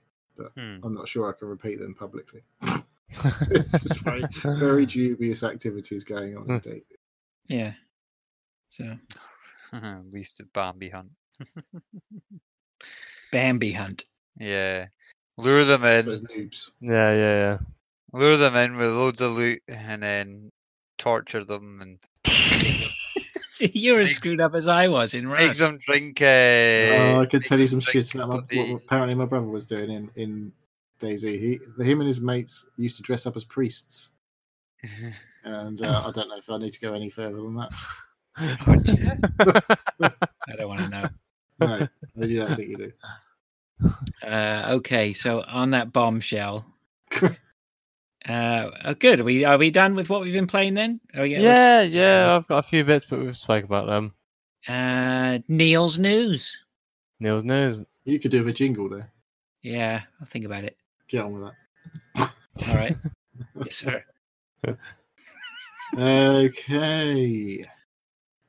Hmm. 0.57 0.77
I'm 0.83 0.95
not 0.95 1.07
sure 1.07 1.29
I 1.29 1.37
can 1.37 1.47
repeat 1.47 1.77
them 1.79 1.93
publicly. 1.93 2.41
it's 3.51 3.83
very, 4.01 4.23
very 4.43 4.85
dubious 4.85 5.43
activities 5.43 6.03
going 6.03 6.37
on 6.37 6.49
in 6.49 6.59
DayZ. 6.59 6.83
Yeah. 7.47 7.73
So 8.69 8.95
we 10.11 10.19
used 10.19 10.37
to 10.37 10.45
Bambi 10.53 10.89
hunt. 10.89 11.09
Bambi 13.31 13.71
Hunt. 13.71 14.05
yeah. 14.39 14.87
Lure 15.37 15.65
them 15.65 15.83
in, 15.83 16.05
noobs. 16.05 16.69
yeah, 16.79 17.11
yeah, 17.11 17.15
yeah. 17.15 17.57
lure 18.11 18.37
them 18.37 18.55
in 18.55 18.75
with 18.77 18.91
loads 18.91 19.19
of 19.19 19.31
loot, 19.31 19.63
and 19.67 20.03
then 20.03 20.51
torture 20.99 21.43
them 21.43 21.81
and 21.81 21.99
See, 23.47 23.71
you're 23.73 23.99
as 23.99 24.11
screwed 24.11 24.41
up 24.41 24.53
as 24.53 24.67
I 24.67 24.87
was 24.87 25.13
in 25.15 25.27
make 25.27 25.47
Rust. 25.47 25.59
them 25.59 25.77
drink. 25.79 26.21
Uh, 26.21 26.25
Oh, 26.25 27.21
I 27.21 27.25
could 27.25 27.43
tell 27.43 27.59
you 27.59 27.67
some 27.67 27.79
shit 27.79 28.13
about 28.15 28.51
my, 28.51 28.61
what 28.63 28.81
apparently 28.83 29.15
my 29.15 29.25
brother 29.25 29.47
was 29.47 29.65
doing 29.65 29.89
in, 29.91 30.09
in 30.15 30.51
DayZ. 31.03 31.39
He, 31.39 31.59
him 31.83 31.99
and 32.01 32.07
his 32.07 32.21
mates 32.21 32.65
used 32.77 32.97
to 32.97 33.03
dress 33.03 33.25
up 33.25 33.35
as 33.35 33.43
priests, 33.43 34.11
and 35.43 35.81
uh, 35.81 36.03
I 36.07 36.11
don't 36.11 36.29
know 36.29 36.37
if 36.37 36.49
I 36.49 36.57
need 36.57 36.73
to 36.73 36.79
go 36.79 36.93
any 36.93 37.09
further 37.09 37.37
than 37.37 37.55
that. 37.55 37.71
I 38.37 38.55
don't 40.57 40.67
want 40.67 40.79
to 40.81 40.89
know. 40.89 41.09
No, 41.59 41.67
I 41.67 41.89
don't 42.25 42.55
think 42.55 42.69
you 42.69 42.77
do. 42.77 42.91
Uh, 44.25 44.65
okay, 44.69 45.13
so 45.13 45.43
on 45.47 45.71
that 45.71 45.91
bombshell. 45.93 46.65
uh, 47.21 47.29
oh, 48.85 48.93
good. 48.95 49.19
Are 49.19 49.23
we 49.23 49.45
are 49.45 49.57
we 49.57 49.71
done 49.71 49.95
with 49.95 50.09
what 50.09 50.21
we've 50.21 50.33
been 50.33 50.47
playing 50.47 50.73
then? 50.73 50.99
Oh 51.15 51.23
yeah, 51.23 51.39
yeah, 51.39 51.77
let's- 51.79 51.93
yeah. 51.93 52.35
I've 52.35 52.47
got 52.47 52.59
a 52.59 52.67
few 52.67 52.83
bits, 52.83 53.05
but 53.09 53.19
we've 53.19 53.37
spoke 53.37 53.65
about 53.65 53.87
them. 53.87 54.13
Uh, 54.67 55.39
Neil's 55.47 55.99
news. 55.99 56.57
Neil's 57.19 57.43
news. 57.43 57.79
You 58.05 58.19
could 58.19 58.31
do 58.31 58.47
a 58.47 58.53
jingle 58.53 58.89
there. 58.89 59.11
Yeah, 59.61 60.01
I'll 60.19 60.27
think 60.27 60.45
about 60.45 60.63
it. 60.63 60.77
Get 61.07 61.23
on 61.25 61.33
with 61.33 61.51
that. 62.15 62.31
All 62.67 62.75
right. 62.75 62.97
yes, 63.65 63.75
sir. 63.75 64.03
Okay. 65.97 67.65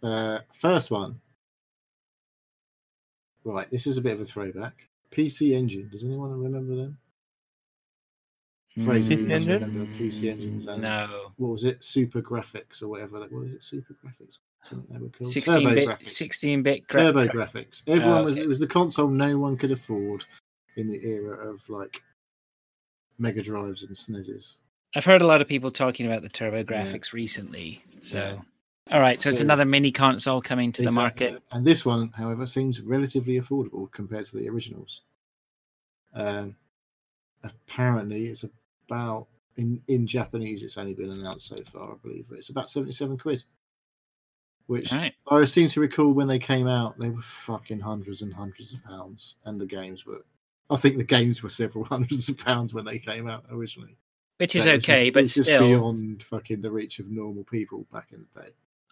Uh, 0.03 0.39
first 0.53 0.91
one. 0.91 1.21
Right, 3.45 3.71
this 3.71 3.87
is 3.87 3.97
a 3.99 4.01
bit 4.01 4.15
of 4.15 4.21
a 4.21 4.25
throwback. 4.25 4.89
PC 5.11 5.53
Engine. 5.53 5.89
Does 5.93 6.05
anyone 6.05 6.31
remember 6.41 6.75
them? 6.75 6.99
Fraser, 8.85 9.15
PC 9.15 9.21
you 9.21 9.27
must 9.29 9.31
Engine? 9.49 9.63
remember 9.63 9.93
PC 9.99 10.31
Engines. 10.31 10.67
And 10.67 10.83
No. 10.83 11.31
What 11.37 11.49
was 11.49 11.65
it? 11.65 11.81
SuperGrafx 11.81 12.83
or 12.83 12.89
whatever. 12.89 13.21
that 13.21 13.31
was 13.31 13.53
it? 13.53 13.63
Super 13.63 13.95
Graphics. 13.95 14.39
Something 14.63 14.95
they 14.97 14.99
were 15.03 15.11
called. 15.11 15.31
16 15.31 15.55
Turbo 15.55 15.75
bit, 15.75 15.89
Graphics. 15.89 16.09
16 16.09 16.63
bit. 16.63 16.89
TurboGrafx. 16.89 17.83
Everyone 17.87 18.19
Oh, 18.21 18.25
was. 18.25 18.39
It 18.39 18.49
was 18.49 18.59
the 18.61 18.67
console 18.67 19.09
no 19.09 19.39
one 19.39 19.57
could 19.59 19.71
afford 19.73 20.25
in 20.77 20.89
the 20.89 20.99
era 21.05 21.37
of 21.51 21.67
like 21.69 22.03
Mega 23.19 23.43
Drives 23.43 23.85
and 23.85 23.95
SNESes. 23.95 24.55
I've 24.95 25.05
heard 25.05 25.23
a 25.23 25.27
lot 25.27 25.41
of 25.41 25.49
people 25.49 25.71
talking 25.71 26.07
about 26.07 26.23
the 26.23 26.29
TurboGrafx 26.29 27.13
recently. 27.13 27.83
So, 28.01 28.19
Yeah. 28.19 28.95
all 28.95 29.01
right. 29.01 29.21
So 29.21 29.29
it's 29.29 29.39
Yeah. 29.39 29.45
another 29.45 29.65
mini 29.65 29.91
console 29.91 30.41
coming 30.41 30.71
to 30.73 30.83
the 30.83 30.91
market. 30.91 31.43
And 31.51 31.67
this 31.67 31.85
one, 31.85 32.11
however, 32.13 32.47
seems 32.47 32.81
relatively 32.81 33.41
affordable 33.41 33.91
compared 33.91 34.27
to 34.27 34.37
the 34.37 34.49
originals. 34.49 35.03
Um, 36.15 36.57
apparently, 37.43 38.27
it's 38.27 38.45
about 38.89 39.27
in 39.57 39.83
in 39.89 40.07
Japanese. 40.07 40.63
It's 40.63 40.79
only 40.79 40.95
been 40.95 41.11
announced 41.11 41.47
so 41.49 41.63
far, 41.65 41.93
I 41.93 41.97
believe, 42.03 42.27
but 42.29 42.39
it's 42.39 42.51
about 42.51 42.71
seventy-seven 42.71 43.19
quid. 43.19 43.43
Which 44.67 44.93
right. 44.93 45.15
I 45.31 45.45
seem 45.45 45.69
to 45.69 45.81
recall 45.81 46.13
when 46.13 46.27
they 46.29 46.39
came 46.39 46.67
out, 46.67 46.99
they 46.99 47.11
were 47.11 47.21
fucking 47.21 47.81
hundreds 47.81 48.23
and 48.23 48.33
hundreds 48.33 48.73
of 48.73 48.83
pounds, 48.85 49.35
and 49.45 49.61
the 49.61 49.67
games 49.67 50.07
were. 50.07 50.25
I 50.71 50.77
think 50.77 50.97
the 50.97 51.05
games 51.05 51.43
were 51.43 51.49
several 51.51 51.85
hundreds 51.95 52.29
of 52.29 52.39
pounds 52.39 52.73
when 52.75 52.85
they 52.85 52.99
came 52.99 53.29
out 53.29 53.45
originally. 53.51 53.97
Which 54.39 54.57
is 54.57 54.67
it's 54.67 54.85
okay, 54.85 55.11
just- 55.11 55.15
but 55.37 55.45
still, 55.45 55.61
beyond 55.69 56.23
fucking 56.25 56.61
the 56.61 56.71
reach 56.71 56.99
of 56.99 57.11
normal 57.11 57.45
people 57.45 57.87
back 57.93 58.09
in 58.13 58.25
the 58.35 58.41
day. 58.43 58.49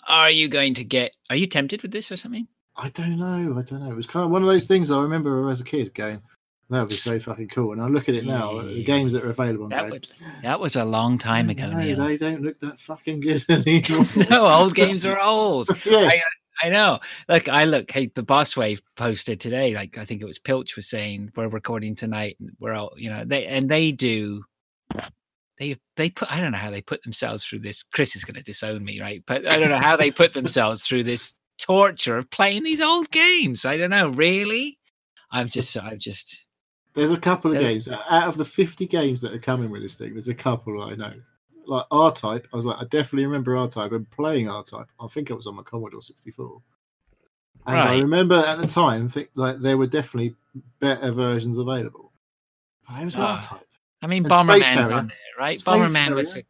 are 0.09 0.31
you 0.31 0.49
going 0.49 0.75
to 0.75 0.85
get? 0.85 1.17
Are 1.31 1.37
you 1.37 1.47
tempted 1.47 1.83
with 1.83 1.91
this 1.91 2.13
or 2.13 2.17
something? 2.17 2.47
I 2.77 2.89
don't 2.91 3.19
know. 3.19 3.59
I 3.59 3.63
don't 3.63 3.81
know. 3.85 3.91
It 3.91 3.97
was 3.97 4.07
kind 4.07 4.25
of 4.25 4.31
one 4.31 4.43
of 4.43 4.49
those 4.49 4.67
things 4.67 4.91
I 4.91 5.01
remember 5.03 5.51
as 5.51 5.61
a 5.61 5.65
kid 5.65 5.93
going, 5.95 6.23
that 6.71 6.81
would 6.81 6.89
be 6.89 6.95
so 6.95 7.19
fucking 7.21 7.49
cool. 7.49 7.73
And 7.73 7.83
I 7.83 7.87
look 7.89 8.09
at 8.09 8.15
it 8.15 8.25
now, 8.25 8.63
the 8.63 8.83
games 8.83 9.13
that 9.13 9.25
are 9.25 9.31
available, 9.31 9.69
That 9.69 9.91
would. 9.91 10.09
That 10.43 10.59
was 10.59 10.75
a 10.77 10.85
long 10.85 11.19
time 11.19 11.51
ago. 11.51 11.69
no, 11.69 12.07
they 12.07 12.17
don't 12.17 12.41
look 12.41 12.59
that 12.61 12.81
fucking 12.81 13.21
good 13.21 13.45
anymore. 13.51 14.07
no, 14.31 14.47
old 14.49 14.75
games 14.75 15.05
are 15.05 15.21
old. 15.21 15.69
yeah. 15.85 15.99
I 15.99 16.17
uh, 16.17 16.21
know. 16.69 17.01
Look, 17.29 17.49
I 17.49 17.65
look. 17.65 17.91
Hey, 17.91 18.11
the 18.15 18.23
Boss 18.23 18.57
Wave 18.57 18.83
posted 18.97 19.41
today. 19.41 19.75
Like 19.75 19.99
I 19.99 20.05
think 20.05 20.23
it 20.23 20.27
was 20.27 20.39
Pilch 20.39 20.77
was 20.77 20.89
saying, 20.89 21.33
we're 21.37 21.49
recording 21.49 21.95
tonight. 21.95 22.37
and 22.41 22.51
We're 22.59 22.75
all, 22.75 22.93
you 22.97 23.11
know, 23.11 23.25
they 23.25 23.47
and 23.47 23.69
they 23.69 23.93
do. 23.93 24.45
They 25.59 25.77
they 25.97 26.11
put. 26.11 26.33
I 26.33 26.41
don't 26.41 26.53
know 26.53 26.59
how 26.59 26.71
they 26.71 26.83
put 26.83 27.03
themselves 27.03 27.45
through 27.45 27.61
this. 27.61 27.83
Chris 27.83 28.17
is 28.17 28.25
going 28.25 28.37
to 28.37 28.43
disown 28.43 28.85
me, 28.85 29.01
right? 29.01 29.23
But 29.27 29.51
I 29.51 29.59
don't 29.59 29.71
know 29.71 29.79
how 29.79 29.97
they 29.97 30.11
put 30.11 30.33
themselves 30.33 30.83
through 30.83 31.05
this 31.05 31.35
torture 31.59 32.17
of 32.17 32.31
playing 32.31 32.65
these 32.65 32.81
old 32.81 33.11
games. 33.11 33.65
I 33.65 33.77
don't 33.77 33.91
know. 33.91 34.09
Really, 34.09 34.79
I'm 35.31 35.49
just. 35.49 35.77
I'm 35.77 35.99
just. 35.99 36.49
There's 36.95 37.13
a 37.13 37.19
couple 37.19 37.53
of 37.53 37.59
games 37.59 37.89
out 37.89 38.29
of 38.29 38.37
the 38.37 38.45
50 38.45 38.87
games 38.87 39.23
that 39.23 39.33
are 39.33 39.39
coming 39.39 39.71
with 39.71 39.81
this 39.81 39.95
thing. 39.95 40.13
There's 40.13 40.29
a 40.29 40.35
couple 40.35 40.83
I 40.83 40.95
know. 40.95 41.15
Like 41.67 41.87
R 41.91 42.13
Type, 42.13 42.49
I 42.53 42.57
was 42.57 42.65
like, 42.65 42.77
I 42.81 42.85
definitely 42.85 43.27
remember 43.27 43.57
R 43.57 43.69
Type 43.69 43.93
and 43.93 44.09
playing 44.11 44.49
R 44.51 44.63
Type. 44.63 44.87
I 45.01 45.07
think 45.07 45.31
it 45.31 45.35
was 45.35 45.47
on 45.47 45.55
my 45.57 45.63
Commodore 45.63 46.03
64. 46.03 46.61
And 47.67 47.79
I 47.81 47.99
remember 47.99 48.35
at 48.37 48.59
the 48.59 48.67
time, 48.67 49.09
think 49.09 49.29
like 49.37 49.59
there 49.59 49.77
were 49.79 49.87
definitely 49.87 50.35
better 50.81 51.13
versions 51.13 51.59
available. 51.59 52.13
But 52.89 53.01
it 53.03 53.05
was 53.05 53.19
Ah. 53.19 53.37
R 53.37 53.41
Type. 53.43 53.67
I 54.03 54.07
mean, 54.09 54.25
And 54.25 54.33
Space 54.33 54.67
Bomberman's 54.67 54.89
on 54.89 55.07
there, 55.07 55.17
right? 55.39 55.59
Space 55.59 55.75
Bomberman 55.75 56.15
was. 56.17 56.37
A, 56.37 56.43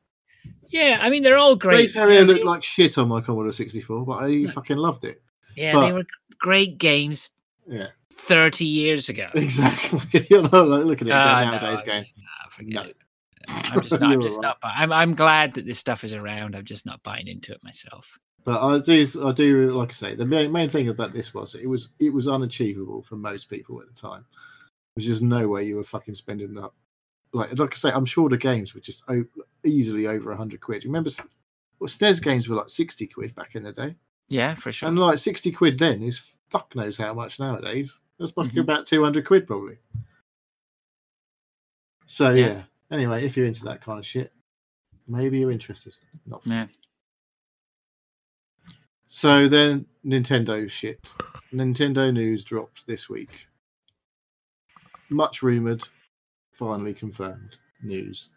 yeah, 0.71 0.99
I 1.03 1.11
mean, 1.11 1.23
they're 1.23 1.37
all 1.37 1.55
great. 1.55 1.91
Space 1.91 1.95
Harrier 1.95 2.25
looked 2.25 2.45
like 2.47 2.63
shit 2.63 2.97
on 2.97 3.09
my 3.09 3.21
Commodore 3.21 3.53
64, 3.53 4.07
but 4.07 4.23
I 4.23 4.47
fucking 4.47 4.79
loved 4.79 5.05
it. 5.05 5.21
yeah, 5.55 5.75
but- 5.75 5.87
they 5.87 5.93
were 5.93 6.07
great 6.39 6.79
games 6.79 7.31
Yeah, 7.69 7.89
30 8.17 8.65
years 8.65 9.11
ago. 9.11 9.29
exactly. 9.35 10.27
you 10.31 10.41
know, 10.43 10.65
like, 10.65 10.85
look 10.87 11.03
at 11.03 11.09
it 11.09 11.13
Ah, 11.13 11.43
nowadays 11.45 11.81
no, 11.81 11.85
going. 11.93 12.03
just- 12.05 12.15
forget 12.53 12.73
No. 12.87 12.93
I'm 13.49 13.81
just 13.83 14.01
not. 14.01 14.13
I'm 14.13 14.21
just 14.23 14.37
right. 14.39 14.43
not. 14.43 14.59
I'm. 14.63 14.93
I'm 14.93 15.15
glad 15.15 15.55
that 15.55 15.67
this 15.67 15.79
stuff 15.79 16.05
is 16.05 16.13
around. 16.15 16.55
I'm 16.57 16.65
just 16.65 16.87
not 16.87 17.03
buying 17.03 17.29
into 17.29 17.53
it 17.53 17.63
myself. 17.65 18.19
But 18.45 18.61
I 18.61 18.79
do, 18.81 19.07
I 19.25 19.31
do, 19.31 19.71
like 19.79 19.91
I 19.91 19.93
say, 19.93 20.15
the 20.17 20.27
main, 20.27 20.51
main 20.51 20.69
thing 20.69 20.89
about 20.89 21.13
this 21.13 21.33
was 21.33 21.55
it 21.55 21.67
was 21.67 21.91
it 22.01 22.13
was 22.13 22.27
unachievable 22.27 23.03
for 23.03 23.15
most 23.17 23.49
people 23.49 23.81
at 23.81 23.87
the 23.87 23.95
time. 23.95 24.25
There's 24.97 25.07
just 25.07 25.23
no 25.23 25.47
way 25.49 25.65
you 25.65 25.77
were 25.77 25.85
fucking 25.85 26.15
spending 26.15 26.53
that. 26.55 26.71
Like, 27.33 27.57
like 27.59 27.73
I 27.73 27.77
say, 27.77 27.91
I'm 27.93 28.05
sure 28.05 28.29
the 28.29 28.37
games 28.37 28.75
were 28.75 28.81
just 28.81 29.05
o- 29.09 29.25
easily 29.65 30.07
over 30.09 30.35
hundred 30.35 30.61
quid. 30.61 30.85
Remember, 30.85 31.09
well, 31.79 31.89
SNES 31.89 32.23
games 32.23 32.49
were 32.49 32.57
like 32.57 32.69
sixty 32.69 33.07
quid 33.07 33.35
back 33.35 33.55
in 33.55 33.63
the 33.63 33.73
day, 33.73 33.95
Yeah, 34.29 34.55
for 34.55 34.73
sure. 34.73 34.89
and 34.89 34.99
like 34.99 35.19
sixty 35.19 35.53
quid 35.53 35.79
then 35.79 36.03
is 36.03 36.21
fuck 36.51 36.75
knows 36.75 36.99
how 36.99 37.15
much 37.15 37.39
nowadays. 37.41 38.01
That's 38.19 38.33
fucking 38.33 38.51
Mhm. 38.51 38.61
about 38.63 38.87
two 38.87 39.03
hundred 39.05 39.25
quid 39.25 39.47
probably. 39.47 39.79
So 42.07 42.31
Yeah. 42.31 42.47
yeah. 42.47 42.63
Anyway, 42.93 43.25
if 43.25 43.37
you're 43.37 43.47
into 43.47 43.65
that 43.65 43.81
kind 43.81 43.99
of 43.99 44.07
shit, 44.07 44.33
maybe 45.09 45.39
you're 45.39 45.51
interested. 45.51 45.95
Not 46.27 46.43
for 46.43 46.51
Yeah. 46.51 46.67
So 49.07 49.49
then, 49.49 49.87
Nintendo 50.05 50.71
shit. 50.71 51.15
Nintendo 51.53 52.13
news 52.13 52.45
dropped 52.45 52.87
this 52.87 53.09
week. 53.09 53.47
Much 55.09 55.43
rumored, 55.43 55.89
finally 56.53 56.93
confirmed 56.93 57.59
news 57.83 58.29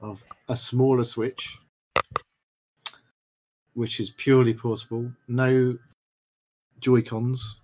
of 0.00 0.24
a 0.48 0.56
smaller 0.56 1.04
Switch, 1.04 1.58
which 3.74 4.00
is 4.00 4.10
purely 4.10 4.54
portable, 4.54 5.10
no 5.28 5.76
Joy 6.80 7.02
Cons, 7.02 7.60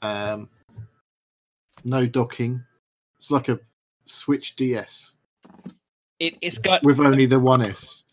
um, 0.00 0.48
no 1.84 2.06
docking. 2.06 2.62
It's 3.18 3.30
like 3.30 3.48
a 3.48 3.58
Switch 4.06 4.56
DS 4.56 5.16
It, 6.18 6.36
it's 6.40 6.58
got. 6.58 6.82
with 6.82 7.00
only 7.00 7.26
the 7.26 7.40
one 7.40 7.62
S. 7.62 8.04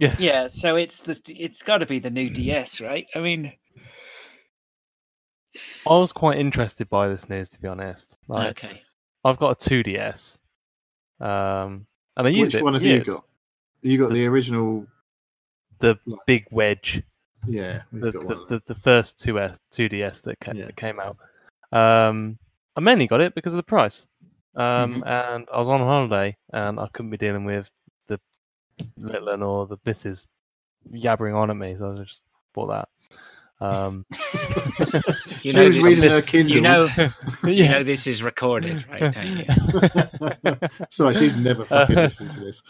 Yeah, 0.00 0.16
yeah. 0.18 0.48
so 0.48 0.76
it's 0.76 1.00
the. 1.00 1.20
It's 1.28 1.62
got 1.62 1.78
to 1.78 1.86
be 1.86 1.98
the 1.98 2.10
new 2.10 2.30
DS, 2.30 2.80
right? 2.80 3.06
I 3.14 3.20
mean, 3.20 3.52
I 5.86 5.90
was 5.90 6.12
quite 6.12 6.38
interested 6.38 6.88
by 6.88 7.08
this 7.08 7.28
news, 7.28 7.48
to 7.50 7.60
be 7.60 7.68
honest. 7.68 8.18
Like, 8.28 8.64
okay. 8.64 8.82
I've 9.24 9.38
got 9.38 9.50
a 9.64 9.68
2DS, 9.68 10.38
um, 11.20 11.86
and 12.16 12.26
I 12.26 12.30
used 12.30 12.54
Which 12.54 12.60
it. 12.60 12.64
one 12.64 12.72
for 12.72 12.80
have 12.80 12.82
you 12.86 13.04
got? 13.04 13.24
You 13.82 13.98
got 13.98 14.12
the 14.12 14.26
original. 14.26 14.86
The 15.80 15.98
Like- 16.06 16.20
big 16.26 16.46
wedge, 16.52 17.02
Yeah, 17.46 17.82
the, 17.92 18.12
the, 18.12 18.18
the, 18.20 18.34
them. 18.48 18.62
the 18.66 18.74
first 18.76 19.18
2S, 19.18 19.56
2DS 19.74 20.22
that, 20.22 20.38
ca- 20.38 20.52
Yeah. 20.54 20.66
that 20.66 20.76
came 20.76 21.00
out. 21.00 21.16
Um, 21.72 22.38
I 22.76 22.80
mainly 22.80 23.08
got 23.08 23.20
it 23.20 23.34
because 23.34 23.52
of 23.52 23.56
the 23.56 23.62
price. 23.64 24.06
Um, 24.54 24.94
Mm-hmm. 25.02 25.02
And 25.08 25.48
I 25.52 25.58
was 25.58 25.68
on 25.68 25.80
holiday, 25.80 26.36
and 26.52 26.78
I 26.78 26.88
couldn't 26.92 27.10
be 27.10 27.16
dealing 27.16 27.44
with 27.44 27.70
the 28.08 28.18
little 28.98 29.26
one 29.28 29.42
or 29.42 29.66
the 29.66 29.78
missus 29.84 30.26
yabbering 30.92 31.34
on 31.36 31.50
at 31.50 31.56
me, 31.56 31.76
so 31.78 31.92
I 31.92 32.02
just 32.02 32.20
bought 32.54 32.66
that. 32.68 32.88
Um, 33.64 34.04
You 35.42 35.50
she 35.50 35.56
know 35.56 35.66
was 35.66 35.76
this 35.76 35.84
reading 35.84 36.04
is- 36.04 36.10
her 36.10 36.22
Kindle. 36.22 36.54
You 36.54 36.60
know, 36.60 36.88
you 37.44 37.68
know 37.68 37.82
this 37.82 38.06
is 38.06 38.22
recorded, 38.22 38.84
right? 38.90 39.12
Don't? 39.12 40.58
Sorry, 40.90 41.14
she's 41.14 41.34
never 41.34 41.64
fucking 41.64 41.96
listened 41.96 42.32
to 42.32 42.40
this. 42.40 42.62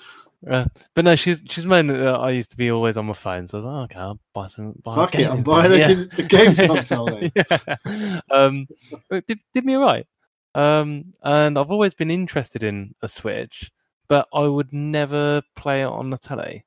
Uh, 0.48 0.64
but 0.94 1.04
no, 1.04 1.14
she's 1.16 1.40
she's 1.50 1.64
moaning 1.64 1.96
that 1.96 2.14
I 2.14 2.30
used 2.30 2.50
to 2.52 2.56
be 2.56 2.70
always 2.70 2.96
on 2.96 3.06
my 3.06 3.12
phone, 3.12 3.46
so 3.46 3.58
I 3.58 3.60
was 3.60 3.64
like, 3.64 3.74
oh, 3.74 3.82
okay, 3.84 3.98
I'll 3.98 4.18
buy 4.32 4.46
some. 4.46 4.72
Buy 4.82 4.94
Fuck 4.94 5.14
it, 5.16 5.28
I'm 5.28 5.42
buying 5.42 5.70
a 5.72 5.76
Yeah. 5.76 5.88
the 5.88 6.22
games 6.24 6.58
console 6.60 7.06
then. 7.06 7.32
yeah. 7.34 8.20
Um, 8.30 8.66
but 9.08 9.16
it 9.18 9.26
did, 9.28 9.38
did 9.54 9.64
me 9.64 9.74
right. 9.76 10.06
Um, 10.54 11.14
and 11.22 11.58
I've 11.58 11.70
always 11.70 11.94
been 11.94 12.10
interested 12.10 12.62
in 12.62 12.94
a 13.02 13.08
Switch, 13.08 13.70
but 14.08 14.28
I 14.34 14.42
would 14.46 14.72
never 14.72 15.42
play 15.56 15.82
it 15.82 15.86
on 15.86 16.10
the 16.10 16.18
telly. 16.18 16.64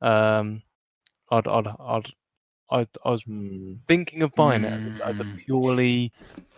Um, 0.00 0.62
I'd, 1.30 1.46
I'd, 1.48 1.66
I'd, 1.66 2.06
I'd, 2.70 2.88
I 3.04 3.10
was 3.10 3.22
Hmm. 3.24 3.74
thinking 3.88 4.22
of 4.22 4.34
buying 4.34 4.64
it 4.64 4.72
as 4.72 4.86
a, 4.86 5.08
as 5.08 5.20
a 5.20 5.24
Mm. 5.24 5.36
purely 5.44 6.12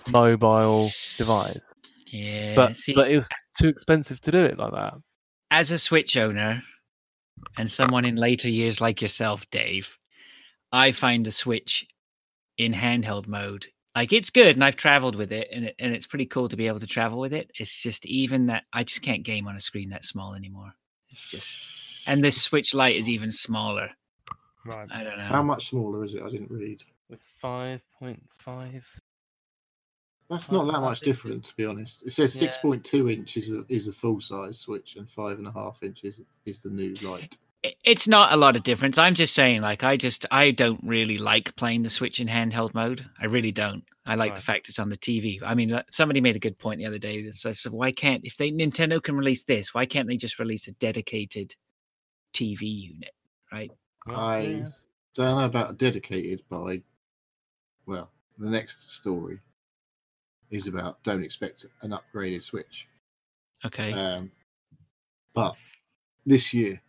mobile 0.09 0.93
device, 1.17 1.73
Yeah. 2.13 2.55
but 2.55 2.77
see, 2.77 2.95
but 2.95 3.11
it 3.11 3.19
was 3.19 3.31
too 3.59 3.69
expensive 3.69 4.21
to 4.23 4.31
do 4.31 4.45
it 4.45 4.59
like 4.59 4.73
that. 4.73 4.95
as 5.51 5.71
a 5.71 5.79
Switch 5.79 6.17
owner 6.17 6.63
and 7.57 7.71
someone 7.71 8.05
in 8.05 8.17
later 8.17 8.49
years 8.49 8.81
like 8.81 9.01
yourself, 9.03 9.49
Dave, 9.51 9.97
I 10.73 10.93
find 10.93 11.25
the 11.25 11.31
Switch 11.33 11.87
in 12.59 12.73
handheld 12.73 13.27
mode 13.27 13.67
like 13.95 14.13
it's 14.13 14.31
good, 14.31 14.55
and 14.57 14.65
I've 14.65 14.77
traveled 14.77 15.17
with 15.17 15.33
it, 15.33 15.49
and 15.53 15.67
it, 15.67 15.75
and 15.79 15.95
it's 15.95 16.07
pretty 16.07 16.27
cool 16.27 16.49
to 16.49 16.57
be 16.57 16.67
able 16.67 16.81
to 16.81 16.87
travel 16.87 17.19
with 17.19 17.33
it. 17.33 17.51
It's 17.59 17.83
just 17.83 18.07
even 18.07 18.47
that 18.47 18.65
I 18.73 18.85
just 18.85 19.03
can't 19.03 19.23
game 19.23 19.47
on 19.49 19.57
a 19.57 19.61
screen 19.61 19.91
that 19.91 20.05
small 20.05 20.35
anymore. 20.35 20.73
It's 21.11 21.31
just, 21.31 22.09
and 22.09 22.25
this 22.25 22.41
Switch 22.41 22.75
Lite 22.75 22.97
is 22.97 23.09
even 23.09 23.33
smaller. 23.33 23.91
Right. 24.65 24.89
I 24.91 25.05
don't 25.05 25.19
know. 25.19 25.25
How 25.25 25.43
much 25.43 25.69
smaller 25.69 26.05
is 26.05 26.15
it? 26.15 26.23
I 26.23 26.31
didn't 26.31 26.51
read. 26.51 26.83
It's 27.11 27.25
five 27.39 27.83
point 27.99 28.23
five. 28.39 28.89
That's 30.31 30.51
not 30.51 30.73
that 30.73 30.81
much 30.81 31.01
different, 31.01 31.45
to 31.45 31.57
be 31.57 31.67
honest. 31.67 32.07
It 32.07 32.13
says 32.13 32.35
Yeah. 32.35 32.41
six 32.41 32.57
point 32.59 32.83
two 32.85 33.11
inches 33.11 33.49
is 33.49 33.53
a, 33.53 33.65
is 33.69 33.89
a 33.89 33.93
full 33.93 34.21
size 34.21 34.59
Switch, 34.59 34.97
and 34.97 35.11
five 35.11 35.37
and 35.39 35.47
a 35.47 35.53
half 35.53 35.83
inches 35.83 36.23
is 36.47 36.61
the 36.61 36.71
new 36.71 36.95
Lite. 37.03 37.37
It- 37.63 37.77
It's 37.85 38.09
not 38.09 38.33
a 38.33 38.37
lot 38.37 38.57
of 38.57 38.63
difference. 38.65 38.99
I'm 38.99 39.15
just 39.15 39.35
saying, 39.35 39.63
like, 39.63 39.85
I 39.85 39.97
just 39.97 40.27
I 40.31 40.51
don't 40.51 40.81
really 40.83 41.19
like 41.19 41.55
playing 41.57 41.83
the 41.83 41.91
Switch 41.91 42.19
in 42.21 42.27
handheld 42.29 42.75
mode. 42.75 43.09
I 43.21 43.27
really 43.27 43.53
don't. 43.53 43.85
I 44.05 44.17
like 44.17 44.31
Right. 44.31 44.37
the 44.37 44.43
fact 44.45 44.69
it's 44.69 44.81
on 44.81 44.89
the 44.89 44.97
TV. 44.97 45.39
I 45.45 45.55
mean, 45.55 45.81
somebody 45.93 46.21
made 46.21 46.35
a 46.35 46.41
good 46.41 46.59
point 46.59 46.79
the 46.81 46.87
other 46.87 46.99
day. 46.99 47.23
That 47.23 47.35
says, 47.35 47.65
why 47.71 47.93
can't 47.93 48.25
if 48.25 48.37
they 48.37 48.51
Nintendo 48.51 49.01
can 49.01 49.15
release 49.17 49.45
this, 49.45 49.73
why 49.73 49.87
can't 49.87 50.09
they 50.09 50.17
just 50.17 50.41
release 50.41 50.67
a 50.67 50.73
dedicated 50.73 51.55
TV 52.35 52.63
unit? 52.63 53.15
Right? 53.53 53.71
I 54.09 54.65
don't 55.15 55.39
know 55.39 55.45
about 55.45 55.79
dedicated, 55.79 56.43
but 56.49 56.65
I, 56.65 56.83
well, 57.87 58.11
the 58.39 58.51
next 58.51 58.91
story 58.97 59.39
is 60.51 60.67
about 60.67 61.01
don't 61.05 61.23
expect 61.23 61.65
an 61.83 61.91
upgraded 61.93 62.43
Switch. 62.43 62.89
Okay. 63.65 63.93
Um, 63.93 64.33
but 65.33 65.55
this 66.27 66.53
year, 66.53 66.81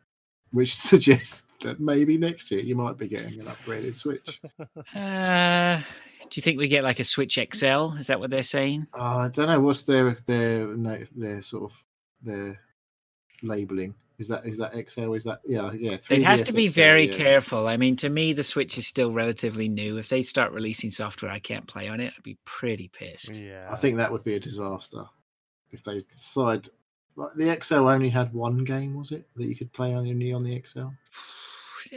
which 0.53 0.75
suggests 0.89 1.43
that 1.59 1.79
maybe 1.79 2.17
next 2.17 2.49
year 2.51 2.61
you 2.61 2.75
might 2.75 2.97
be 2.97 3.07
getting 3.07 3.39
an 3.39 3.45
upgraded 3.47 3.95
Switch. 3.95 4.41
Uh, 4.95 5.81
do 6.29 6.39
you 6.39 6.41
think 6.41 6.57
we 6.57 6.67
get 6.67 6.83
like 6.83 6.99
a 6.99 7.03
Switch 7.03 7.35
XL? 7.35 7.93
Is 7.97 8.07
that 8.07 8.19
what 8.19 8.29
they're 8.29 8.43
saying? 8.43 8.87
Uh, 8.93 9.17
I 9.17 9.29
don't 9.29 9.47
know 9.47 9.59
what's 9.59 9.83
their 9.83 10.15
their 10.25 10.67
no, 10.67 10.97
their 11.15 11.41
sort 11.41 11.71
of 11.71 11.83
their 12.21 12.59
labeling. 13.41 13.93
Is 14.19 14.27
that 14.29 14.45
is 14.45 14.57
that 14.57 14.73
XL? 14.89 15.13
Is 15.13 15.23
that 15.25 15.41
yeah 15.45 15.71
yeah? 15.73 15.97
They'd 16.07 16.21
have 16.21 16.43
to 16.45 16.53
be 16.53 16.69
XL, 16.69 16.73
very 16.73 17.07
yeah. 17.07 17.17
careful. 17.17 17.67
I 17.67 17.77
mean, 17.77 17.95
to 17.97 18.09
me, 18.09 18.33
the 18.33 18.43
Switch 18.43 18.77
is 18.77 18.87
still 18.87 19.11
relatively 19.11 19.67
new. 19.67 19.97
If 19.97 20.09
they 20.09 20.23
start 20.23 20.51
releasing 20.51 20.91
software 20.91 21.31
I 21.31 21.39
can't 21.39 21.67
play 21.67 21.87
on 21.87 21.99
it, 21.99 22.13
I'd 22.15 22.23
be 22.23 22.37
pretty 22.45 22.87
pissed. 22.87 23.35
Yeah. 23.35 23.67
I 23.71 23.75
think 23.75 23.97
that 23.97 24.11
would 24.11 24.23
be 24.23 24.35
a 24.35 24.39
disaster 24.39 25.03
if 25.71 25.83
they 25.83 25.99
decide. 25.99 26.67
Like 27.15 27.33
the 27.35 27.57
XL 27.61 27.87
only 27.87 28.09
had 28.09 28.33
one 28.33 28.63
game, 28.63 28.95
was 28.95 29.11
it 29.11 29.27
that 29.35 29.45
you 29.45 29.55
could 29.55 29.71
play 29.71 29.93
only 29.93 30.33
on 30.33 30.43
the 30.43 30.61
XL? 30.65 30.87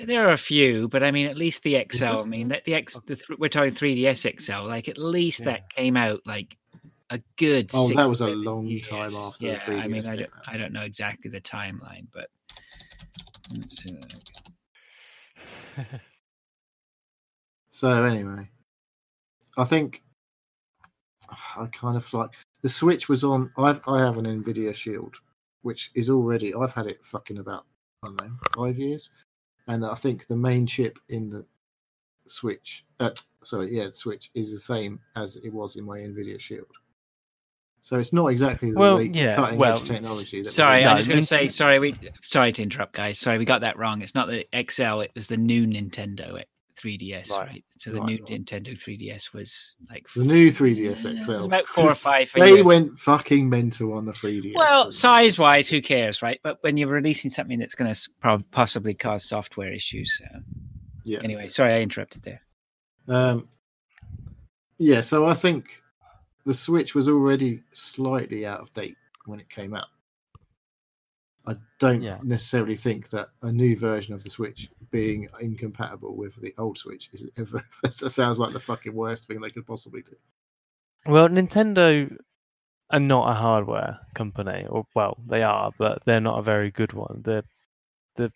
There 0.05 0.29
are 0.29 0.33
a 0.33 0.39
few, 0.39 0.89
but 0.89 1.03
I 1.03 1.11
mean, 1.11 1.27
at 1.27 1.39
least 1.39 1.63
the 1.63 1.85
XL. 1.91 2.05
I 2.05 2.25
mean, 2.25 2.49
that 2.49 2.65
the 2.65 2.75
X, 2.75 2.97
oh. 2.97 3.03
the 3.07 3.17
th- 3.17 3.39
we're 3.39 3.49
talking 3.49 3.73
3DS 3.73 4.41
XL. 4.41 4.67
Like, 4.67 4.89
at 4.89 4.99
least 4.99 5.41
Yeah. 5.41 5.47
that 5.47 5.71
came 5.71 5.97
out 5.97 6.21
like 6.27 6.59
a 7.11 7.21
good. 7.37 7.71
Oh, 7.73 7.89
that 7.95 8.09
was 8.09 8.21
a 8.21 8.29
long 8.29 8.67
years. 8.67 8.87
time 8.87 9.15
after 9.15 9.47
Yeah, 9.47 9.63
I 9.67 9.87
mean, 9.87 10.03
3DS 10.03 10.09
I 10.09 10.11
came 10.11 10.19
don't, 10.19 10.33
out. 10.35 10.43
I 10.49 10.57
don't 10.59 10.73
know 10.73 10.83
exactly 10.83 11.31
the 11.31 11.41
timeline, 11.41 12.07
but 12.13 12.29
let's 13.57 13.83
see. 13.83 13.99
So 17.77 18.05
anyway, 18.05 18.49
I 19.59 19.65
think 19.65 20.03
I 21.29 21.67
kind 21.73 21.95
of 21.99 22.11
like 22.15 22.31
the 22.67 22.71
Switch 22.71 23.09
was 23.09 23.23
on. 23.23 23.53
I've 23.57 23.81
I 23.87 24.01
have 24.01 24.19
an 24.19 24.25
Nvidia 24.25 24.75
Shield, 24.75 25.15
which 25.63 25.93
is 25.95 26.11
already 26.11 26.53
I've 26.53 26.73
had 26.73 26.89
it 26.89 26.99
fucking 27.05 27.39
about 27.39 27.65
I 28.03 28.09
don't 28.09 28.17
know 28.17 28.31
five 28.57 28.77
years, 28.77 29.11
and 29.69 29.87
I 29.87 29.95
think 29.95 30.27
the 30.27 30.35
main 30.35 30.67
chip 30.67 30.99
in 31.09 31.31
the 31.31 31.47
Switch, 32.27 32.85
uh, 32.99 33.11
sorry, 33.45 33.73
yeah, 33.73 33.87
the 33.87 33.95
Switch 33.95 34.33
is 34.35 34.53
the 34.53 34.59
same 34.59 34.99
as 35.15 35.37
it 35.37 35.53
was 35.53 35.77
in 35.77 35.85
my 35.85 35.99
Nvidia 35.99 36.41
Shield. 36.41 36.67
So 37.83 38.01
it's 38.01 38.13
not 38.13 38.27
exactly 38.33 38.73
the 38.73 38.81
Well, 38.81 39.01
yeah, 39.01 39.37
cutting 39.37 39.61
well, 39.61 39.79
edge 39.79 39.85
technology. 39.85 40.43
That 40.43 40.51
Sorry, 40.51 40.85
I'm 40.85 40.97
just 40.97 41.09
going 41.09 41.21
to 41.21 41.25
say 41.27 41.47
sorry. 41.47 41.79
We 41.79 41.95
sorry 42.23 42.51
to 42.51 42.65
interrupt, 42.65 42.95
guys. 42.95 43.21
Sorry, 43.21 43.39
we 43.39 43.45
got 43.45 43.61
that 43.61 43.79
wrong. 43.79 44.03
It's 44.03 44.17
not 44.17 44.27
the 44.27 44.45
XL. 44.69 45.03
It 45.03 45.13
was 45.15 45.29
the 45.29 45.37
new 45.37 45.69
Nintendo. 45.69 46.43
It, 46.77 46.81
3DS, 47.01 47.31
Right. 47.31 47.47
right? 47.49 47.65
So 47.79 47.91
the 47.91 48.01
Right. 48.01 48.07
new 48.07 48.19
Nintendo 48.25 48.79
3DS 48.79 49.33
was 49.33 49.77
like 49.91 50.07
The 50.15 50.25
new 50.25 50.51
3DS 50.51 51.05
XL. 51.07 51.45
About 51.45 51.67
four 51.69 51.91
or 51.91 51.95
five. 51.95 52.31
They 52.35 52.63
went 52.63 52.99
fucking 52.99 53.49
mental 53.49 53.93
on 53.93 54.05
the 54.05 54.13
3DS. 54.13 54.55
Well, 54.55 54.91
size 54.91 55.39
wise, 55.39 55.69
who 55.69 55.81
cares, 55.81 56.23
right? 56.23 56.41
But 56.43 56.59
when 56.63 56.77
you're 56.77 56.89
releasing 56.89 57.31
something 57.31 57.59
that's 57.59 57.75
going 57.75 57.93
to 57.93 58.45
possibly 58.51 58.95
cause 58.95 59.25
software 59.25 59.73
issues. 59.73 60.21
Uh, 60.25 60.39
Yeah. 61.05 61.21
Anyway, 61.23 61.47
sorry, 61.49 61.73
I 61.75 61.81
interrupted 61.83 62.23
there. 62.23 62.43
Um, 63.09 63.49
yeah, 64.79 65.01
so 65.01 65.27
I 65.27 65.35
think 65.35 65.83
the 66.45 66.53
Switch 66.55 66.95
was 66.95 67.09
already 67.09 67.63
slightly 67.75 68.45
out 68.45 68.61
of 68.61 68.73
date 68.73 68.97
when 69.25 69.39
it 69.41 69.49
came 69.49 69.73
out. 69.75 69.87
I 71.47 71.57
don't 71.79 72.03
Yeah. 72.03 72.19
necessarily 72.23 72.77
think 72.77 73.11
that 73.11 73.29
a 73.43 73.53
new 73.53 73.77
version 73.77 74.15
of 74.15 74.25
the 74.25 74.31
Switch 74.31 74.69
being 74.91 75.29
incompatible 75.41 76.17
with 76.17 76.35
the 76.41 76.55
old 76.59 76.79
Switch 76.79 77.11
is 77.13 77.29
ever. 77.37 77.65
that 77.83 77.93
sounds 77.95 78.39
like 78.39 78.53
the 78.53 78.61
fucking 78.61 78.95
worst 78.95 79.27
thing 79.27 79.41
they 79.41 79.51
could 79.51 79.67
possibly 79.67 80.03
do. 80.03 80.17
Well, 81.07 81.29
Nintendo 81.29 82.17
are 82.91 83.01
not 83.01 83.31
a 83.31 83.35
hardware 83.35 83.99
company, 84.15 84.67
or 84.69 84.87
well, 84.95 85.17
they 85.29 85.43
are, 85.43 85.71
but 85.79 86.03
they're 86.05 86.21
not 86.21 86.39
a 86.39 86.43
very 86.43 86.71
good 86.71 86.93
one. 86.93 87.23
The 87.25 87.45
the 88.17 88.33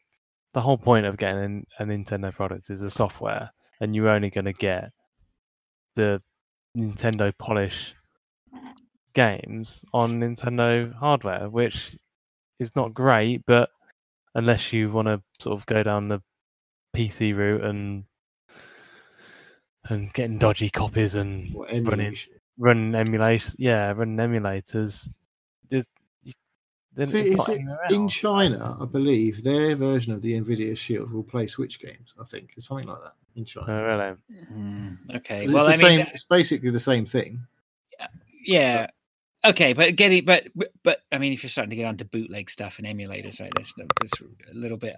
the 0.55 0.61
whole 0.61 0.79
point 0.79 1.07
of 1.07 1.17
getting 1.17 1.67
a 1.79 1.85
Nintendo 1.85 2.33
product 2.35 2.71
is 2.71 2.81
the 2.81 2.91
software, 2.91 3.51
and 3.81 3.95
you're 3.95 4.09
only 4.09 4.31
going 4.31 4.45
to 4.45 4.53
get 4.53 4.91
the 5.97 6.23
Nintendo 6.77 7.37
polish 7.39 7.95
games 9.15 9.85
on 9.93 10.21
Nintendo 10.21 10.93
hardware, 10.95 11.49
which 11.49 11.97
is 12.61 12.77
not 12.77 12.95
great, 12.95 13.43
but 13.47 13.71
unless 14.37 14.73
you 14.73 14.91
want 14.93 15.09
to 15.09 15.21
sort 15.41 15.59
of 15.59 15.67
go 15.67 15.83
down 15.83 16.09
the 16.09 16.23
PC 16.95 17.35
route 17.37 17.65
and 17.65 18.05
and 19.89 20.13
getting 20.13 20.39
dodgy 20.39 20.71
copies 20.71 21.15
and 21.15 21.53
What 21.55 21.69
running 21.73 21.87
emulation? 21.87 22.33
running 22.59 22.95
emulation, 22.95 23.55
yeah, 23.59 23.93
running 23.93 24.17
emulators. 24.19 25.09
There's, 25.71 25.87
you, 26.23 26.33
then 26.95 27.07
See, 27.07 27.21
it's 27.21 27.31
is 27.31 27.49
it 27.49 27.63
in. 27.91 28.09
China, 28.09 28.77
I 28.81 28.85
believe 28.85 29.43
their 29.43 29.75
version 29.75 30.13
of 30.13 30.21
the 30.21 30.39
Nvidia 30.39 30.77
Shield 30.77 31.11
will 31.11 31.23
play 31.23 31.47
Switch 31.47 31.81
games. 31.81 32.13
I 32.21 32.25
think 32.25 32.53
it's 32.57 32.67
something 32.67 32.87
like 32.87 33.03
that 33.03 33.15
in 33.37 33.45
China. 33.45 33.67
Oh, 33.69 33.83
really? 33.83 34.17
Mm, 34.53 35.17
okay, 35.17 35.45
It's 35.45 35.53
well, 35.53 35.65
the 35.65 35.73
I 35.73 35.77
mean, 35.77 35.81
same. 35.81 36.07
It's 36.13 36.25
basically 36.25 36.71
the 36.71 36.79
same 36.81 37.07
thing. 37.07 37.41
Yeah. 37.99 38.07
yeah, 38.45 38.87
okay, 39.45 39.73
but 39.73 39.97
getting, 39.97 40.25
but 40.25 40.49
but 40.83 41.03
I 41.13 41.19
mean, 41.19 41.33
if 41.33 41.43
you're 41.43 41.51
starting 41.51 41.71
to 41.71 41.77
get 41.77 41.87
onto 41.87 42.05
bootleg 42.05 42.51
stuff 42.51 42.79
and 42.79 42.87
emulators, 42.87 43.41
right? 43.41 43.53
That's, 43.57 43.75
that's 44.01 44.13
a 44.21 44.55
little 44.55 44.77
bit. 44.77 44.97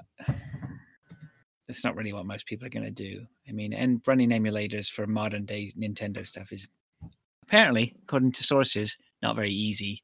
That's 1.68 1.84
not 1.84 1.96
really 1.96 2.12
what 2.12 2.26
most 2.26 2.46
people 2.46 2.66
are 2.66 2.70
going 2.70 2.84
to 2.84 2.90
do. 2.90 3.24
I 3.48 3.52
mean, 3.52 3.72
and 3.72 4.02
running 4.06 4.30
emulators 4.30 4.90
for 4.90 5.06
modern 5.06 5.44
day 5.44 5.72
Nintendo 5.78 6.26
stuff 6.26 6.52
is 6.52 6.68
apparently, 7.42 7.94
according 8.02 8.32
to 8.32 8.42
sources, 8.42 8.98
not 9.22 9.36
very 9.36 9.52
easy. 9.52 10.02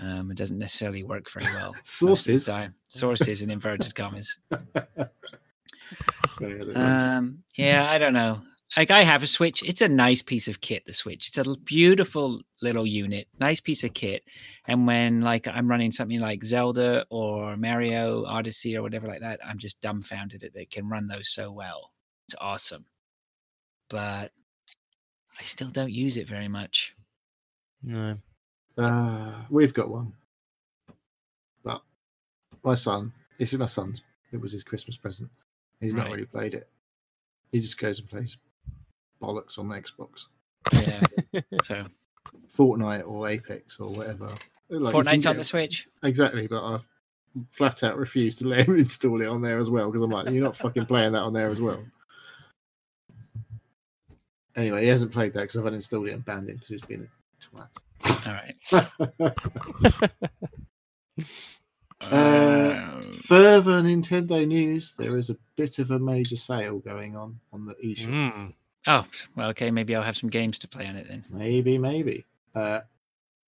Um, 0.00 0.30
it 0.30 0.38
doesn't 0.38 0.58
necessarily 0.58 1.02
work 1.02 1.30
very 1.30 1.52
well. 1.54 1.72
most 2.02 2.26
of 2.26 2.32
the 2.32 2.40
Sources? 2.40 2.48
sources 2.88 3.42
in 3.42 3.50
inverted 3.50 3.94
commas. 3.94 4.38
Yeah, 6.40 6.48
that 6.48 6.68
is. 6.68 6.76
Um, 6.76 7.42
yeah, 7.56 7.90
I 7.90 7.98
don't 7.98 8.14
know. 8.14 8.42
Like 8.76 8.90
I 8.90 9.02
have 9.02 9.22
a 9.22 9.26
Switch. 9.26 9.62
It's 9.62 9.82
a 9.82 9.88
nice 9.88 10.22
piece 10.22 10.48
of 10.48 10.62
kit. 10.62 10.84
The 10.86 10.94
Switch. 10.94 11.28
It's 11.28 11.38
a 11.38 11.64
beautiful 11.66 12.40
little 12.62 12.86
unit. 12.86 13.28
Nice 13.38 13.60
piece 13.60 13.84
of 13.84 13.92
kit. 13.92 14.22
And 14.66 14.86
when 14.86 15.20
like 15.20 15.46
I'm 15.46 15.68
running 15.68 15.92
something 15.92 16.20
like 16.20 16.42
Zelda 16.42 17.04
or 17.10 17.56
Mario 17.56 18.24
Odyssey 18.24 18.76
or 18.76 18.82
whatever 18.82 19.08
like 19.08 19.20
that, 19.20 19.40
I'm 19.44 19.58
just 19.58 19.80
dumbfounded 19.82 20.40
that 20.40 20.54
they 20.54 20.64
can 20.64 20.88
run 20.88 21.06
those 21.06 21.28
so 21.28 21.52
well. 21.52 21.92
It's 22.26 22.34
awesome. 22.40 22.86
But 23.90 24.32
I 25.38 25.42
still 25.42 25.70
don't 25.70 25.92
use 25.92 26.16
it 26.16 26.26
very 26.26 26.48
much. 26.48 26.94
No. 27.82 28.16
Uh, 28.78 29.32
we've 29.50 29.74
got 29.74 29.90
one, 29.90 30.14
but 31.62 31.82
my 32.64 32.74
son. 32.74 33.12
This 33.38 33.52
is 33.52 33.58
my 33.58 33.66
son's. 33.66 34.00
It 34.32 34.40
was 34.40 34.52
his 34.52 34.62
Christmas 34.62 34.96
present. 34.96 35.28
He's 35.78 35.92
not 35.92 36.08
really 36.08 36.24
played 36.24 36.54
it. 36.54 36.68
He 37.50 37.60
just 37.60 37.76
goes 37.76 37.98
and 37.98 38.08
plays 38.08 38.38
bollocks 39.22 39.58
on 39.58 39.68
the 39.68 39.76
Xbox, 39.80 40.26
Yeah. 40.72 41.02
so 41.62 41.86
Fortnite 42.56 43.08
or 43.08 43.28
Apex 43.28 43.78
or 43.80 43.90
whatever. 43.90 44.26
Like, 44.26 44.38
you 44.70 44.78
can 44.80 44.92
Fortnite's 44.92 45.26
on 45.26 45.32
get- 45.34 45.38
the 45.38 45.44
Switch. 45.44 45.88
Exactly, 46.02 46.46
but 46.46 46.64
I've 46.64 46.86
flat 47.52 47.82
out 47.82 47.96
refused 47.96 48.38
to 48.40 48.48
let 48.48 48.66
him 48.68 48.76
install 48.78 49.20
it 49.22 49.26
on 49.28 49.40
there 49.42 49.58
as 49.58 49.70
well 49.70 49.90
because 49.90 50.04
I'm 50.04 50.10
like, 50.10 50.28
you're 50.30 50.42
not 50.44 50.56
fucking 50.56 50.86
playing 50.86 51.12
that 51.12 51.20
on 51.22 51.32
there 51.32 51.48
as 51.48 51.60
well. 51.60 51.82
Anyway, 54.54 54.82
he 54.82 54.88
hasn't 54.88 55.12
played 55.12 55.32
that 55.32 55.40
because 55.42 55.56
I've 55.56 55.64
uninstalled 55.64 56.08
it 56.08 56.12
and 56.12 56.24
banned 56.26 56.50
it 56.50 56.54
because 56.54 56.68
he's 56.68 56.82
been 56.82 57.08
a 57.54 57.56
All 57.58 57.64
right. 58.26 58.54
twat. 58.68 60.10
Uh, 62.00 63.00
Further 63.26 63.80
Nintendo 63.80 64.44
news: 64.46 64.94
there 64.98 65.16
is 65.16 65.30
a 65.30 65.36
bit 65.56 65.78
of 65.78 65.92
a 65.92 65.98
major 66.00 66.34
sale 66.34 66.80
going 66.80 67.14
on 67.16 67.38
on 67.52 67.64
the 67.64 67.74
eShop. 67.74 68.08
Mm. 68.08 68.54
Oh, 68.86 69.06
well, 69.36 69.48
okay. 69.50 69.70
Maybe 69.70 69.94
I'll 69.94 70.02
have 70.02 70.16
some 70.16 70.30
games 70.30 70.58
to 70.60 70.68
play 70.68 70.86
on 70.86 70.96
it 70.96 71.06
then. 71.08 71.24
Maybe, 71.30 71.78
maybe. 71.78 72.24
Uh, 72.54 72.80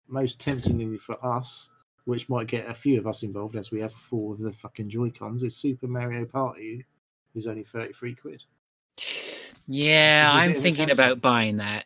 most 0.07 0.39
temptingly 0.39 0.97
for 0.97 1.23
us, 1.25 1.69
which 2.05 2.29
might 2.29 2.47
get 2.47 2.69
a 2.69 2.73
few 2.73 2.99
of 2.99 3.07
us 3.07 3.23
involved, 3.23 3.55
as 3.55 3.71
we 3.71 3.79
have 3.81 3.93
four 3.93 4.33
of 4.33 4.39
the 4.39 4.53
fucking 4.53 4.89
Joy 4.89 5.11
Cons, 5.11 5.43
is 5.43 5.55
Super 5.55 5.87
Mario 5.87 6.25
Party, 6.25 6.85
is 7.35 7.47
only 7.47 7.63
thirty-three 7.63 8.15
quid. 8.15 8.43
Yeah, 9.67 10.29
Is 10.29 10.33
it 10.33 10.35
a 10.35 10.41
I'm 10.41 10.49
bit 10.49 10.57
of 10.57 10.59
a 10.59 10.63
thinking 10.63 10.91
about 10.91 11.21
buying 11.21 11.57
that 11.57 11.85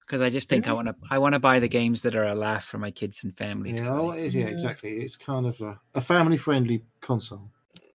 because 0.00 0.20
I 0.20 0.28
just 0.28 0.48
think 0.48 0.66
I 0.66 0.72
want 0.72 0.88
to. 0.88 0.94
I 1.08 1.18
want 1.18 1.34
to 1.34 1.38
buy 1.38 1.60
the 1.60 1.68
games 1.68 2.02
that 2.02 2.16
are 2.16 2.26
a 2.26 2.34
laugh 2.34 2.64
for 2.64 2.78
my 2.78 2.90
kids 2.90 3.22
and 3.24 3.36
family. 3.36 3.72
Yeah, 3.72 3.96
play. 3.96 4.18
it 4.18 4.26
is, 4.26 4.34
yeah, 4.34 4.46
exactly. 4.46 4.98
It's 4.98 5.16
kind 5.16 5.46
of 5.46 5.60
a, 5.60 5.78
a 5.94 6.00
family-friendly 6.00 6.84
console, 7.00 7.50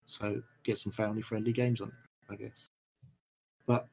so 0.05 0.41
get 0.63 0.77
some 0.77 0.91
family-friendly 0.91 1.51
games 1.51 1.81
on 1.81 1.89
it, 1.89 2.33
I 2.33 2.35
guess. 2.35 2.67
But 3.65 3.87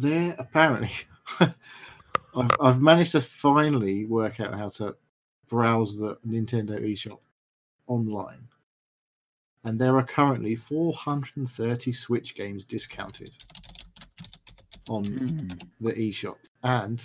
there, 0.00 0.34
apparently, 0.38 0.90
I've, 1.40 2.50
I've 2.60 2.80
managed 2.80 3.12
to 3.12 3.20
finally 3.20 4.04
work 4.04 4.40
out 4.40 4.54
how 4.54 4.68
to 4.70 4.96
browse 5.48 5.98
the 5.98 6.16
Nintendo 6.26 6.80
eShop 6.80 7.18
online, 7.86 8.46
and 9.64 9.78
there 9.78 9.96
are 9.96 10.04
currently 10.04 10.54
430 10.56 11.92
Switch 11.92 12.34
games 12.34 12.64
discounted 12.64 13.36
on 14.88 15.04
Mm. 15.04 15.62
the 15.80 15.92
eShop, 15.92 16.36
and 16.62 17.04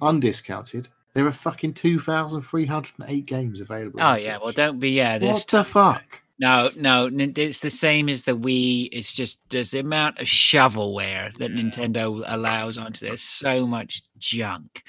undiscounted, 0.00 0.88
there 1.14 1.26
are 1.26 1.32
fucking 1.32 1.72
2,308 1.74 3.26
games 3.26 3.60
available. 3.60 4.00
Oh 4.00 4.16
yeah, 4.16 4.38
well 4.42 4.52
don't 4.52 4.78
be 4.78 4.90
yeah. 4.90 5.18
What 5.18 5.46
the 5.48 5.64
fuck? 5.64 6.20
No, 6.38 6.70
no. 6.76 7.10
It's 7.12 7.60
the 7.60 7.70
same 7.70 8.08
as 8.08 8.22
the 8.22 8.36
Wii. 8.36 8.88
It's 8.92 9.12
just 9.12 9.38
there's 9.50 9.70
the 9.70 9.80
amount 9.80 10.18
of 10.18 10.26
shovelware 10.26 11.36
that 11.38 11.52
Nintendo 11.52 12.22
allows 12.26 12.78
onto. 12.78 13.06
There's 13.06 13.22
so 13.22 13.66
much 13.66 14.02
junk. 14.18 14.82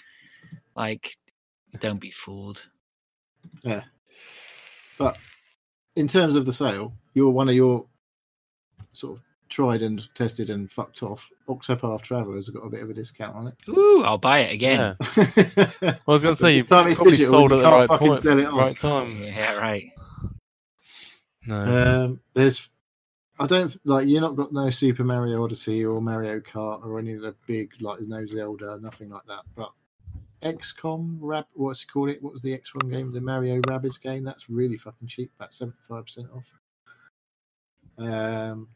Like, 0.76 1.15
don't 1.80 1.99
be 1.99 2.11
fooled. 2.11 2.64
Yeah, 3.64 3.84
but 4.98 5.18
in 5.95 6.07
terms 6.07 6.36
of 6.36 6.45
the 6.45 6.53
sale, 6.53 6.94
you're 7.14 7.32
one 7.32 7.49
of 7.49 7.56
your 7.56 7.86
sort 8.94 9.18
of 9.18 9.24
tried 9.49 9.82
and 9.82 10.14
tested 10.15 10.49
and 10.49 10.69
fucked 10.69 11.03
off. 11.03 11.30
Octopath 11.48 12.02
Traveler's 12.02 12.49
got 12.49 12.65
a 12.65 12.69
bit 12.69 12.84
of 12.84 12.90
a 12.90 12.94
discount 12.94 13.36
on 13.36 13.48
it. 13.48 13.56
Ooh, 13.69 14.03
I'll 14.03 14.18
buy 14.18 14.40
it 14.40 14.53
again. 14.53 14.80
Yeah. 14.80 14.95
Well, 15.82 15.95
I 16.07 16.11
was 16.11 16.24
going 16.24 16.36
to 16.36 16.40
say, 16.41 16.56
you 16.57 16.64
time 16.64 16.88
it's 16.88 16.98
probably 16.98 17.11
digital, 17.11 17.40
sold 17.40 17.52
you 17.52 17.60
at 17.60 17.64
the 17.64 17.72
right 17.72 17.90
point, 17.90 18.19
sell 18.19 18.40
it 18.40 18.45
on. 18.45 18.57
right 18.57 18.78
time. 18.78 19.24
Yeah, 19.24 19.56
right. 19.57 19.91
No. 21.48 22.03
Um, 22.06 22.19
there's, 22.34 22.69
I 23.40 23.48
don't 23.48 23.76
like 23.86 24.07
you're 24.07 24.22
not 24.22 24.36
got 24.36 24.52
no 24.52 24.69
Super 24.69 25.03
Mario 25.03 25.44
Odyssey 25.44 25.86
or 25.86 26.02
Mario 26.02 26.40
Kart 26.40 26.86
or 26.86 26.99
any 26.99 27.14
of 27.14 27.22
the 27.22 27.36
big 27.45 27.72
like 27.82 27.98
there's 27.98 28.07
no 28.07 28.26
Zelda, 28.26 28.80
nothing 28.82 29.10
like 29.10 29.26
that. 29.28 29.41
But 29.56 29.72
XCOM, 30.44 31.18
Rab, 31.19 31.45
what's 31.53 31.84
it 31.84 31.88
called? 31.91 32.10
It 32.10 32.22
what 32.22 32.34
was 32.34 32.41
the 32.41 32.57
X1 32.57 32.91
game? 32.91 33.11
The 33.11 33.22
Mario 33.22 33.61
Rabbids 33.61 33.99
game. 34.02 34.24
That's 34.24 34.49
really 34.49 34.78
fucking 34.78 35.07
cheap. 35.07 35.32
About 35.38 35.53
seventy 35.53 35.78
five 35.88 36.03
percent 36.06 36.28
off. 36.36 36.45
Um, 37.98 38.68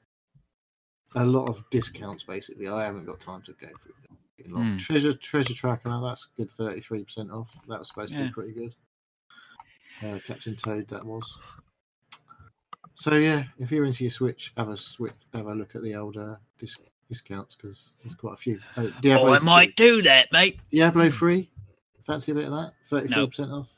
a 1.15 1.25
lot 1.25 1.47
of 1.49 1.63
discounts 1.69 2.23
basically. 2.23 2.67
I 2.67 2.83
haven't 2.85 3.05
got 3.05 3.19
time 3.19 3.41
to 3.43 3.51
go 3.53 3.67
through 3.67 3.93
them. 4.01 4.71
Hmm. 4.73 4.77
Treasure 4.77 5.13
Treasure 5.13 5.53
Tracker. 5.53 5.99
That's 6.03 6.27
a 6.33 6.37
good 6.41 6.49
thirty 6.49 6.81
three 6.81 7.03
percent 7.03 7.29
off. 7.31 7.49
That 7.67 7.79
was 7.79 7.89
supposed 7.89 8.13
to 8.13 8.19
Yeah. 8.19 8.25
be 8.27 8.31
pretty 8.31 8.53
good. 8.53 8.75
Uh, 10.03 10.19
Captain 10.25 10.55
Toad, 10.55 10.87
that 10.87 11.05
was. 11.05 11.37
So 12.95 13.15
yeah, 13.15 13.43
if 13.57 13.71
you're 13.71 13.85
into 13.85 14.03
your 14.03 14.11
Switch, 14.11 14.53
have 14.57 14.69
a 14.69 14.77
switch, 14.77 15.13
have 15.33 15.47
a 15.47 15.53
look 15.55 15.75
at 15.75 15.81
the 15.83 15.95
older 15.95 16.31
uh, 16.33 16.35
dis- 16.59 16.77
discounts 17.09 17.55
because 17.55 17.95
there's 18.03 18.15
quite 18.15 18.33
a 18.33 18.37
few. 18.37 18.59
Oh, 18.77 18.91
Diablo, 19.01 19.29
Oh, 19.29 19.33
I 19.33 19.37
3 19.39 19.45
might 19.45 19.75
do 19.75 20.01
that, 20.03 20.31
mate. 20.31 20.59
Diablo 20.71 21.09
three, 21.09 21.49
fancy 22.05 22.31
a 22.31 22.35
bit 22.35 22.45
of 22.45 22.51
that? 22.51 22.73
Thirty 22.87 23.13
four 23.13 23.27
percent 23.27 23.51
off. 23.51 23.73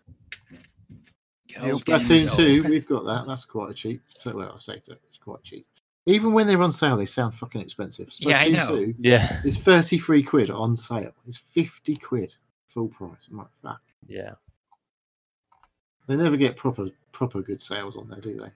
Girls' 1.62 1.82
Splatoon 1.84 2.08
games 2.08 2.36
two, 2.36 2.62
old. 2.64 2.70
we've 2.70 2.88
got 2.88 3.06
that. 3.06 3.26
That's 3.28 3.46
quite 3.46 3.70
a 3.70 3.74
cheap. 3.74 4.02
So 4.10 4.36
well, 4.36 4.54
I 4.56 4.60
say 4.60 4.82
that 4.88 5.00
it's 5.10 5.20
quite 5.24 5.44
cheap. 5.44 5.68
even 6.08 6.34
when 6.34 6.48
they're 6.48 6.62
on 6.62 6.72
sale, 6.72 6.98
they 6.98 7.06
sound 7.06 7.36
fucking 7.36 7.62
expensive. 7.62 8.10
Yeah, 8.20 8.40
I 8.40 8.48
know. 8.50 8.76
2 8.76 8.96
Yeah. 9.00 9.40
is 9.46 9.58
33 9.58 10.24
quid 10.24 10.50
on 10.50 10.76
sale. 10.76 11.14
It's 11.28 11.38
50 11.38 11.96
quid 11.98 12.36
full 12.68 12.88
price. 12.88 13.28
I'm 13.32 13.38
like, 13.38 13.48
fuck. 13.62 13.82
Yeah. 14.08 14.32
They 16.08 16.16
never 16.16 16.36
get 16.38 16.58
proper 16.58 16.90
proper 17.12 17.42
good 17.42 17.62
sales 17.62 17.96
on 17.96 18.10
there, 18.10 18.20
do 18.20 18.36
they? 18.38 18.52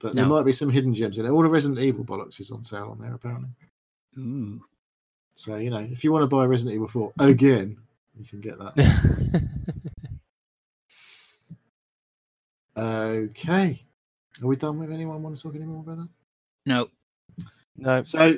But 0.00 0.14
there 0.14 0.26
might 0.26 0.44
be 0.44 0.52
some 0.52 0.68
hidden 0.68 0.94
gems 0.94 1.16
in 1.16 1.24
there. 1.24 1.32
All 1.32 1.42
the 1.42 1.48
Resident 1.48 1.80
Evil 1.80 2.04
bollocks 2.04 2.40
is 2.40 2.50
on 2.50 2.62
sale 2.62 2.90
on 2.90 3.00
there 3.00 3.14
apparently. 3.14 3.48
Ooh. 4.18 4.62
So 5.34 5.56
you 5.56 5.70
know, 5.70 5.78
if 5.78 6.04
you 6.04 6.12
want 6.12 6.22
to 6.22 6.26
buy 6.26 6.44
Resident 6.44 6.74
Evil 6.74 6.88
4 6.88 7.12
again, 7.20 7.78
you 8.18 8.26
can 8.26 8.40
get 8.40 8.58
that. 8.58 9.48
Okay. 12.76 13.82
Are 14.42 14.46
we 14.46 14.56
done 14.56 14.78
with 14.78 14.90
anyone 14.90 15.22
want 15.22 15.36
to 15.36 15.42
talk 15.42 15.54
any 15.54 15.64
more 15.64 15.80
about 15.80 15.98
that? 15.98 16.08
No. 16.66 16.88
no. 17.76 18.02
So, 18.02 18.36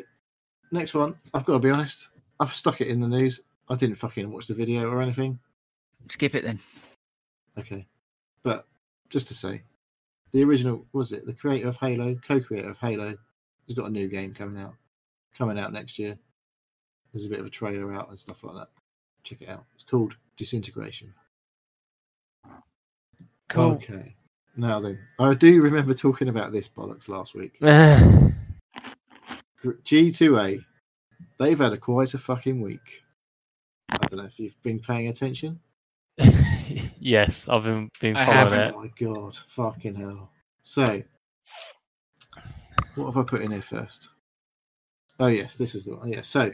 next 0.70 0.94
one, 0.94 1.14
I've 1.32 1.44
got 1.44 1.54
to 1.54 1.58
be 1.58 1.70
honest. 1.70 2.10
I've 2.38 2.54
stuck 2.54 2.80
it 2.80 2.88
in 2.88 3.00
the 3.00 3.08
news. 3.08 3.40
I 3.68 3.76
didn't 3.76 3.96
fucking 3.96 4.30
watch 4.30 4.46
the 4.46 4.54
video 4.54 4.90
or 4.90 5.00
anything. 5.00 5.38
Skip 6.08 6.34
it 6.34 6.44
then. 6.44 6.60
Okay. 7.58 7.86
But 8.42 8.66
just 9.08 9.28
to 9.28 9.34
say, 9.34 9.62
the 10.36 10.44
original 10.44 10.84
was 10.92 11.12
it 11.12 11.24
the 11.24 11.32
creator 11.32 11.66
of 11.66 11.78
Halo, 11.78 12.14
co-creator 12.16 12.68
of 12.68 12.76
Halo, 12.76 13.16
has 13.66 13.74
got 13.74 13.86
a 13.86 13.90
new 13.90 14.06
game 14.06 14.34
coming 14.34 14.62
out, 14.62 14.74
coming 15.36 15.58
out 15.58 15.72
next 15.72 15.98
year. 15.98 16.18
There's 17.10 17.24
a 17.24 17.30
bit 17.30 17.40
of 17.40 17.46
a 17.46 17.50
trailer 17.50 17.94
out 17.94 18.10
and 18.10 18.18
stuff 18.18 18.44
like 18.44 18.54
that. 18.54 18.68
Check 19.22 19.40
it 19.40 19.48
out. 19.48 19.64
It's 19.74 19.84
called 19.84 20.14
Disintegration. 20.36 21.14
Cool. 23.48 23.72
Okay. 23.72 24.14
Now 24.58 24.78
then, 24.78 24.98
I 25.18 25.32
do 25.32 25.62
remember 25.62 25.94
talking 25.94 26.28
about 26.28 26.52
this 26.52 26.68
bollocks 26.68 27.08
last 27.08 27.34
week. 27.34 27.58
G2A, 29.64 30.62
they've 31.38 31.58
had 31.58 31.72
a 31.72 31.78
quite 31.78 32.12
a 32.12 32.18
fucking 32.18 32.60
week. 32.60 33.04
I 33.88 34.06
don't 34.08 34.18
know 34.18 34.26
if 34.26 34.38
you've 34.38 34.62
been 34.62 34.80
paying 34.80 35.08
attention. 35.08 35.60
Yes, 37.06 37.48
I've 37.48 37.62
been, 37.62 37.88
been 38.00 38.14
following 38.14 38.32
haven't. 38.32 38.74
Oh 38.74 38.80
my 38.80 38.90
god, 38.98 39.38
fucking 39.46 39.94
hell. 39.94 40.28
So, 40.64 41.00
what 42.96 43.06
have 43.06 43.16
I 43.16 43.22
put 43.22 43.42
in 43.42 43.52
here 43.52 43.62
first? 43.62 44.08
Oh, 45.20 45.28
yes, 45.28 45.56
this 45.56 45.76
is 45.76 45.84
the 45.84 45.94
one. 45.94 46.08
Yeah, 46.08 46.22
so 46.22 46.50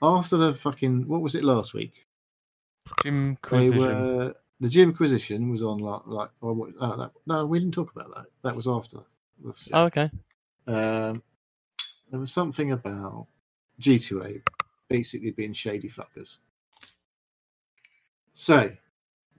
after 0.00 0.38
the 0.38 0.54
fucking, 0.54 1.06
what 1.06 1.20
was 1.20 1.34
it 1.34 1.44
last 1.44 1.74
week? 1.74 2.06
it. 3.04 3.10
They 3.10 3.36
Quisition. 3.42 3.78
were, 3.78 4.34
the 4.60 4.68
Jimquisition 4.70 5.50
was 5.50 5.62
on 5.62 5.80
like, 5.80 6.00
like 6.06 6.30
oh, 6.40 6.54
what- 6.54 6.70
oh, 6.80 6.96
that, 6.96 7.10
no, 7.26 7.44
we 7.44 7.58
didn't 7.58 7.74
talk 7.74 7.94
about 7.94 8.14
that. 8.14 8.24
That 8.42 8.56
was 8.56 8.66
after. 8.66 9.00
the 9.44 9.52
show. 9.52 9.70
Oh, 9.74 9.84
okay. 9.84 10.10
Um, 10.66 11.22
there 12.10 12.20
was 12.20 12.32
something 12.32 12.72
about 12.72 13.26
G2A 13.82 14.40
basically 14.88 15.32
being 15.32 15.52
shady 15.52 15.90
fuckers. 15.90 16.38
So, 18.32 18.72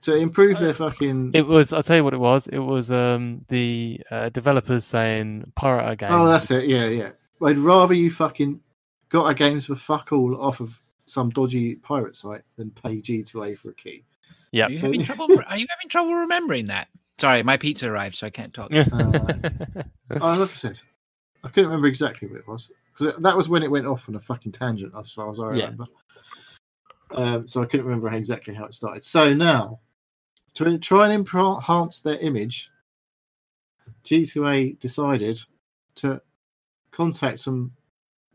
to 0.02 0.14
improve 0.14 0.58
their 0.58 0.74
fucking. 0.74 1.30
It 1.34 1.46
was. 1.46 1.72
I'll 1.72 1.82
tell 1.82 1.96
you 1.96 2.04
what 2.04 2.14
it 2.14 2.18
was. 2.20 2.46
It 2.48 2.58
was 2.58 2.90
um 2.90 3.44
the 3.48 4.00
uh, 4.10 4.28
developers 4.28 4.84
saying 4.84 5.50
pirate 5.56 5.84
our 5.84 5.96
game. 5.96 6.10
oh, 6.12 6.26
that's 6.26 6.50
it. 6.50 6.68
Yeah, 6.68 6.86
yeah. 6.86 7.10
I'd 7.42 7.58
rather 7.58 7.94
you 7.94 8.10
fucking 8.10 8.60
got 9.08 9.26
our 9.26 9.34
games 9.34 9.66
for 9.66 9.74
fuck 9.74 10.12
all 10.12 10.40
off 10.40 10.60
of 10.60 10.80
some 11.06 11.30
dodgy 11.30 11.74
pirate 11.76 12.14
site 12.16 12.42
than 12.56 12.70
pay 12.70 12.96
G2A 12.98 13.58
for 13.58 13.70
a 13.70 13.74
key. 13.74 14.04
Yeah. 14.52 14.66
Are 14.66 14.70
you 14.70 14.76
So- 14.76 14.82
having 14.86 15.04
trouble? 15.04 15.24
Are 15.46 15.56
you 15.58 15.66
having 15.68 15.88
trouble 15.88 16.14
remembering 16.14 16.66
that? 16.66 16.88
Sorry, 17.18 17.42
my 17.42 17.56
pizza 17.56 17.90
arrived, 17.90 18.16
so 18.16 18.26
I 18.26 18.30
can't 18.30 18.52
talk. 18.54 18.70
Oh, 18.72 18.84
like 20.10 20.50
I 20.50 20.54
said, 20.54 20.80
I 21.44 21.48
couldn't 21.48 21.66
remember 21.70 21.86
exactly 21.88 22.28
what 22.28 22.38
it 22.40 22.48
was 22.48 22.70
because 22.96 23.16
that 23.22 23.36
was 23.36 23.48
when 23.48 23.62
it 23.62 23.70
went 23.70 23.86
off 23.86 24.08
on 24.08 24.14
a 24.16 24.20
fucking 24.20 24.52
tangent, 24.52 24.92
as 24.98 25.10
far 25.12 25.30
as 25.30 25.38
I 25.40 25.54
Yeah. 25.54 25.62
remember. 25.64 25.84
Um, 27.14 27.46
so 27.48 27.62
I 27.62 27.66
couldn't 27.66 27.86
remember 27.86 28.08
exactly 28.10 28.54
how 28.54 28.64
it 28.64 28.74
started. 28.74 29.04
So 29.04 29.32
now, 29.34 29.80
to 30.54 30.78
try 30.78 31.08
and 31.08 31.26
enhance 31.26 32.00
their 32.00 32.18
image, 32.18 32.70
G2A 34.04 34.78
decided 34.78 35.40
to 35.96 36.20
contact 36.90 37.38
some 37.38 37.72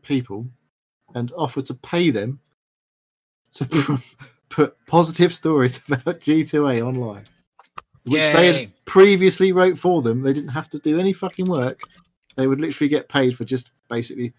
people 0.02 0.46
and 1.14 1.32
offer 1.36 1.62
to 1.62 1.74
pay 1.74 2.10
them 2.10 2.40
to 3.54 4.00
put 4.48 4.76
positive 4.86 5.34
stories 5.34 5.80
about 5.88 6.20
G2A 6.20 6.86
online, 6.86 7.24
which 8.04 8.32
they 8.32 8.52
had 8.52 8.84
previously 8.84 9.52
wrote 9.52 9.78
for 9.78 10.02
them. 10.02 10.22
They 10.22 10.32
didn't 10.32 10.50
have 10.50 10.68
to 10.70 10.78
do 10.78 10.98
any 10.98 11.12
fucking 11.12 11.46
work. 11.46 11.80
They 12.36 12.46
would 12.46 12.60
literally 12.60 12.88
get 12.88 13.08
paid 13.08 13.36
for 13.36 13.44
just 13.44 13.70
basically 13.88 14.32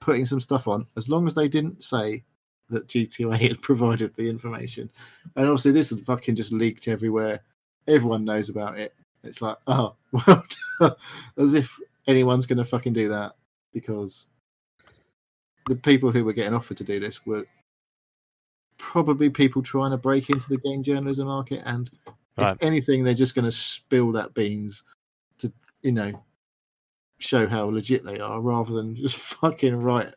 putting 0.00 0.24
some 0.24 0.40
stuff 0.40 0.68
on, 0.68 0.86
as 0.96 1.08
long 1.08 1.26
as 1.26 1.34
they 1.34 1.48
didn't 1.48 1.82
say 1.82 2.24
that 2.68 2.86
G2A 2.88 3.38
had 3.48 3.62
provided 3.62 4.14
the 4.14 4.28
information. 4.28 4.90
And 5.36 5.46
obviously, 5.46 5.72
this 5.72 5.90
had 5.90 6.00
fucking 6.00 6.34
just 6.34 6.52
leaked 6.52 6.88
everywhere. 6.88 7.40
Everyone 7.86 8.24
knows 8.24 8.48
about 8.48 8.78
it. 8.78 8.94
It's 9.22 9.42
like, 9.42 9.56
oh, 9.66 9.94
well, 10.26 10.44
as 11.38 11.54
if 11.54 11.78
anyone's 12.06 12.46
going 12.46 12.58
to 12.58 12.64
fucking 12.64 12.92
do 12.92 13.08
that 13.08 13.32
because 13.72 14.26
the 15.68 15.76
people 15.76 16.10
who 16.12 16.24
were 16.24 16.32
getting 16.32 16.54
offered 16.54 16.76
to 16.76 16.84
do 16.84 17.00
this 17.00 17.24
were 17.24 17.46
probably 18.76 19.30
people 19.30 19.62
trying 19.62 19.90
to 19.90 19.96
break 19.96 20.28
into 20.30 20.48
the 20.48 20.58
game 20.58 20.82
journalism 20.82 21.26
market 21.26 21.62
and 21.64 21.90
Right. 22.36 22.52
if 22.52 22.62
anything 22.62 23.04
they're 23.04 23.14
just 23.14 23.36
going 23.36 23.44
to 23.44 23.50
spill 23.52 24.10
that 24.12 24.34
beans 24.34 24.82
to 25.38 25.52
you 25.82 25.92
know 25.92 26.12
show 27.18 27.46
how 27.46 27.66
legit 27.66 28.02
they 28.02 28.18
are 28.18 28.40
rather 28.40 28.72
than 28.72 28.96
just 28.96 29.16
fucking 29.40 29.76
write 29.76 30.12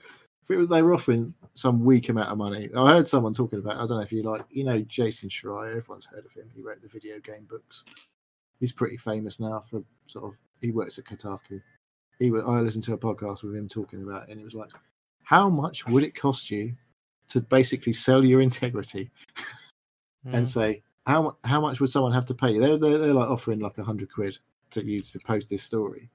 if 0.48 0.52
it 0.52 0.58
was 0.58 0.70
they 0.70 0.82
were 0.82 0.94
offering 0.94 1.34
some 1.54 1.84
weak 1.84 2.08
amount 2.10 2.30
of 2.30 2.38
money 2.38 2.70
i 2.76 2.94
heard 2.94 3.08
someone 3.08 3.34
talking 3.34 3.60
about 3.60 3.76
i 3.76 3.80
don't 3.80 3.92
know 3.92 4.00
if 4.00 4.12
you 4.12 4.24
like 4.24 4.44
you 4.50 4.64
know 4.64 4.80
jason 4.82 5.28
schreier 5.28 5.76
everyone's 5.76 6.06
heard 6.06 6.26
of 6.26 6.32
him 6.34 6.50
he 6.56 6.62
wrote 6.62 6.82
the 6.82 6.88
video 6.88 7.20
game 7.20 7.46
books 7.50 7.84
he's 8.60 8.72
pretty 8.72 8.98
famous 8.98 9.40
now 9.40 9.64
for 9.70 9.84
sort 10.08 10.26
of 10.26 10.38
he 10.62 10.72
works 10.72 10.98
at 10.98 11.06
kotaku 11.06 11.62
he 12.20 12.28
i 12.28 12.62
listened 12.62 12.84
to 12.84 12.94
a 12.94 12.98
podcast 12.98 13.44
with 13.44 13.56
him 13.56 13.68
talking 13.68 14.04
about 14.04 14.24
it 14.24 14.32
and 14.32 14.40
it 14.40 14.46
was 14.46 14.56
like 14.56 14.72
how 15.24 15.50
much 15.50 15.86
would 15.88 16.04
it 16.04 16.16
cost 16.16 16.50
you 16.50 16.74
to 17.28 17.42
basically 17.42 17.92
sell 17.94 18.24
your 18.24 18.42
integrity 18.42 19.12
and 20.26 20.46
Mm. 20.46 20.48
say 20.48 20.84
how 21.06 21.38
how 21.44 21.62
much 21.62 21.80
would 21.80 21.90
someone 21.90 22.12
have 22.12 22.26
to 22.26 22.34
pay 22.34 22.52
you? 22.52 22.60
They're 22.60 22.78
they're, 22.78 22.98
they're 22.98 23.14
like 23.14 23.30
offering 23.30 23.60
like 23.60 23.78
a 23.78 23.84
hundred 23.84 24.12
quid 24.12 24.38
to 24.72 24.84
you 24.84 25.02
to 25.02 25.20
post 25.20 25.50
this 25.50 25.64
story, 25.64 26.10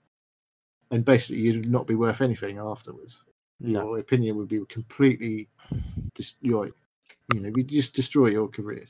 and 0.91 1.03
basically 1.05 1.41
you'd 1.43 1.71
not 1.71 1.87
be 1.87 1.95
worth 1.95 2.21
anything 2.21 2.59
afterwards. 2.59 3.25
No. 3.63 3.83
Your 3.83 3.99
opinion 3.99 4.37
would 4.37 4.49
be 4.49 4.61
completely 4.69 5.49
just 6.15 6.37
your 6.41 6.71
you 7.33 7.41
know 7.41 7.51
we 7.51 7.63
just 7.63 7.95
destroy 7.95 8.29
your 8.29 8.49
career 8.49 8.87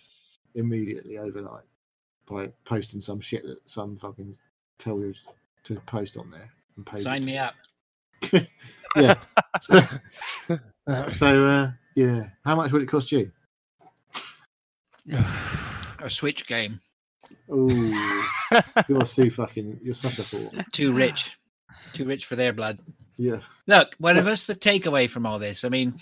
immediately 0.54 1.18
overnight 1.18 1.64
by 2.26 2.52
posting 2.64 3.00
some 3.00 3.20
shit 3.20 3.44
that 3.44 3.58
some 3.68 3.96
fucking 3.96 4.36
tell 4.78 4.98
you 5.00 5.14
to 5.64 5.76
post 5.86 6.16
on 6.16 6.30
there 6.30 6.50
and 6.76 6.86
pay. 6.86 7.00
Sign 7.00 7.24
me 7.24 7.38
up. 7.38 7.54
yeah. 8.96 9.14
So, 9.60 9.80
so 11.08 11.44
uh, 11.44 11.70
yeah, 11.94 12.24
how 12.44 12.56
much 12.56 12.72
would 12.72 12.82
it 12.82 12.88
cost 12.88 13.12
you? 13.12 13.30
A 16.00 16.10
Switch 16.10 16.46
game. 16.46 16.80
Oh, 17.48 17.68
you're 18.88 19.04
too 19.04 19.30
fucking. 19.30 19.78
You're 19.82 19.94
such 19.94 20.18
a 20.18 20.22
fool. 20.22 20.52
Too 20.72 20.92
rich. 20.92 21.38
Too 21.92 22.04
rich 22.04 22.26
for 22.26 22.34
their 22.34 22.52
blood. 22.52 22.78
Yeah. 23.16 23.40
Look, 23.66 23.94
what 23.98 24.16
of 24.16 24.24
the 24.24 24.30
takeaway 24.30 25.08
from 25.08 25.26
all 25.26 25.38
this? 25.38 25.64
I 25.64 25.68
mean, 25.68 25.98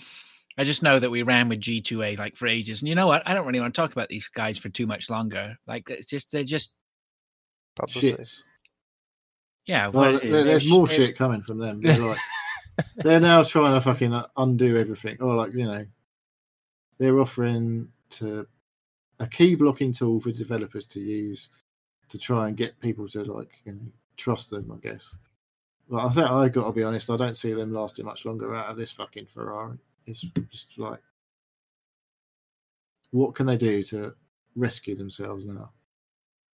I 0.57 0.63
just 0.63 0.83
know 0.83 0.99
that 0.99 1.11
we 1.11 1.23
ran 1.23 1.49
with 1.49 1.61
G2A 1.61 2.17
like 2.19 2.35
for 2.35 2.47
ages. 2.47 2.81
And 2.81 2.89
you 2.89 2.95
know 2.95 3.07
what? 3.07 3.23
I 3.25 3.33
don't 3.33 3.45
really 3.45 3.59
want 3.59 3.73
to 3.73 3.81
talk 3.81 3.91
about 3.91 4.09
these 4.09 4.27
guys 4.27 4.57
for 4.57 4.69
too 4.69 4.85
much 4.85 5.09
longer. 5.09 5.57
Like 5.67 5.89
it's 5.89 6.07
just 6.07 6.31
they're 6.31 6.43
just 6.43 6.71
Shits. 7.87 8.43
yeah. 9.65 9.87
Well, 9.87 10.13
what 10.13 10.23
it 10.23 10.27
is, 10.27 10.31
there, 10.31 10.43
there's 10.43 10.69
more 10.69 10.87
sh- 10.87 10.95
shit 10.95 11.17
coming 11.17 11.41
from 11.41 11.57
them. 11.57 11.81
They're 11.81 11.97
like, 11.97 12.17
they're 12.97 13.19
now 13.19 13.43
trying 13.43 13.73
to 13.73 13.81
fucking 13.81 14.13
uh, 14.13 14.27
undo 14.37 14.77
everything. 14.77 15.17
Or 15.21 15.35
like, 15.35 15.53
you 15.53 15.65
know, 15.65 15.85
they're 16.99 17.19
offering 17.19 17.87
to 18.11 18.45
a 19.19 19.27
key 19.27 19.55
blocking 19.55 19.93
tool 19.93 20.19
for 20.19 20.31
developers 20.31 20.85
to 20.87 20.99
use 20.99 21.49
to 22.09 22.17
try 22.17 22.49
and 22.49 22.57
get 22.57 22.79
people 22.81 23.07
to 23.07 23.23
like, 23.23 23.51
you 23.63 23.71
know, 23.73 23.87
trust 24.17 24.49
them. 24.49 24.71
I 24.71 24.85
guess. 24.85 25.15
But 25.91 26.05
I 26.05 26.09
think 26.09 26.27
I 26.27 26.47
got 26.47 26.67
to 26.67 26.71
be 26.71 26.83
honest. 26.83 27.09
I 27.09 27.17
don't 27.17 27.35
see 27.35 27.51
them 27.51 27.73
lasting 27.73 28.05
much 28.05 28.23
longer 28.23 28.55
out 28.55 28.69
of 28.69 28.77
this 28.77 28.93
fucking 28.93 29.25
Ferrari. 29.25 29.77
It's 30.07 30.21
just 30.49 30.77
like, 30.77 31.01
what 33.11 33.35
can 33.35 33.45
they 33.45 33.57
do 33.57 33.83
to 33.83 34.13
rescue 34.55 34.95
themselves 34.95 35.45
now? 35.45 35.69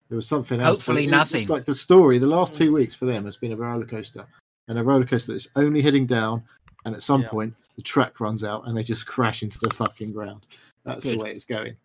There 0.08 0.16
was 0.16 0.26
something 0.26 0.58
else. 0.60 0.78
Hopefully 0.78 1.04
It 1.04 1.10
was 1.10 1.20
just 1.20 1.32
nothing. 1.34 1.48
Like 1.48 1.66
the 1.66 1.74
story, 1.74 2.16
the 2.16 2.26
last 2.26 2.54
two 2.54 2.70
mm. 2.70 2.74
weeks 2.74 2.94
for 2.94 3.04
them 3.04 3.26
has 3.26 3.36
been 3.36 3.52
a 3.52 3.56
roller 3.56 3.84
coaster, 3.84 4.26
and 4.68 4.78
a 4.78 4.82
roller 4.82 5.04
coaster 5.04 5.32
that's 5.32 5.48
only 5.54 5.82
heading 5.82 6.06
down, 6.06 6.42
and 6.86 6.94
at 6.94 7.02
some 7.02 7.20
Yeah. 7.20 7.28
point 7.28 7.54
the 7.76 7.82
track 7.82 8.20
runs 8.20 8.42
out 8.42 8.66
and 8.66 8.74
they 8.74 8.82
just 8.82 9.06
crash 9.06 9.42
into 9.42 9.58
the 9.58 9.68
fucking 9.68 10.12
ground. 10.12 10.46
That's 10.84 11.04
Good. 11.04 11.18
the 11.18 11.22
way 11.22 11.32
it's 11.32 11.44
going. 11.44 11.76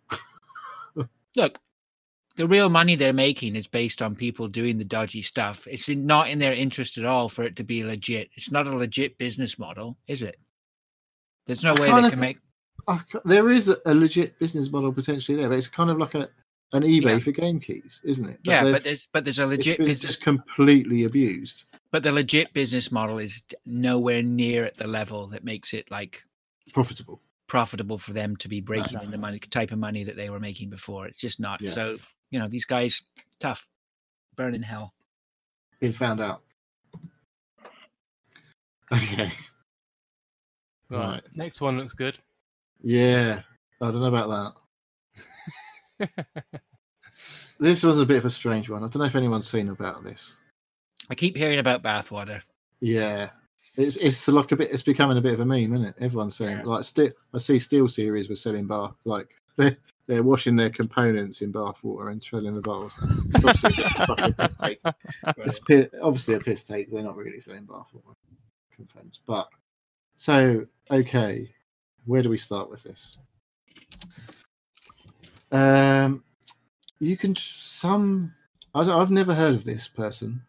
Look, 1.35 1.59
the 2.35 2.47
real 2.47 2.69
money 2.69 2.95
they're 2.95 3.13
making 3.13 3.55
is 3.55 3.67
based 3.67 4.01
on 4.01 4.15
people 4.15 4.47
doing 4.47 4.77
the 4.77 4.85
dodgy 4.85 5.21
stuff. 5.21 5.67
It's 5.69 5.89
in, 5.89 6.05
not 6.05 6.29
in 6.29 6.39
their 6.39 6.53
interest 6.53 6.97
at 6.97 7.05
all 7.05 7.29
for 7.29 7.43
it 7.43 7.55
to 7.57 7.63
be 7.63 7.83
legit. 7.83 8.29
It's 8.35 8.51
not 8.51 8.67
a 8.67 8.75
legit 8.75 9.17
business 9.17 9.59
model, 9.59 9.97
is 10.07 10.21
it? 10.21 10.37
There's 11.47 11.63
no 11.63 11.73
I 11.75 11.79
way 11.79 11.87
they 11.87 12.09
can 12.09 12.19
think- 12.19 12.19
make. 12.19 12.37
There 13.25 13.49
is 13.51 13.69
a, 13.69 13.77
a 13.85 13.93
legit 13.93 14.37
business 14.39 14.71
model 14.71 14.91
potentially 14.91 15.37
there, 15.37 15.49
but 15.49 15.57
it's 15.57 15.67
kind 15.67 15.89
of 15.89 15.97
like 15.97 16.15
a 16.15 16.29
an 16.73 16.83
eBay 16.83 17.03
Yeah. 17.03 17.19
for 17.19 17.31
game 17.31 17.59
keys, 17.59 17.99
isn't 18.03 18.25
it? 18.29 18.39
That 18.45 18.65
Yeah, 18.65 18.71
but 18.71 18.83
there's 18.83 19.07
but 19.11 19.25
there's 19.25 19.39
a 19.39 19.45
legit 19.45 19.77
business. 19.77 19.99
just 19.99 20.21
completely 20.21 21.03
abused. 21.03 21.65
But 21.91 22.03
the 22.03 22.11
legit 22.13 22.53
business 22.53 22.91
model 22.91 23.19
is 23.19 23.43
nowhere 23.65 24.23
near 24.23 24.63
at 24.65 24.75
the 24.77 24.87
level 24.87 25.27
that 25.27 25.43
makes 25.43 25.73
it 25.73 25.91
like 25.91 26.23
Profitable. 26.73 27.21
profitable 27.47 27.97
for 27.97 28.13
them 28.13 28.37
to 28.37 28.47
be 28.47 28.61
breaking 28.61 28.97
no, 28.99 29.03
in 29.03 29.11
the 29.11 29.17
money 29.17 29.37
type 29.39 29.71
of 29.73 29.79
money 29.79 30.05
that 30.05 30.15
they 30.15 30.29
were 30.29 30.39
making 30.39 30.69
before. 30.69 31.05
It's 31.07 31.17
just 31.17 31.39
not. 31.41 31.61
Yeah. 31.61 31.71
So 31.71 31.97
you 32.31 32.39
know 32.39 32.47
these 32.47 32.65
guys 32.65 33.03
tough, 33.39 33.67
burn 34.35 34.55
in 34.55 34.63
hell. 34.63 34.93
Been 35.79 35.93
found 35.93 36.19
out. 36.19 36.41
Okay. 38.91 39.31
Right. 40.89 40.99
Right. 40.99 41.23
Next 41.35 41.61
one 41.61 41.77
looks 41.77 41.93
good. 41.93 42.17
Yeah. 42.81 43.41
I 43.81 43.91
don't 43.91 44.01
know 44.01 44.13
about 44.13 44.53
that. 45.99 46.09
This 47.59 47.83
was 47.83 47.99
a 47.99 48.05
bit 48.05 48.17
of 48.17 48.25
a 48.25 48.29
strange 48.29 48.69
one. 48.69 48.83
I 48.83 48.87
don't 48.87 48.97
know 48.97 49.05
if 49.05 49.15
anyone's 49.15 49.47
seen 49.49 49.69
about 49.69 50.03
this. 50.03 50.37
I 51.09 51.15
keep 51.15 51.37
hearing 51.37 51.59
about 51.59 51.83
bathwater. 51.83 52.41
Yeah. 52.79 53.29
It's 53.77 53.95
it's 53.97 54.27
like 54.27 54.51
a 54.51 54.55
bit 54.55 54.71
it's 54.71 54.81
becoming 54.83 55.17
a 55.17 55.21
bit 55.21 55.33
of 55.33 55.39
a 55.41 55.45
meme, 55.45 55.73
isn't 55.73 55.85
it? 55.85 55.95
Everyone's 56.01 56.35
saying 56.35 56.57
Yeah. 56.57 56.63
like 56.65 56.83
still 56.83 57.09
I 57.33 57.37
see 57.37 57.55
SteelSeries 57.57 58.29
were 58.29 58.35
selling 58.35 58.67
bath 58.67 58.95
like 59.05 59.33
they're 59.55 59.77
they're 60.11 60.23
washing 60.23 60.57
their 60.57 60.69
components 60.69 61.41
in 61.41 61.53
bath 61.53 61.81
water 61.85 62.09
and 62.09 62.21
trailing 62.21 62.53
the 62.53 62.59
bottles. 62.59 62.99
It's 63.33 63.45
obviously 63.63 63.81
a 63.81 64.05
fucking 64.05 64.33
piss 64.33 64.55
take. 64.57 64.81
It's 65.37 65.59
pi- 65.59 65.89
obviously 66.01 66.33
a 66.33 66.39
piss 66.41 66.65
take. 66.65 66.91
They're 66.91 67.01
not 67.01 67.15
really 67.15 67.39
selling 67.39 67.63
bath 67.63 67.87
water 67.93 68.17
components. 68.75 69.21
But 69.25 69.47
so 70.17 70.65
okay, 70.91 71.49
where 72.03 72.21
do 72.21 72.29
we 72.29 72.37
start 72.37 72.69
with 72.69 72.83
this? 72.83 73.19
Um, 75.53 76.25
you 76.99 77.15
can 77.15 77.33
some. 77.37 78.33
I 78.75 78.83
don't, 78.83 78.99
I've 78.99 79.11
never 79.11 79.33
heard 79.33 79.55
of 79.55 79.63
this 79.63 79.87
person. 79.87 80.41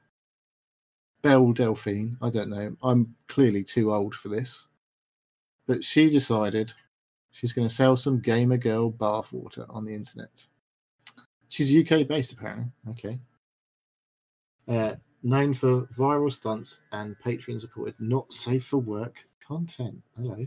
Belle 1.22 1.52
Delphine. 1.52 2.16
I 2.20 2.30
don't 2.30 2.50
know. 2.50 2.74
I'm 2.82 3.14
clearly 3.28 3.62
too 3.62 3.94
old 3.94 4.16
for 4.16 4.28
this. 4.28 4.66
But 5.68 5.84
she 5.84 6.10
decided 6.10 6.72
she's 7.32 7.52
going 7.52 7.66
to 7.66 7.74
sell 7.74 7.96
some 7.96 8.20
gamer 8.20 8.56
girl 8.56 8.90
bathwater 8.90 9.66
on 9.74 9.84
the 9.84 9.94
internet. 9.94 10.46
She's 11.48 11.74
UK 11.74 12.06
based, 12.06 12.32
apparently. 12.32 12.72
Okay. 12.90 13.18
Uh, 14.68 14.94
known 15.22 15.52
for 15.52 15.82
viral 15.98 16.32
stunts 16.32 16.80
and 16.92 17.16
Patreon 17.18 17.60
supported 17.60 17.94
not 17.98 18.32
safe 18.32 18.64
for 18.64 18.78
work 18.78 19.16
content. 19.46 20.02
Hello. 20.16 20.46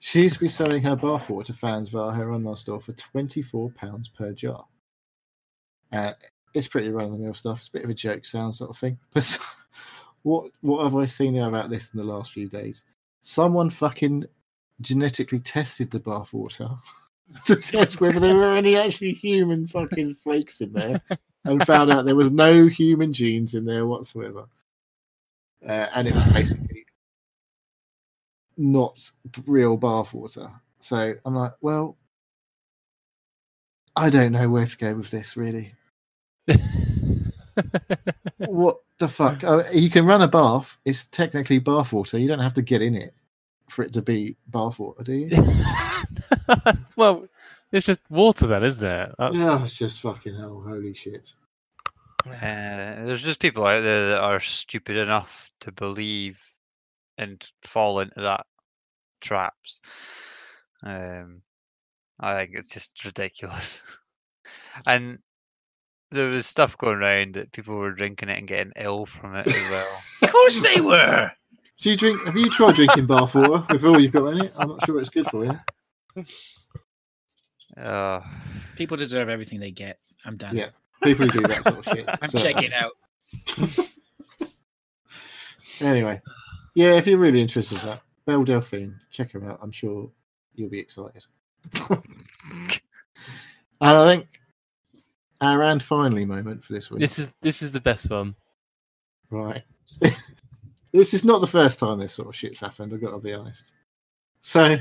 She 0.00 0.22
used 0.22 0.34
to 0.34 0.40
be 0.40 0.48
selling 0.48 0.82
her 0.82 0.96
bathwater 0.96 1.46
to 1.46 1.54
fans 1.54 1.88
via 1.88 2.12
her 2.12 2.32
online 2.32 2.56
store 2.56 2.80
for 2.80 2.92
£24 2.92 4.14
per 4.14 4.32
jar. 4.32 4.66
Uh, 5.90 6.12
it's 6.52 6.68
pretty 6.68 6.90
run 6.90 7.06
of 7.06 7.12
the 7.12 7.18
mill 7.18 7.34
stuff. 7.34 7.58
It's 7.58 7.68
a 7.68 7.72
bit 7.72 7.84
of 7.84 7.90
a 7.90 7.94
joke 7.94 8.26
sound 8.26 8.54
sort 8.54 8.70
of 8.70 8.78
thing. 8.78 8.98
But 9.14 9.38
what 10.22 10.50
what 10.62 10.84
have 10.84 10.96
I 10.96 11.04
seen 11.04 11.36
about 11.36 11.68
this 11.68 11.90
in 11.92 11.98
the 11.98 12.04
last 12.04 12.32
few 12.32 12.48
days? 12.48 12.82
Someone 13.20 13.68
fucking 13.68 14.24
genetically 14.80 15.38
tested 15.38 15.90
the 15.90 16.00
bathwater 16.00 16.78
to 17.44 17.56
test 17.56 18.00
whether 18.00 18.20
there 18.20 18.34
were 18.34 18.54
any 18.54 18.76
actually 18.76 19.12
human 19.12 19.66
fucking 19.66 20.14
flakes 20.14 20.60
in 20.60 20.72
there 20.72 21.00
and 21.44 21.66
found 21.66 21.90
out 21.90 22.04
there 22.04 22.14
was 22.14 22.30
no 22.30 22.66
human 22.66 23.12
genes 23.12 23.54
in 23.54 23.64
there 23.64 23.86
whatsoever. 23.86 24.46
Uh, 25.66 25.88
and 25.94 26.08
it 26.08 26.14
was 26.14 26.24
basically 26.26 26.84
not 28.56 29.10
real 29.46 29.78
bathwater. 29.78 30.52
So 30.80 31.14
I'm 31.24 31.34
like, 31.34 31.54
well, 31.60 31.96
I 33.96 34.10
don't 34.10 34.32
know 34.32 34.50
where 34.50 34.66
to 34.66 34.76
go 34.76 34.94
with 34.94 35.10
this 35.10 35.36
really. 35.36 35.74
What 38.38 38.78
the 38.98 39.08
fuck? 39.08 39.44
Oh, 39.44 39.64
you 39.72 39.90
can 39.90 40.06
run 40.06 40.22
a 40.22 40.28
bath. 40.28 40.76
It's 40.84 41.04
technically 41.04 41.60
bathwater. 41.60 42.20
You 42.20 42.28
don't 42.28 42.40
have 42.40 42.54
to 42.54 42.62
get 42.62 42.82
in 42.82 42.94
it 42.94 43.14
for 43.68 43.82
it 43.82 43.92
to 43.94 44.02
be 44.02 44.36
bathwater, 44.50 45.04
do 45.04 45.12
you? 45.12 46.74
well, 46.96 47.26
it's 47.72 47.86
just 47.86 48.00
water 48.10 48.46
then, 48.46 48.64
isn't 48.64 48.84
it? 48.84 49.14
That's, 49.18 49.38
Yeah, 49.38 49.64
it's 49.64 49.76
just 49.76 50.00
fucking 50.00 50.36
hell. 50.36 50.62
Holy 50.66 50.94
shit. 50.94 51.34
Uh, 52.26 53.04
there's 53.04 53.22
just 53.22 53.40
people 53.40 53.66
out 53.66 53.82
there 53.82 54.10
that 54.10 54.20
are 54.20 54.40
stupid 54.40 54.96
enough 54.96 55.50
to 55.60 55.72
believe 55.72 56.40
and 57.18 57.46
fall 57.64 58.00
into 58.00 58.20
that 58.20 58.46
traps. 59.20 59.80
Um, 60.82 61.42
I 62.20 62.36
think 62.36 62.52
it's 62.54 62.68
just 62.68 63.04
ridiculous. 63.04 63.82
and 64.86 65.18
there 66.10 66.28
was 66.28 66.46
stuff 66.46 66.78
going 66.78 66.96
around 66.96 67.34
that 67.34 67.52
people 67.52 67.76
were 67.76 67.92
drinking 67.92 68.28
it 68.28 68.38
and 68.38 68.48
getting 68.48 68.72
ill 68.76 69.04
from 69.04 69.34
it 69.34 69.46
as 69.46 69.70
well. 69.70 70.00
Of 70.22 70.32
course 70.32 70.62
they 70.62 70.80
were. 70.80 71.30
Do 71.80 71.90
you 71.90 71.96
drink? 71.96 72.24
Have 72.24 72.36
you 72.36 72.48
tried 72.50 72.76
drinking 72.76 73.06
bathwater 73.06 73.68
with 73.70 73.84
all 73.84 74.00
you've 74.00 74.12
got 74.12 74.26
in 74.28 74.44
it? 74.44 74.52
I'm 74.58 74.68
not 74.68 74.86
sure 74.86 75.00
it's 75.00 75.10
good 75.10 75.26
for 75.26 75.44
you. 75.44 76.24
Uh, 77.76 78.20
People 78.76 78.96
deserve 78.96 79.28
everything 79.28 79.58
they 79.60 79.70
get. 79.72 79.98
I'm 80.24 80.36
done. 80.36 80.56
Yeah. 80.56 80.68
People 81.02 81.26
who 81.26 81.40
do 81.40 81.48
that 81.48 81.64
sort 81.64 81.78
of 81.78 81.84
shit. 81.84 82.08
I'm 82.22 82.28
So, 82.28 82.38
checking 82.38 82.72
out. 82.72 82.92
Anyway, 85.80 86.20
yeah, 86.76 86.92
if 86.92 87.04
you're 87.04 87.18
really 87.18 87.40
interested 87.40 87.76
in 87.80 87.86
that, 87.88 88.00
Belle 88.26 88.44
Delphine, 88.44 88.94
check 89.10 89.32
her 89.32 89.44
out. 89.44 89.58
I'm 89.60 89.72
sure 89.72 90.08
you'll 90.54 90.70
be 90.70 90.78
excited. 90.78 91.24
and 91.90 92.00
I 93.80 94.06
think 94.08 94.40
our 95.40 95.62
and 95.64 95.82
finally 95.82 96.24
moment 96.24 96.62
for 96.62 96.74
this 96.74 96.90
week. 96.92 97.00
this 97.00 97.18
is 97.18 97.28
this 97.40 97.60
is 97.60 97.72
the 97.72 97.80
best 97.80 98.08
one. 98.08 98.36
Right. 99.30 99.62
This 100.94 101.12
is 101.12 101.24
not 101.24 101.40
the 101.40 101.46
first 101.46 101.80
time 101.80 101.98
this 101.98 102.12
sort 102.12 102.28
of 102.28 102.36
shit's 102.36 102.60
happened, 102.60 102.94
I've 102.94 103.00
got 103.00 103.10
to 103.10 103.18
be 103.18 103.34
honest. 103.34 103.72
So, 104.40 104.78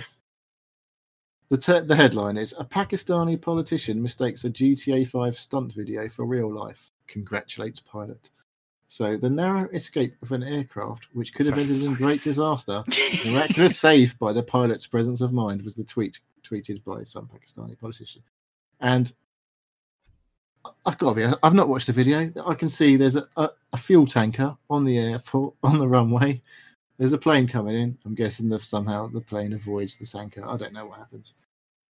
the, 1.49 1.57
te- 1.57 1.79
the 1.79 1.95
headline 1.95 2.37
is 2.37 2.53
A 2.59 2.63
Pakistani 2.63 3.41
politician 3.41 4.01
mistakes 4.01 4.45
a 4.45 4.49
GTA 4.49 5.07
5 5.07 5.39
stunt 5.39 5.73
video 5.73 6.07
for 6.07 6.25
real 6.25 6.53
life. 6.53 6.91
Congratulates 7.07 7.79
pilot. 7.79 8.29
So, 8.85 9.17
the 9.17 9.29
narrow 9.29 9.67
escape 9.69 10.15
of 10.21 10.31
an 10.31 10.43
aircraft, 10.43 11.07
which 11.13 11.33
could 11.33 11.47
have 11.47 11.57
ended 11.57 11.81
in 11.81 11.95
great 11.95 12.21
disaster, 12.21 12.83
miraculous 13.25 13.79
save 13.79 14.17
by 14.19 14.33
the 14.33 14.43
pilot's 14.43 14.85
presence 14.85 15.21
of 15.21 15.33
mind, 15.33 15.63
was 15.63 15.73
the 15.73 15.83
tweet 15.83 16.19
tweeted 16.43 16.83
by 16.83 17.01
some 17.03 17.27
Pakistani 17.27 17.79
politician. 17.79 18.21
And 18.81 19.11
I've 20.85 20.97
got 20.97 21.09
to 21.09 21.15
be 21.15 21.23
honest, 21.23 21.39
I've 21.43 21.53
not 21.53 21.67
watched 21.67 21.87
the 21.87 21.93
video. 21.93 22.31
I 22.45 22.53
can 22.53 22.69
see 22.69 22.95
there's 22.97 23.15
a, 23.15 23.27
a, 23.37 23.49
a 23.73 23.77
fuel 23.77 24.05
tanker 24.05 24.55
on 24.69 24.85
the 24.85 24.97
airport, 24.97 25.55
on 25.63 25.77
the 25.79 25.87
runway. 25.87 26.41
There's 26.97 27.13
a 27.13 27.17
plane 27.17 27.47
coming 27.47 27.75
in. 27.75 27.97
I'm 28.05 28.15
guessing 28.15 28.49
that 28.49 28.61
somehow 28.61 29.07
the 29.07 29.21
plane 29.21 29.53
avoids 29.53 29.97
the 29.97 30.05
tanker. 30.05 30.47
I 30.47 30.57
don't 30.57 30.73
know 30.73 30.85
what 30.85 30.99
happens. 30.99 31.33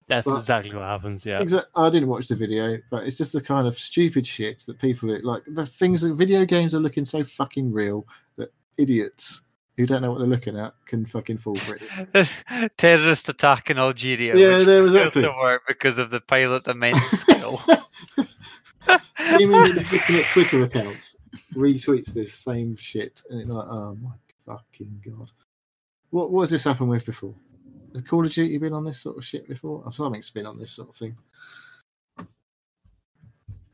That's 0.09 0.27
But- 0.27 0.37
exactly 0.37 0.75
what 0.75 0.85
happens. 0.85 1.25
Yeah. 1.25 1.41
Exa- 1.41 1.67
I 1.77 1.91
didn't 1.91 2.09
watch 2.09 2.29
the 2.29 2.35
video, 2.35 2.79
but 2.91 3.05
it's 3.07 3.17
just 3.17 3.33
the 3.33 3.41
kind 3.43 3.69
of 3.69 3.79
stupid 3.79 4.27
shit 4.27 4.61
that 4.67 4.79
people 4.79 5.17
like. 5.23 5.43
The 5.47 5.67
things 5.67 6.01
that 6.03 6.15
video 6.15 6.45
games 6.45 6.75
are 6.75 6.81
looking 6.81 7.05
so 7.05 7.23
fucking 7.23 7.71
real 7.73 8.07
that 8.37 8.53
idiots 8.79 9.43
who 9.77 9.87
don't 9.87 10.03
know 10.03 10.11
what 10.11 10.19
they're 10.19 10.27
looking 10.27 10.59
at 10.59 10.75
can 10.87 11.07
fucking 11.07 11.39
fall 11.39 11.55
for 11.55 11.79
it. 11.79 12.73
terrorist 12.79 13.29
attack 13.29 13.71
in 13.71 13.79
Algeria. 13.79 14.35
Yeah, 14.35 14.59
which 14.59 14.67
there 14.67 14.83
was 14.83 14.95
exactly. 14.95 15.23
to 15.23 15.29
work 15.31 15.63
because 15.69 15.99
of 15.99 16.11
the 16.11 16.21
pilot's 16.21 16.67
immense 16.67 17.05
skill. 17.21 17.61
Seemingly 19.17 19.73
legitimate 19.73 20.27
Twitter 20.27 20.63
accounts 20.65 21.17
retweets 21.55 22.13
this 22.13 22.33
same 22.33 22.77
shit, 22.77 23.23
and 23.31 23.41
it's 23.41 23.51
like, 23.51 23.67
oh 23.69 23.97
my 24.03 24.11
fucking 24.47 25.03
god! 25.05 25.31
What 26.11 26.31
what 26.31 26.43
has 26.43 26.51
this 26.51 26.65
happened 26.65 26.91
with 26.91 27.05
before? 27.05 27.35
Has 27.95 28.03
Call 28.03 28.25
of 28.25 28.33
Duty 28.33 28.59
been 28.59 28.73
on 28.73 28.85
this 28.85 29.01
sort 29.01 29.17
of 29.17 29.25
shit 29.25 29.49
before? 29.49 29.83
I've 29.87 29.95
something's 29.95 30.31
been 30.31 30.47
on 30.47 30.59
this 30.59 30.71
sort 30.73 30.89
of 30.91 30.97
thing. 30.97 31.17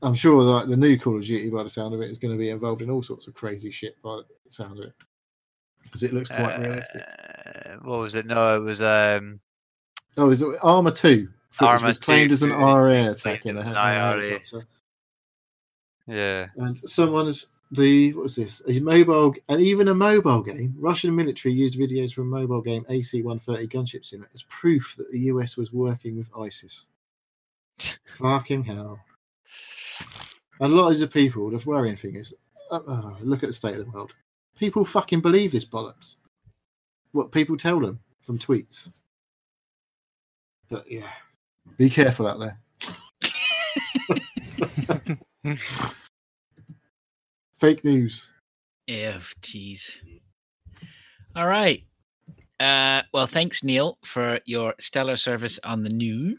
I'm 0.02 0.14
sure 0.14 0.40
like 0.42 0.68
the 0.68 0.76
new 0.76 0.98
Call 0.98 1.16
of 1.16 1.24
Duty, 1.24 1.48
by 1.50 1.62
the 1.62 1.68
sound 1.68 1.94
of 1.94 2.00
it, 2.00 2.10
is 2.10 2.18
going 2.18 2.34
to 2.34 2.38
be 2.38 2.50
involved 2.50 2.82
in 2.82 2.90
all 2.90 3.02
sorts 3.02 3.26
of 3.26 3.34
crazy 3.34 3.70
shit 3.70 4.00
by 4.02 4.16
the 4.16 4.52
sound 4.52 4.78
of 4.78 4.86
it, 4.86 4.94
because 5.82 6.02
it 6.02 6.12
looks 6.12 6.28
quite 6.28 6.58
realistic. 6.60 7.02
Uh, 7.02 7.76
what 7.82 8.00
was 8.00 8.14
it? 8.14 8.26
No, 8.26 8.56
it 8.56 8.60
was 8.64 8.82
um, 8.82 9.40
Oh, 10.16 10.30
is 10.30 10.42
it 10.42 10.48
Arma 10.62 10.90
Two? 10.92 11.28
Arma 11.60 11.88
was 11.88 11.98
claimed 11.98 12.30
2 12.30 12.34
as 12.34 12.42
an 12.42 12.50
RA 12.50 13.10
attack 13.10 13.46
in 13.46 13.56
a 13.56 13.60
as 13.60 13.66
an 13.66 13.72
in 13.72 13.76
a 13.76 13.80
IRA. 13.80 14.20
helicopter. 14.20 14.66
Yeah. 16.06 16.48
And 16.56 16.78
someone's 16.88 17.46
the 17.70 18.12
what 18.14 18.24
was 18.24 18.36
this? 18.36 18.62
A 18.68 18.78
mobile 18.80 19.34
and 19.48 19.60
even 19.60 19.88
a 19.88 19.94
mobile 19.94 20.42
game. 20.42 20.74
Russian 20.78 21.14
military 21.14 21.54
used 21.54 21.78
videos 21.78 22.12
from 22.12 22.32
a 22.32 22.40
mobile 22.40 22.60
game 22.60 22.84
AC-130 22.88 23.72
gunship 23.72 24.04
sim 24.04 24.26
as 24.34 24.42
proof 24.44 24.94
that 24.96 25.10
the 25.10 25.20
US 25.20 25.56
was 25.56 25.72
working 25.72 26.16
with 26.16 26.30
ISIS. 26.38 26.84
Fucking 28.18 28.64
hell! 28.64 29.00
A 30.60 30.68
lot 30.68 31.00
of 31.00 31.10
people, 31.12 31.50
the 31.50 31.62
worrying 31.66 31.96
thing 31.96 32.16
is, 32.16 32.32
uh, 32.70 32.80
uh, 32.86 33.14
look 33.20 33.42
at 33.42 33.48
the 33.48 33.52
state 33.52 33.76
of 33.76 33.84
the 33.84 33.90
world. 33.90 34.14
People 34.56 34.84
fucking 34.84 35.20
believe 35.20 35.50
this 35.50 35.64
bollocks. 35.64 36.14
What 37.10 37.32
people 37.32 37.56
tell 37.56 37.80
them 37.80 37.98
from 38.22 38.38
tweets. 38.38 38.92
But 40.68 40.90
yeah, 40.90 41.10
be 41.76 41.90
careful 41.90 42.28
out 42.28 42.38
there. 42.38 42.58
Fake 47.58 47.84
news. 47.84 48.28
Yeah, 48.86 49.18
jeez. 49.42 49.98
All 51.36 51.46
right. 51.46 51.84
Uh, 52.60 53.02
well, 53.12 53.26
thanks, 53.26 53.64
Neil, 53.64 53.98
for 54.04 54.40
your 54.46 54.74
stellar 54.78 55.16
service 55.16 55.58
on 55.64 55.82
the 55.82 55.90
news. 55.90 56.38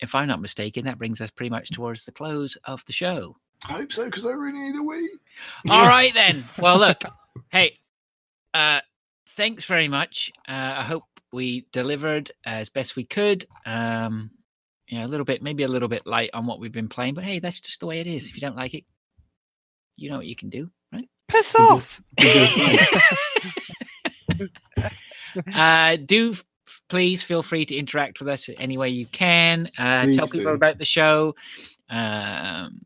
If 0.00 0.14
I'm 0.14 0.28
not 0.28 0.40
mistaken, 0.40 0.84
that 0.84 0.98
brings 0.98 1.20
us 1.20 1.30
pretty 1.30 1.50
much 1.50 1.70
towards 1.70 2.04
the 2.04 2.12
close 2.12 2.56
of 2.64 2.84
the 2.86 2.92
show. 2.92 3.36
I 3.68 3.72
hope 3.74 3.92
so, 3.92 4.06
because 4.06 4.26
I 4.26 4.30
really 4.30 4.58
need 4.58 4.78
a 4.78 4.82
wee. 4.82 5.10
All 5.70 5.86
right, 5.86 6.12
then. 6.12 6.44
Well, 6.58 6.78
look, 6.78 7.02
hey, 7.50 7.78
uh, 8.52 8.80
thanks 9.28 9.64
very 9.64 9.88
much. 9.88 10.32
Uh, 10.48 10.74
I 10.78 10.82
hope 10.82 11.04
we 11.32 11.66
delivered 11.72 12.30
as 12.44 12.68
best 12.68 12.96
we 12.96 13.04
could. 13.04 13.46
Um, 13.64 14.30
yeah, 14.92 15.06
a 15.06 15.08
little 15.08 15.24
bit, 15.24 15.42
maybe 15.42 15.62
a 15.62 15.68
little 15.68 15.88
bit 15.88 16.06
light 16.06 16.28
on 16.34 16.44
what 16.44 16.60
we've 16.60 16.70
been 16.70 16.90
playing, 16.90 17.14
but 17.14 17.24
hey, 17.24 17.38
that's 17.38 17.60
just 17.60 17.80
the 17.80 17.86
way 17.86 18.00
it 18.00 18.06
is. 18.06 18.26
If 18.26 18.34
you 18.34 18.42
don't 18.42 18.56
like 18.56 18.74
it, 18.74 18.84
you 19.96 20.10
know 20.10 20.18
what 20.18 20.26
you 20.26 20.36
can 20.36 20.50
do, 20.50 20.70
right? 20.92 21.08
Piss 21.28 21.54
off. 21.54 21.98
uh, 25.54 25.96
do 25.96 26.32
f- 26.32 26.44
please 26.90 27.22
feel 27.22 27.42
free 27.42 27.64
to 27.64 27.74
interact 27.74 28.20
with 28.20 28.28
us 28.28 28.50
any 28.58 28.76
way 28.76 28.90
you 28.90 29.06
can. 29.06 29.70
Uh, 29.78 30.12
tell 30.12 30.28
people 30.28 30.52
do. 30.52 30.56
about 30.56 30.76
the 30.76 30.84
show. 30.84 31.34
Um, 31.88 32.82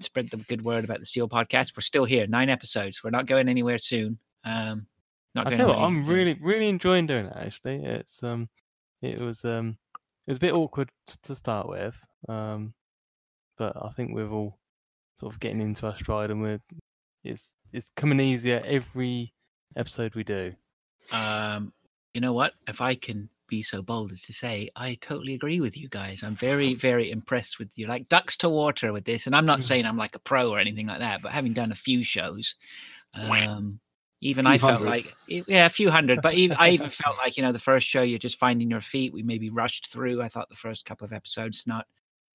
spread 0.00 0.30
the 0.30 0.38
good 0.38 0.64
word 0.64 0.84
about 0.84 1.00
the 1.00 1.04
Seal 1.04 1.28
podcast. 1.28 1.76
We're 1.76 1.82
still 1.82 2.06
here, 2.06 2.26
nine 2.26 2.48
episodes. 2.48 3.04
We're 3.04 3.10
not 3.10 3.26
going 3.26 3.50
anywhere 3.50 3.76
soon. 3.76 4.18
Um, 4.44 4.86
not 5.34 5.46
I 5.46 5.50
going 5.50 5.58
tell 5.58 5.68
you 5.68 5.74
what, 5.74 5.84
I'm 5.84 6.06
really, 6.06 6.38
really 6.40 6.70
enjoying 6.70 7.06
doing 7.06 7.26
it. 7.26 7.34
Actually, 7.36 7.84
it's 7.84 8.22
um, 8.22 8.48
it 9.02 9.20
was 9.20 9.44
um, 9.44 9.76
it 10.26 10.30
was 10.30 10.38
a 10.38 10.40
bit 10.40 10.54
awkward 10.54 10.90
to 11.24 11.34
start 11.34 11.68
with, 11.68 11.94
um, 12.28 12.74
but 13.56 13.76
I 13.76 13.90
think 13.90 14.14
we're 14.14 14.30
all 14.30 14.58
sort 15.18 15.32
of 15.32 15.40
getting 15.40 15.60
into 15.60 15.86
our 15.86 15.96
stride, 15.96 16.30
and 16.30 16.42
we're 16.42 16.60
it's 17.24 17.54
it's 17.72 17.90
coming 17.96 18.20
easier 18.20 18.62
every 18.64 19.32
episode 19.76 20.14
we 20.14 20.24
do. 20.24 20.52
Um, 21.12 21.72
you 22.14 22.20
know 22.20 22.32
what? 22.32 22.54
If 22.66 22.80
I 22.80 22.94
can 22.94 23.28
be 23.48 23.62
so 23.62 23.82
bold 23.82 24.12
as 24.12 24.22
to 24.22 24.32
say, 24.32 24.70
I 24.74 24.94
totally 24.94 25.34
agree 25.34 25.60
with 25.60 25.76
you 25.76 25.88
guys. 25.88 26.22
I'm 26.22 26.34
very, 26.34 26.74
very 26.88 27.10
impressed 27.10 27.58
with 27.58 27.70
you. 27.76 27.86
Like 27.86 28.08
ducks 28.08 28.36
to 28.38 28.48
water 28.48 28.92
with 28.92 29.04
this. 29.04 29.26
And 29.26 29.36
I'm 29.36 29.46
not 29.46 29.62
saying 29.64 29.86
I'm 29.86 29.96
like 29.96 30.16
a 30.16 30.20
pro 30.20 30.50
or 30.50 30.58
anything 30.58 30.86
like 30.86 31.00
that, 31.00 31.22
but 31.22 31.32
having 31.32 31.52
done 31.52 31.72
a 31.72 31.76
few 31.76 32.02
shows, 32.04 32.54
um, 33.14 33.80
even 34.26 34.46
I 34.46 34.58
felt 34.58 34.80
hundred. 34.80 34.86
like 34.86 35.16
yeah, 35.28 35.66
a 35.66 35.70
few 35.70 35.90
hundred. 35.90 36.20
But 36.22 36.34
even, 36.34 36.56
I 36.58 36.70
even 36.70 36.90
felt 36.90 37.16
like 37.16 37.36
you 37.36 37.42
know 37.42 37.52
the 37.52 37.58
first 37.58 37.86
show 37.86 38.02
you're 38.02 38.18
just 38.18 38.38
finding 38.38 38.70
your 38.70 38.80
feet. 38.80 39.12
We 39.12 39.22
maybe 39.22 39.50
rushed 39.50 39.86
through. 39.92 40.20
I 40.22 40.28
thought 40.28 40.48
the 40.48 40.56
first 40.56 40.84
couple 40.84 41.04
of 41.04 41.12
episodes 41.12 41.64
not, 41.66 41.86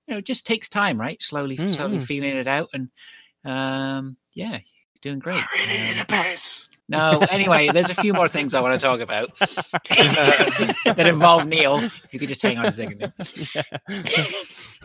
you 0.07 0.13
know, 0.13 0.17
it 0.19 0.25
just 0.25 0.45
takes 0.45 0.69
time, 0.69 0.99
right? 0.99 1.21
Slowly, 1.21 1.57
Mm, 1.57 1.73
slowly 1.75 1.99
feeling 1.99 2.35
it 2.35 2.47
out, 2.47 2.69
and 2.73 2.89
um, 3.43 4.17
yeah, 4.33 4.51
you're 4.51 5.01
doing 5.01 5.19
great. 5.19 5.43
I 5.43 5.47
really 5.57 5.77
need 5.87 5.97
Um, 5.99 6.01
a 6.01 6.05
piss. 6.05 6.67
no, 6.87 7.19
anyway, 7.29 7.69
there's 7.71 7.89
a 7.89 7.95
few 7.95 8.13
more 8.13 8.27
things 8.29 8.53
I 8.55 8.61
want 8.61 8.79
to 8.79 8.85
talk 8.85 8.99
about 9.01 9.29
that 9.39 11.05
involve 11.07 11.47
Neil. 11.47 11.79
If 11.79 12.13
you 12.13 12.19
could 12.19 12.29
just 12.29 12.41
hang 12.41 12.57
on 12.57 12.65
a 12.67 12.71
second. 12.71 12.99
Neil. 12.99 13.13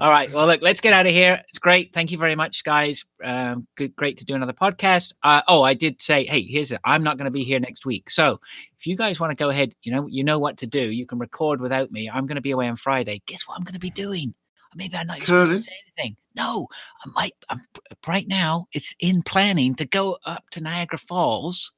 All 0.00 0.10
right. 0.10 0.32
Well, 0.32 0.46
look, 0.46 0.62
let's 0.62 0.80
get 0.80 0.92
out 0.92 1.06
of 1.06 1.12
here. 1.12 1.42
It's 1.48 1.58
great. 1.58 1.92
Thank 1.92 2.10
you 2.10 2.18
very 2.18 2.34
much, 2.34 2.64
guys. 2.64 3.04
Um, 3.22 3.66
good, 3.76 3.94
great 3.96 4.16
to 4.18 4.24
do 4.24 4.34
another 4.34 4.52
podcast. 4.52 5.14
Uh, 5.22 5.42
oh, 5.48 5.62
I 5.62 5.74
did 5.74 6.00
say, 6.00 6.24
hey, 6.24 6.42
here's 6.42 6.72
it. 6.72 6.80
I'm 6.84 7.02
not 7.02 7.18
going 7.18 7.26
to 7.26 7.30
be 7.30 7.44
here 7.44 7.60
next 7.60 7.86
week. 7.86 8.10
So 8.10 8.40
if 8.78 8.86
you 8.86 8.96
guys 8.96 9.20
want 9.20 9.30
to 9.30 9.42
go 9.42 9.50
ahead, 9.50 9.74
you 9.82 9.92
know, 9.92 10.06
you 10.06 10.24
know 10.24 10.38
what 10.38 10.58
to 10.58 10.66
do. 10.66 10.90
You 10.90 11.06
can 11.06 11.18
record 11.18 11.60
without 11.60 11.90
me. 11.92 12.08
I'm 12.08 12.26
going 12.26 12.36
to 12.36 12.42
be 12.42 12.50
away 12.50 12.68
on 12.68 12.76
Friday. 12.76 13.22
Guess 13.26 13.46
what 13.46 13.56
I'm 13.56 13.64
going 13.64 13.74
to 13.74 13.80
be 13.80 13.90
doing? 13.90 14.34
Maybe 14.74 14.96
I'm 14.96 15.06
not 15.06 15.18
even 15.18 15.26
supposed 15.26 15.52
to 15.52 15.58
say 15.58 15.76
anything. 15.98 16.16
No, 16.34 16.66
I 17.04 17.10
might. 17.10 17.34
I'm, 17.50 17.60
right 18.06 18.26
now, 18.26 18.66
it's 18.72 18.94
in 19.00 19.22
planning 19.22 19.74
to 19.74 19.84
go 19.84 20.16
up 20.24 20.48
to 20.50 20.62
Niagara 20.62 20.98
Falls 20.98 21.72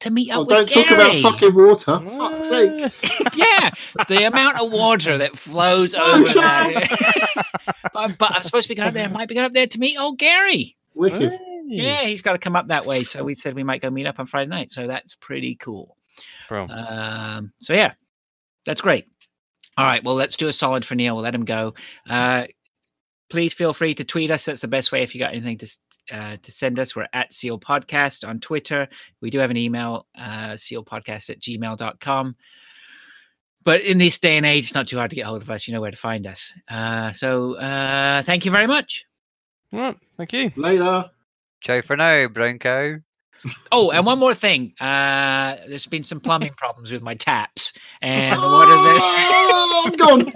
to 0.00 0.10
meet 0.10 0.30
Oh, 0.32 0.42
up 0.42 0.48
don't 0.48 0.60
with 0.62 0.70
talk 0.70 0.90
about 0.90 1.22
fucking 1.22 1.54
water. 1.54 2.00
Fuck's 2.18 2.48
sake. 2.48 2.92
yeah, 3.34 3.70
the 4.08 4.24
amount 4.26 4.60
of 4.60 4.70
water 4.72 5.18
that 5.18 5.38
flows 5.38 5.94
Oh, 5.96 6.16
over 6.16 6.26
shut 6.26 6.72
there. 6.74 7.44
but, 7.92 8.18
but 8.18 8.32
I'm 8.32 8.42
supposed 8.42 8.64
to 8.64 8.68
be 8.70 8.74
going 8.74 8.88
up 8.88 8.94
there. 8.94 9.04
I 9.04 9.10
might 9.10 9.28
be 9.28 9.34
going 9.34 9.46
up 9.46 9.52
there 9.52 9.66
to 9.66 9.78
meet 9.78 9.98
old 9.98 10.18
Gary. 10.18 10.76
Wicked. 10.94 11.38
Yeah, 11.66 12.02
he's 12.02 12.22
got 12.22 12.32
to 12.32 12.38
come 12.38 12.56
up 12.56 12.68
that 12.68 12.84
way. 12.84 13.04
So 13.04 13.22
we 13.22 13.34
said 13.34 13.54
we 13.54 13.62
might 13.62 13.80
go 13.80 13.90
meet 13.90 14.06
up 14.06 14.18
on 14.18 14.26
Friday 14.26 14.48
night. 14.48 14.70
So 14.72 14.86
that's 14.86 15.14
pretty 15.14 15.54
cool. 15.54 15.96
Bro. 16.48 16.66
Um, 16.68 17.52
so 17.60 17.74
yeah, 17.74 17.92
that's 18.64 18.80
great. 18.80 19.06
All 19.76 19.86
right, 19.86 20.02
well, 20.02 20.16
let's 20.16 20.36
do 20.36 20.48
a 20.48 20.52
solid 20.52 20.84
for 20.84 20.94
Neil. 20.94 21.14
We'll 21.14 21.22
let 21.24 21.34
him 21.34 21.44
go. 21.44 21.74
Uh, 22.08 22.46
please 23.30 23.54
feel 23.54 23.72
free 23.72 23.94
to 23.94 24.04
tweet 24.04 24.30
us. 24.30 24.44
That's 24.44 24.60
the 24.60 24.68
best 24.68 24.92
way 24.92 25.02
if 25.02 25.14
you 25.14 25.20
got 25.20 25.32
anything 25.32 25.58
to 25.58 25.78
uh, 26.12 26.36
to 26.42 26.52
send 26.52 26.78
us. 26.78 26.94
We're 26.94 27.08
at 27.12 27.32
Seal 27.32 27.58
Podcast 27.58 28.28
on 28.28 28.40
Twitter. 28.40 28.88
We 29.20 29.30
do 29.30 29.38
have 29.38 29.50
an 29.50 29.56
email, 29.56 30.06
uh, 30.18 30.50
sealpodcast 30.50 31.30
at 31.30 31.40
gmail.com. 31.40 32.36
But 33.62 33.82
in 33.82 33.98
this 33.98 34.18
day 34.18 34.36
and 34.36 34.46
age, 34.46 34.64
it's 34.64 34.74
not 34.74 34.88
too 34.88 34.96
hard 34.98 35.10
to 35.10 35.16
get 35.16 35.26
hold 35.26 35.42
of 35.42 35.50
us. 35.50 35.66
You 35.68 35.74
know 35.74 35.80
where 35.80 35.90
to 35.90 35.96
find 35.96 36.26
us. 36.26 36.54
Uh, 36.68 37.12
so 37.12 37.54
uh, 37.54 38.22
thank 38.22 38.44
you 38.44 38.50
very 38.50 38.66
much. 38.66 39.06
All 39.72 39.80
right, 39.80 39.96
thank 40.16 40.32
you. 40.32 40.50
Later. 40.56 41.10
Ciao 41.60 41.80
for 41.82 41.96
now, 41.96 42.28
brown 42.28 42.58
cow. 42.58 42.96
Oh, 43.72 43.90
and 43.90 44.04
one 44.04 44.18
more 44.18 44.34
thing. 44.34 44.74
Uh, 44.78 45.56
there's 45.66 45.86
been 45.86 46.02
some 46.02 46.20
plumbing 46.20 46.52
problems 46.58 46.92
with 46.92 47.00
my 47.00 47.14
taps, 47.14 47.72
and 48.02 48.38
the 48.38 48.46
water's 48.46 48.74
been. 48.74 49.00
Oh, 49.02 49.84
I'm 49.86 49.96
gone. 49.96 50.34